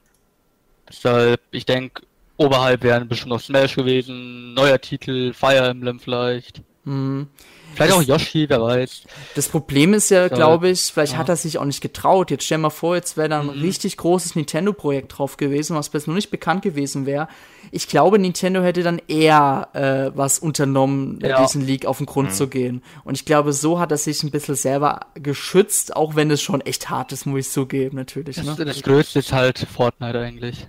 Deshalb, 0.88 1.40
ich 1.50 1.66
denke, 1.66 2.02
oberhalb 2.36 2.82
wären 2.82 3.08
bestimmt 3.08 3.30
noch 3.30 3.40
Smash 3.40 3.76
gewesen, 3.76 4.54
neuer 4.54 4.80
Titel, 4.80 5.32
Fire 5.32 5.68
Emblem 5.68 6.00
vielleicht. 6.00 6.62
Mhm. 6.84 7.28
Vielleicht 7.74 7.92
auch 7.92 8.02
Yoshi, 8.02 8.48
wer 8.48 8.62
weiß. 8.62 9.02
Das 9.34 9.48
Problem 9.48 9.94
ist 9.94 10.10
ja, 10.10 10.28
glaube 10.28 10.68
ich, 10.68 10.80
vielleicht 10.80 11.14
ja. 11.14 11.18
hat 11.18 11.28
er 11.28 11.36
sich 11.36 11.58
auch 11.58 11.64
nicht 11.64 11.80
getraut. 11.80 12.30
Jetzt 12.30 12.44
stell 12.44 12.58
mal 12.58 12.70
vor, 12.70 12.94
jetzt 12.94 13.16
wäre 13.16 13.28
da 13.28 13.40
ein 13.40 13.46
mhm. 13.46 13.52
richtig 13.52 13.96
großes 13.96 14.36
Nintendo-Projekt 14.36 15.18
drauf 15.18 15.36
gewesen, 15.36 15.76
was 15.76 15.88
bis 15.88 16.06
noch 16.06 16.14
nicht 16.14 16.30
bekannt 16.30 16.62
gewesen 16.62 17.06
wäre. 17.06 17.28
Ich 17.72 17.88
glaube, 17.88 18.18
Nintendo 18.18 18.62
hätte 18.62 18.82
dann 18.82 19.00
eher 19.08 19.68
äh, 19.72 20.16
was 20.16 20.38
unternommen, 20.38 21.18
ja. 21.20 21.42
diesen 21.42 21.66
Leak 21.66 21.86
auf 21.86 21.98
den 21.98 22.06
Grund 22.06 22.30
mhm. 22.30 22.34
zu 22.34 22.48
gehen. 22.48 22.82
Und 23.02 23.14
ich 23.14 23.24
glaube, 23.24 23.52
so 23.52 23.80
hat 23.80 23.90
er 23.90 23.98
sich 23.98 24.22
ein 24.22 24.30
bisschen 24.30 24.54
selber 24.54 25.00
geschützt, 25.14 25.96
auch 25.96 26.14
wenn 26.14 26.30
es 26.30 26.40
schon 26.40 26.60
echt 26.60 26.90
hart 26.90 27.12
ist, 27.12 27.26
muss 27.26 27.40
ich 27.40 27.50
zugeben, 27.50 27.96
natürlich. 27.96 28.36
Das, 28.36 28.58
ne? 28.58 28.64
das 28.64 28.82
Größte 28.82 29.18
ist 29.18 29.32
halt 29.32 29.58
Fortnite 29.58 30.18
eigentlich. 30.20 30.68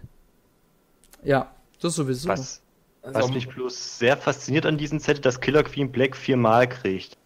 Ja, 1.23 1.51
das 1.79 1.95
sowieso. 1.95 2.29
Was, 2.29 2.61
was 3.05 3.15
also, 3.15 3.33
mich 3.33 3.47
bloß 3.47 3.99
sehr 3.99 4.17
fasziniert 4.17 4.65
an 4.65 4.77
diesem 4.77 4.99
Set, 4.99 5.25
dass 5.25 5.39
Killer 5.39 5.63
Queen 5.63 5.91
Black 5.91 6.15
viermal 6.15 6.67
kriegt. 6.67 7.17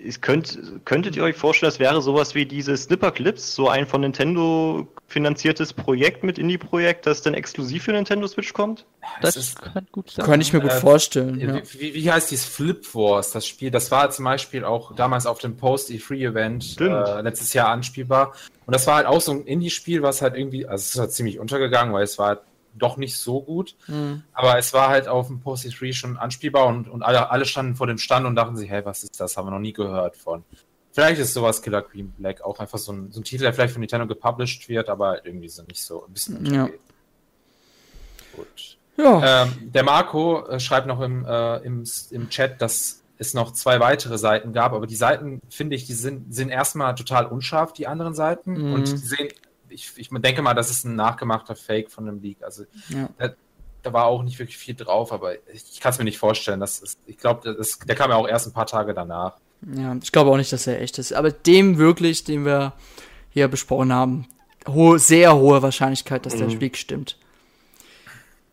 Ich 0.00 0.20
könnt, 0.20 0.56
könntet 0.84 1.16
ihr 1.16 1.24
euch 1.24 1.34
vorstellen, 1.34 1.70
das 1.70 1.80
wäre 1.80 2.00
sowas 2.02 2.36
wie 2.36 2.46
diese 2.46 2.76
Snipper 2.76 3.10
Clips, 3.10 3.56
so 3.56 3.68
ein 3.68 3.84
von 3.84 4.02
Nintendo 4.02 4.86
finanziertes 5.08 5.72
Projekt 5.72 6.22
mit 6.22 6.38
Indie-Projekt, 6.38 7.06
das 7.06 7.22
dann 7.22 7.34
exklusiv 7.34 7.84
für 7.84 7.92
Nintendo 7.92 8.28
Switch 8.28 8.52
kommt? 8.52 8.84
Das, 9.22 9.34
das 9.34 9.56
kann 9.56 9.88
gut 9.90 10.10
sein. 10.10 10.24
Kann 10.24 10.40
ich 10.40 10.52
mir 10.52 10.60
gut 10.60 10.70
äh, 10.70 10.80
vorstellen. 10.80 11.40
Ja. 11.40 11.62
Wie, 11.72 11.94
wie, 11.94 12.12
heißt 12.12 12.30
dieses 12.30 12.44
Flip 12.44 12.94
Wars, 12.94 13.32
das 13.32 13.44
Spiel? 13.44 13.72
Das 13.72 13.90
war 13.90 14.10
zum 14.10 14.24
Beispiel 14.24 14.64
auch 14.64 14.94
damals 14.94 15.26
auf 15.26 15.38
dem 15.38 15.56
Post-E3-Event 15.56 16.80
äh, 16.80 17.20
letztes 17.22 17.52
Jahr 17.52 17.68
anspielbar. 17.68 18.34
Und 18.66 18.74
das 18.74 18.86
war 18.86 18.96
halt 18.96 19.06
auch 19.06 19.20
so 19.20 19.32
ein 19.32 19.46
Indie-Spiel, 19.46 20.02
was 20.02 20.22
halt 20.22 20.36
irgendwie, 20.36 20.66
also 20.66 20.82
es 20.82 20.94
ist 20.94 21.00
halt 21.00 21.12
ziemlich 21.12 21.40
untergegangen, 21.40 21.92
weil 21.92 22.04
es 22.04 22.18
war 22.18 22.28
halt 22.28 22.40
doch 22.78 22.96
nicht 22.96 23.16
so 23.16 23.42
gut. 23.42 23.76
Mhm. 23.86 24.22
Aber 24.32 24.58
es 24.58 24.72
war 24.72 24.88
halt 24.88 25.08
auf 25.08 25.26
dem 25.26 25.40
Post 25.40 25.66
3 25.80 25.92
schon 25.92 26.16
anspielbar 26.16 26.66
und, 26.66 26.88
und 26.88 27.02
alle, 27.02 27.30
alle 27.30 27.44
standen 27.44 27.76
vor 27.76 27.86
dem 27.86 27.98
Stand 27.98 28.26
und 28.26 28.36
dachten 28.36 28.56
sich, 28.56 28.70
hey, 28.70 28.84
was 28.84 29.02
ist 29.04 29.20
das? 29.20 29.36
Haben 29.36 29.48
wir 29.48 29.52
noch 29.52 29.58
nie 29.58 29.72
gehört 29.72 30.16
von. 30.16 30.44
Vielleicht 30.92 31.20
ist 31.20 31.34
sowas 31.34 31.62
Killer 31.62 31.82
Queen 31.82 32.10
Black 32.10 32.42
auch 32.42 32.58
einfach 32.58 32.78
so 32.78 32.92
ein, 32.92 33.12
so 33.12 33.20
ein 33.20 33.24
Titel, 33.24 33.42
der 33.42 33.52
vielleicht 33.52 33.72
von 33.72 33.80
Nintendo 33.80 34.06
gepublished 34.06 34.68
wird, 34.68 34.88
aber 34.88 35.24
irgendwie 35.24 35.48
so 35.48 35.62
nicht 35.62 35.82
so 35.82 36.04
ein 36.04 36.12
bisschen 36.12 36.44
ja. 36.46 36.68
Gut. 38.34 38.78
Ja. 38.96 39.44
Ähm, 39.44 39.70
der 39.72 39.84
Marco 39.84 40.46
äh, 40.48 40.58
schreibt 40.58 40.86
noch 40.86 41.00
im, 41.00 41.24
äh, 41.24 41.58
im, 41.58 41.84
im 42.10 42.28
Chat, 42.30 42.60
dass 42.60 43.02
es 43.18 43.34
noch 43.34 43.52
zwei 43.52 43.80
weitere 43.80 44.18
Seiten 44.18 44.52
gab, 44.52 44.72
aber 44.72 44.86
die 44.86 44.96
Seiten, 44.96 45.40
finde 45.50 45.76
ich, 45.76 45.86
die 45.86 45.92
sind, 45.92 46.34
sind 46.34 46.50
erstmal 46.50 46.94
total 46.94 47.26
unscharf, 47.26 47.72
die 47.72 47.86
anderen 47.86 48.14
Seiten, 48.14 48.52
mhm. 48.52 48.72
und 48.74 48.88
die 48.88 48.96
sehen 48.96 49.28
ich, 49.70 49.92
ich 49.96 50.08
denke 50.10 50.42
mal, 50.42 50.54
das 50.54 50.70
ist 50.70 50.84
ein 50.84 50.96
nachgemachter 50.96 51.54
Fake 51.54 51.90
von 51.90 52.06
dem 52.06 52.20
Leak. 52.20 52.42
Also 52.42 52.64
ja. 52.88 53.08
da, 53.18 53.30
da, 53.82 53.92
war 53.92 54.04
auch 54.06 54.22
nicht 54.22 54.38
wirklich 54.38 54.56
viel 54.56 54.74
drauf, 54.74 55.12
aber 55.12 55.34
ich, 55.52 55.64
ich 55.72 55.80
kann 55.80 55.92
es 55.92 55.98
mir 55.98 56.04
nicht 56.04 56.18
vorstellen. 56.18 56.60
Das 56.60 56.80
ist, 56.80 56.98
ich 57.06 57.18
glaube, 57.18 57.56
der 57.86 57.96
kam 57.96 58.10
ja 58.10 58.16
auch 58.16 58.28
erst 58.28 58.46
ein 58.46 58.52
paar 58.52 58.66
Tage 58.66 58.94
danach. 58.94 59.36
Ja, 59.74 59.96
ich 60.02 60.12
glaube 60.12 60.30
auch 60.30 60.36
nicht, 60.36 60.52
dass 60.52 60.66
er 60.66 60.80
echt 60.80 60.98
ist. 60.98 61.12
Aber 61.12 61.30
dem 61.30 61.78
wirklich, 61.78 62.24
den 62.24 62.44
wir 62.44 62.74
hier 63.30 63.48
besprochen 63.48 63.92
haben, 63.92 64.26
hohe, 64.66 64.98
sehr 64.98 65.36
hohe 65.36 65.62
Wahrscheinlichkeit, 65.62 66.26
dass 66.26 66.34
mhm. 66.34 66.38
der 66.38 66.48
Leak 66.48 66.76
stimmt. 66.76 67.18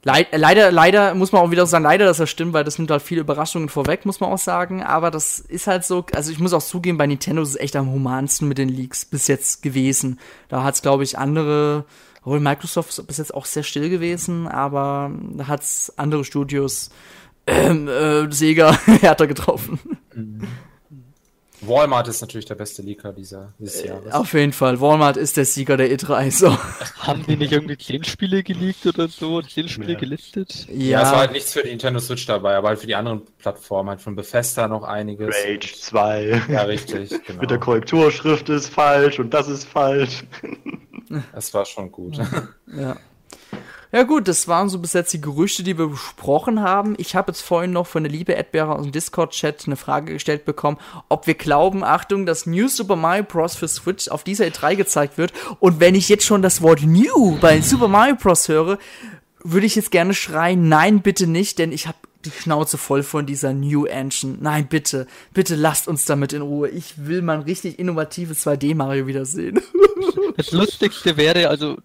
Leid, 0.07 0.27
leider, 0.33 0.71
leider 0.71 1.15
muss 1.15 1.31
man 1.31 1.41
auch 1.41 1.49
wieder 1.49 1.65
sagen, 1.65 1.83
leider, 1.83 2.05
dass 2.05 2.19
er 2.19 2.27
stimmt, 2.27 2.53
weil 2.53 2.63
das 2.63 2.77
nimmt 2.77 2.91
halt 2.91 3.01
viele 3.01 3.21
Überraschungen 3.21 3.69
vorweg, 3.69 4.05
muss 4.05 4.19
man 4.19 4.31
auch 4.31 4.37
sagen. 4.37 4.83
Aber 4.83 5.09
das 5.09 5.39
ist 5.39 5.65
halt 5.65 5.83
so, 5.83 6.05
also 6.13 6.31
ich 6.31 6.37
muss 6.37 6.53
auch 6.53 6.61
zugeben, 6.61 6.99
bei 6.99 7.07
Nintendo 7.07 7.41
ist 7.41 7.49
es 7.49 7.55
echt 7.55 7.75
am 7.75 7.89
humansten 7.91 8.47
mit 8.47 8.59
den 8.59 8.69
Leaks 8.69 9.03
bis 9.03 9.27
jetzt 9.27 9.63
gewesen. 9.63 10.19
Da 10.47 10.63
hat 10.63 10.75
es, 10.75 10.83
glaube 10.83 11.03
ich, 11.03 11.17
andere, 11.17 11.85
obwohl 12.21 12.39
Microsoft 12.39 12.89
ist 12.89 13.07
bis 13.07 13.17
jetzt 13.17 13.33
auch 13.33 13.45
sehr 13.45 13.63
still 13.63 13.89
gewesen, 13.89 14.47
aber 14.47 15.11
da 15.33 15.47
hat 15.47 15.63
es 15.63 15.91
andere 15.97 16.23
Studios, 16.23 16.91
ähm, 17.47 17.87
äh, 17.87 18.31
Sega 18.31 18.77
härter 19.01 19.25
getroffen. 19.25 19.79
Mhm. 20.13 20.47
Walmart 21.61 22.07
ist 22.07 22.21
natürlich 22.21 22.45
der 22.45 22.55
beste 22.55 22.81
Leaker 22.81 23.13
dieser, 23.13 23.53
dieses 23.59 23.81
äh, 23.81 23.87
Jahres. 23.87 24.13
Auf 24.13 24.33
jeden 24.33 24.53
Fall. 24.53 24.79
Walmart 24.81 25.17
ist 25.17 25.37
der 25.37 25.45
Sieger 25.45 25.77
der 25.77 25.89
E3. 25.89 26.31
So. 26.31 26.57
Haben 26.99 27.25
die 27.25 27.35
nicht 27.35 27.51
irgendwie 27.51 27.77
10 27.77 28.03
Spiele 28.03 28.43
geleakt 28.43 28.85
oder 28.85 29.07
so? 29.07 29.41
10 29.41 29.69
Spiele 29.69 29.93
ja. 29.93 29.99
gelistet? 29.99 30.67
Ja. 30.69 30.75
ja. 30.75 31.01
es 31.03 31.11
war 31.11 31.19
halt 31.19 31.31
nichts 31.31 31.53
für 31.53 31.63
die 31.63 31.69
Nintendo 31.69 31.99
Switch 31.99 32.25
dabei, 32.25 32.55
aber 32.55 32.69
halt 32.69 32.79
für 32.79 32.87
die 32.87 32.95
anderen 32.95 33.21
Plattformen. 33.37 33.89
Halt 33.89 34.01
von 34.01 34.15
Bethesda 34.15 34.67
noch 34.67 34.83
einiges. 34.83 35.35
Rage 35.35 35.73
2. 35.79 36.43
Ja, 36.49 36.61
richtig. 36.63 37.11
Genau. 37.25 37.41
Mit 37.41 37.49
der 37.49 37.59
Korrekturschrift 37.59 38.49
ist 38.49 38.69
falsch 38.69 39.19
und 39.19 39.33
das 39.33 39.47
ist 39.47 39.65
falsch. 39.67 40.25
Das 41.33 41.53
war 41.53 41.65
schon 41.65 41.91
gut. 41.91 42.17
Ja. 42.17 42.47
Ja 42.77 42.97
gut, 44.03 44.27
das 44.27 44.47
waren 44.47 44.67
so 44.67 44.79
bis 44.79 44.93
jetzt 44.93 45.13
die 45.13 45.21
Gerüchte, 45.21 45.63
die 45.63 45.77
wir 45.77 45.87
besprochen 45.87 46.61
haben. 46.61 46.95
Ich 46.97 47.15
habe 47.15 47.31
jetzt 47.31 47.41
vorhin 47.41 47.71
noch 47.71 47.87
von 47.87 48.03
der 48.03 48.11
liebe 48.11 48.35
Edbearer 48.35 48.75
aus 48.75 48.83
dem 48.83 48.91
Discord-Chat 48.91 49.63
eine 49.65 49.75
Frage 49.75 50.13
gestellt 50.13 50.43
bekommen, 50.43 50.77
ob 51.07 51.27
wir 51.27 51.35
glauben, 51.35 51.83
Achtung, 51.83 52.25
dass 52.25 52.45
New 52.45 52.67
Super 52.67 52.95
Mario 52.95 53.23
Bros. 53.23 53.55
für 53.55 53.67
Switch 53.67 54.09
auf 54.09 54.23
dieser 54.23 54.45
E3 54.45 54.75
gezeigt 54.75 55.17
wird. 55.17 55.33
Und 55.59 55.79
wenn 55.79 55.95
ich 55.95 56.09
jetzt 56.09 56.25
schon 56.25 56.41
das 56.41 56.61
Wort 56.61 56.83
New 56.83 57.37
bei 57.39 57.61
Super 57.61 57.87
Mario 57.87 58.15
Bros. 58.15 58.47
höre, 58.47 58.79
würde 59.43 59.65
ich 59.65 59.75
jetzt 59.75 59.91
gerne 59.91 60.13
schreien, 60.13 60.67
nein, 60.67 61.01
bitte 61.01 61.27
nicht, 61.27 61.59
denn 61.59 61.71
ich 61.71 61.87
habe 61.87 61.97
die 62.25 62.31
Schnauze 62.31 62.77
voll 62.77 63.03
von 63.03 63.25
dieser 63.25 63.53
New 63.53 63.85
Engine. 63.85 64.37
Nein, 64.41 64.67
bitte, 64.67 65.07
bitte 65.33 65.55
lasst 65.55 65.87
uns 65.87 66.05
damit 66.05 66.33
in 66.33 66.41
Ruhe. 66.41 66.69
Ich 66.69 67.05
will 67.05 67.21
mal 67.21 67.37
ein 67.37 67.43
richtig 67.43 67.77
innovatives 67.79 68.45
2D-Mario 68.45 69.07
wiedersehen. 69.07 69.61
Das 70.35 70.51
Lustigste 70.51 71.17
wäre, 71.17 71.49
also 71.49 71.77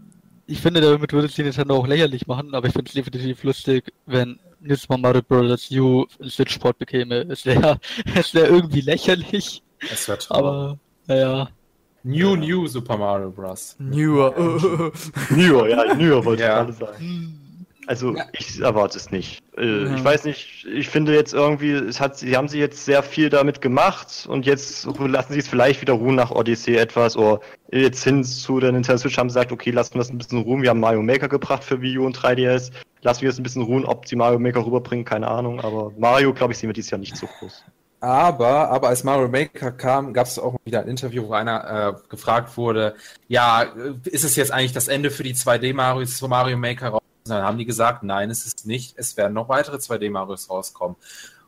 ich 0.50 0.60
finde, 0.60 0.80
damit 0.80 1.12
würde 1.12 1.28
es 1.28 1.34
die 1.34 1.42
Nintendo 1.42 1.76
auch 1.76 1.86
lächerlich 1.86 2.26
machen, 2.26 2.54
aber 2.54 2.66
ich 2.66 2.72
finde 2.72 2.88
es 2.88 2.94
definitiv 2.94 3.42
lustig, 3.44 3.92
wenn 4.06 4.38
jetzt 4.60 4.88
mal 4.88 4.98
Mario 4.98 5.22
Bros. 5.22 5.70
U 5.70 6.06
ein 6.20 6.28
Switch-Port 6.28 6.78
bekäme. 6.78 7.22
Es 7.30 7.46
wäre 7.46 7.78
es 8.14 8.34
wär 8.34 8.48
irgendwie 8.48 8.80
lächerlich. 8.80 9.62
Es 9.92 10.08
wäre 10.08 10.18
toll. 10.18 10.36
Aber, 10.36 10.78
naja. 11.06 11.48
New, 12.02 12.34
ja. 12.34 12.36
new 12.36 12.66
Super 12.66 12.96
Mario 12.96 13.30
Bros. 13.30 13.76
Newer. 13.78 14.34
Newer, 15.30 15.68
ja, 15.68 15.94
newer 15.94 16.24
wollte 16.24 16.42
ja. 16.42 16.62
ich 16.62 16.76
gerade 16.76 16.92
sagen. 16.92 17.49
Also 17.90 18.14
ich 18.30 18.60
erwarte 18.60 18.96
es 18.98 19.10
nicht. 19.10 19.42
Äh, 19.58 19.64
ja. 19.64 19.96
Ich 19.96 20.04
weiß 20.04 20.22
nicht, 20.22 20.64
ich 20.64 20.88
finde 20.88 21.12
jetzt 21.12 21.34
irgendwie, 21.34 21.72
es 21.72 21.98
hat, 21.98 22.16
sie 22.16 22.36
haben 22.36 22.46
sie 22.46 22.60
jetzt 22.60 22.84
sehr 22.84 23.02
viel 23.02 23.30
damit 23.30 23.60
gemacht 23.60 24.28
und 24.28 24.46
jetzt 24.46 24.86
lassen 25.00 25.32
sie 25.32 25.40
es 25.40 25.48
vielleicht 25.48 25.80
wieder 25.80 25.94
ruhen 25.94 26.14
nach 26.14 26.30
Odyssey 26.30 26.76
etwas 26.76 27.16
oder 27.16 27.40
jetzt 27.72 28.04
hin 28.04 28.22
zu 28.22 28.60
der 28.60 28.70
Nintendo 28.70 28.96
Switch 28.96 29.18
haben 29.18 29.28
sie 29.28 29.34
gesagt, 29.34 29.50
okay, 29.50 29.72
lassen 29.72 29.94
wir 29.94 30.02
es 30.02 30.10
ein 30.10 30.18
bisschen 30.18 30.38
ruhen. 30.42 30.62
Wir 30.62 30.70
haben 30.70 30.78
Mario 30.78 31.02
Maker 31.02 31.28
gebracht 31.28 31.64
für 31.64 31.82
Wii 31.82 31.98
U 31.98 32.06
und 32.06 32.16
3DS. 32.16 32.70
Lassen 33.02 33.22
wir 33.22 33.30
es 33.30 33.40
ein 33.40 33.42
bisschen 33.42 33.62
ruhen, 33.62 33.84
ob 33.84 34.06
sie 34.06 34.14
Mario 34.14 34.38
Maker 34.38 34.64
rüberbringen, 34.64 35.04
keine 35.04 35.26
Ahnung. 35.26 35.60
Aber 35.60 35.90
Mario, 35.98 36.32
glaube 36.32 36.52
ich, 36.52 36.60
sehen 36.60 36.68
wir 36.68 36.74
dieses 36.74 36.92
Jahr 36.92 37.00
nicht 37.00 37.16
so 37.16 37.26
groß. 37.26 37.64
Aber, 37.98 38.70
aber 38.70 38.88
als 38.90 39.02
Mario 39.02 39.26
Maker 39.26 39.72
kam, 39.72 40.12
gab 40.12 40.28
es 40.28 40.38
auch 40.38 40.54
wieder 40.64 40.82
ein 40.82 40.86
Interview, 40.88 41.26
wo 41.26 41.32
einer 41.32 41.96
äh, 41.98 42.08
gefragt 42.08 42.56
wurde, 42.56 42.94
ja, 43.26 43.62
ist 44.04 44.22
es 44.22 44.36
jetzt 44.36 44.52
eigentlich 44.52 44.72
das 44.72 44.86
Ende 44.86 45.10
für 45.10 45.24
die 45.24 45.34
2D-Marios, 45.34 46.22
wo 46.22 46.28
Mario 46.28 46.56
Maker 46.56 46.90
raus? 46.90 47.00
Dann 47.24 47.42
haben 47.42 47.58
die 47.58 47.66
gesagt, 47.66 48.02
nein, 48.02 48.30
es 48.30 48.46
ist 48.46 48.66
nicht, 48.66 48.94
es 48.96 49.16
werden 49.16 49.34
noch 49.34 49.48
weitere 49.48 49.76
2D-Marios 49.76 50.50
rauskommen. 50.50 50.96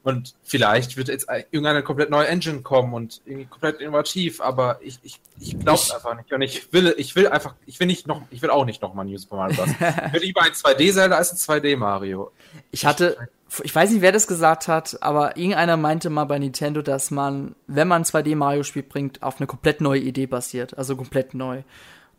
Und 0.04 0.34
vielleicht 0.42 0.96
wird 0.96 1.08
jetzt 1.08 1.28
irgendeine 1.30 1.84
komplett 1.84 2.10
neue 2.10 2.26
Engine 2.26 2.62
kommen 2.62 2.92
und 2.92 3.20
irgendwie 3.24 3.46
komplett 3.46 3.80
innovativ, 3.80 4.40
aber 4.40 4.80
ich, 4.82 4.98
ich, 5.04 5.20
ich 5.38 5.58
glaube 5.60 5.80
einfach 5.94 6.16
nicht. 6.16 6.32
Und 6.32 6.42
ich 6.42 6.72
will, 6.72 6.92
ich 6.98 7.14
will 7.14 7.28
einfach, 7.28 7.54
ich 7.66 7.78
will 7.78 7.86
nicht 7.86 8.08
noch, 8.08 8.22
ich 8.30 8.42
will 8.42 8.50
auch 8.50 8.64
nicht 8.64 8.82
nochmal 8.82 9.04
New 9.04 9.16
Super 9.16 9.36
Mario 9.36 9.56
Bros. 9.56 9.68
ich 10.06 10.12
will 10.12 10.20
lieber 10.22 10.42
ein 10.42 10.50
2D-Zelda 10.50 11.16
als 11.16 11.32
ein 11.32 11.60
2D-Mario. 11.60 12.32
Ich 12.72 12.84
hatte, 12.84 13.16
ich 13.62 13.72
weiß 13.72 13.90
nicht, 13.92 14.02
wer 14.02 14.10
das 14.10 14.26
gesagt 14.26 14.66
hat, 14.66 15.00
aber 15.02 15.36
irgendeiner 15.36 15.76
meinte 15.76 16.10
mal 16.10 16.24
bei 16.24 16.40
Nintendo, 16.40 16.82
dass 16.82 17.12
man, 17.12 17.54
wenn 17.68 17.86
man 17.86 18.02
2D 18.02 18.34
Mario 18.34 18.64
Spiel 18.64 18.82
bringt, 18.82 19.22
auf 19.22 19.38
eine 19.38 19.46
komplett 19.46 19.80
neue 19.80 20.00
Idee 20.00 20.26
basiert, 20.26 20.76
also 20.76 20.96
komplett 20.96 21.32
neu. 21.32 21.62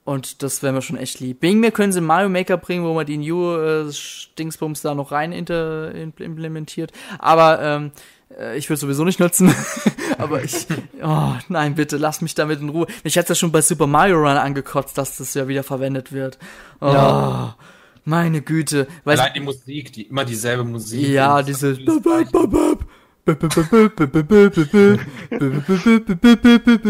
Und 0.06 0.44
das 0.44 0.62
wäre 0.62 0.74
mir 0.74 0.82
schon 0.82 0.98
echt 0.98 1.20
lieb. 1.22 1.38
Wegen 1.42 1.62
mir 1.62 1.72
können 1.72 1.94
sie 1.94 2.02
Mario 2.02 2.28
Maker 2.28 2.58
bringen, 2.58 2.84
wo 2.84 2.94
man 2.94 3.06
die 3.06 3.18
New 3.18 3.56
äh, 3.56 3.90
Dingsbums 4.38 4.82
da 4.82 4.96
noch 4.96 5.12
rein 5.12 5.32
inter, 5.32 5.94
implementiert. 5.96 6.92
Aber 7.20 7.62
ähm, 7.62 7.92
äh, 8.38 8.58
ich 8.58 8.70
will 8.70 8.78
sowieso 8.78 9.06
nicht 9.06 9.20
nutzen. 9.20 9.54
Aber 10.18 10.44
ich, 10.44 10.68
oh 11.02 11.34
nein, 11.48 11.76
bitte, 11.76 11.98
lass 11.98 12.22
mich 12.22 12.36
damit 12.36 12.60
in 12.60 12.70
Ruhe. 12.70 12.88
Ich 13.04 13.16
hätte 13.16 13.30
ja 13.30 13.36
schon 13.36 13.52
bei 13.52 13.62
Super 13.62 13.88
Mario 13.88 14.18
Run 14.18 14.38
angekotzt, 14.38 14.98
dass 14.98 15.18
das 15.18 15.34
ja 15.34 15.48
wieder 15.48 15.64
verwendet 15.64 16.12
wird. 16.12 16.38
Oh. 16.82 16.88
Ja. 16.88 17.56
Meine 18.06 18.42
Güte. 18.42 18.88
Weißt, 19.06 19.22
Allein 19.22 19.34
die 19.34 19.40
Musik, 19.40 19.94
die 19.94 20.04
immer 20.04 20.26
dieselbe 20.26 20.66
Musik. 20.66 21.08
Ja, 21.08 21.42
diese. 21.42 21.78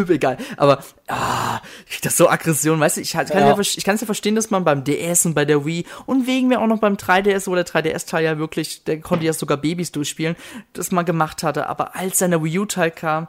Egal, 0.09 0.37
aber 0.57 0.83
ah, 1.07 1.61
das 2.01 2.17
so 2.17 2.27
Aggression, 2.27 2.79
weißt 2.79 2.97
du, 2.97 3.01
ich, 3.01 3.11
kann 3.13 3.27
ja. 3.29 3.55
ja 3.55 3.59
es 3.59 3.75
ja 3.85 3.95
verstehen, 3.97 4.33
dass 4.33 4.49
man 4.49 4.63
beim 4.63 4.83
DS 4.83 5.27
und 5.27 5.35
bei 5.35 5.45
der 5.45 5.63
Wii 5.63 5.85
und 6.07 6.25
wegen 6.25 6.47
mir 6.47 6.59
auch 6.59 6.67
noch 6.67 6.79
beim 6.79 6.95
3DS, 6.95 7.45
wo 7.47 7.53
der 7.53 7.67
3DS-Teil 7.67 8.25
ja 8.25 8.39
wirklich, 8.39 8.83
der 8.83 8.99
konnte 8.99 9.25
ja 9.25 9.33
sogar 9.33 9.57
Babys 9.57 9.91
durchspielen, 9.91 10.35
das 10.73 10.91
man 10.91 11.05
gemacht 11.05 11.43
hatte, 11.43 11.67
aber 11.69 11.95
als 11.95 12.17
dann 12.17 12.31
der 12.31 12.43
Wii 12.43 12.59
U-Teil 12.59 12.89
kam, 12.89 13.27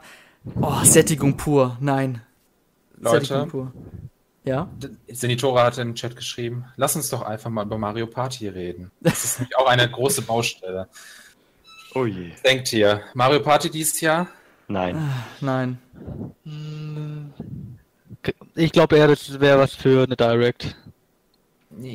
oh, 0.59 0.83
Sättigung 0.83 1.37
pur, 1.37 1.77
nein. 1.79 2.23
Leute, 2.97 3.25
Sättigung 3.25 3.49
pur. 3.49 3.71
Ja. 4.45 4.69
Senitora 5.07 5.65
hat 5.65 5.77
im 5.79 5.95
Chat 5.95 6.15
geschrieben, 6.15 6.65
lass 6.75 6.95
uns 6.95 7.09
doch 7.09 7.21
einfach 7.23 7.49
mal 7.49 7.65
über 7.65 7.77
Mario 7.77 8.07
Party 8.07 8.47
reden. 8.47 8.91
Das 9.01 9.23
ist 9.25 9.39
nämlich 9.39 9.57
auch 9.57 9.67
eine 9.67 9.89
große 9.89 10.21
Baustelle. 10.23 10.87
Oh 11.95 12.05
je. 12.05 12.31
Denkt 12.43 12.71
ihr, 12.73 13.01
Mario 13.13 13.39
Party 13.39 13.69
dieses 13.69 14.01
Jahr? 14.01 14.27
Nein. 14.67 14.97
Ah, 14.97 15.23
nein. 15.39 15.79
Ich 18.55 18.71
glaube 18.73 18.97
eher, 18.97 19.07
das 19.07 19.39
wäre 19.39 19.59
was 19.59 19.73
für 19.73 20.03
eine 20.03 20.15
Direct. 20.17 20.75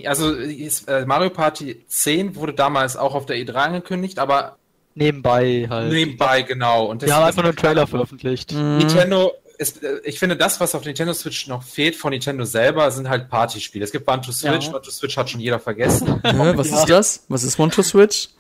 Also 0.07 0.35
äh, 0.37 1.05
Mario 1.05 1.31
Party 1.31 1.85
10 1.87 2.35
wurde 2.37 2.55
damals 2.55 2.97
auch 2.97 3.15
auf 3.15 3.27
der 3.27 3.37
E3 3.37 3.55
angekündigt, 3.55 4.19
aber 4.19 4.57
nebenbei 4.95 5.67
halt. 5.69 5.93
Nebenbei, 5.93 6.43
genau. 6.43 6.87
Und 6.87 7.03
Wir 7.03 7.15
haben 7.15 7.25
einfach 7.25 7.43
nur 7.43 7.51
einen 7.51 7.59
Trailer 7.59 7.87
veröffentlicht. 7.87 8.53
Nintendo 8.53 9.33
ist, 9.59 9.83
äh, 9.83 10.01
ich 10.05 10.19
finde, 10.19 10.37
das, 10.37 10.61
was 10.61 10.75
auf 10.75 10.85
Nintendo 10.85 11.13
Switch 11.13 11.47
noch 11.47 11.63
fehlt 11.63 11.97
von 11.97 12.11
Nintendo 12.11 12.45
selber, 12.45 12.91
sind 12.91 13.09
halt 13.09 13.29
Partyspiele. 13.29 13.85
Es 13.85 13.93
gibt 13.93 14.09
One 14.09 14.23
to 14.23 14.33
Switch, 14.33 14.67
ja. 14.67 14.73
One 14.73 14.83
to 14.83 14.91
Switch 14.91 15.17
hat 15.17 15.29
schon 15.29 15.41
jeder 15.41 15.59
vergessen. 15.59 16.21
Ja, 16.25 16.57
was 16.57 16.69
ist 16.69 16.87
das? 16.87 17.25
Was 17.29 17.43
ist 17.43 17.59
One 17.59 17.71
to 17.71 17.83
Switch? 17.83 18.31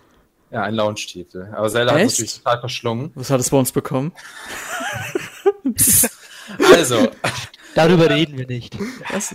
Ja, 0.50 0.62
ein 0.62 0.74
Launch-Titel. 0.74 1.48
Aber 1.52 1.68
Zelda 1.68 1.92
Echt? 1.92 2.00
hat 2.00 2.10
natürlich 2.10 2.36
total 2.38 2.60
verschlungen. 2.60 3.12
Was 3.14 3.30
hat 3.30 3.40
es 3.40 3.50
bei 3.50 3.56
uns 3.56 3.72
bekommen? 3.72 4.12
also. 6.74 7.08
Darüber 7.74 8.10
reden 8.10 8.36
wir 8.36 8.46
nicht. 8.46 8.76
Was? 9.10 9.34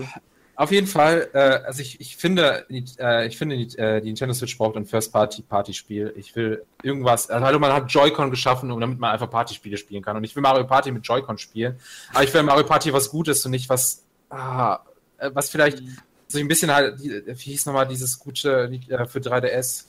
Auf 0.57 0.71
jeden 0.71 0.87
Fall, 0.87 1.29
äh, 1.33 1.37
also 1.65 1.81
ich, 1.81 1.99
ich 1.99 2.15
finde, 2.15 2.65
äh, 2.97 3.27
ich 3.27 3.37
finde, 3.37 3.57
die, 3.57 3.77
äh, 3.77 3.99
die 3.99 4.07
Nintendo 4.07 4.33
Switch 4.33 4.57
braucht 4.57 4.77
ein 4.77 4.85
First-Party-Party-Spiel. 4.85 6.13
Ich 6.17 6.35
will 6.35 6.63
irgendwas, 6.81 7.29
also 7.29 7.59
man 7.59 7.73
hat 7.73 7.91
Joy-Con 7.91 8.29
geschaffen, 8.29 8.69
damit 8.69 8.99
man 8.99 9.11
einfach 9.11 9.29
Partyspiele 9.29 9.77
spielen 9.77 10.01
kann. 10.01 10.15
Und 10.15 10.23
ich 10.23 10.33
will 10.35 10.41
Mario 10.41 10.65
Party 10.65 10.91
mit 10.91 11.05
Joy-Con 11.05 11.37
spielen. 11.37 11.77
Aber 12.13 12.23
ich 12.23 12.33
will 12.33 12.43
Mario 12.43 12.65
Party 12.65 12.93
was 12.93 13.09
Gutes 13.09 13.45
und 13.45 13.51
nicht 13.51 13.67
was, 13.67 14.03
ah, 14.29 14.79
äh, 15.17 15.29
was 15.33 15.49
vielleicht 15.49 15.81
so 16.27 16.39
ein 16.39 16.47
bisschen 16.47 16.73
halt, 16.73 17.01
wie 17.01 17.33
hieß 17.33 17.65
nochmal 17.65 17.87
dieses 17.87 18.17
gute 18.17 18.71
äh, 18.89 19.05
für 19.07 19.19
3DS? 19.19 19.85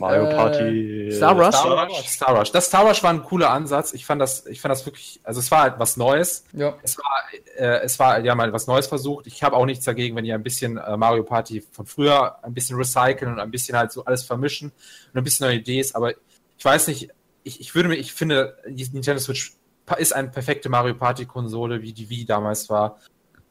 Mario 0.00 0.30
Party. 0.30 1.08
Äh, 1.08 1.12
Star 1.12 1.34
Rush? 1.34 1.54
Star 1.54 1.86
Rush? 1.86 2.06
Star 2.08 2.38
Rush. 2.38 2.52
Das 2.52 2.66
Star 2.66 2.86
Rush 2.86 3.02
war 3.02 3.10
ein 3.10 3.22
cooler 3.22 3.50
Ansatz. 3.50 3.92
Ich 3.92 4.06
fand 4.06 4.20
das, 4.20 4.46
ich 4.46 4.60
fand 4.60 4.72
das 4.72 4.84
wirklich, 4.86 5.20
also 5.24 5.40
es 5.40 5.50
war 5.50 5.62
halt 5.62 5.74
was 5.78 5.96
Neues. 5.96 6.44
Ja. 6.52 6.74
Es 6.82 6.96
war, 6.98 7.22
äh, 7.56 7.80
es 7.84 7.98
war, 7.98 8.20
ja 8.20 8.34
mal 8.34 8.52
was 8.52 8.66
Neues 8.66 8.86
versucht. 8.86 9.26
Ich 9.26 9.42
habe 9.42 9.56
auch 9.56 9.66
nichts 9.66 9.84
dagegen, 9.84 10.16
wenn 10.16 10.24
ihr 10.24 10.34
ein 10.34 10.42
bisschen 10.42 10.78
äh, 10.78 10.96
Mario 10.96 11.22
Party 11.24 11.62
von 11.72 11.86
früher 11.86 12.42
ein 12.44 12.54
bisschen 12.54 12.76
recyceln 12.76 13.32
und 13.32 13.40
ein 13.40 13.50
bisschen 13.50 13.76
halt 13.76 13.92
so 13.92 14.04
alles 14.04 14.24
vermischen 14.24 14.72
und 15.12 15.18
ein 15.18 15.24
bisschen 15.24 15.46
neue 15.46 15.56
Ideen. 15.56 15.86
Aber 15.94 16.12
ich 16.12 16.64
weiß 16.64 16.88
nicht, 16.88 17.10
ich, 17.42 17.60
ich 17.60 17.74
würde 17.74 17.88
mir, 17.88 17.96
ich 17.96 18.12
finde, 18.12 18.56
die 18.66 18.88
Nintendo 18.88 19.20
Switch 19.20 19.54
ist 19.98 20.14
eine 20.14 20.28
perfekte 20.28 20.68
Mario 20.68 20.94
Party 20.94 21.26
Konsole, 21.26 21.82
wie 21.82 21.92
die 21.92 22.10
Wii 22.10 22.24
damals 22.24 22.68
war. 22.68 22.98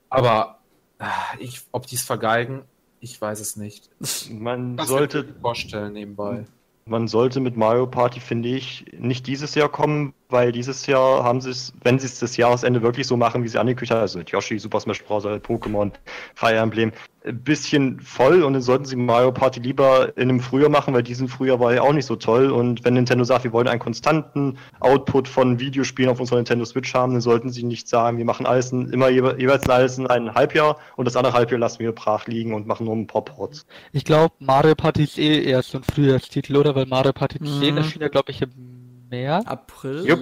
Aber 0.09 0.59
äh, 0.99 1.05
ich, 1.39 1.61
ob 1.71 1.87
die 1.87 1.95
es 1.95 2.03
vergeigen, 2.03 2.65
ich 3.05 3.21
weiß 3.21 3.39
es 3.39 3.55
nicht. 3.55 3.89
Man 4.31 4.77
Was 4.79 4.87
sollte 4.87 5.25
vorstellen 5.39 5.93
nebenbei. 5.93 6.45
Man 6.87 7.07
sollte 7.07 7.39
mit 7.39 7.55
Mario 7.55 7.87
Party, 7.87 8.19
finde 8.19 8.49
ich, 8.49 8.85
nicht 8.97 9.27
dieses 9.27 9.55
Jahr 9.55 9.69
kommen, 9.69 10.13
weil 10.30 10.51
dieses 10.51 10.88
Jahr 10.88 11.23
haben 11.23 11.41
sie 11.41 11.51
es, 11.51 11.73
wenn 11.84 11.99
sie 11.99 12.07
es 12.07 12.19
das 12.19 12.38
Jahresende 12.38 12.82
wirklich 12.82 13.07
so 13.07 13.17
machen, 13.17 13.43
wie 13.43 13.47
sie 13.47 13.59
angekündigt 13.59 13.91
haben, 13.91 14.01
also 14.01 14.19
Yoshi, 14.19 14.59
Super 14.59 14.80
Smash 14.80 15.03
Bros., 15.03 15.26
Pokémon, 15.26 15.91
Fire 16.34 16.55
Emblem, 16.55 16.91
ein 17.26 17.41
bisschen 17.41 17.99
voll 17.99 18.43
und 18.43 18.53
dann 18.53 18.61
sollten 18.61 18.86
sie 18.86 18.95
Mario 18.95 19.32
Party 19.32 19.59
lieber 19.59 20.15
in 20.15 20.30
einem 20.30 20.39
Frühjahr 20.39 20.69
machen, 20.69 20.93
weil 20.93 21.03
diesen 21.03 21.28
Frühjahr 21.28 21.59
war 21.59 21.73
ja 21.73 21.82
auch 21.82 21.93
nicht 21.93 22.05
so 22.05 22.15
toll 22.15 22.51
und 22.51 22.86
wenn 22.86 22.93
Nintendo 22.93 23.23
sagt, 23.23 23.43
wir 23.43 23.51
wollen 23.51 23.67
einen 23.67 23.80
konstanten 23.80 24.57
Output 24.80 25.28
von 25.28 25.59
Videospielen 25.59 26.11
auf 26.11 26.19
unserer 26.19 26.38
Nintendo 26.38 26.65
Switch 26.65 26.93
haben, 26.93 27.13
dann 27.13 27.21
sollten 27.21 27.49
sie 27.49 27.63
nicht 27.63 27.88
sagen, 27.88 28.17
wir 28.17 28.26
machen 28.26 28.45
alles 28.45 28.71
in, 28.71 28.91
immer 28.91 29.09
jeweils 29.09 29.67
alles 29.67 29.97
in 29.97 30.07
einem 30.07 30.34
Halbjahr 30.36 30.78
und 30.97 31.05
das 31.05 31.15
andere 31.15 31.34
Halbjahr 31.34 31.59
lassen 31.59 31.80
wir 31.80 31.91
brach 31.93 32.28
liegen 32.28 32.53
und 32.53 32.67
machen 32.67 32.86
nur 32.86 32.95
ein 32.95 33.07
paar 33.07 33.23
Ports. 33.23 33.65
Ich 33.91 34.05
glaube, 34.05 34.36
Mario 34.39 34.76
Party 34.76 35.03
ist 35.03 35.17
eh 35.17 35.43
erst 35.43 35.71
so 35.71 35.80
ein 35.80 35.84
Frühjahrstitel, 35.84 36.55
oder? 36.55 36.76
Weil 36.76 36.86
Mario 36.86 37.13
Party 37.13 37.39
mhm. 37.41 37.59
10 37.59 37.78
erschien 37.78 38.01
ja, 38.01 38.07
glaube 38.07 38.32
ich, 38.32 38.41
im 38.41 38.51
März. 39.09 39.45
April? 39.45 40.05
Jupp. 40.05 40.19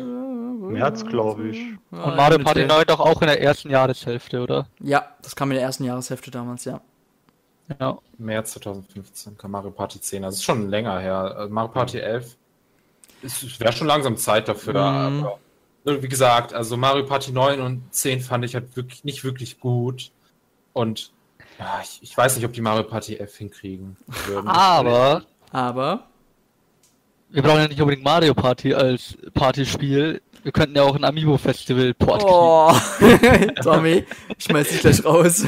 März, 0.71 1.05
glaube 1.05 1.49
ich. 1.49 1.59
Und 1.91 2.15
Mario 2.15 2.39
Party 2.39 2.65
9 2.65 2.85
doch 2.87 2.99
auch 2.99 3.21
in 3.21 3.27
der 3.27 3.41
ersten 3.41 3.69
Jahreshälfte, 3.69 4.41
oder? 4.41 4.67
Ja, 4.79 5.05
das 5.21 5.35
kam 5.35 5.51
in 5.51 5.55
der 5.55 5.65
ersten 5.65 5.83
Jahreshälfte 5.83 6.31
damals, 6.31 6.65
ja. 6.65 6.81
Ja. 7.79 7.97
März 8.17 8.53
2015 8.53 9.37
kam 9.37 9.51
Mario 9.51 9.71
Party 9.71 9.99
10. 9.99 10.23
Das 10.23 10.35
ist 10.35 10.43
schon 10.43 10.69
länger 10.69 10.99
her. 10.99 11.15
Also 11.15 11.53
Mario 11.53 11.71
Party 11.71 11.99
11 11.99 12.35
wäre 13.59 13.73
schon 13.73 13.87
langsam 13.87 14.17
Zeit 14.17 14.47
dafür. 14.47 15.09
Mhm. 15.09 15.27
Aber 15.85 16.03
wie 16.03 16.07
gesagt, 16.07 16.53
also 16.53 16.77
Mario 16.77 17.05
Party 17.05 17.31
9 17.31 17.61
und 17.61 17.93
10 17.93 18.21
fand 18.21 18.45
ich 18.45 18.55
halt 18.55 18.75
wirklich 18.75 19.03
nicht 19.03 19.23
wirklich 19.23 19.59
gut. 19.59 20.11
Und 20.73 21.11
ja, 21.59 21.81
ich, 21.83 21.99
ich 22.01 22.17
weiß 22.17 22.35
nicht, 22.35 22.45
ob 22.45 22.53
die 22.53 22.61
Mario 22.61 22.83
Party 22.83 23.15
11 23.15 23.35
hinkriegen 23.37 23.97
würden. 24.27 24.47
Aber, 24.47 25.23
aber 25.51 26.07
wir 27.33 27.41
brauchen 27.41 27.61
ja 27.61 27.67
nicht 27.67 27.81
unbedingt 27.81 28.05
Mario 28.05 28.33
Party 28.33 28.73
als 28.73 29.17
Partyspiel. 29.33 30.21
Wir 30.43 30.51
könnten 30.51 30.75
ja 30.75 30.83
auch 30.83 30.95
ein 30.95 31.03
Amiibo 31.03 31.37
Festival 31.37 31.93
Port 31.93 32.23
Oh, 32.25 32.71
Tommy, 33.63 34.05
schmeiß 34.37 34.69
dich 34.69 34.81
gleich 34.81 35.03
raus. 35.03 35.47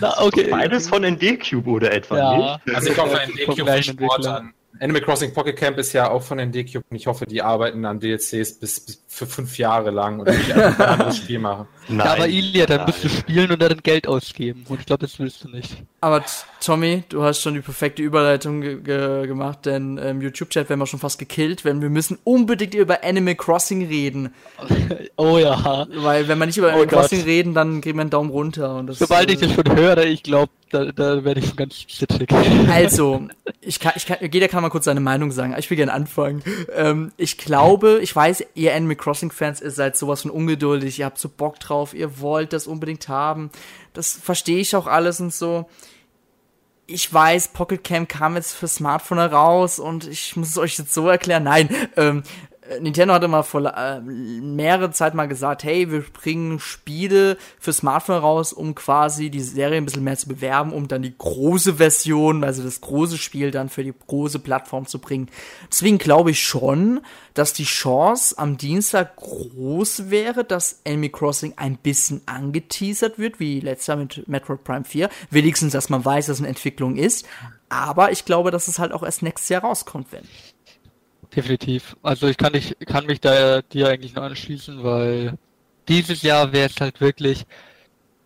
Na, 0.00 0.20
okay. 0.20 0.48
Beides 0.50 0.88
von 0.88 1.02
ND 1.02 1.40
Cube 1.40 1.68
oder 1.68 1.92
etwa 1.92 2.16
ja. 2.16 2.36
nicht? 2.64 2.76
Also 2.76 2.90
ich 2.92 2.98
hoffe, 2.98 3.18
ND 3.26 3.46
Cube 3.46 3.82
Sport 3.82 4.26
an 4.26 4.54
Animal 4.80 5.02
Crossing 5.02 5.32
Pocket 5.32 5.56
Camp 5.56 5.78
ist 5.78 5.92
ja 5.92 6.10
auch 6.10 6.22
von 6.22 6.38
den 6.38 6.50
DQ 6.50 6.76
und 6.76 6.96
ich 6.96 7.06
hoffe, 7.06 7.26
die 7.26 7.42
arbeiten 7.42 7.84
an 7.84 8.00
DLCs 8.00 8.58
bis, 8.58 8.80
bis 8.80 9.02
für 9.06 9.26
fünf 9.26 9.58
Jahre 9.58 9.90
lang 9.90 10.20
und 10.20 10.28
nicht 10.28 10.52
einfach 10.52 10.86
ein 10.86 10.92
anderes 10.94 11.18
Spiel 11.18 11.38
machen. 11.38 11.66
Nein, 11.88 11.98
ja, 11.98 12.12
aber 12.12 12.28
Ilya, 12.28 12.66
dann 12.66 12.86
musst 12.86 13.04
du 13.04 13.08
spielen 13.08 13.50
und 13.50 13.60
dann 13.60 13.76
Geld 13.82 14.06
ausgeben. 14.06 14.64
Und 14.68 14.80
ich 14.80 14.86
glaube, 14.86 15.06
das 15.06 15.18
willst 15.18 15.44
du 15.44 15.48
nicht. 15.50 15.82
Aber 16.00 16.24
Tommy, 16.60 17.02
du 17.08 17.22
hast 17.22 17.40
schon 17.40 17.54
die 17.54 17.60
perfekte 17.60 18.02
Überleitung 18.02 18.60
ge 18.60 18.80
ge 18.80 19.26
gemacht, 19.26 19.66
denn 19.66 19.98
im 19.98 20.22
YouTube-Chat 20.22 20.68
werden 20.68 20.80
wir 20.80 20.86
schon 20.86 21.00
fast 21.00 21.18
gekillt, 21.18 21.64
wenn 21.64 21.82
wir 21.82 21.90
müssen 21.90 22.18
unbedingt 22.24 22.74
über 22.74 23.04
Animal 23.04 23.34
Crossing 23.34 23.86
reden. 23.86 24.34
Oh 25.16 25.38
ja. 25.38 25.86
Weil 25.94 26.26
wenn 26.26 26.38
wir 26.38 26.46
nicht 26.46 26.56
über 26.56 26.68
oh 26.68 26.70
Animal 26.70 26.86
Gott. 26.86 27.00
Crossing 27.00 27.22
reden, 27.22 27.54
dann 27.54 27.80
kriegen 27.80 27.98
wir 27.98 28.02
einen 28.02 28.10
Daumen 28.10 28.30
runter. 28.30 28.76
Und 28.76 28.88
das, 28.88 28.98
Sobald 28.98 29.28
äh, 29.28 29.34
ich 29.34 29.40
das 29.40 29.52
schon 29.52 29.76
höre, 29.76 29.98
ich 29.98 30.22
glaube, 30.22 30.50
da, 30.70 30.86
da 30.86 31.22
werde 31.22 31.40
ich 31.40 31.46
schon 31.46 31.56
ganz 31.56 31.86
zittrig. 31.86 32.32
Also, 32.68 33.28
ich 33.60 33.78
kann, 33.78 33.92
ich 33.94 34.06
kann, 34.06 34.16
jeder 34.32 34.48
kann 34.48 34.61
mal 34.62 34.70
kurz 34.70 34.86
seine 34.86 35.00
Meinung 35.00 35.30
sagen. 35.30 35.54
Ich 35.58 35.68
will 35.70 35.76
gerne 35.76 35.92
anfangen. 35.92 36.42
Ähm, 36.74 37.12
ich 37.16 37.38
glaube, 37.38 38.00
ich 38.02 38.14
weiß, 38.14 38.44
ihr 38.54 38.74
Animal 38.74 38.96
Crossing-Fans, 38.96 39.60
ihr 39.60 39.70
seid 39.70 39.96
sowas 39.96 40.22
von 40.22 40.30
ungeduldig, 40.30 40.98
ihr 40.98 41.04
habt 41.04 41.18
so 41.18 41.28
Bock 41.28 41.60
drauf, 41.60 41.94
ihr 41.94 42.20
wollt 42.20 42.52
das 42.52 42.66
unbedingt 42.66 43.08
haben. 43.08 43.50
Das 43.92 44.12
verstehe 44.12 44.58
ich 44.58 44.74
auch 44.74 44.86
alles 44.86 45.20
und 45.20 45.34
so. 45.34 45.68
Ich 46.86 47.12
weiß, 47.12 47.48
Pocket 47.48 47.82
Cam 47.82 48.08
kam 48.08 48.36
jetzt 48.36 48.52
für 48.52 48.68
Smartphone 48.68 49.18
heraus 49.18 49.78
und 49.78 50.06
ich 50.06 50.36
muss 50.36 50.50
es 50.50 50.58
euch 50.58 50.78
jetzt 50.78 50.92
so 50.92 51.08
erklären. 51.08 51.44
Nein, 51.44 51.68
ähm, 51.96 52.22
Nintendo 52.80 53.14
hatte 53.14 53.26
mal 53.26 53.42
vor 53.42 53.64
äh, 53.64 54.00
mehrere 54.00 54.92
Zeit 54.92 55.14
mal 55.14 55.26
gesagt, 55.26 55.64
hey, 55.64 55.90
wir 55.90 56.02
bringen 56.02 56.60
Spiele 56.60 57.36
für 57.58 57.72
Smartphone 57.72 58.18
raus, 58.18 58.52
um 58.52 58.76
quasi 58.76 59.30
die 59.30 59.40
Serie 59.40 59.78
ein 59.78 59.84
bisschen 59.84 60.04
mehr 60.04 60.16
zu 60.16 60.28
bewerben, 60.28 60.72
um 60.72 60.86
dann 60.86 61.02
die 61.02 61.16
große 61.16 61.74
Version, 61.74 62.44
also 62.44 62.62
das 62.62 62.80
große 62.80 63.18
Spiel 63.18 63.50
dann 63.50 63.68
für 63.68 63.82
die 63.82 63.92
große 64.06 64.38
Plattform 64.38 64.86
zu 64.86 65.00
bringen. 65.00 65.28
Deswegen 65.68 65.98
glaube 65.98 66.30
ich 66.30 66.42
schon, 66.42 67.00
dass 67.34 67.52
die 67.52 67.64
Chance 67.64 68.38
am 68.38 68.56
Dienstag 68.58 69.16
groß 69.16 70.10
wäre, 70.10 70.44
dass 70.44 70.80
Enemy 70.84 71.08
Crossing 71.08 71.54
ein 71.56 71.76
bisschen 71.76 72.22
angeteasert 72.26 73.18
wird, 73.18 73.40
wie 73.40 73.58
letztes 73.58 73.88
Jahr 73.88 73.96
mit 73.96 74.28
Metroid 74.28 74.62
Prime 74.62 74.84
4. 74.84 75.08
Wenigstens, 75.30 75.72
dass 75.72 75.88
man 75.88 76.04
weiß, 76.04 76.26
dass 76.26 76.36
es 76.36 76.40
eine 76.40 76.48
Entwicklung 76.48 76.96
ist. 76.96 77.26
Aber 77.68 78.12
ich 78.12 78.24
glaube, 78.24 78.50
dass 78.50 78.68
es 78.68 78.78
halt 78.78 78.92
auch 78.92 79.02
erst 79.02 79.22
nächstes 79.22 79.48
Jahr 79.48 79.62
rauskommt, 79.62 80.12
wenn. 80.12 80.24
Definitiv. 81.34 81.96
Also 82.02 82.28
ich 82.28 82.36
kann, 82.36 82.52
nicht, 82.52 82.78
kann 82.86 83.06
mich 83.06 83.20
da 83.20 83.62
dir 83.62 83.88
eigentlich 83.88 84.14
nur 84.14 84.24
anschließen, 84.24 84.82
weil 84.84 85.38
dieses 85.88 86.22
Jahr 86.22 86.52
wäre 86.52 86.68
es 86.68 86.80
halt 86.80 87.00
wirklich 87.00 87.46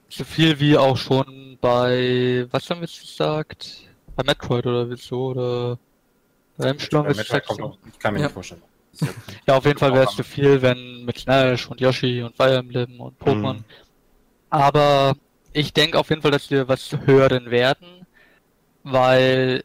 so 0.08 0.24
viel 0.24 0.58
wie 0.58 0.76
auch 0.76 0.96
schon 0.96 1.58
bei, 1.60 2.46
was 2.50 2.68
haben 2.68 2.80
wir 2.80 2.88
jetzt 2.88 3.00
gesagt? 3.00 3.82
Bei 4.14 4.24
Metroid 4.24 4.66
oder 4.66 4.88
wieso? 4.90 5.28
Oder 5.28 5.78
Ramstorm 6.58 7.06
ist 7.06 7.20
es 7.20 7.48
auch, 7.48 7.78
Ich 7.92 7.98
kann 7.98 8.14
mir 8.14 8.20
ja. 8.20 8.26
nicht 8.26 8.34
vorstellen. 8.34 8.62
Ja, 9.46 9.56
auf 9.56 9.66
jeden 9.66 9.78
Fall 9.78 9.92
wäre 9.92 10.06
es 10.06 10.16
zu 10.16 10.24
viel, 10.24 10.60
wenn 10.62 11.04
mit 11.04 11.18
Smash 11.18 11.68
und 11.68 11.80
Yoshi 11.80 12.22
und 12.22 12.34
Fire 12.34 12.56
Emblem 12.56 12.98
und 12.98 13.18
Pokémon. 13.20 13.58
Mhm. 13.58 13.64
Aber 14.48 15.14
ich 15.52 15.72
denke 15.72 15.98
auf 15.98 16.08
jeden 16.08 16.22
Fall, 16.22 16.30
dass 16.30 16.50
wir 16.50 16.66
was 16.66 16.90
hören 17.04 17.50
werden, 17.50 18.06
weil 18.84 19.64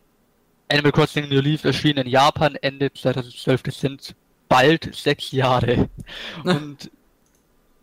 Animal 0.71 0.93
Crossing 0.93 1.27
New 1.27 1.41
Leaf 1.41 1.65
erschien 1.65 1.97
in 1.97 2.07
Japan 2.07 2.55
Ende 2.61 2.93
2012. 2.93 3.63
Das 3.63 3.79
sind 3.79 4.15
bald 4.47 4.95
sechs 4.95 5.31
Jahre. 5.31 5.89
Und 6.43 6.89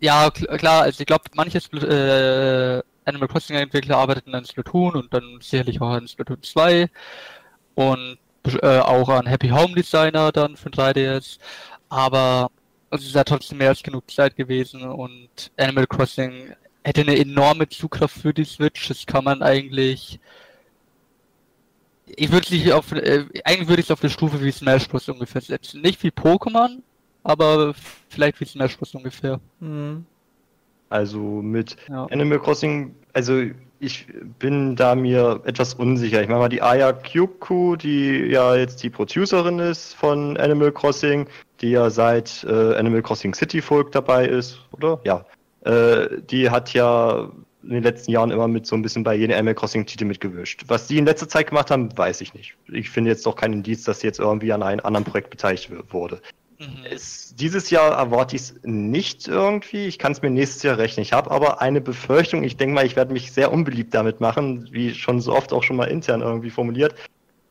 ja, 0.01 0.30
klar, 0.30 0.82
also 0.84 1.01
ich 1.01 1.07
glaube, 1.07 1.24
manche 1.34 1.59
äh, 1.59 2.82
Animal 3.05 3.28
Crossing 3.28 3.57
Entwickler 3.57 3.99
arbeiteten 3.99 4.34
an 4.34 4.45
Splatoon 4.45 4.95
und 4.95 5.12
dann 5.12 5.39
sicherlich 5.41 5.80
auch 5.80 5.91
an 5.91 6.07
Splatoon 6.07 6.43
2 6.43 6.89
und 7.74 8.18
äh, 8.62 8.78
auch 8.78 9.09
an 9.09 9.26
Happy 9.26 9.49
Home 9.49 9.74
Designer 9.74 10.30
dann 10.30 10.57
für 10.57 10.68
3DS. 10.68 11.39
Aber 11.89 12.51
es 12.91 13.03
ist 13.03 13.14
ja 13.14 13.24
trotzdem 13.24 13.59
mehr 13.59 13.70
als 13.70 13.82
genug 13.82 14.09
Zeit 14.11 14.36
gewesen 14.36 14.82
und 14.82 15.51
Animal 15.57 15.86
Crossing 15.86 16.55
hätte 16.84 17.01
eine 17.01 17.18
enorme 17.18 17.68
Zugkraft 17.68 18.18
für 18.18 18.32
die 18.32 18.45
Switch. 18.45 18.89
Das 18.89 19.05
kann 19.05 19.24
man 19.24 19.43
eigentlich 19.43 20.20
ich 22.16 22.30
würde 22.32 22.54
es 22.54 22.72
auf, 22.72 22.92
äh, 22.92 23.24
eigentlich 23.44 23.68
würde 23.68 23.80
ich 23.80 23.86
es 23.86 23.90
auf 23.90 24.02
eine 24.02 24.11
Stufe 24.11 24.42
wie 24.42 24.50
Smash 24.50 24.88
Bros. 24.88 25.09
ungefähr 25.09 25.40
setzen. 25.40 25.80
Nicht 25.80 26.02
wie 26.02 26.11
Pokémon, 26.11 26.78
aber 27.22 27.74
vielleicht 28.09 28.40
wie 28.40 28.44
Smash 28.44 28.76
Bros. 28.76 28.94
ungefähr. 28.94 29.40
Mhm. 29.61 30.04
Also 30.90 31.18
mit 31.18 31.76
ja. 31.88 32.06
Animal 32.06 32.40
Crossing, 32.40 32.94
also 33.12 33.42
ich 33.80 34.06
bin 34.38 34.74
da 34.74 34.94
mir 34.94 35.42
etwas 35.44 35.74
unsicher. 35.74 36.22
Ich 36.22 36.28
meine 36.28 36.40
mal 36.40 36.48
die 36.48 36.62
Aya 36.62 36.92
Kyuku, 36.92 37.76
die 37.76 38.26
ja 38.30 38.56
jetzt 38.56 38.82
die 38.82 38.90
Producerin 38.90 39.59
ist 39.59 39.94
von 39.94 40.36
Animal 40.36 40.72
Crossing, 40.72 41.26
die 41.61 41.70
ja 41.70 41.90
seit 41.90 42.44
äh, 42.48 42.74
Animal 42.76 43.02
Crossing 43.02 43.34
City 43.34 43.61
Folk 43.61 43.92
dabei 43.92 44.26
ist, 44.26 44.61
oder? 44.72 45.00
Ja. 45.04 45.24
Äh, 45.61 46.22
die 46.22 46.50
hat 46.50 46.72
ja 46.72 47.30
in 47.68 47.74
den 47.74 47.82
letzten 47.82 48.10
Jahren 48.10 48.30
immer 48.30 48.48
mit 48.48 48.66
so 48.66 48.74
ein 48.74 48.82
bisschen 48.82 49.04
bei 49.04 49.14
jedem 49.14 49.36
Animal 49.36 49.54
Crossing 49.54 49.84
Titel 49.84 50.06
mitgewischt. 50.06 50.64
Was 50.68 50.86
die 50.86 50.96
in 50.96 51.04
letzter 51.04 51.28
Zeit 51.28 51.48
gemacht 51.48 51.70
haben, 51.70 51.96
weiß 51.96 52.22
ich 52.22 52.32
nicht. 52.32 52.56
Ich 52.72 52.88
finde 52.88 53.10
jetzt 53.10 53.26
doch 53.26 53.36
keinen 53.36 53.52
Indiz, 53.54 53.84
dass 53.84 54.00
sie 54.00 54.06
jetzt 54.06 54.18
irgendwie 54.18 54.52
an 54.52 54.62
einem 54.62 54.80
anderen 54.84 55.04
Projekt 55.04 55.28
beteiligt 55.28 55.70
wurde. 55.92 56.22
Mhm. 56.58 56.84
Es, 56.90 57.34
dieses 57.36 57.68
Jahr 57.68 57.92
erwarte 57.92 58.36
ich 58.36 58.42
es 58.42 58.54
nicht 58.62 59.28
irgendwie. 59.28 59.84
Ich 59.84 59.98
kann 59.98 60.12
es 60.12 60.22
mir 60.22 60.30
nächstes 60.30 60.62
Jahr 60.62 60.78
rechnen. 60.78 61.02
Ich 61.02 61.12
habe 61.12 61.30
aber 61.30 61.60
eine 61.60 61.82
Befürchtung. 61.82 62.42
Ich 62.42 62.56
denke 62.56 62.74
mal, 62.74 62.86
ich 62.86 62.96
werde 62.96 63.12
mich 63.12 63.32
sehr 63.32 63.52
unbeliebt 63.52 63.92
damit 63.92 64.20
machen, 64.20 64.66
wie 64.72 64.94
schon 64.94 65.20
so 65.20 65.34
oft 65.34 65.52
auch 65.52 65.62
schon 65.62 65.76
mal 65.76 65.84
intern 65.84 66.22
irgendwie 66.22 66.50
formuliert. 66.50 66.94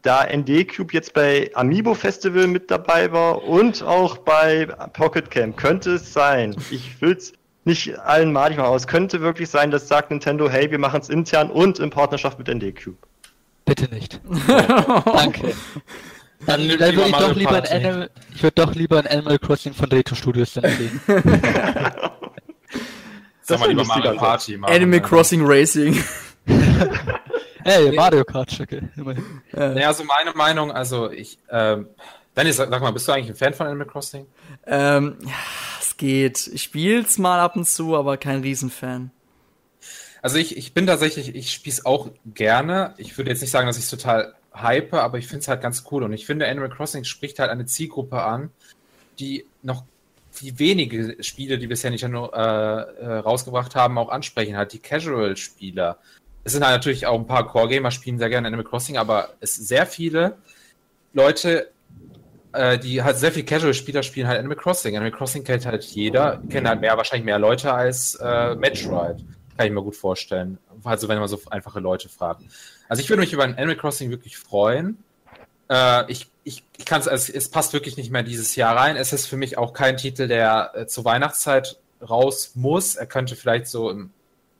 Da 0.01 0.25
ND 0.25 0.67
Cube 0.67 0.93
jetzt 0.93 1.13
bei 1.13 1.51
Amiibo 1.53 1.93
Festival 1.93 2.47
mit 2.47 2.71
dabei 2.71 3.11
war 3.11 3.43
und 3.43 3.83
auch 3.83 4.17
bei 4.17 4.65
Pocket 4.93 5.29
Camp, 5.29 5.57
könnte 5.57 5.91
es 5.91 6.11
sein. 6.11 6.55
Ich 6.71 6.99
will 7.01 7.13
es 7.13 7.33
nicht 7.67 7.99
allen 7.99 8.33
malig 8.33 8.57
machen, 8.57 8.67
aber 8.67 8.75
es 8.75 8.87
könnte 8.87 9.21
wirklich 9.21 9.49
sein, 9.49 9.69
dass 9.69 9.87
sagt 9.87 10.09
Nintendo, 10.09 10.49
hey, 10.49 10.71
wir 10.71 10.79
machen 10.79 10.99
es 11.01 11.09
intern 11.09 11.51
und 11.51 11.77
in 11.77 11.91
Partnerschaft 11.91 12.39
mit 12.39 12.47
ND 12.47 12.75
Cube. 12.75 12.97
Bitte 13.65 13.93
nicht. 13.93 14.19
Danke. 15.05 15.53
Dann, 16.45 16.67
dann 16.69 16.95
würde 16.95 17.09
ich 17.09 17.15
doch 17.15 17.35
lieber 17.35 17.63
ein 17.63 17.67
Animal, 17.67 18.09
ich 18.33 18.41
würde 18.41 18.55
doch 18.55 18.73
lieber 18.73 18.99
ein 18.99 19.07
Animal 19.07 19.37
Crossing 19.39 19.73
von 19.73 19.89
Retro 19.89 20.15
Studios 20.15 20.53
sehen. 20.53 21.01
Sag 23.41 23.59
mal 23.59 23.69
lieber 23.69 23.83
Mario 23.85 24.15
Party 24.15 24.57
machen, 24.57 24.73
Animal 24.73 25.01
Crossing 25.01 25.45
Racing. 25.45 26.01
Hey, 27.63 27.91
Mario 27.91 28.23
Kart, 28.23 28.57
okay. 28.61 28.81
Ja. 28.95 29.69
Naja, 29.69 29.87
also 29.87 30.05
meine 30.05 30.31
Meinung, 30.33 30.71
also 30.71 31.11
ich, 31.11 31.37
ähm, 31.51 31.87
Dennis, 32.35 32.55
sag 32.55 32.69
mal, 32.69 32.91
bist 32.91 33.07
du 33.07 33.11
eigentlich 33.11 33.29
ein 33.29 33.35
Fan 33.35 33.53
von 33.53 33.67
Animal 33.67 33.87
Crossing? 33.87 34.25
Ähm, 34.67 35.17
ja, 35.23 35.33
geht. 35.97 36.47
Ich 36.47 36.63
spiel's 36.63 37.17
mal 37.17 37.39
ab 37.39 37.55
und 37.55 37.67
zu, 37.67 37.95
aber 37.95 38.17
kein 38.17 38.41
Riesenfan. 38.41 39.11
Also 40.21 40.37
ich, 40.37 40.57
ich 40.57 40.73
bin 40.73 40.87
tatsächlich, 40.87 41.35
ich 41.35 41.51
spiel's 41.51 41.85
auch 41.85 42.09
gerne. 42.25 42.93
Ich 42.97 43.17
würde 43.17 43.29
jetzt 43.29 43.41
nicht 43.41 43.51
sagen, 43.51 43.67
dass 43.67 43.77
ich 43.77 43.83
es 43.83 43.89
total 43.89 44.33
hype, 44.53 44.93
aber 44.93 45.17
ich 45.17 45.27
finde 45.27 45.41
es 45.41 45.47
halt 45.47 45.61
ganz 45.61 45.83
cool. 45.91 46.03
Und 46.03 46.13
ich 46.13 46.25
finde, 46.25 46.47
Animal 46.47 46.69
Crossing 46.69 47.03
spricht 47.03 47.39
halt 47.39 47.51
eine 47.51 47.65
Zielgruppe 47.65 48.21
an, 48.21 48.49
die 49.19 49.45
noch 49.61 49.83
die 50.41 50.57
wenige 50.59 51.23
Spiele, 51.23 51.57
die 51.57 51.67
bisher 51.67 51.89
nicht 51.91 52.07
nur 52.07 52.33
äh, 52.33 52.37
äh, 52.39 53.17
rausgebracht 53.19 53.75
haben, 53.75 53.97
auch 53.97 54.09
ansprechen, 54.09 54.55
halt 54.55 54.73
die 54.73 54.79
Casual-Spieler. 54.79 55.97
Es 56.43 56.53
sind 56.53 56.63
halt 56.63 56.75
natürlich 56.75 57.07
auch 57.07 57.19
ein 57.19 57.27
paar 57.27 57.47
Core-Gamer, 57.47 57.91
spielen 57.91 58.19
sehr 58.19 58.29
gerne 58.29 58.47
Animal 58.47 58.65
Crossing, 58.65 58.97
aber 58.97 59.33
es 59.39 59.55
sehr 59.55 59.85
viele 59.85 60.37
Leute 61.13 61.71
äh, 62.53 62.77
die 62.79 63.03
halt 63.03 63.17
sehr 63.17 63.31
viel 63.31 63.43
Casual-Spieler 63.43 64.03
spielen 64.03 64.27
halt 64.27 64.39
Animal 64.39 64.57
Crossing. 64.57 64.95
Animal 64.95 65.11
Crossing 65.11 65.43
kennt 65.43 65.65
halt 65.65 65.83
jeder, 65.83 66.41
kennt 66.49 66.67
halt 66.67 66.81
mehr, 66.81 66.97
wahrscheinlich 66.97 67.25
mehr 67.25 67.39
Leute 67.39 67.73
als 67.73 68.15
äh, 68.15 68.55
Metroid. 68.55 69.23
Kann 69.57 69.67
ich 69.67 69.71
mir 69.71 69.81
gut 69.81 69.95
vorstellen. 69.95 70.57
Also 70.83 71.07
wenn 71.07 71.19
man 71.19 71.27
so 71.27 71.41
einfache 71.49 71.79
Leute 71.79 72.09
fragt. 72.09 72.43
Also 72.87 73.01
ich 73.01 73.09
würde 73.09 73.21
mich 73.21 73.33
über 73.33 73.43
ein 73.43 73.57
Animal 73.57 73.75
Crossing 73.75 74.09
wirklich 74.09 74.37
freuen. 74.37 75.03
Äh, 75.69 76.11
ich 76.11 76.27
ich, 76.47 76.63
ich 76.77 76.85
kann 76.85 77.01
es, 77.01 77.29
es 77.29 77.51
passt 77.51 77.73
wirklich 77.73 77.97
nicht 77.97 78.09
mehr 78.09 78.23
dieses 78.23 78.55
Jahr 78.55 78.77
rein. 78.77 78.95
Es 78.95 79.11
ist 79.11 79.27
für 79.27 79.35
mich 79.35 79.57
auch 79.57 79.73
kein 79.73 79.97
Titel, 79.97 80.29
der 80.29 80.71
äh, 80.73 80.87
zur 80.87 81.03
Weihnachtszeit 81.03 81.77
raus 82.01 82.51
muss. 82.55 82.95
Er 82.95 83.05
könnte 83.05 83.35
vielleicht 83.35 83.67
so 83.67 83.89
im, 83.89 84.11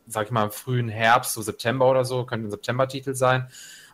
sag 0.06 0.26
ich 0.26 0.32
mal, 0.32 0.44
im 0.44 0.52
frühen 0.52 0.90
Herbst, 0.90 1.34
so 1.34 1.42
September 1.42 1.90
oder 1.90 2.04
so, 2.04 2.26
könnte 2.26 2.48
ein 2.48 2.52
September-Titel 2.52 3.16
sein. 3.16 3.48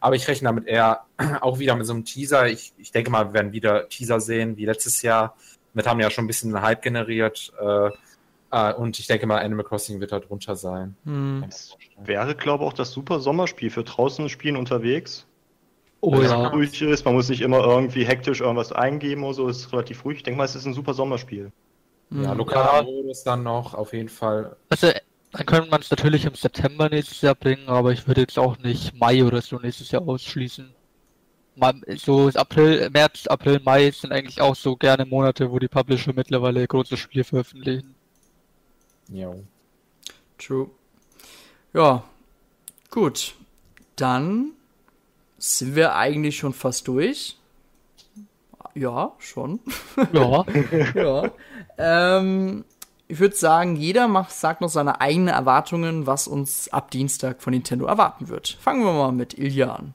Aber 0.04 0.18
ich 0.18 0.28
rechne 0.28 0.50
damit 0.50 0.68
eher 0.68 1.06
auch 1.42 1.60
wieder 1.60 1.78
mit 1.78 1.86
so 1.86 1.94
einem 1.94 2.04
Teaser. 2.04 2.48
Ich, 2.48 2.74
ich 2.78 2.92
denke 2.92 3.10
mal, 3.10 3.28
wir 3.28 3.34
werden 3.34 3.54
wieder 3.54 3.88
Teaser 3.88 4.20
sehen 4.20 4.58
wie 4.58 4.66
letztes 4.66 5.02
Jahr. 5.02 5.38
Damit 5.74 5.88
haben 5.88 5.98
wir 5.98 6.06
ja 6.06 6.12
schon 6.12 6.26
ein 6.26 6.28
bisschen 6.28 6.62
Hype 6.62 6.82
generiert. 6.82 7.54
Äh, 7.58 7.90
äh, 8.52 8.74
und 8.74 9.00
ich 9.00 9.08
denke 9.08 9.28
mal, 9.28 9.42
Animal 9.42 9.64
Crossing 9.64 10.02
wird 10.02 10.12
da 10.12 10.20
drunter 10.20 10.58
sein. 10.58 10.98
Hm. 11.06 11.46
wäre, 12.04 12.36
glaube 12.36 12.66
ich, 12.66 12.70
auch 12.70 12.74
das 12.74 12.92
super 12.92 13.22
Sommerspiel 13.22 13.70
für 13.70 13.86
draußen 13.86 14.28
spielen 14.28 14.58
unterwegs. 14.58 15.26
Oh 16.02 16.22
ja. 16.22 16.50
ruhig 16.50 16.82
ist, 16.82 17.06
man 17.06 17.14
muss 17.14 17.30
nicht 17.30 17.40
immer 17.40 17.64
irgendwie 17.64 18.04
hektisch 18.04 18.42
irgendwas 18.42 18.74
eingeben 18.74 19.24
oder 19.24 19.36
so, 19.36 19.48
es 19.48 19.60
ist 19.60 19.72
relativ 19.72 20.04
ruhig. 20.04 20.18
Ich 20.18 20.24
denke 20.24 20.38
mal, 20.38 20.44
es 20.44 20.54
ist 20.54 20.66
ein 20.66 20.74
super 20.74 20.94
Sommerspiel. 20.94 21.54
Ja, 22.10 22.34
lokaler 22.34 22.80
ja. 22.80 22.84
Modus 22.84 23.24
dann 23.24 23.44
noch, 23.44 23.74
auf 23.74 23.94
jeden 23.94 24.10
Fall. 24.10 24.58
Also 24.68 24.90
dann 25.34 25.46
könnte 25.48 25.70
man 25.70 25.82
es 25.82 25.90
natürlich 25.90 26.26
im 26.26 26.36
September 26.36 26.90
nächstes 26.90 27.22
Jahr 27.22 27.34
bringen, 27.34 27.68
aber 27.68 27.92
ich 27.92 28.08
würde 28.08 28.22
jetzt 28.22 28.38
auch 28.38 28.58
nicht 28.60 28.96
Mai 29.00 29.24
oder 29.24 29.42
so 29.42 29.58
nächstes 29.58 29.90
Jahr 29.90 30.08
ausschließen. 30.08 30.74
so 31.98 32.30
April, 32.36 32.90
März, 32.92 33.26
April, 33.28 33.60
Mai 33.66 33.90
sind 33.90 34.14
eigentlich 34.14 34.40
auch 34.42 34.56
so 34.56 34.76
gerne 34.76 35.06
Monate, 35.06 35.52
wo 35.52 35.58
die 35.58 35.68
Publisher 35.68 36.14
mittlerweile 36.14 36.68
große 36.68 36.98
Spiele 36.98 37.24
veröffentlichen. 37.24 37.96
Jo. 39.10 39.44
True. 40.38 40.70
Ja, 41.74 42.04
gut. 42.92 43.34
Dann 43.96 44.52
sind 45.40 45.76
wir 45.76 45.96
eigentlich 45.96 46.38
schon 46.38 46.54
fast 46.54 46.88
durch. 46.88 47.38
Ja, 48.76 49.14
schon. 49.20 49.60
Ja. 50.14 50.46
ja. 50.96 51.32
Ähm, 51.78 52.66
ich 53.08 53.20
würde 53.20 53.36
sagen, 53.36 53.76
jeder 53.76 54.08
macht, 54.08 54.32
sagt 54.32 54.62
noch 54.62 54.70
seine 54.70 55.02
eigenen 55.02 55.30
Erwartungen, 55.30 56.08
was 56.08 56.28
uns 56.28 56.70
ab 56.70 56.92
Dienstag 56.92 57.42
von 57.42 57.52
Nintendo 57.52 57.86
erwarten 57.86 58.30
wird. 58.30 58.58
Fangen 58.62 58.84
wir 58.84 58.94
mal 58.94 59.12
mit 59.12 59.38
Ilya 59.38 59.76
an. 59.76 59.94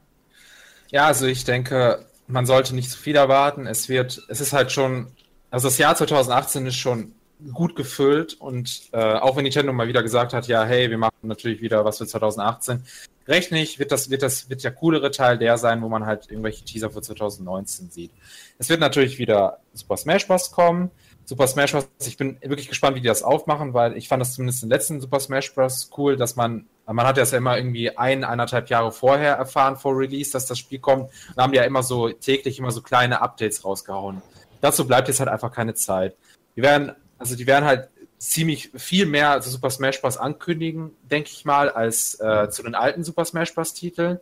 Ja, 0.91 1.07
also 1.07 1.27
ich 1.27 1.45
denke, 1.45 2.05
man 2.27 2.47
sollte 2.47 2.75
nicht 2.75 2.91
zu 2.91 2.99
viel 2.99 3.17
erwarten. 3.17 3.67
Es 3.67 3.89
wird, 3.89 4.23
es 4.29 4.41
ist 4.41 4.53
halt 4.53 4.73
schon, 4.73 5.09
also 5.51 5.69
das 5.69 5.79
Jahr 5.79 5.97
2018 5.97 6.67
ist 6.67 6.77
schon 6.77 7.13
gut 7.53 7.77
gefüllt 7.77 8.35
und 8.35 8.89
äh, 8.93 9.15
auch 9.15 9.37
wenn 9.37 9.45
Nintendo 9.45 9.73
mal 9.73 9.87
wieder 9.87 10.03
gesagt 10.03 10.33
hat, 10.33 10.49
ja, 10.49 10.65
hey, 10.65 10.91
wir 10.91 10.99
machen 10.99 11.15
natürlich 11.23 11.61
wieder 11.61 11.85
was 11.85 11.99
für 11.99 12.07
2018, 12.07 12.83
recht 13.29 13.53
nicht, 13.53 13.79
wird 13.79 13.93
das, 13.93 14.11
wird 14.11 14.23
das, 14.23 14.51
wird 14.51 14.65
der 14.65 14.73
coolere 14.73 15.11
Teil 15.11 15.39
der 15.39 15.57
sein, 15.57 15.83
wo 15.83 15.89
man 15.89 16.05
halt 16.05 16.31
irgendwelche 16.31 16.65
Teaser 16.65 16.91
für 16.91 17.01
2019 17.03 17.91
sieht. 17.91 18.11
Es 18.59 18.69
wird 18.69 18.81
natürlich 18.81 19.19
wieder 19.19 19.59
Super 19.73 19.97
Smash 19.97 20.27
Bros. 20.27 20.51
kommen. 20.51 20.91
Super 21.29 21.47
Smash 21.47 21.73
Bros. 21.73 21.87
Ich 22.07 22.17
bin 22.17 22.39
wirklich 22.41 22.71
gespannt, 22.71 22.97
wie 22.97 23.03
die 23.03 23.07
das 23.07 23.23
aufmachen, 23.23 23.75
weil 23.75 23.99
ich 23.99 24.09
fand 24.09 24.23
das 24.23 24.33
zumindest 24.33 24.63
im 24.63 24.71
letzten 24.71 24.99
Super 24.99 25.21
Smash 25.21 25.55
Bros. 25.55 25.91
cool, 25.99 26.17
dass 26.17 26.37
man, 26.37 26.65
man 26.87 27.07
hat 27.07 27.19
das 27.19 27.33
ja 27.33 27.39
immer 27.39 27.59
irgendwie 27.59 27.95
ein, 27.99 28.25
eineinhalb 28.25 28.71
Jahre 28.71 28.93
vorher 28.93 29.35
erfahren 29.35 29.77
vor 29.77 29.95
Release, 29.95 30.33
dass 30.33 30.47
das 30.47 30.59
Spiel 30.59 30.79
kommt. 30.79 31.11
Und 31.29 31.43
haben 31.43 31.53
die 31.53 31.59
ja 31.59 31.65
immer 31.65 31.83
so 31.83 32.09
täglich 32.09 32.59
immer 32.59 32.71
so 32.71 32.81
kleine 32.81 33.21
Updates 33.21 33.63
rausgehauen. 33.63 34.23
Dazu 34.63 34.87
bleibt 34.87 35.09
jetzt 35.09 35.21
halt 35.21 35.29
einfach 35.29 35.53
keine 35.53 35.75
Zeit. 35.75 36.17
Die 36.57 36.63
werden, 36.63 36.93
also 37.19 37.37
die 37.37 37.47
werden 37.47 37.67
halt 37.67 37.91
ziemlich 38.17 38.71
viel 38.75 39.05
mehr 39.05 39.39
zu 39.43 39.51
Super 39.51 39.69
Smash 39.69 40.01
Bros. 40.01 40.17
ankündigen, 40.17 40.93
denke 41.03 41.29
ich 41.31 41.45
mal, 41.45 41.69
als 41.69 42.19
äh, 42.21 42.49
zu 42.49 42.63
den 42.63 42.75
alten 42.75 43.05
Super 43.05 43.27
Smash 43.27 43.55
Bros. 43.55 43.75
Titeln. 43.75 44.19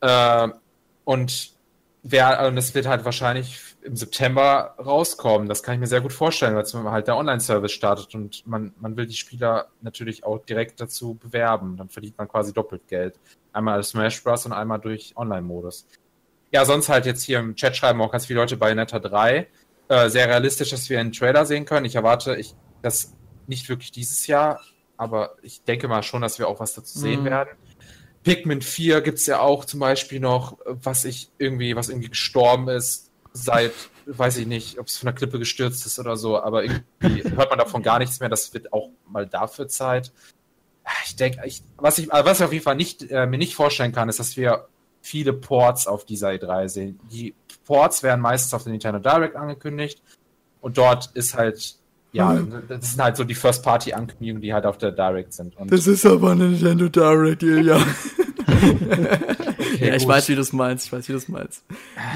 Äh, 0.00 0.48
und 1.04 1.53
wer, 2.04 2.46
und 2.46 2.56
es 2.56 2.74
wird 2.74 2.86
halt 2.86 3.04
wahrscheinlich 3.04 3.58
im 3.82 3.96
September 3.96 4.74
rauskommen. 4.78 5.48
Das 5.48 5.62
kann 5.62 5.74
ich 5.74 5.80
mir 5.80 5.86
sehr 5.86 6.00
gut 6.00 6.12
vorstellen, 6.12 6.54
weil 6.54 6.92
halt 6.92 7.08
der 7.08 7.16
Online-Service 7.16 7.72
startet 7.72 8.14
und 8.14 8.46
man, 8.46 8.72
man 8.78 8.96
will 8.96 9.06
die 9.06 9.16
Spieler 9.16 9.68
natürlich 9.80 10.24
auch 10.24 10.38
direkt 10.44 10.80
dazu 10.80 11.14
bewerben. 11.14 11.76
Dann 11.76 11.88
verdient 11.88 12.16
man 12.16 12.28
quasi 12.28 12.52
doppelt 12.52 12.86
Geld. 12.86 13.18
Einmal 13.52 13.74
als 13.74 13.88
Smash 13.88 14.22
Bros. 14.22 14.46
und 14.46 14.52
einmal 14.52 14.78
durch 14.78 15.14
Online-Modus. 15.16 15.86
Ja, 16.52 16.64
sonst 16.64 16.88
halt 16.88 17.06
jetzt 17.06 17.24
hier 17.24 17.40
im 17.40 17.56
Chat 17.56 17.76
schreiben 17.76 18.00
auch 18.00 18.12
ganz 18.12 18.26
viele 18.26 18.40
Leute 18.40 18.56
bei 18.56 18.72
Netta 18.74 19.00
3. 19.00 19.48
Äh, 19.88 20.08
sehr 20.08 20.28
realistisch, 20.28 20.70
dass 20.70 20.88
wir 20.88 21.00
einen 21.00 21.12
Trailer 21.12 21.46
sehen 21.46 21.64
können. 21.64 21.84
Ich 21.84 21.96
erwarte 21.96 22.36
ich, 22.36 22.54
das 22.80 23.12
nicht 23.46 23.68
wirklich 23.68 23.90
dieses 23.90 24.26
Jahr, 24.26 24.60
aber 24.96 25.34
ich 25.42 25.64
denke 25.64 25.88
mal 25.88 26.02
schon, 26.02 26.22
dass 26.22 26.38
wir 26.38 26.48
auch 26.48 26.60
was 26.60 26.74
dazu 26.74 26.98
sehen 26.98 27.20
mhm. 27.20 27.26
werden. 27.26 27.50
Pikmin 28.24 28.62
4 28.62 29.02
gibt 29.02 29.18
es 29.18 29.26
ja 29.26 29.40
auch 29.40 29.64
zum 29.64 29.80
Beispiel 29.80 30.18
noch, 30.18 30.58
was 30.64 31.04
ich 31.04 31.30
irgendwie, 31.38 31.76
was 31.76 31.90
irgendwie 31.90 32.08
gestorben 32.08 32.68
ist 32.68 33.10
seit, 33.32 33.72
weiß 34.06 34.38
ich 34.38 34.46
nicht, 34.46 34.78
ob 34.78 34.86
es 34.86 34.96
von 34.96 35.06
der 35.08 35.14
Klippe 35.14 35.38
gestürzt 35.38 35.84
ist 35.86 35.98
oder 35.98 36.16
so, 36.16 36.40
aber 36.40 36.64
irgendwie 36.64 37.30
hört 37.36 37.50
man 37.50 37.58
davon 37.58 37.82
gar 37.82 37.98
nichts 37.98 38.20
mehr. 38.20 38.30
Das 38.30 38.52
wird 38.54 38.72
auch 38.72 38.88
mal 39.06 39.26
dafür 39.26 39.68
Zeit. 39.68 40.12
Ich 41.04 41.16
denke, 41.16 41.42
was, 41.76 41.98
ich, 41.98 42.08
was 42.10 42.40
ich 42.40 42.44
auf 42.44 42.52
jeden 42.52 42.64
Fall 42.64 42.76
nicht, 42.76 43.10
äh, 43.10 43.26
mir 43.26 43.38
nicht 43.38 43.54
vorstellen 43.54 43.92
kann, 43.92 44.08
ist, 44.08 44.18
dass 44.18 44.36
wir 44.36 44.68
viele 45.02 45.34
Ports 45.34 45.86
auf 45.86 46.04
dieser 46.06 46.30
E3 46.30 46.68
sehen. 46.68 47.00
Die 47.12 47.34
Ports 47.64 48.02
werden 48.02 48.20
meistens 48.20 48.54
auf 48.54 48.62
der 48.62 48.72
Nintendo 48.72 48.98
Direct 48.98 49.36
angekündigt 49.36 50.02
und 50.60 50.78
dort 50.78 51.10
ist 51.14 51.34
halt, 51.34 51.76
ja, 52.14 52.32
hm. 52.32 52.62
das 52.68 52.92
sind 52.92 53.02
halt 53.02 53.16
so 53.16 53.24
die 53.24 53.34
First-Party-Ankündigungen, 53.34 54.40
die 54.40 54.54
halt 54.54 54.66
auf 54.66 54.78
der 54.78 54.92
Direct 54.92 55.32
sind. 55.32 55.56
Und 55.56 55.72
das 55.72 55.86
ist 55.86 56.06
aber 56.06 56.30
eine 56.30 56.48
Nintendo 56.48 56.88
Direct, 56.88 57.42
ja. 57.42 57.84
Okay, 59.74 59.88
ja, 59.88 59.94
ich 59.96 60.04
gut. 60.04 60.12
weiß, 60.12 60.28
wie 60.28 60.36
du 60.36 60.40
es 60.40 60.52
meinst. 60.52 60.86
Ich 60.86 60.92
weiß, 60.92 61.08
wie 61.08 61.12
du 61.12 61.18
es 61.18 61.28
meinst. 61.28 61.64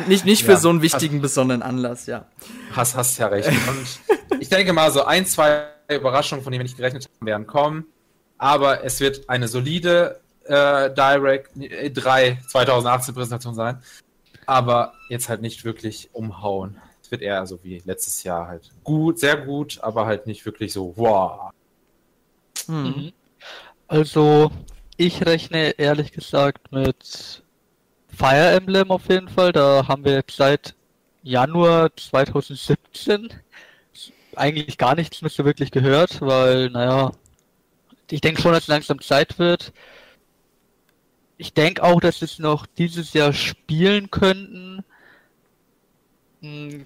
Nicht, 0.07 0.25
nicht 0.25 0.45
für 0.45 0.53
ja, 0.53 0.59
so 0.59 0.70
einen 0.70 0.83
wichtigen, 0.83 1.16
hast, 1.16 1.23
besonderen 1.23 1.62
Anlass, 1.62 2.07
ja. 2.07 2.27
Hast, 2.73 2.97
hast 2.97 3.19
ja 3.19 3.27
recht. 3.27 3.49
Und 3.49 4.41
ich 4.41 4.49
denke 4.49 4.73
mal, 4.73 4.91
so 4.93 5.05
ein, 5.05 5.27
zwei 5.27 5.66
Überraschungen, 5.89 6.45
von 6.45 6.53
denen 6.53 6.61
wir 6.61 6.65
nicht 6.65 6.77
gerechnet 6.77 7.07
haben, 7.07 7.27
werden 7.27 7.47
kommen. 7.47 7.87
Aber 8.37 8.85
es 8.85 9.01
wird 9.01 9.29
eine 9.29 9.49
solide 9.49 10.20
äh, 10.45 10.91
Direct 10.95 11.51
3 11.57 12.39
2018 12.47 13.15
Präsentation 13.15 13.55
sein. 13.55 13.83
Aber 14.47 14.95
jetzt 15.09 15.29
halt 15.29 15.43
nicht 15.43 15.65
wirklich 15.65 16.11
umhauen. 16.12 16.79
Es 17.09 17.12
wird 17.12 17.22
eher 17.22 17.47
so 17.47 17.59
wie 17.62 17.80
letztes 17.86 18.22
Jahr 18.22 18.48
halt 18.48 18.70
gut, 18.85 19.18
sehr 19.18 19.39
gut, 19.39 19.78
aber 19.80 20.05
halt 20.05 20.26
nicht 20.26 20.44
wirklich 20.44 20.74
so 20.74 20.93
wow. 20.94 21.52
Mhm. 22.66 23.12
Also, 23.86 24.51
ich 24.98 25.24
rechne 25.24 25.70
ehrlich 25.78 26.12
gesagt 26.12 26.70
mit 26.70 27.43
Fire 28.14 28.51
Emblem 28.51 28.90
auf 28.90 29.09
jeden 29.09 29.30
Fall. 29.30 29.52
Da 29.52 29.89
haben 29.89 30.05
wir 30.05 30.16
jetzt 30.16 30.36
seit 30.36 30.74
Januar 31.22 31.97
2017 31.97 33.30
eigentlich 34.36 34.76
gar 34.76 34.94
nichts 34.94 35.22
mehr 35.22 35.30
so 35.30 35.47
wirklich 35.47 35.70
gehört, 35.70 36.20
weil, 36.20 36.68
naja, 36.68 37.12
ich 38.10 38.20
denke 38.20 38.43
schon, 38.43 38.52
dass 38.52 38.64
es 38.64 38.68
langsam 38.68 39.01
Zeit 39.01 39.39
wird. 39.39 39.72
Ich 41.39 41.55
denke 41.55 41.82
auch, 41.82 42.01
dass 42.02 42.20
es 42.20 42.39
noch 42.39 42.66
dieses 42.66 43.14
Jahr 43.14 43.32
spielen 43.32 44.10
könnten. 44.10 44.85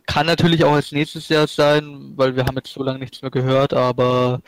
Kann 0.07 0.27
natürlich 0.27 0.65
auch 0.65 0.73
als 0.73 0.93
nächstes 0.93 1.29
Jahr 1.29 1.47
sein, 1.47 2.13
weil 2.17 2.35
wir 2.35 2.47
haben 2.47 2.57
jetzt 2.57 2.73
so 2.73 2.83
lange 2.83 3.01
nichts 3.01 3.21
mehr 3.21 3.31
gehört, 3.31 3.75
aber 3.75 4.41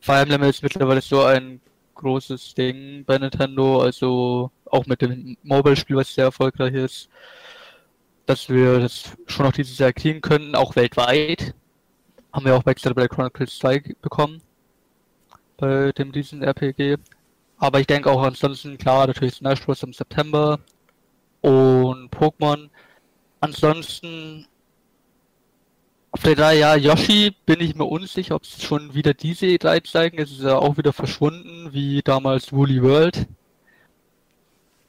Fire 0.00 0.22
Emblem 0.22 0.42
ist 0.42 0.62
mittlerweile 0.62 1.00
so 1.00 1.22
ein 1.22 1.60
großes 1.94 2.54
Ding 2.54 3.04
bei 3.04 3.18
Nintendo, 3.18 3.80
also 3.80 4.50
auch 4.66 4.86
mit 4.86 5.00
dem 5.00 5.36
Mobile-Spiel, 5.44 5.96
was 5.96 6.12
sehr 6.12 6.24
erfolgreich 6.24 6.74
ist, 6.74 7.08
dass 8.26 8.48
wir 8.48 8.80
das 8.80 9.16
schon 9.26 9.46
noch 9.46 9.52
dieses 9.52 9.78
Jahr 9.78 9.92
kriegen 9.92 10.20
könnten, 10.20 10.56
auch 10.56 10.74
weltweit. 10.74 11.54
Haben 12.32 12.46
wir 12.46 12.56
auch 12.56 12.64
bei 12.64 12.74
Xenoblade 12.74 13.10
Chronicles 13.10 13.58
2 13.58 13.94
bekommen, 14.00 14.42
bei 15.56 15.92
dem 15.92 16.10
diesen 16.10 16.42
RPG. 16.42 16.96
Aber 17.58 17.78
ich 17.78 17.86
denke 17.86 18.10
auch 18.10 18.22
ansonsten, 18.22 18.76
klar, 18.78 19.06
natürlich 19.06 19.34
Smash 19.34 19.64
Bros. 19.64 19.84
im 19.84 19.92
September 19.92 20.58
und 21.42 22.10
Pokémon. 22.10 22.70
Ansonsten 23.42 24.46
auf 26.12 26.22
der 26.22 26.36
3, 26.36 26.58
ja, 26.58 26.76
Yoshi 26.76 27.34
bin 27.44 27.58
ich 27.60 27.74
mir 27.74 27.86
unsicher, 27.86 28.36
ob 28.36 28.44
es 28.44 28.62
schon 28.62 28.94
wieder 28.94 29.14
diese 29.14 29.46
E3 29.46 29.82
zeigen. 29.82 30.18
Es 30.18 30.30
ist 30.30 30.42
ja 30.42 30.58
auch 30.58 30.76
wieder 30.76 30.92
verschwunden, 30.92 31.72
wie 31.72 32.02
damals 32.02 32.52
Woolly 32.52 32.80
World. 32.80 33.26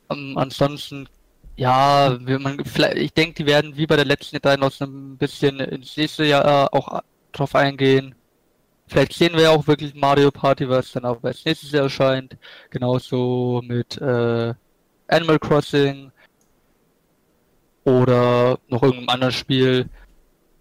Um, 0.08 0.18
ähm, 0.18 0.38
ansonsten, 0.38 1.10
ja, 1.56 2.16
man, 2.20 2.62
ich 2.96 3.14
denke, 3.14 3.34
die 3.34 3.48
werden 3.48 3.76
wie 3.76 3.88
bei 3.88 3.96
der 3.96 4.06
letzten 4.06 4.38
E3 4.38 4.58
noch 4.58 4.72
so 4.72 4.86
ein 4.86 5.18
bisschen 5.18 5.60
ins 5.60 5.98
nächste 5.98 6.26
Jahr 6.26 6.72
auch 6.76 7.02
drauf 7.32 7.56
eingehen. 7.56 8.14
Vielleicht 8.86 9.14
sehen 9.14 9.34
wir 9.34 9.44
ja 9.44 9.50
auch 9.50 9.66
wirklich 9.66 9.96
Mario 9.96 10.30
Party, 10.30 10.70
was 10.70 10.92
dann 10.92 11.06
auch 11.06 11.24
als 11.24 11.44
nächstes 11.44 11.74
erscheint. 11.74 12.38
Genauso 12.70 13.64
mit 13.66 13.98
äh, 13.98 14.54
Animal 15.08 15.40
Crossing 15.40 16.12
oder 17.84 18.60
noch 18.68 18.84
irgendeinem 18.84 19.10
anderen 19.10 19.34
Spiel. 19.34 19.90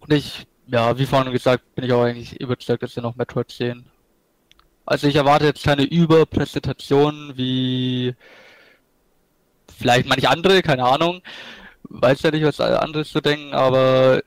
Und 0.01 0.12
ich 0.12 0.47
ja, 0.73 0.97
wie 0.99 1.07
vorhin 1.07 1.32
gesagt, 1.32 1.74
bin 1.74 1.85
ich 1.85 1.93
auch 1.93 2.03
eigentlich 2.03 2.40
überzeugt, 2.40 2.82
dass 2.82 2.97
wir 2.97 3.03
noch 3.03 3.16
Metroid 3.16 3.51
sehen. 3.51 3.85
Also 4.86 5.07
ich 5.07 5.16
erwarte 5.16 5.44
jetzt 5.44 5.65
keine 5.65 5.85
Überpräsentation 5.85 7.32
wie 7.36 8.15
vielleicht 9.77 10.09
manche 10.09 10.31
andere, 10.31 10.62
keine 10.62 10.85
Ahnung. 10.85 11.20
Weiß 11.85 12.23
ja 12.23 12.31
nicht, 12.31 12.44
was 12.44 12.61
andere 12.61 13.05
zu 13.05 13.20
denken, 13.20 13.53
aber 13.53 14.23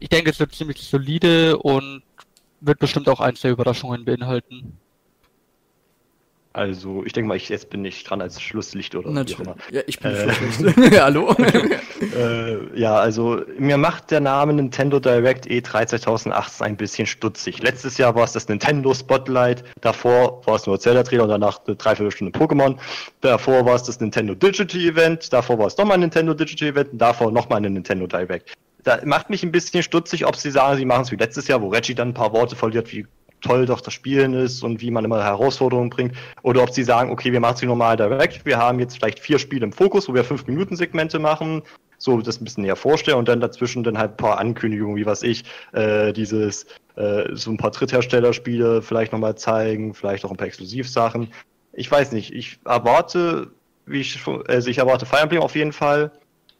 ich 0.00 0.08
denke, 0.08 0.30
es 0.30 0.40
wird 0.40 0.54
ziemlich 0.54 0.82
solide 0.82 1.56
und 1.58 2.02
wird 2.60 2.78
bestimmt 2.78 3.08
auch 3.08 3.20
ein, 3.20 3.36
zwei 3.36 3.50
Überraschungen 3.50 4.04
beinhalten. 4.04 4.78
Also, 6.54 7.04
ich 7.04 7.12
denke 7.12 7.26
mal, 7.26 7.36
ich, 7.36 7.48
jetzt 7.48 7.68
bin 7.68 7.84
ich 7.84 8.04
dran 8.04 8.22
als 8.22 8.40
Schlusslicht 8.40 8.94
oder 8.94 9.10
Natürlich. 9.10 9.52
Ja, 9.72 9.82
ich 9.88 9.98
bin 9.98 10.12
äh, 10.12 10.32
Schlusslicht. 10.32 11.00
Hallo? 11.00 11.34
äh, 12.16 12.78
ja, 12.78 12.94
also, 12.94 13.42
mir 13.58 13.76
macht 13.76 14.12
der 14.12 14.20
Name 14.20 14.52
Nintendo 14.52 15.00
Direct 15.00 15.48
E3 15.48 15.88
2018 15.88 16.64
ein 16.64 16.76
bisschen 16.76 17.06
stutzig. 17.06 17.60
Letztes 17.60 17.98
Jahr 17.98 18.14
war 18.14 18.22
es 18.22 18.32
das 18.34 18.46
Nintendo 18.46 18.94
Spotlight, 18.94 19.64
davor 19.80 20.46
war 20.46 20.54
es 20.54 20.66
nur 20.66 20.78
Zelda-Trailer 20.78 21.24
und 21.24 21.30
danach 21.30 21.58
eine 21.66 21.74
Dreiviertelstunde 21.74 22.38
Pokémon. 22.38 22.76
Davor 23.20 23.66
war 23.66 23.74
es 23.74 23.82
das 23.82 23.98
Nintendo 23.98 24.36
Digital 24.36 24.80
Event, 24.80 25.32
davor 25.32 25.58
war 25.58 25.66
es 25.66 25.76
nochmal 25.76 25.96
ein 25.96 26.02
Nintendo 26.02 26.34
Digital 26.34 26.68
Event 26.68 26.92
und 26.92 26.98
davor 26.98 27.32
nochmal 27.32 27.58
eine 27.58 27.70
Nintendo 27.70 28.06
Direct. 28.06 28.52
Da 28.84 29.00
macht 29.04 29.28
mich 29.28 29.42
ein 29.42 29.50
bisschen 29.50 29.82
stutzig, 29.82 30.24
ob 30.24 30.36
sie 30.36 30.52
sagen, 30.52 30.76
sie 30.76 30.84
machen 30.84 31.02
es 31.02 31.10
wie 31.10 31.16
letztes 31.16 31.48
Jahr, 31.48 31.60
wo 31.60 31.68
Reggie 31.68 31.96
dann 31.96 32.10
ein 32.10 32.14
paar 32.14 32.32
Worte 32.32 32.54
verliert, 32.54 32.92
wie 32.92 33.06
toll 33.44 33.66
doch 33.66 33.80
das 33.80 33.94
Spielen 33.94 34.34
ist 34.34 34.62
und 34.62 34.80
wie 34.80 34.90
man 34.90 35.04
immer 35.04 35.22
Herausforderungen 35.22 35.90
bringt. 35.90 36.16
Oder 36.42 36.62
ob 36.62 36.70
sie 36.70 36.82
sagen, 36.82 37.10
okay, 37.10 37.32
wir 37.32 37.40
machen 37.40 37.56
sie 37.56 37.66
normal 37.66 37.96
direkt, 37.96 38.44
wir 38.44 38.58
haben 38.58 38.80
jetzt 38.80 38.96
vielleicht 38.96 39.18
vier 39.20 39.38
Spiele 39.38 39.64
im 39.64 39.72
Fokus, 39.72 40.08
wo 40.08 40.14
wir 40.14 40.24
fünf 40.24 40.46
Minuten 40.46 40.76
Segmente 40.76 41.18
machen, 41.18 41.62
so 41.98 42.20
das 42.20 42.40
ein 42.40 42.44
bisschen 42.44 42.64
näher 42.64 42.76
vorstellen 42.76 43.18
und 43.18 43.28
dann 43.28 43.40
dazwischen 43.40 43.84
dann 43.84 43.98
halt 43.98 44.12
ein 44.12 44.16
paar 44.16 44.38
Ankündigungen, 44.38 44.96
wie 44.96 45.06
was 45.06 45.22
ich, 45.22 45.44
äh, 45.72 46.12
dieses, 46.12 46.66
äh, 46.96 47.24
so 47.32 47.50
ein 47.50 47.56
paar 47.56 47.70
Drittherstellerspiele 47.70 48.82
vielleicht 48.82 49.12
nochmal 49.12 49.36
zeigen, 49.36 49.94
vielleicht 49.94 50.24
auch 50.24 50.30
ein 50.30 50.36
paar 50.36 50.46
Exklusivsachen. 50.46 51.28
Ich 51.72 51.90
weiß 51.90 52.12
nicht, 52.12 52.32
ich 52.32 52.58
erwarte, 52.64 53.50
wie 53.86 54.00
ich 54.00 54.20
also 54.48 54.70
ich 54.70 54.78
erwarte 54.78 55.06
Fire 55.06 55.22
Emblem 55.22 55.42
auf 55.42 55.54
jeden 55.54 55.72
Fall. 55.72 56.12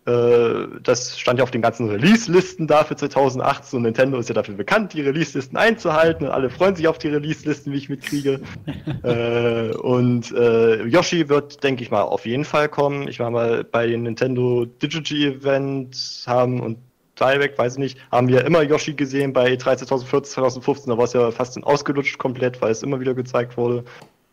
Äh, 0.07 0.67
das 0.83 1.19
stand 1.19 1.39
ja 1.39 1.45
auf 1.45 1.51
den 1.51 1.63
ganzen 1.63 1.89
Release-Listen 1.89 2.67
da 2.67 2.85
für 2.85 2.95
2018 2.95 3.79
und 3.79 3.83
Nintendo 3.85 4.19
ist 4.19 4.29
ja 4.29 4.35
dafür 4.35 4.55
bekannt, 4.55 4.93
die 4.93 5.01
Release-Listen 5.01 5.57
einzuhalten 5.57 6.27
und 6.27 6.31
alle 6.31 6.51
freuen 6.51 6.77
sich 6.77 6.87
auf 6.89 6.99
die 6.99 7.09
Release-Listen, 7.09 7.73
wie 7.73 7.79
ich 7.79 7.89
mitkriege. 7.89 8.41
äh, 9.03 9.75
und 9.77 10.31
äh, 10.33 10.85
Yoshi 10.85 11.29
wird, 11.29 11.63
denke 11.65 11.83
ich 11.83 11.91
mal, 11.91 12.03
auf 12.03 12.27
jeden 12.27 12.45
Fall 12.45 12.69
kommen. 12.69 13.09
Ich 13.09 13.19
war 13.19 13.31
mal 13.31 13.65
bei 13.65 13.87
den 13.87 14.03
Nintendo 14.03 14.67
Digital 14.67 15.37
Events 15.37 16.25
haben 16.27 16.61
und 16.61 16.79
Direct, 17.19 17.59
weiß 17.59 17.75
ich 17.75 17.79
nicht, 17.79 17.99
haben 18.11 18.29
wir 18.29 18.45
immer 18.45 18.63
Yoshi 18.63 18.93
gesehen 18.93 19.33
bei 19.33 19.57
13 19.57 19.87
2014, 19.87 20.33
2015, 20.35 20.91
da 20.91 20.99
war 20.99 21.05
es 21.05 21.13
ja 21.13 21.31
fast 21.31 21.63
ausgelutscht 21.63 22.19
komplett, 22.19 22.61
weil 22.61 22.73
es 22.73 22.83
immer 22.83 23.01
wieder 23.01 23.15
gezeigt 23.15 23.57
wurde. 23.57 23.85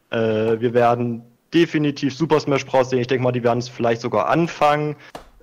Äh, 0.10 0.60
wir 0.60 0.74
werden 0.74 1.22
definitiv 1.54 2.16
Super 2.16 2.40
Smash 2.40 2.66
Bros. 2.66 2.90
sehen. 2.90 3.00
Ich 3.00 3.08
denke 3.08 3.24
mal, 3.24 3.32
die 3.32 3.44
werden 3.44 3.60
es 3.60 3.70
vielleicht 3.70 4.02
sogar 4.02 4.28
anfangen. 4.30 4.96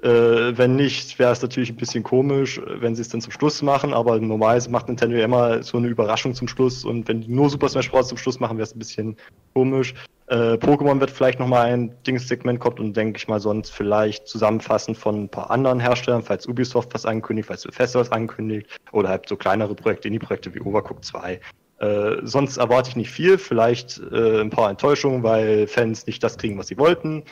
Äh, 0.02 0.56
wenn 0.56 0.76
nicht, 0.76 1.18
wäre 1.18 1.32
es 1.32 1.42
natürlich 1.42 1.70
ein 1.70 1.76
bisschen 1.76 2.04
komisch, 2.04 2.60
wenn 2.66 2.94
sie 2.94 3.02
es 3.02 3.08
dann 3.08 3.20
zum 3.20 3.32
Schluss 3.32 3.62
machen, 3.62 3.92
aber 3.92 4.20
normalerweise 4.20 4.70
macht 4.70 4.86
Nintendo 4.86 5.16
ja 5.16 5.24
immer 5.24 5.62
so 5.64 5.76
eine 5.76 5.88
Überraschung 5.88 6.34
zum 6.34 6.46
Schluss 6.46 6.84
und 6.84 7.08
wenn 7.08 7.22
die 7.22 7.28
nur 7.28 7.50
Super 7.50 7.68
Smash 7.68 7.90
Bros. 7.90 8.08
zum 8.08 8.16
Schluss 8.16 8.38
machen, 8.38 8.58
wäre 8.58 8.64
es 8.64 8.74
ein 8.76 8.78
bisschen 8.78 9.16
komisch. 9.54 9.94
Äh, 10.28 10.54
Pokémon 10.54 11.00
wird 11.00 11.10
vielleicht 11.10 11.40
nochmal 11.40 11.72
ein 11.72 11.94
Dingssegment 12.06 12.60
kommt 12.60 12.78
und 12.78 12.96
denke 12.96 13.16
ich 13.16 13.26
mal 13.26 13.40
sonst 13.40 13.70
vielleicht 13.70 14.28
zusammenfassend 14.28 14.96
von 14.96 15.24
ein 15.24 15.28
paar 15.28 15.50
anderen 15.50 15.80
Herstellern, 15.80 16.22
falls 16.22 16.46
Ubisoft 16.46 16.94
was 16.94 17.04
ankündigt, 17.04 17.48
falls 17.48 17.64
Bethesda 17.64 17.98
was 17.98 18.12
ankündigt 18.12 18.68
oder 18.92 19.08
halt 19.08 19.28
so 19.28 19.36
kleinere 19.36 19.74
Projekte, 19.74 20.06
Indie-Projekte 20.06 20.54
wie 20.54 20.60
Overcooked 20.60 21.04
2. 21.04 21.40
Äh, 21.78 22.16
sonst 22.22 22.56
erwarte 22.56 22.90
ich 22.90 22.96
nicht 22.96 23.10
viel, 23.10 23.38
vielleicht 23.38 24.00
äh, 24.12 24.40
ein 24.40 24.50
paar 24.50 24.70
Enttäuschungen, 24.70 25.22
weil 25.22 25.66
Fans 25.66 26.06
nicht 26.06 26.22
das 26.22 26.36
kriegen, 26.36 26.58
was 26.58 26.68
sie 26.68 26.78
wollten. 26.78 27.24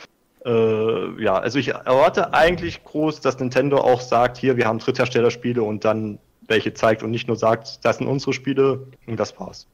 Äh, 0.47 1.21
ja, 1.21 1.37
also 1.37 1.59
ich 1.59 1.67
erwarte 1.69 2.33
eigentlich 2.33 2.81
groß, 2.85 3.19
dass 3.19 3.37
Nintendo 3.37 3.79
auch 3.79 3.99
sagt, 3.99 4.37
hier, 4.37 4.55
wir 4.55 4.65
haben 4.65 4.79
Drittherstellerspiele 4.79 5.61
und 5.61 5.83
dann 5.83 6.19
welche 6.47 6.73
zeigt 6.73 7.03
und 7.03 7.11
nicht 7.11 7.27
nur 7.27 7.35
sagt, 7.35 7.83
das 7.83 7.97
sind 7.97 8.07
unsere 8.07 8.31
Spiele 8.31 8.87
und 9.07 9.19
das 9.19 9.37
war's. 9.37 9.67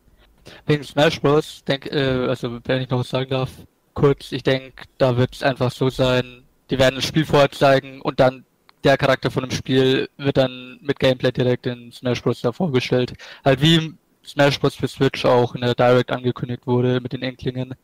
Wegen 0.66 0.84
Smash 0.84 1.22
Bros. 1.22 1.64
denk, 1.66 1.86
äh, 1.86 2.28
also 2.28 2.58
wenn 2.66 2.82
ich 2.82 2.90
noch 2.90 3.00
was 3.00 3.10
sagen 3.10 3.30
darf, 3.30 3.52
kurz, 3.94 4.32
ich 4.32 4.42
denke, 4.42 4.86
da 4.98 5.16
wird 5.16 5.36
es 5.36 5.44
einfach 5.44 5.72
so 5.72 5.90
sein, 5.90 6.42
die 6.72 6.80
werden 6.80 6.96
das 6.96 7.06
Spiel 7.06 7.26
vorher 7.26 7.52
zeigen 7.52 8.02
und 8.02 8.20
dann 8.20 8.44
der 8.84 8.98
Charakter 8.98 9.30
von 9.30 9.44
dem 9.44 9.52
Spiel 9.52 10.10
wird 10.18 10.38
dann 10.38 10.80
mit 10.82 11.00
Gameplay 11.00 11.32
direkt 11.32 11.68
in 11.68 11.92
Smash 11.92 12.24
Bros. 12.24 12.42
da 12.42 12.52
vorgestellt. 12.52 13.14
Halt 13.46 13.62
wie 13.62 13.94
Smash 14.26 14.60
Bros. 14.60 14.74
für 14.74 14.88
Switch 14.88 15.24
auch 15.24 15.54
in 15.54 15.62
der 15.62 15.76
Direct 15.76 16.12
angekündigt 16.12 16.66
wurde 16.66 17.00
mit 17.00 17.14
den 17.14 17.22
Enklingen 17.22 17.76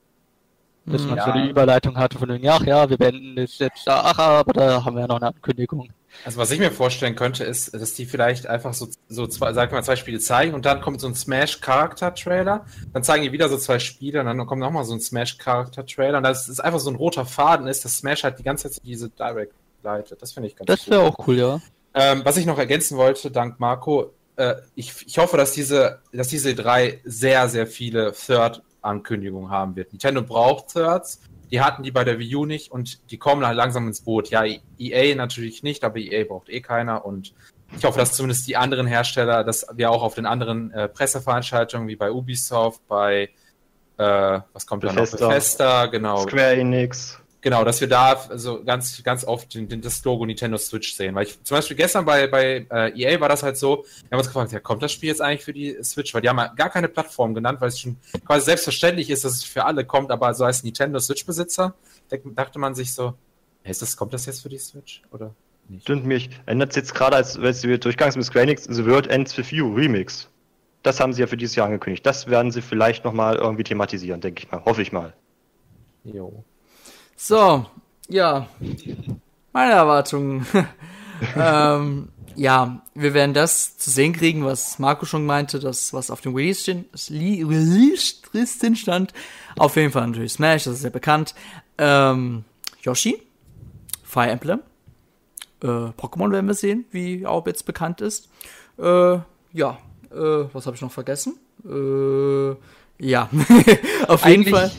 dass 0.92 1.04
man 1.04 1.18
ja. 1.18 1.26
so 1.26 1.32
eine 1.32 1.50
Überleitung 1.50 1.98
hatte 1.98 2.18
von 2.18 2.30
wegen, 2.30 2.48
ach 2.48 2.64
ja, 2.66 2.90
wir 2.90 2.98
beenden 2.98 3.36
das 3.36 3.58
jetzt, 3.60 3.88
ach, 3.88 4.18
aber 4.18 4.54
da 4.54 4.84
haben 4.84 4.96
wir 4.96 5.02
ja 5.02 5.08
noch 5.08 5.18
eine 5.18 5.28
Ankündigung. 5.28 5.90
Also 6.26 6.38
was 6.38 6.52
ich 6.52 6.60
mir 6.60 6.72
vorstellen 6.72 7.16
könnte, 7.16 7.44
ist, 7.44 7.74
dass 7.74 7.94
die 7.94 8.06
vielleicht 8.06 8.48
einfach 8.48 8.74
so, 8.74 8.88
so 9.08 9.28
zwei, 9.28 9.54
sag 9.54 9.72
mal, 9.72 9.84
zwei 9.84 9.96
Spiele 9.96 10.20
zeigen 10.20 10.54
und 10.54 10.66
dann 10.66 10.82
kommt 10.82 11.00
so 11.00 11.08
ein 11.08 11.16
Smash-Charakter-Trailer, 11.16 12.66
dann 12.94 13.04
zeigen 13.04 13.24
die 13.24 13.32
wieder 13.32 13.48
so 13.48 13.58
zwei 13.58 13.80
Spiele 13.80 14.20
und 14.20 14.26
dann 14.26 14.46
kommt 14.46 14.60
nochmal 14.60 14.84
so 14.84 14.94
ein 14.94 15.00
Smash-Charakter-Trailer 15.00 16.18
und 16.18 16.24
das 16.24 16.50
ist 16.50 16.60
einfach 16.60 16.80
so 16.80 16.90
ein 16.90 16.96
roter 16.96 17.26
Faden 17.26 17.68
ist, 17.68 17.86
dass 17.86 17.98
Smash 17.98 18.24
halt 18.24 18.40
die 18.40 18.44
ganze 18.44 18.70
Zeit 18.70 18.82
diese 18.84 19.10
Direct 19.10 19.54
leitet. 19.84 20.22
Das 20.22 20.34
finde 20.34 20.50
ich 20.50 20.56
ganz 20.56 20.68
Das 20.68 20.90
wäre 20.90 21.02
auch 21.02 21.28
cool, 21.28 21.38
ja. 21.38 21.62
Ähm, 21.94 22.22
was 22.24 22.38
ich 22.38 22.46
noch 22.46 22.58
ergänzen 22.58 22.98
wollte, 22.98 23.32
dank 23.32 23.60
Marco, 23.60 24.14
äh, 24.36 24.56
ich, 24.76 24.94
ich 25.06 25.18
hoffe, 25.18 25.38
dass 25.38 25.54
diese, 25.54 26.00
dass 26.12 26.28
diese 26.28 26.56
drei 26.56 27.02
sehr, 27.04 27.48
sehr 27.50 27.68
viele 27.68 28.14
Third 28.14 28.62
Ankündigung 28.82 29.50
haben 29.50 29.76
wird. 29.76 29.92
Nintendo 29.92 30.22
braucht 30.22 30.70
Thirds, 30.70 31.22
die 31.52 31.62
hatten 31.62 31.84
die 31.84 31.92
bei 31.92 32.04
der 32.04 32.20
Wii 32.20 32.36
U 32.36 32.46
nicht 32.46 32.72
und 32.72 33.12
die 33.12 33.18
kommen 33.18 33.46
halt 33.46 33.58
langsam 33.58 33.88
ins 33.88 34.02
Boot. 34.02 34.30
Ja, 34.30 34.44
EA 34.78 35.16
natürlich 35.16 35.64
nicht, 35.64 35.84
aber 35.84 35.98
EA 35.98 36.26
braucht 36.26 36.50
eh 36.50 36.62
keiner 36.62 37.06
und 37.06 37.34
ich 37.76 37.86
hoffe, 37.86 38.00
dass 38.00 38.14
zumindest 38.14 38.48
die 38.48 38.58
anderen 38.58 38.88
Hersteller, 38.88 39.44
dass 39.44 39.66
wir 39.74 39.92
auch 39.92 40.02
auf 40.02 40.16
den 40.16 40.26
anderen 40.26 40.72
äh, 40.72 40.88
Presseveranstaltungen 40.90 41.88
wie 41.88 41.96
bei 41.96 42.12
Ubisoft, 42.12 42.82
bei 42.88 43.30
äh, 43.98 44.40
was 44.54 44.66
kommt 44.66 44.84
da 44.84 44.94
noch? 44.94 45.10
Bethesda, 45.10 45.86
genau. 45.88 46.22
Square 46.24 46.56
Enix. 46.56 47.20
Genau, 47.42 47.64
dass 47.64 47.80
wir 47.80 47.88
da 47.88 48.14
also 48.30 48.64
ganz, 48.66 49.02
ganz 49.02 49.24
oft 49.24 49.54
den, 49.54 49.70
den, 49.70 49.82
das 49.82 50.04
Logo 50.04 50.26
Nintendo 50.26 50.58
Switch 50.58 50.94
sehen. 50.94 51.16
Weil 51.16 51.24
ich 51.24 51.42
zum 51.44 51.56
Beispiel 51.56 51.78
gestern 51.78 52.04
bei, 52.04 52.28
bei 52.28 52.68
äh, 52.70 53.02
EA 53.02 53.20
war 53.22 53.30
das 53.30 53.44
halt 53.44 53.58
so, 53.58 53.86
wir 53.86 54.12
haben 54.12 54.20
uns 54.20 54.28
gefragt, 54.28 54.52
ja, 54.52 54.60
kommt 54.60 54.84
das 54.84 54.92
Spiel 54.92 55.08
jetzt 55.08 55.22
eigentlich 55.22 55.46
für 55.46 55.54
die 55.54 55.78
Switch? 55.82 56.14
Weil 56.14 56.22
die 56.22 56.28
haben 56.28 56.38
ja 56.38 56.48
gar 56.48 56.70
keine 56.70 56.90
Plattform 56.90 57.34
genannt, 57.34 57.62
weil 57.62 57.70
es 57.70 57.80
schon 57.80 57.96
quasi 58.26 58.46
selbstverständlich 58.46 59.10
ist, 59.10 59.24
dass 59.24 59.36
es 59.36 59.44
für 59.46 59.64
alle 59.64 59.86
kommt, 59.86 60.12
aber 60.12 60.34
so 60.34 60.44
als 60.44 60.64
Nintendo 60.64 61.00
Switch-Besitzer 61.00 61.76
dachte 62.10 62.60
man 62.60 62.76
sich 62.76 62.94
so, 62.94 63.14
hey, 63.64 63.72
ist 63.72 63.82
das, 63.82 63.96
kommt 63.96 64.14
das 64.14 64.26
jetzt 64.26 64.42
für 64.42 64.50
die 64.50 64.58
Switch? 64.58 65.02
Oder 65.12 65.34
nicht? 65.70 65.84
Stimmt, 65.84 66.06
mich 66.06 66.30
ändert 66.46 66.72
es 66.72 66.76
jetzt 66.76 66.94
gerade, 66.94 67.16
als 67.16 67.42
wenn 67.42 67.56
wir 67.64 67.78
durchgangs 67.78 68.18
mit 68.18 68.26
Square 68.26 68.44
Enix 68.44 68.66
The 68.66 68.86
World 68.86 69.08
Ends 69.08 69.38
With 69.38 69.52
You 69.52 69.74
Remix. 69.74 70.28
Das 70.84 71.00
haben 71.00 71.14
sie 71.14 71.22
ja 71.22 71.28
für 71.28 71.38
dieses 71.38 71.56
Jahr 71.56 71.68
angekündigt. 71.68 72.06
Das 72.06 72.28
werden 72.28 72.52
sie 72.52 72.62
vielleicht 72.62 73.06
nochmal 73.06 73.36
irgendwie 73.36 73.64
thematisieren, 73.64 74.20
denke 74.20 74.44
ich 74.44 74.52
mal. 74.52 74.64
Hoffe 74.66 74.82
ich 74.82 74.92
mal. 74.92 75.14
Jo. 76.04 76.44
So, 77.22 77.66
ja. 78.08 78.48
Meine 79.52 79.74
Erwartungen. 79.74 80.48
ähm, 81.36 82.08
ja, 82.36 82.82
wir 82.96 83.14
werden 83.14 83.34
das 83.34 83.78
zu 83.78 83.90
sehen 83.90 84.14
kriegen, 84.14 84.46
was 84.46 84.80
Marco 84.80 85.06
schon 85.06 85.26
meinte, 85.26 85.60
das, 85.60 85.92
was 85.92 86.12
auf 86.12 86.22
dem 86.22 86.34
Release-Listen 86.34 87.18
stand. 88.78 89.14
Auf 89.58 89.76
jeden 89.76 89.92
Fall 89.92 90.08
natürlich 90.08 90.32
Smash, 90.32 90.64
das 90.64 90.76
ist 90.76 90.86
ja 90.86 90.92
bekannt. 90.92 91.36
Ähm, 91.78 92.46
Yoshi, 92.84 93.22
Fire 94.02 94.30
Emblem, 94.30 94.62
äh, 95.62 95.68
Pokémon 95.68 96.32
werden 96.32 96.48
wir 96.48 96.54
sehen, 96.54 96.86
wie 96.92 97.28
auch 97.28 97.46
jetzt 97.48 97.66
bekannt 97.66 98.00
ist. 98.00 98.30
Äh, 98.78 99.18
ja, 99.52 99.78
äh, 100.10 100.46
was 100.54 100.66
habe 100.66 100.78
ich 100.78 100.82
noch 100.82 100.94
vergessen? 100.94 101.38
Äh, 101.66 102.56
ja, 103.06 103.30
auf 104.08 104.26
jeden 104.26 104.46
Fall. 104.46 104.72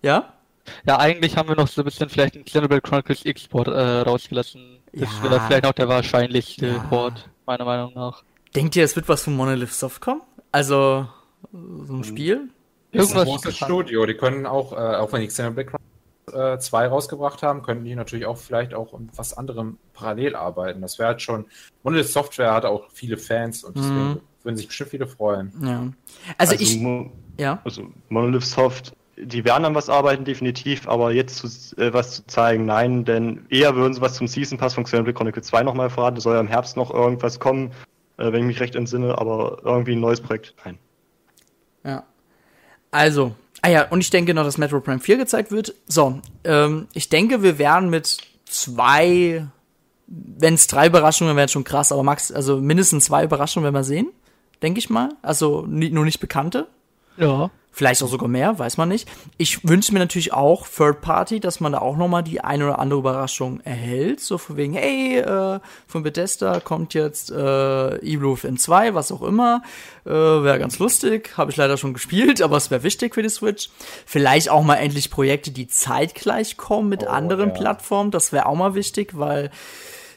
Ja? 0.00 0.37
Ja, 0.86 0.98
eigentlich 0.98 1.36
haben 1.36 1.48
wir 1.48 1.56
noch 1.56 1.68
so 1.68 1.82
ein 1.82 1.84
bisschen 1.84 2.08
vielleicht 2.08 2.34
einen 2.34 2.44
Xenoblade 2.44 2.82
Chronicles 2.82 3.24
X-Port 3.24 3.68
äh, 3.68 4.00
rausgelassen. 4.00 4.78
Das 4.92 5.08
ja. 5.22 5.30
wäre 5.30 5.40
vielleicht 5.46 5.66
auch 5.66 5.72
der 5.72 5.88
wahrscheinlichste 5.88 6.66
ja. 6.68 6.78
Port, 6.88 7.28
meiner 7.46 7.64
Meinung 7.64 7.92
nach. 7.94 8.22
Denkt 8.54 8.76
ihr, 8.76 8.84
es 8.84 8.96
wird 8.96 9.08
was 9.08 9.22
von 9.22 9.36
Monolith 9.36 9.72
Soft 9.72 10.00
kommen? 10.00 10.22
Also, 10.52 11.06
so 11.52 11.94
ein 11.94 12.04
Spiel? 12.04 12.48
Irgendwas. 12.90 12.92
Das 12.92 13.06
ist 13.10 13.16
ein 13.16 13.24
großes 13.24 13.56
Studio. 13.56 14.06
Die 14.06 14.14
können 14.14 14.46
auch, 14.46 14.72
äh, 14.72 14.76
auch 14.76 15.12
wenn 15.12 15.20
die 15.20 15.28
Xenoblade 15.28 15.68
Chronicles 15.68 15.88
2 16.66 16.84
äh, 16.84 16.86
rausgebracht 16.86 17.42
haben, 17.42 17.62
können 17.62 17.84
die 17.84 17.94
natürlich 17.94 18.26
auch 18.26 18.36
vielleicht 18.36 18.74
auch 18.74 18.92
um 18.92 19.08
was 19.14 19.36
anderem 19.36 19.78
parallel 19.92 20.36
arbeiten. 20.36 20.80
Das 20.80 20.98
wäre 20.98 21.08
halt 21.08 21.22
schon. 21.22 21.46
Monolith 21.82 22.08
Software 22.08 22.52
hat 22.52 22.64
auch 22.64 22.90
viele 22.92 23.16
Fans 23.16 23.64
und 23.64 23.76
deswegen 23.76 24.08
mhm. 24.08 24.20
würden 24.42 24.56
sich 24.56 24.66
bestimmt 24.66 24.90
viele 24.90 25.06
freuen. 25.06 25.52
Ja. 25.62 25.92
Also, 26.38 26.52
also 26.52 26.54
ich. 26.54 26.80
ja. 27.38 27.60
Also 27.64 27.88
Monolith 28.08 28.44
Soft 28.44 28.94
die 29.20 29.44
werden 29.44 29.64
an 29.64 29.74
was 29.74 29.88
arbeiten, 29.88 30.24
definitiv, 30.24 30.88
aber 30.88 31.12
jetzt 31.12 31.36
zu, 31.36 31.46
äh, 31.80 31.92
was 31.92 32.16
zu 32.16 32.26
zeigen, 32.26 32.64
nein, 32.66 33.04
denn 33.04 33.46
eher 33.48 33.74
würden 33.74 33.94
sie 33.94 34.00
was 34.00 34.14
zum 34.14 34.28
Season 34.28 34.58
Pass 34.58 34.74
von 34.74 34.84
Xenoblade 34.84 35.14
Chronicle 35.14 35.42
2 35.42 35.62
nochmal 35.62 35.90
verraten. 35.90 36.16
Es 36.16 36.24
soll 36.24 36.34
ja 36.34 36.40
im 36.40 36.48
Herbst 36.48 36.76
noch 36.76 36.92
irgendwas 36.92 37.40
kommen, 37.40 37.72
äh, 38.16 38.32
wenn 38.32 38.40
ich 38.40 38.46
mich 38.46 38.60
recht 38.60 38.74
entsinne, 38.74 39.18
aber 39.18 39.60
irgendwie 39.64 39.92
ein 39.92 40.00
neues 40.00 40.20
Projekt, 40.20 40.54
nein. 40.64 40.78
Ja. 41.84 42.04
Also, 42.90 43.34
ah 43.62 43.68
ja, 43.68 43.88
und 43.88 44.00
ich 44.00 44.10
denke 44.10 44.34
noch, 44.34 44.44
dass 44.44 44.58
Metro 44.58 44.80
Prime 44.80 45.00
4 45.00 45.16
gezeigt 45.16 45.50
wird. 45.50 45.74
So, 45.86 46.20
ähm, 46.44 46.86
ich 46.92 47.08
denke, 47.08 47.42
wir 47.42 47.58
werden 47.58 47.90
mit 47.90 48.18
zwei, 48.46 49.46
wenn 50.06 50.54
es 50.54 50.66
drei 50.66 50.86
Überraschungen 50.86 51.36
wären, 51.36 51.48
schon 51.48 51.64
krass, 51.64 51.92
aber 51.92 52.02
max, 52.02 52.32
also 52.32 52.58
mindestens 52.60 53.06
zwei 53.06 53.24
Überraschungen 53.24 53.64
werden 53.64 53.74
wir 53.74 53.84
sehen, 53.84 54.08
denke 54.62 54.78
ich 54.78 54.90
mal. 54.90 55.10
Also 55.22 55.64
nur 55.66 56.04
nicht 56.04 56.20
bekannte. 56.20 56.66
Ja. 57.16 57.50
Vielleicht 57.78 58.02
auch 58.02 58.08
sogar 58.08 58.28
mehr, 58.28 58.58
weiß 58.58 58.76
man 58.76 58.88
nicht. 58.88 59.08
Ich 59.36 59.68
wünsche 59.68 59.92
mir 59.92 60.00
natürlich 60.00 60.32
auch 60.32 60.66
Third 60.66 61.00
Party, 61.00 61.38
dass 61.38 61.60
man 61.60 61.70
da 61.70 61.78
auch 61.78 61.96
nochmal 61.96 62.24
die 62.24 62.40
eine 62.40 62.64
oder 62.64 62.80
andere 62.80 62.98
Überraschung 62.98 63.60
erhält. 63.60 64.18
So 64.18 64.36
von 64.36 64.56
wegen, 64.56 64.72
hey, 64.72 65.18
äh, 65.18 65.60
von 65.86 66.02
Bethesda 66.02 66.58
kommt 66.58 66.92
jetzt 66.94 67.30
äh, 67.30 67.98
Evil 67.98 68.32
Within 68.32 68.58
2, 68.58 68.94
was 68.94 69.12
auch 69.12 69.22
immer. 69.22 69.62
Äh, 70.04 70.10
wäre 70.10 70.58
ganz 70.58 70.80
lustig. 70.80 71.34
Habe 71.36 71.52
ich 71.52 71.56
leider 71.56 71.76
schon 71.76 71.94
gespielt, 71.94 72.42
aber 72.42 72.56
es 72.56 72.72
wäre 72.72 72.82
wichtig 72.82 73.14
für 73.14 73.22
die 73.22 73.28
Switch. 73.28 73.70
Vielleicht 74.06 74.48
auch 74.48 74.64
mal 74.64 74.74
endlich 74.74 75.08
Projekte, 75.08 75.52
die 75.52 75.68
zeitgleich 75.68 76.56
kommen 76.56 76.88
mit 76.88 77.04
oh, 77.04 77.10
anderen 77.10 77.50
ja. 77.50 77.54
Plattformen. 77.54 78.10
Das 78.10 78.32
wäre 78.32 78.46
auch 78.46 78.56
mal 78.56 78.74
wichtig, 78.74 79.16
weil 79.16 79.52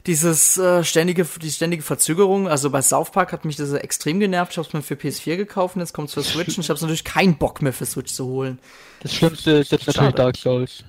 dieses 0.08 0.58
äh, 0.58 0.84
ständige, 0.84 1.26
die 1.42 1.52
ständige 1.52 1.84
Verzögerung, 1.84 2.48
also 2.48 2.70
bei 2.70 2.82
South 2.82 3.12
Park 3.12 3.32
hat 3.32 3.46
mich 3.46 3.56
das 3.56 3.72
extrem 3.74 4.20
genervt. 4.20 4.52
Ich 4.52 4.58
habe 4.58 4.68
es 4.68 4.74
mir 4.74 4.82
für 4.82 4.96
PS4 4.96 5.38
gekauft 5.38 5.76
und 5.76 5.82
jetzt 5.82 5.94
kommt 5.94 6.08
es 6.10 6.14
für 6.14 6.24
Switch 6.24 6.58
und 6.58 6.64
ich 6.64 6.70
habe 6.70 6.80
natürlich 6.80 7.04
keinen 7.04 7.38
Bock 7.38 7.62
mehr 7.62 7.74
für 7.74 7.86
Switch 7.86 8.12
zu 8.12 8.26
holen. 8.26 8.60
Das 9.02 9.14
Schlimmste 9.14 9.52
ist 9.52 9.72
jetzt 9.72 9.88
natürlich 9.88 10.14
Dark 10.16 10.38
Souls. 10.38 10.84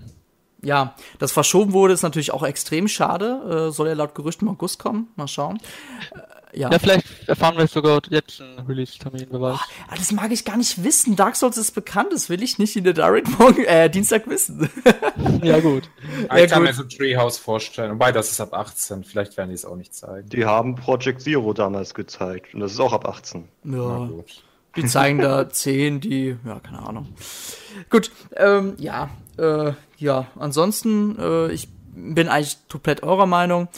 Ja, 0.64 0.94
das 1.18 1.32
verschoben 1.32 1.72
wurde, 1.72 1.92
ist 1.92 2.02
natürlich 2.02 2.32
auch 2.32 2.44
extrem 2.44 2.86
schade. 2.86 3.68
Äh, 3.68 3.72
soll 3.72 3.88
ja 3.88 3.94
laut 3.94 4.14
Gerüchten 4.14 4.46
im 4.46 4.54
August 4.54 4.78
kommen. 4.78 5.08
Mal 5.16 5.26
schauen. 5.26 5.58
Ja. 6.54 6.70
ja, 6.70 6.78
vielleicht 6.78 7.06
erfahren 7.28 7.56
wir 7.56 7.66
sogar 7.66 8.02
jetzt 8.10 8.40
einen 8.40 8.66
Release-Termin, 8.66 9.26
wer 9.30 9.40
weiß. 9.40 9.58
Oh, 9.90 9.94
das 9.96 10.12
mag 10.12 10.30
ich 10.32 10.44
gar 10.44 10.58
nicht 10.58 10.84
wissen. 10.84 11.16
Dark 11.16 11.36
Souls 11.36 11.56
ist 11.56 11.72
bekannt, 11.72 12.12
das 12.12 12.28
will 12.28 12.42
ich 12.42 12.58
nicht 12.58 12.76
in 12.76 12.84
der 12.84 12.92
Direct 12.92 13.38
morgen, 13.38 13.64
äh, 13.64 13.88
Dienstag 13.88 14.28
wissen. 14.28 14.68
ja, 15.42 15.60
gut. 15.60 15.88
Ich 16.22 16.50
kann 16.50 16.60
gut. 16.60 16.68
mir 16.68 16.74
so 16.74 16.82
Treehouse 16.84 17.38
vorstellen. 17.38 17.92
Wobei, 17.92 18.12
das 18.12 18.30
ist 18.30 18.40
ab 18.40 18.52
18. 18.52 19.04
Vielleicht 19.04 19.36
werden 19.38 19.48
die 19.48 19.54
es 19.54 19.64
auch 19.64 19.76
nicht 19.76 19.94
zeigen. 19.94 20.28
Die 20.28 20.44
haben 20.44 20.74
Project 20.74 21.22
Zero 21.22 21.54
damals 21.54 21.94
gezeigt 21.94 22.54
und 22.54 22.60
das 22.60 22.72
ist 22.72 22.80
auch 22.80 22.92
ab 22.92 23.08
18. 23.08 23.48
Ja. 23.64 24.10
Die 24.76 24.84
zeigen 24.84 25.20
da 25.20 25.48
10, 25.50 26.00
die, 26.00 26.36
ja, 26.44 26.60
keine 26.60 26.80
Ahnung. 26.80 27.14
Gut, 27.88 28.10
ähm, 28.36 28.74
ja, 28.78 29.08
äh, 29.38 29.72
ja, 29.96 30.26
ansonsten, 30.38 31.18
äh, 31.18 31.52
ich 31.52 31.68
bin 31.94 32.28
eigentlich 32.28 32.58
komplett 32.70 33.02
eurer 33.02 33.26
Meinung. 33.26 33.68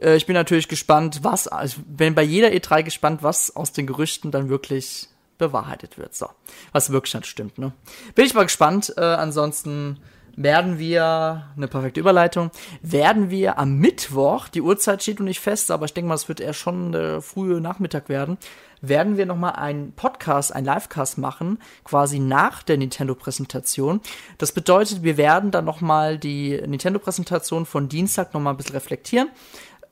Äh, 0.00 0.16
ich 0.16 0.26
bin 0.26 0.34
natürlich 0.34 0.68
gespannt, 0.68 1.20
was, 1.22 1.48
also 1.48 1.80
bin 1.86 2.14
bei 2.14 2.22
jeder 2.22 2.48
E3 2.48 2.82
gespannt, 2.82 3.22
was 3.22 3.54
aus 3.54 3.72
den 3.72 3.86
Gerüchten 3.86 4.30
dann 4.30 4.48
wirklich 4.48 5.08
bewahrheitet 5.38 5.98
wird. 5.98 6.14
So, 6.14 6.28
was 6.72 6.90
wirklich 6.90 7.12
dann 7.12 7.24
stimmt, 7.24 7.58
ne? 7.58 7.72
Bin 8.14 8.26
ich 8.26 8.34
mal 8.34 8.44
gespannt. 8.44 8.92
Äh, 8.96 9.00
ansonsten 9.02 9.98
werden 10.38 10.78
wir, 10.78 11.48
eine 11.56 11.66
perfekte 11.66 11.98
Überleitung, 11.98 12.50
werden 12.80 13.28
wir 13.28 13.58
am 13.58 13.78
Mittwoch, 13.78 14.46
die 14.46 14.62
Uhrzeit 14.62 15.02
steht 15.02 15.18
noch 15.18 15.26
nicht 15.26 15.40
fest, 15.40 15.72
aber 15.72 15.84
ich 15.86 15.94
denke 15.94 16.08
mal, 16.08 16.14
es 16.14 16.28
wird 16.28 16.40
eher 16.40 16.52
schon 16.52 16.92
der 16.92 17.20
frühe 17.20 17.60
Nachmittag 17.60 18.08
werden, 18.08 18.38
werden 18.80 19.16
wir 19.16 19.26
nochmal 19.26 19.54
einen 19.54 19.92
Podcast, 19.92 20.54
einen 20.54 20.66
Livecast 20.66 21.18
machen, 21.18 21.58
quasi 21.82 22.20
nach 22.20 22.62
der 22.62 22.76
Nintendo-Präsentation. 22.76 24.00
Das 24.38 24.52
bedeutet, 24.52 25.02
wir 25.02 25.16
werden 25.16 25.50
dann 25.50 25.64
nochmal 25.64 26.18
die 26.18 26.60
Nintendo-Präsentation 26.64 27.66
von 27.66 27.88
Dienstag 27.88 28.32
nochmal 28.32 28.54
ein 28.54 28.56
bisschen 28.56 28.76
reflektieren 28.76 29.30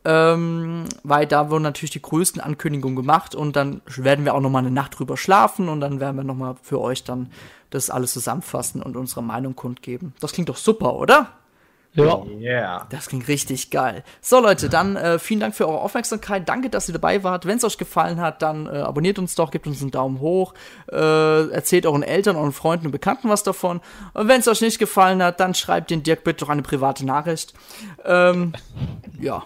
ähm, 0.07 0.85
weil 1.03 1.27
da 1.27 1.51
wurden 1.51 1.65
natürlich 1.65 1.91
die 1.91 2.01
größten 2.01 2.41
Ankündigungen 2.41 2.95
gemacht 2.95 3.35
und 3.35 3.57
dann 3.57 3.83
werden 3.97 4.24
wir 4.24 4.35
auch 4.35 4.41
noch 4.41 4.51
mal 4.51 4.61
eine 4.61 4.70
Nacht 4.70 4.97
drüber 4.97 5.16
schlafen 5.16 5.69
und 5.69 5.81
dann 5.81 5.99
werden 5.99 6.16
wir 6.16 6.23
noch 6.23 6.37
mal 6.37 6.55
für 6.62 6.81
euch 6.81 7.03
dann 7.03 7.31
das 7.70 7.91
alles 7.91 8.12
zusammenfassen 8.12 8.83
und 8.83 8.97
unsere 8.97 9.24
Meinung 9.24 9.57
kundgeben. 9.57 10.15
Das 10.20 10.33
klingt 10.33 10.49
doch 10.49 10.57
super, 10.57 10.95
oder? 10.95 11.33
Ja. 11.95 12.23
Yeah. 12.39 12.87
Das 12.91 13.09
klingt 13.09 13.27
richtig 13.27 13.70
geil. 13.70 14.05
So 14.20 14.39
Leute, 14.39 14.69
dann 14.69 14.97
äh, 14.97 15.19
vielen 15.19 15.41
Dank 15.41 15.57
für 15.57 15.66
eure 15.66 15.81
Aufmerksamkeit. 15.81 16.49
Danke, 16.49 16.69
dass 16.69 16.89
ihr 16.89 16.93
dabei 16.93 17.24
wart. 17.24 17.47
Wenn 17.47 17.57
es 17.57 17.65
euch 17.65 17.78
gefallen 17.78 18.20
hat, 18.20 18.43
dann 18.43 18.66
äh, 18.66 18.78
abonniert 18.78 19.19
uns 19.19 19.35
doch, 19.35 19.51
gebt 19.51 19.66
uns 19.66 19.81
einen 19.81 19.91
Daumen 19.91 20.20
hoch, 20.20 20.53
äh, 20.93 21.49
erzählt 21.51 21.87
euren 21.87 22.03
Eltern, 22.03 22.37
euren 22.37 22.53
Freunden 22.53 22.87
und 22.87 22.93
Bekannten 22.93 23.28
was 23.28 23.43
davon. 23.43 23.81
Und 24.12 24.28
wenn 24.28 24.41
es 24.41 24.47
euch 24.47 24.61
nicht 24.61 24.78
gefallen 24.78 25.23
hat, 25.23 25.41
dann 25.41 25.55
schreibt 25.55 25.91
den 25.91 26.03
Dirk 26.03 26.23
bitte 26.23 26.45
doch 26.45 26.51
eine 26.51 26.62
private 26.62 27.05
Nachricht. 27.07 27.55
Ähm, 28.05 28.53
ja. 29.19 29.45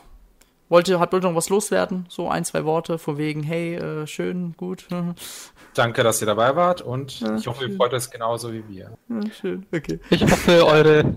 Wollte, 0.70 1.00
hat 1.00 1.12
wollte 1.12 1.26
noch 1.26 1.34
was 1.34 1.48
loswerden? 1.48 2.06
So 2.08 2.28
ein, 2.28 2.44
zwei 2.44 2.64
Worte 2.64 2.98
von 2.98 3.18
wegen, 3.18 3.42
hey, 3.42 3.74
äh, 3.74 4.06
schön, 4.06 4.54
gut. 4.56 4.86
Danke, 5.74 6.04
dass 6.04 6.20
ihr 6.22 6.26
dabei 6.26 6.54
wart 6.54 6.80
und 6.80 7.20
ja, 7.20 7.36
ich 7.36 7.46
hoffe, 7.48 7.62
schön. 7.62 7.72
ihr 7.72 7.76
freut 7.76 7.92
euch 7.92 8.08
genauso 8.08 8.52
wie 8.52 8.62
wir. 8.68 8.96
Ja, 9.08 9.20
schön, 9.32 9.66
okay. 9.74 9.98
Ich 10.10 10.22
hoffe, 10.22 10.64
eure 10.64 11.16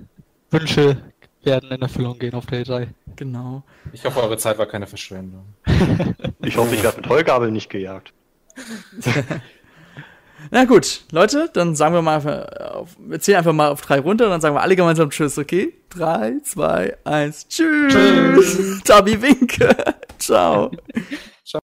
Wünsche 0.50 0.98
werden 1.44 1.70
in 1.70 1.82
Erfüllung 1.84 2.18
gehen 2.18 2.34
auf 2.34 2.48
der 2.48 2.66
E3. 2.66 2.88
Genau. 3.16 3.64
Ich 3.92 4.04
hoffe, 4.04 4.24
eure 4.24 4.38
Zeit 4.38 4.58
war 4.58 4.66
keine 4.66 4.88
Verschwendung. 4.88 5.46
ich 6.42 6.58
hoffe, 6.58 6.74
ich 6.74 6.84
werde 6.84 6.98
mit 6.98 7.10
Heugabel 7.10 7.52
nicht 7.52 7.70
gejagt. 7.70 8.12
Na 10.52 10.66
gut, 10.66 11.06
Leute, 11.12 11.50
dann 11.54 11.76
sagen 11.76 11.96
wir 11.96 12.02
mal, 12.02 12.18
auf, 12.74 12.96
wir 13.00 13.20
zählen 13.20 13.38
einfach 13.40 13.54
mal 13.54 13.70
auf 13.70 13.82
drei 13.82 14.00
runter 14.00 14.26
und 14.26 14.32
dann 14.32 14.42
sagen 14.42 14.56
wir 14.56 14.62
alle 14.62 14.76
gemeinsam 14.76 15.10
Tschüss, 15.10 15.38
okay? 15.38 15.74
Drei, 15.90 16.34
zwei, 16.44 16.98
eins, 17.04 17.48
Tschüss. 17.48 17.94
Tschüss. 17.94 18.82
Tabi 18.84 19.22
Winke. 19.22 19.76
Ciao. 20.18 20.72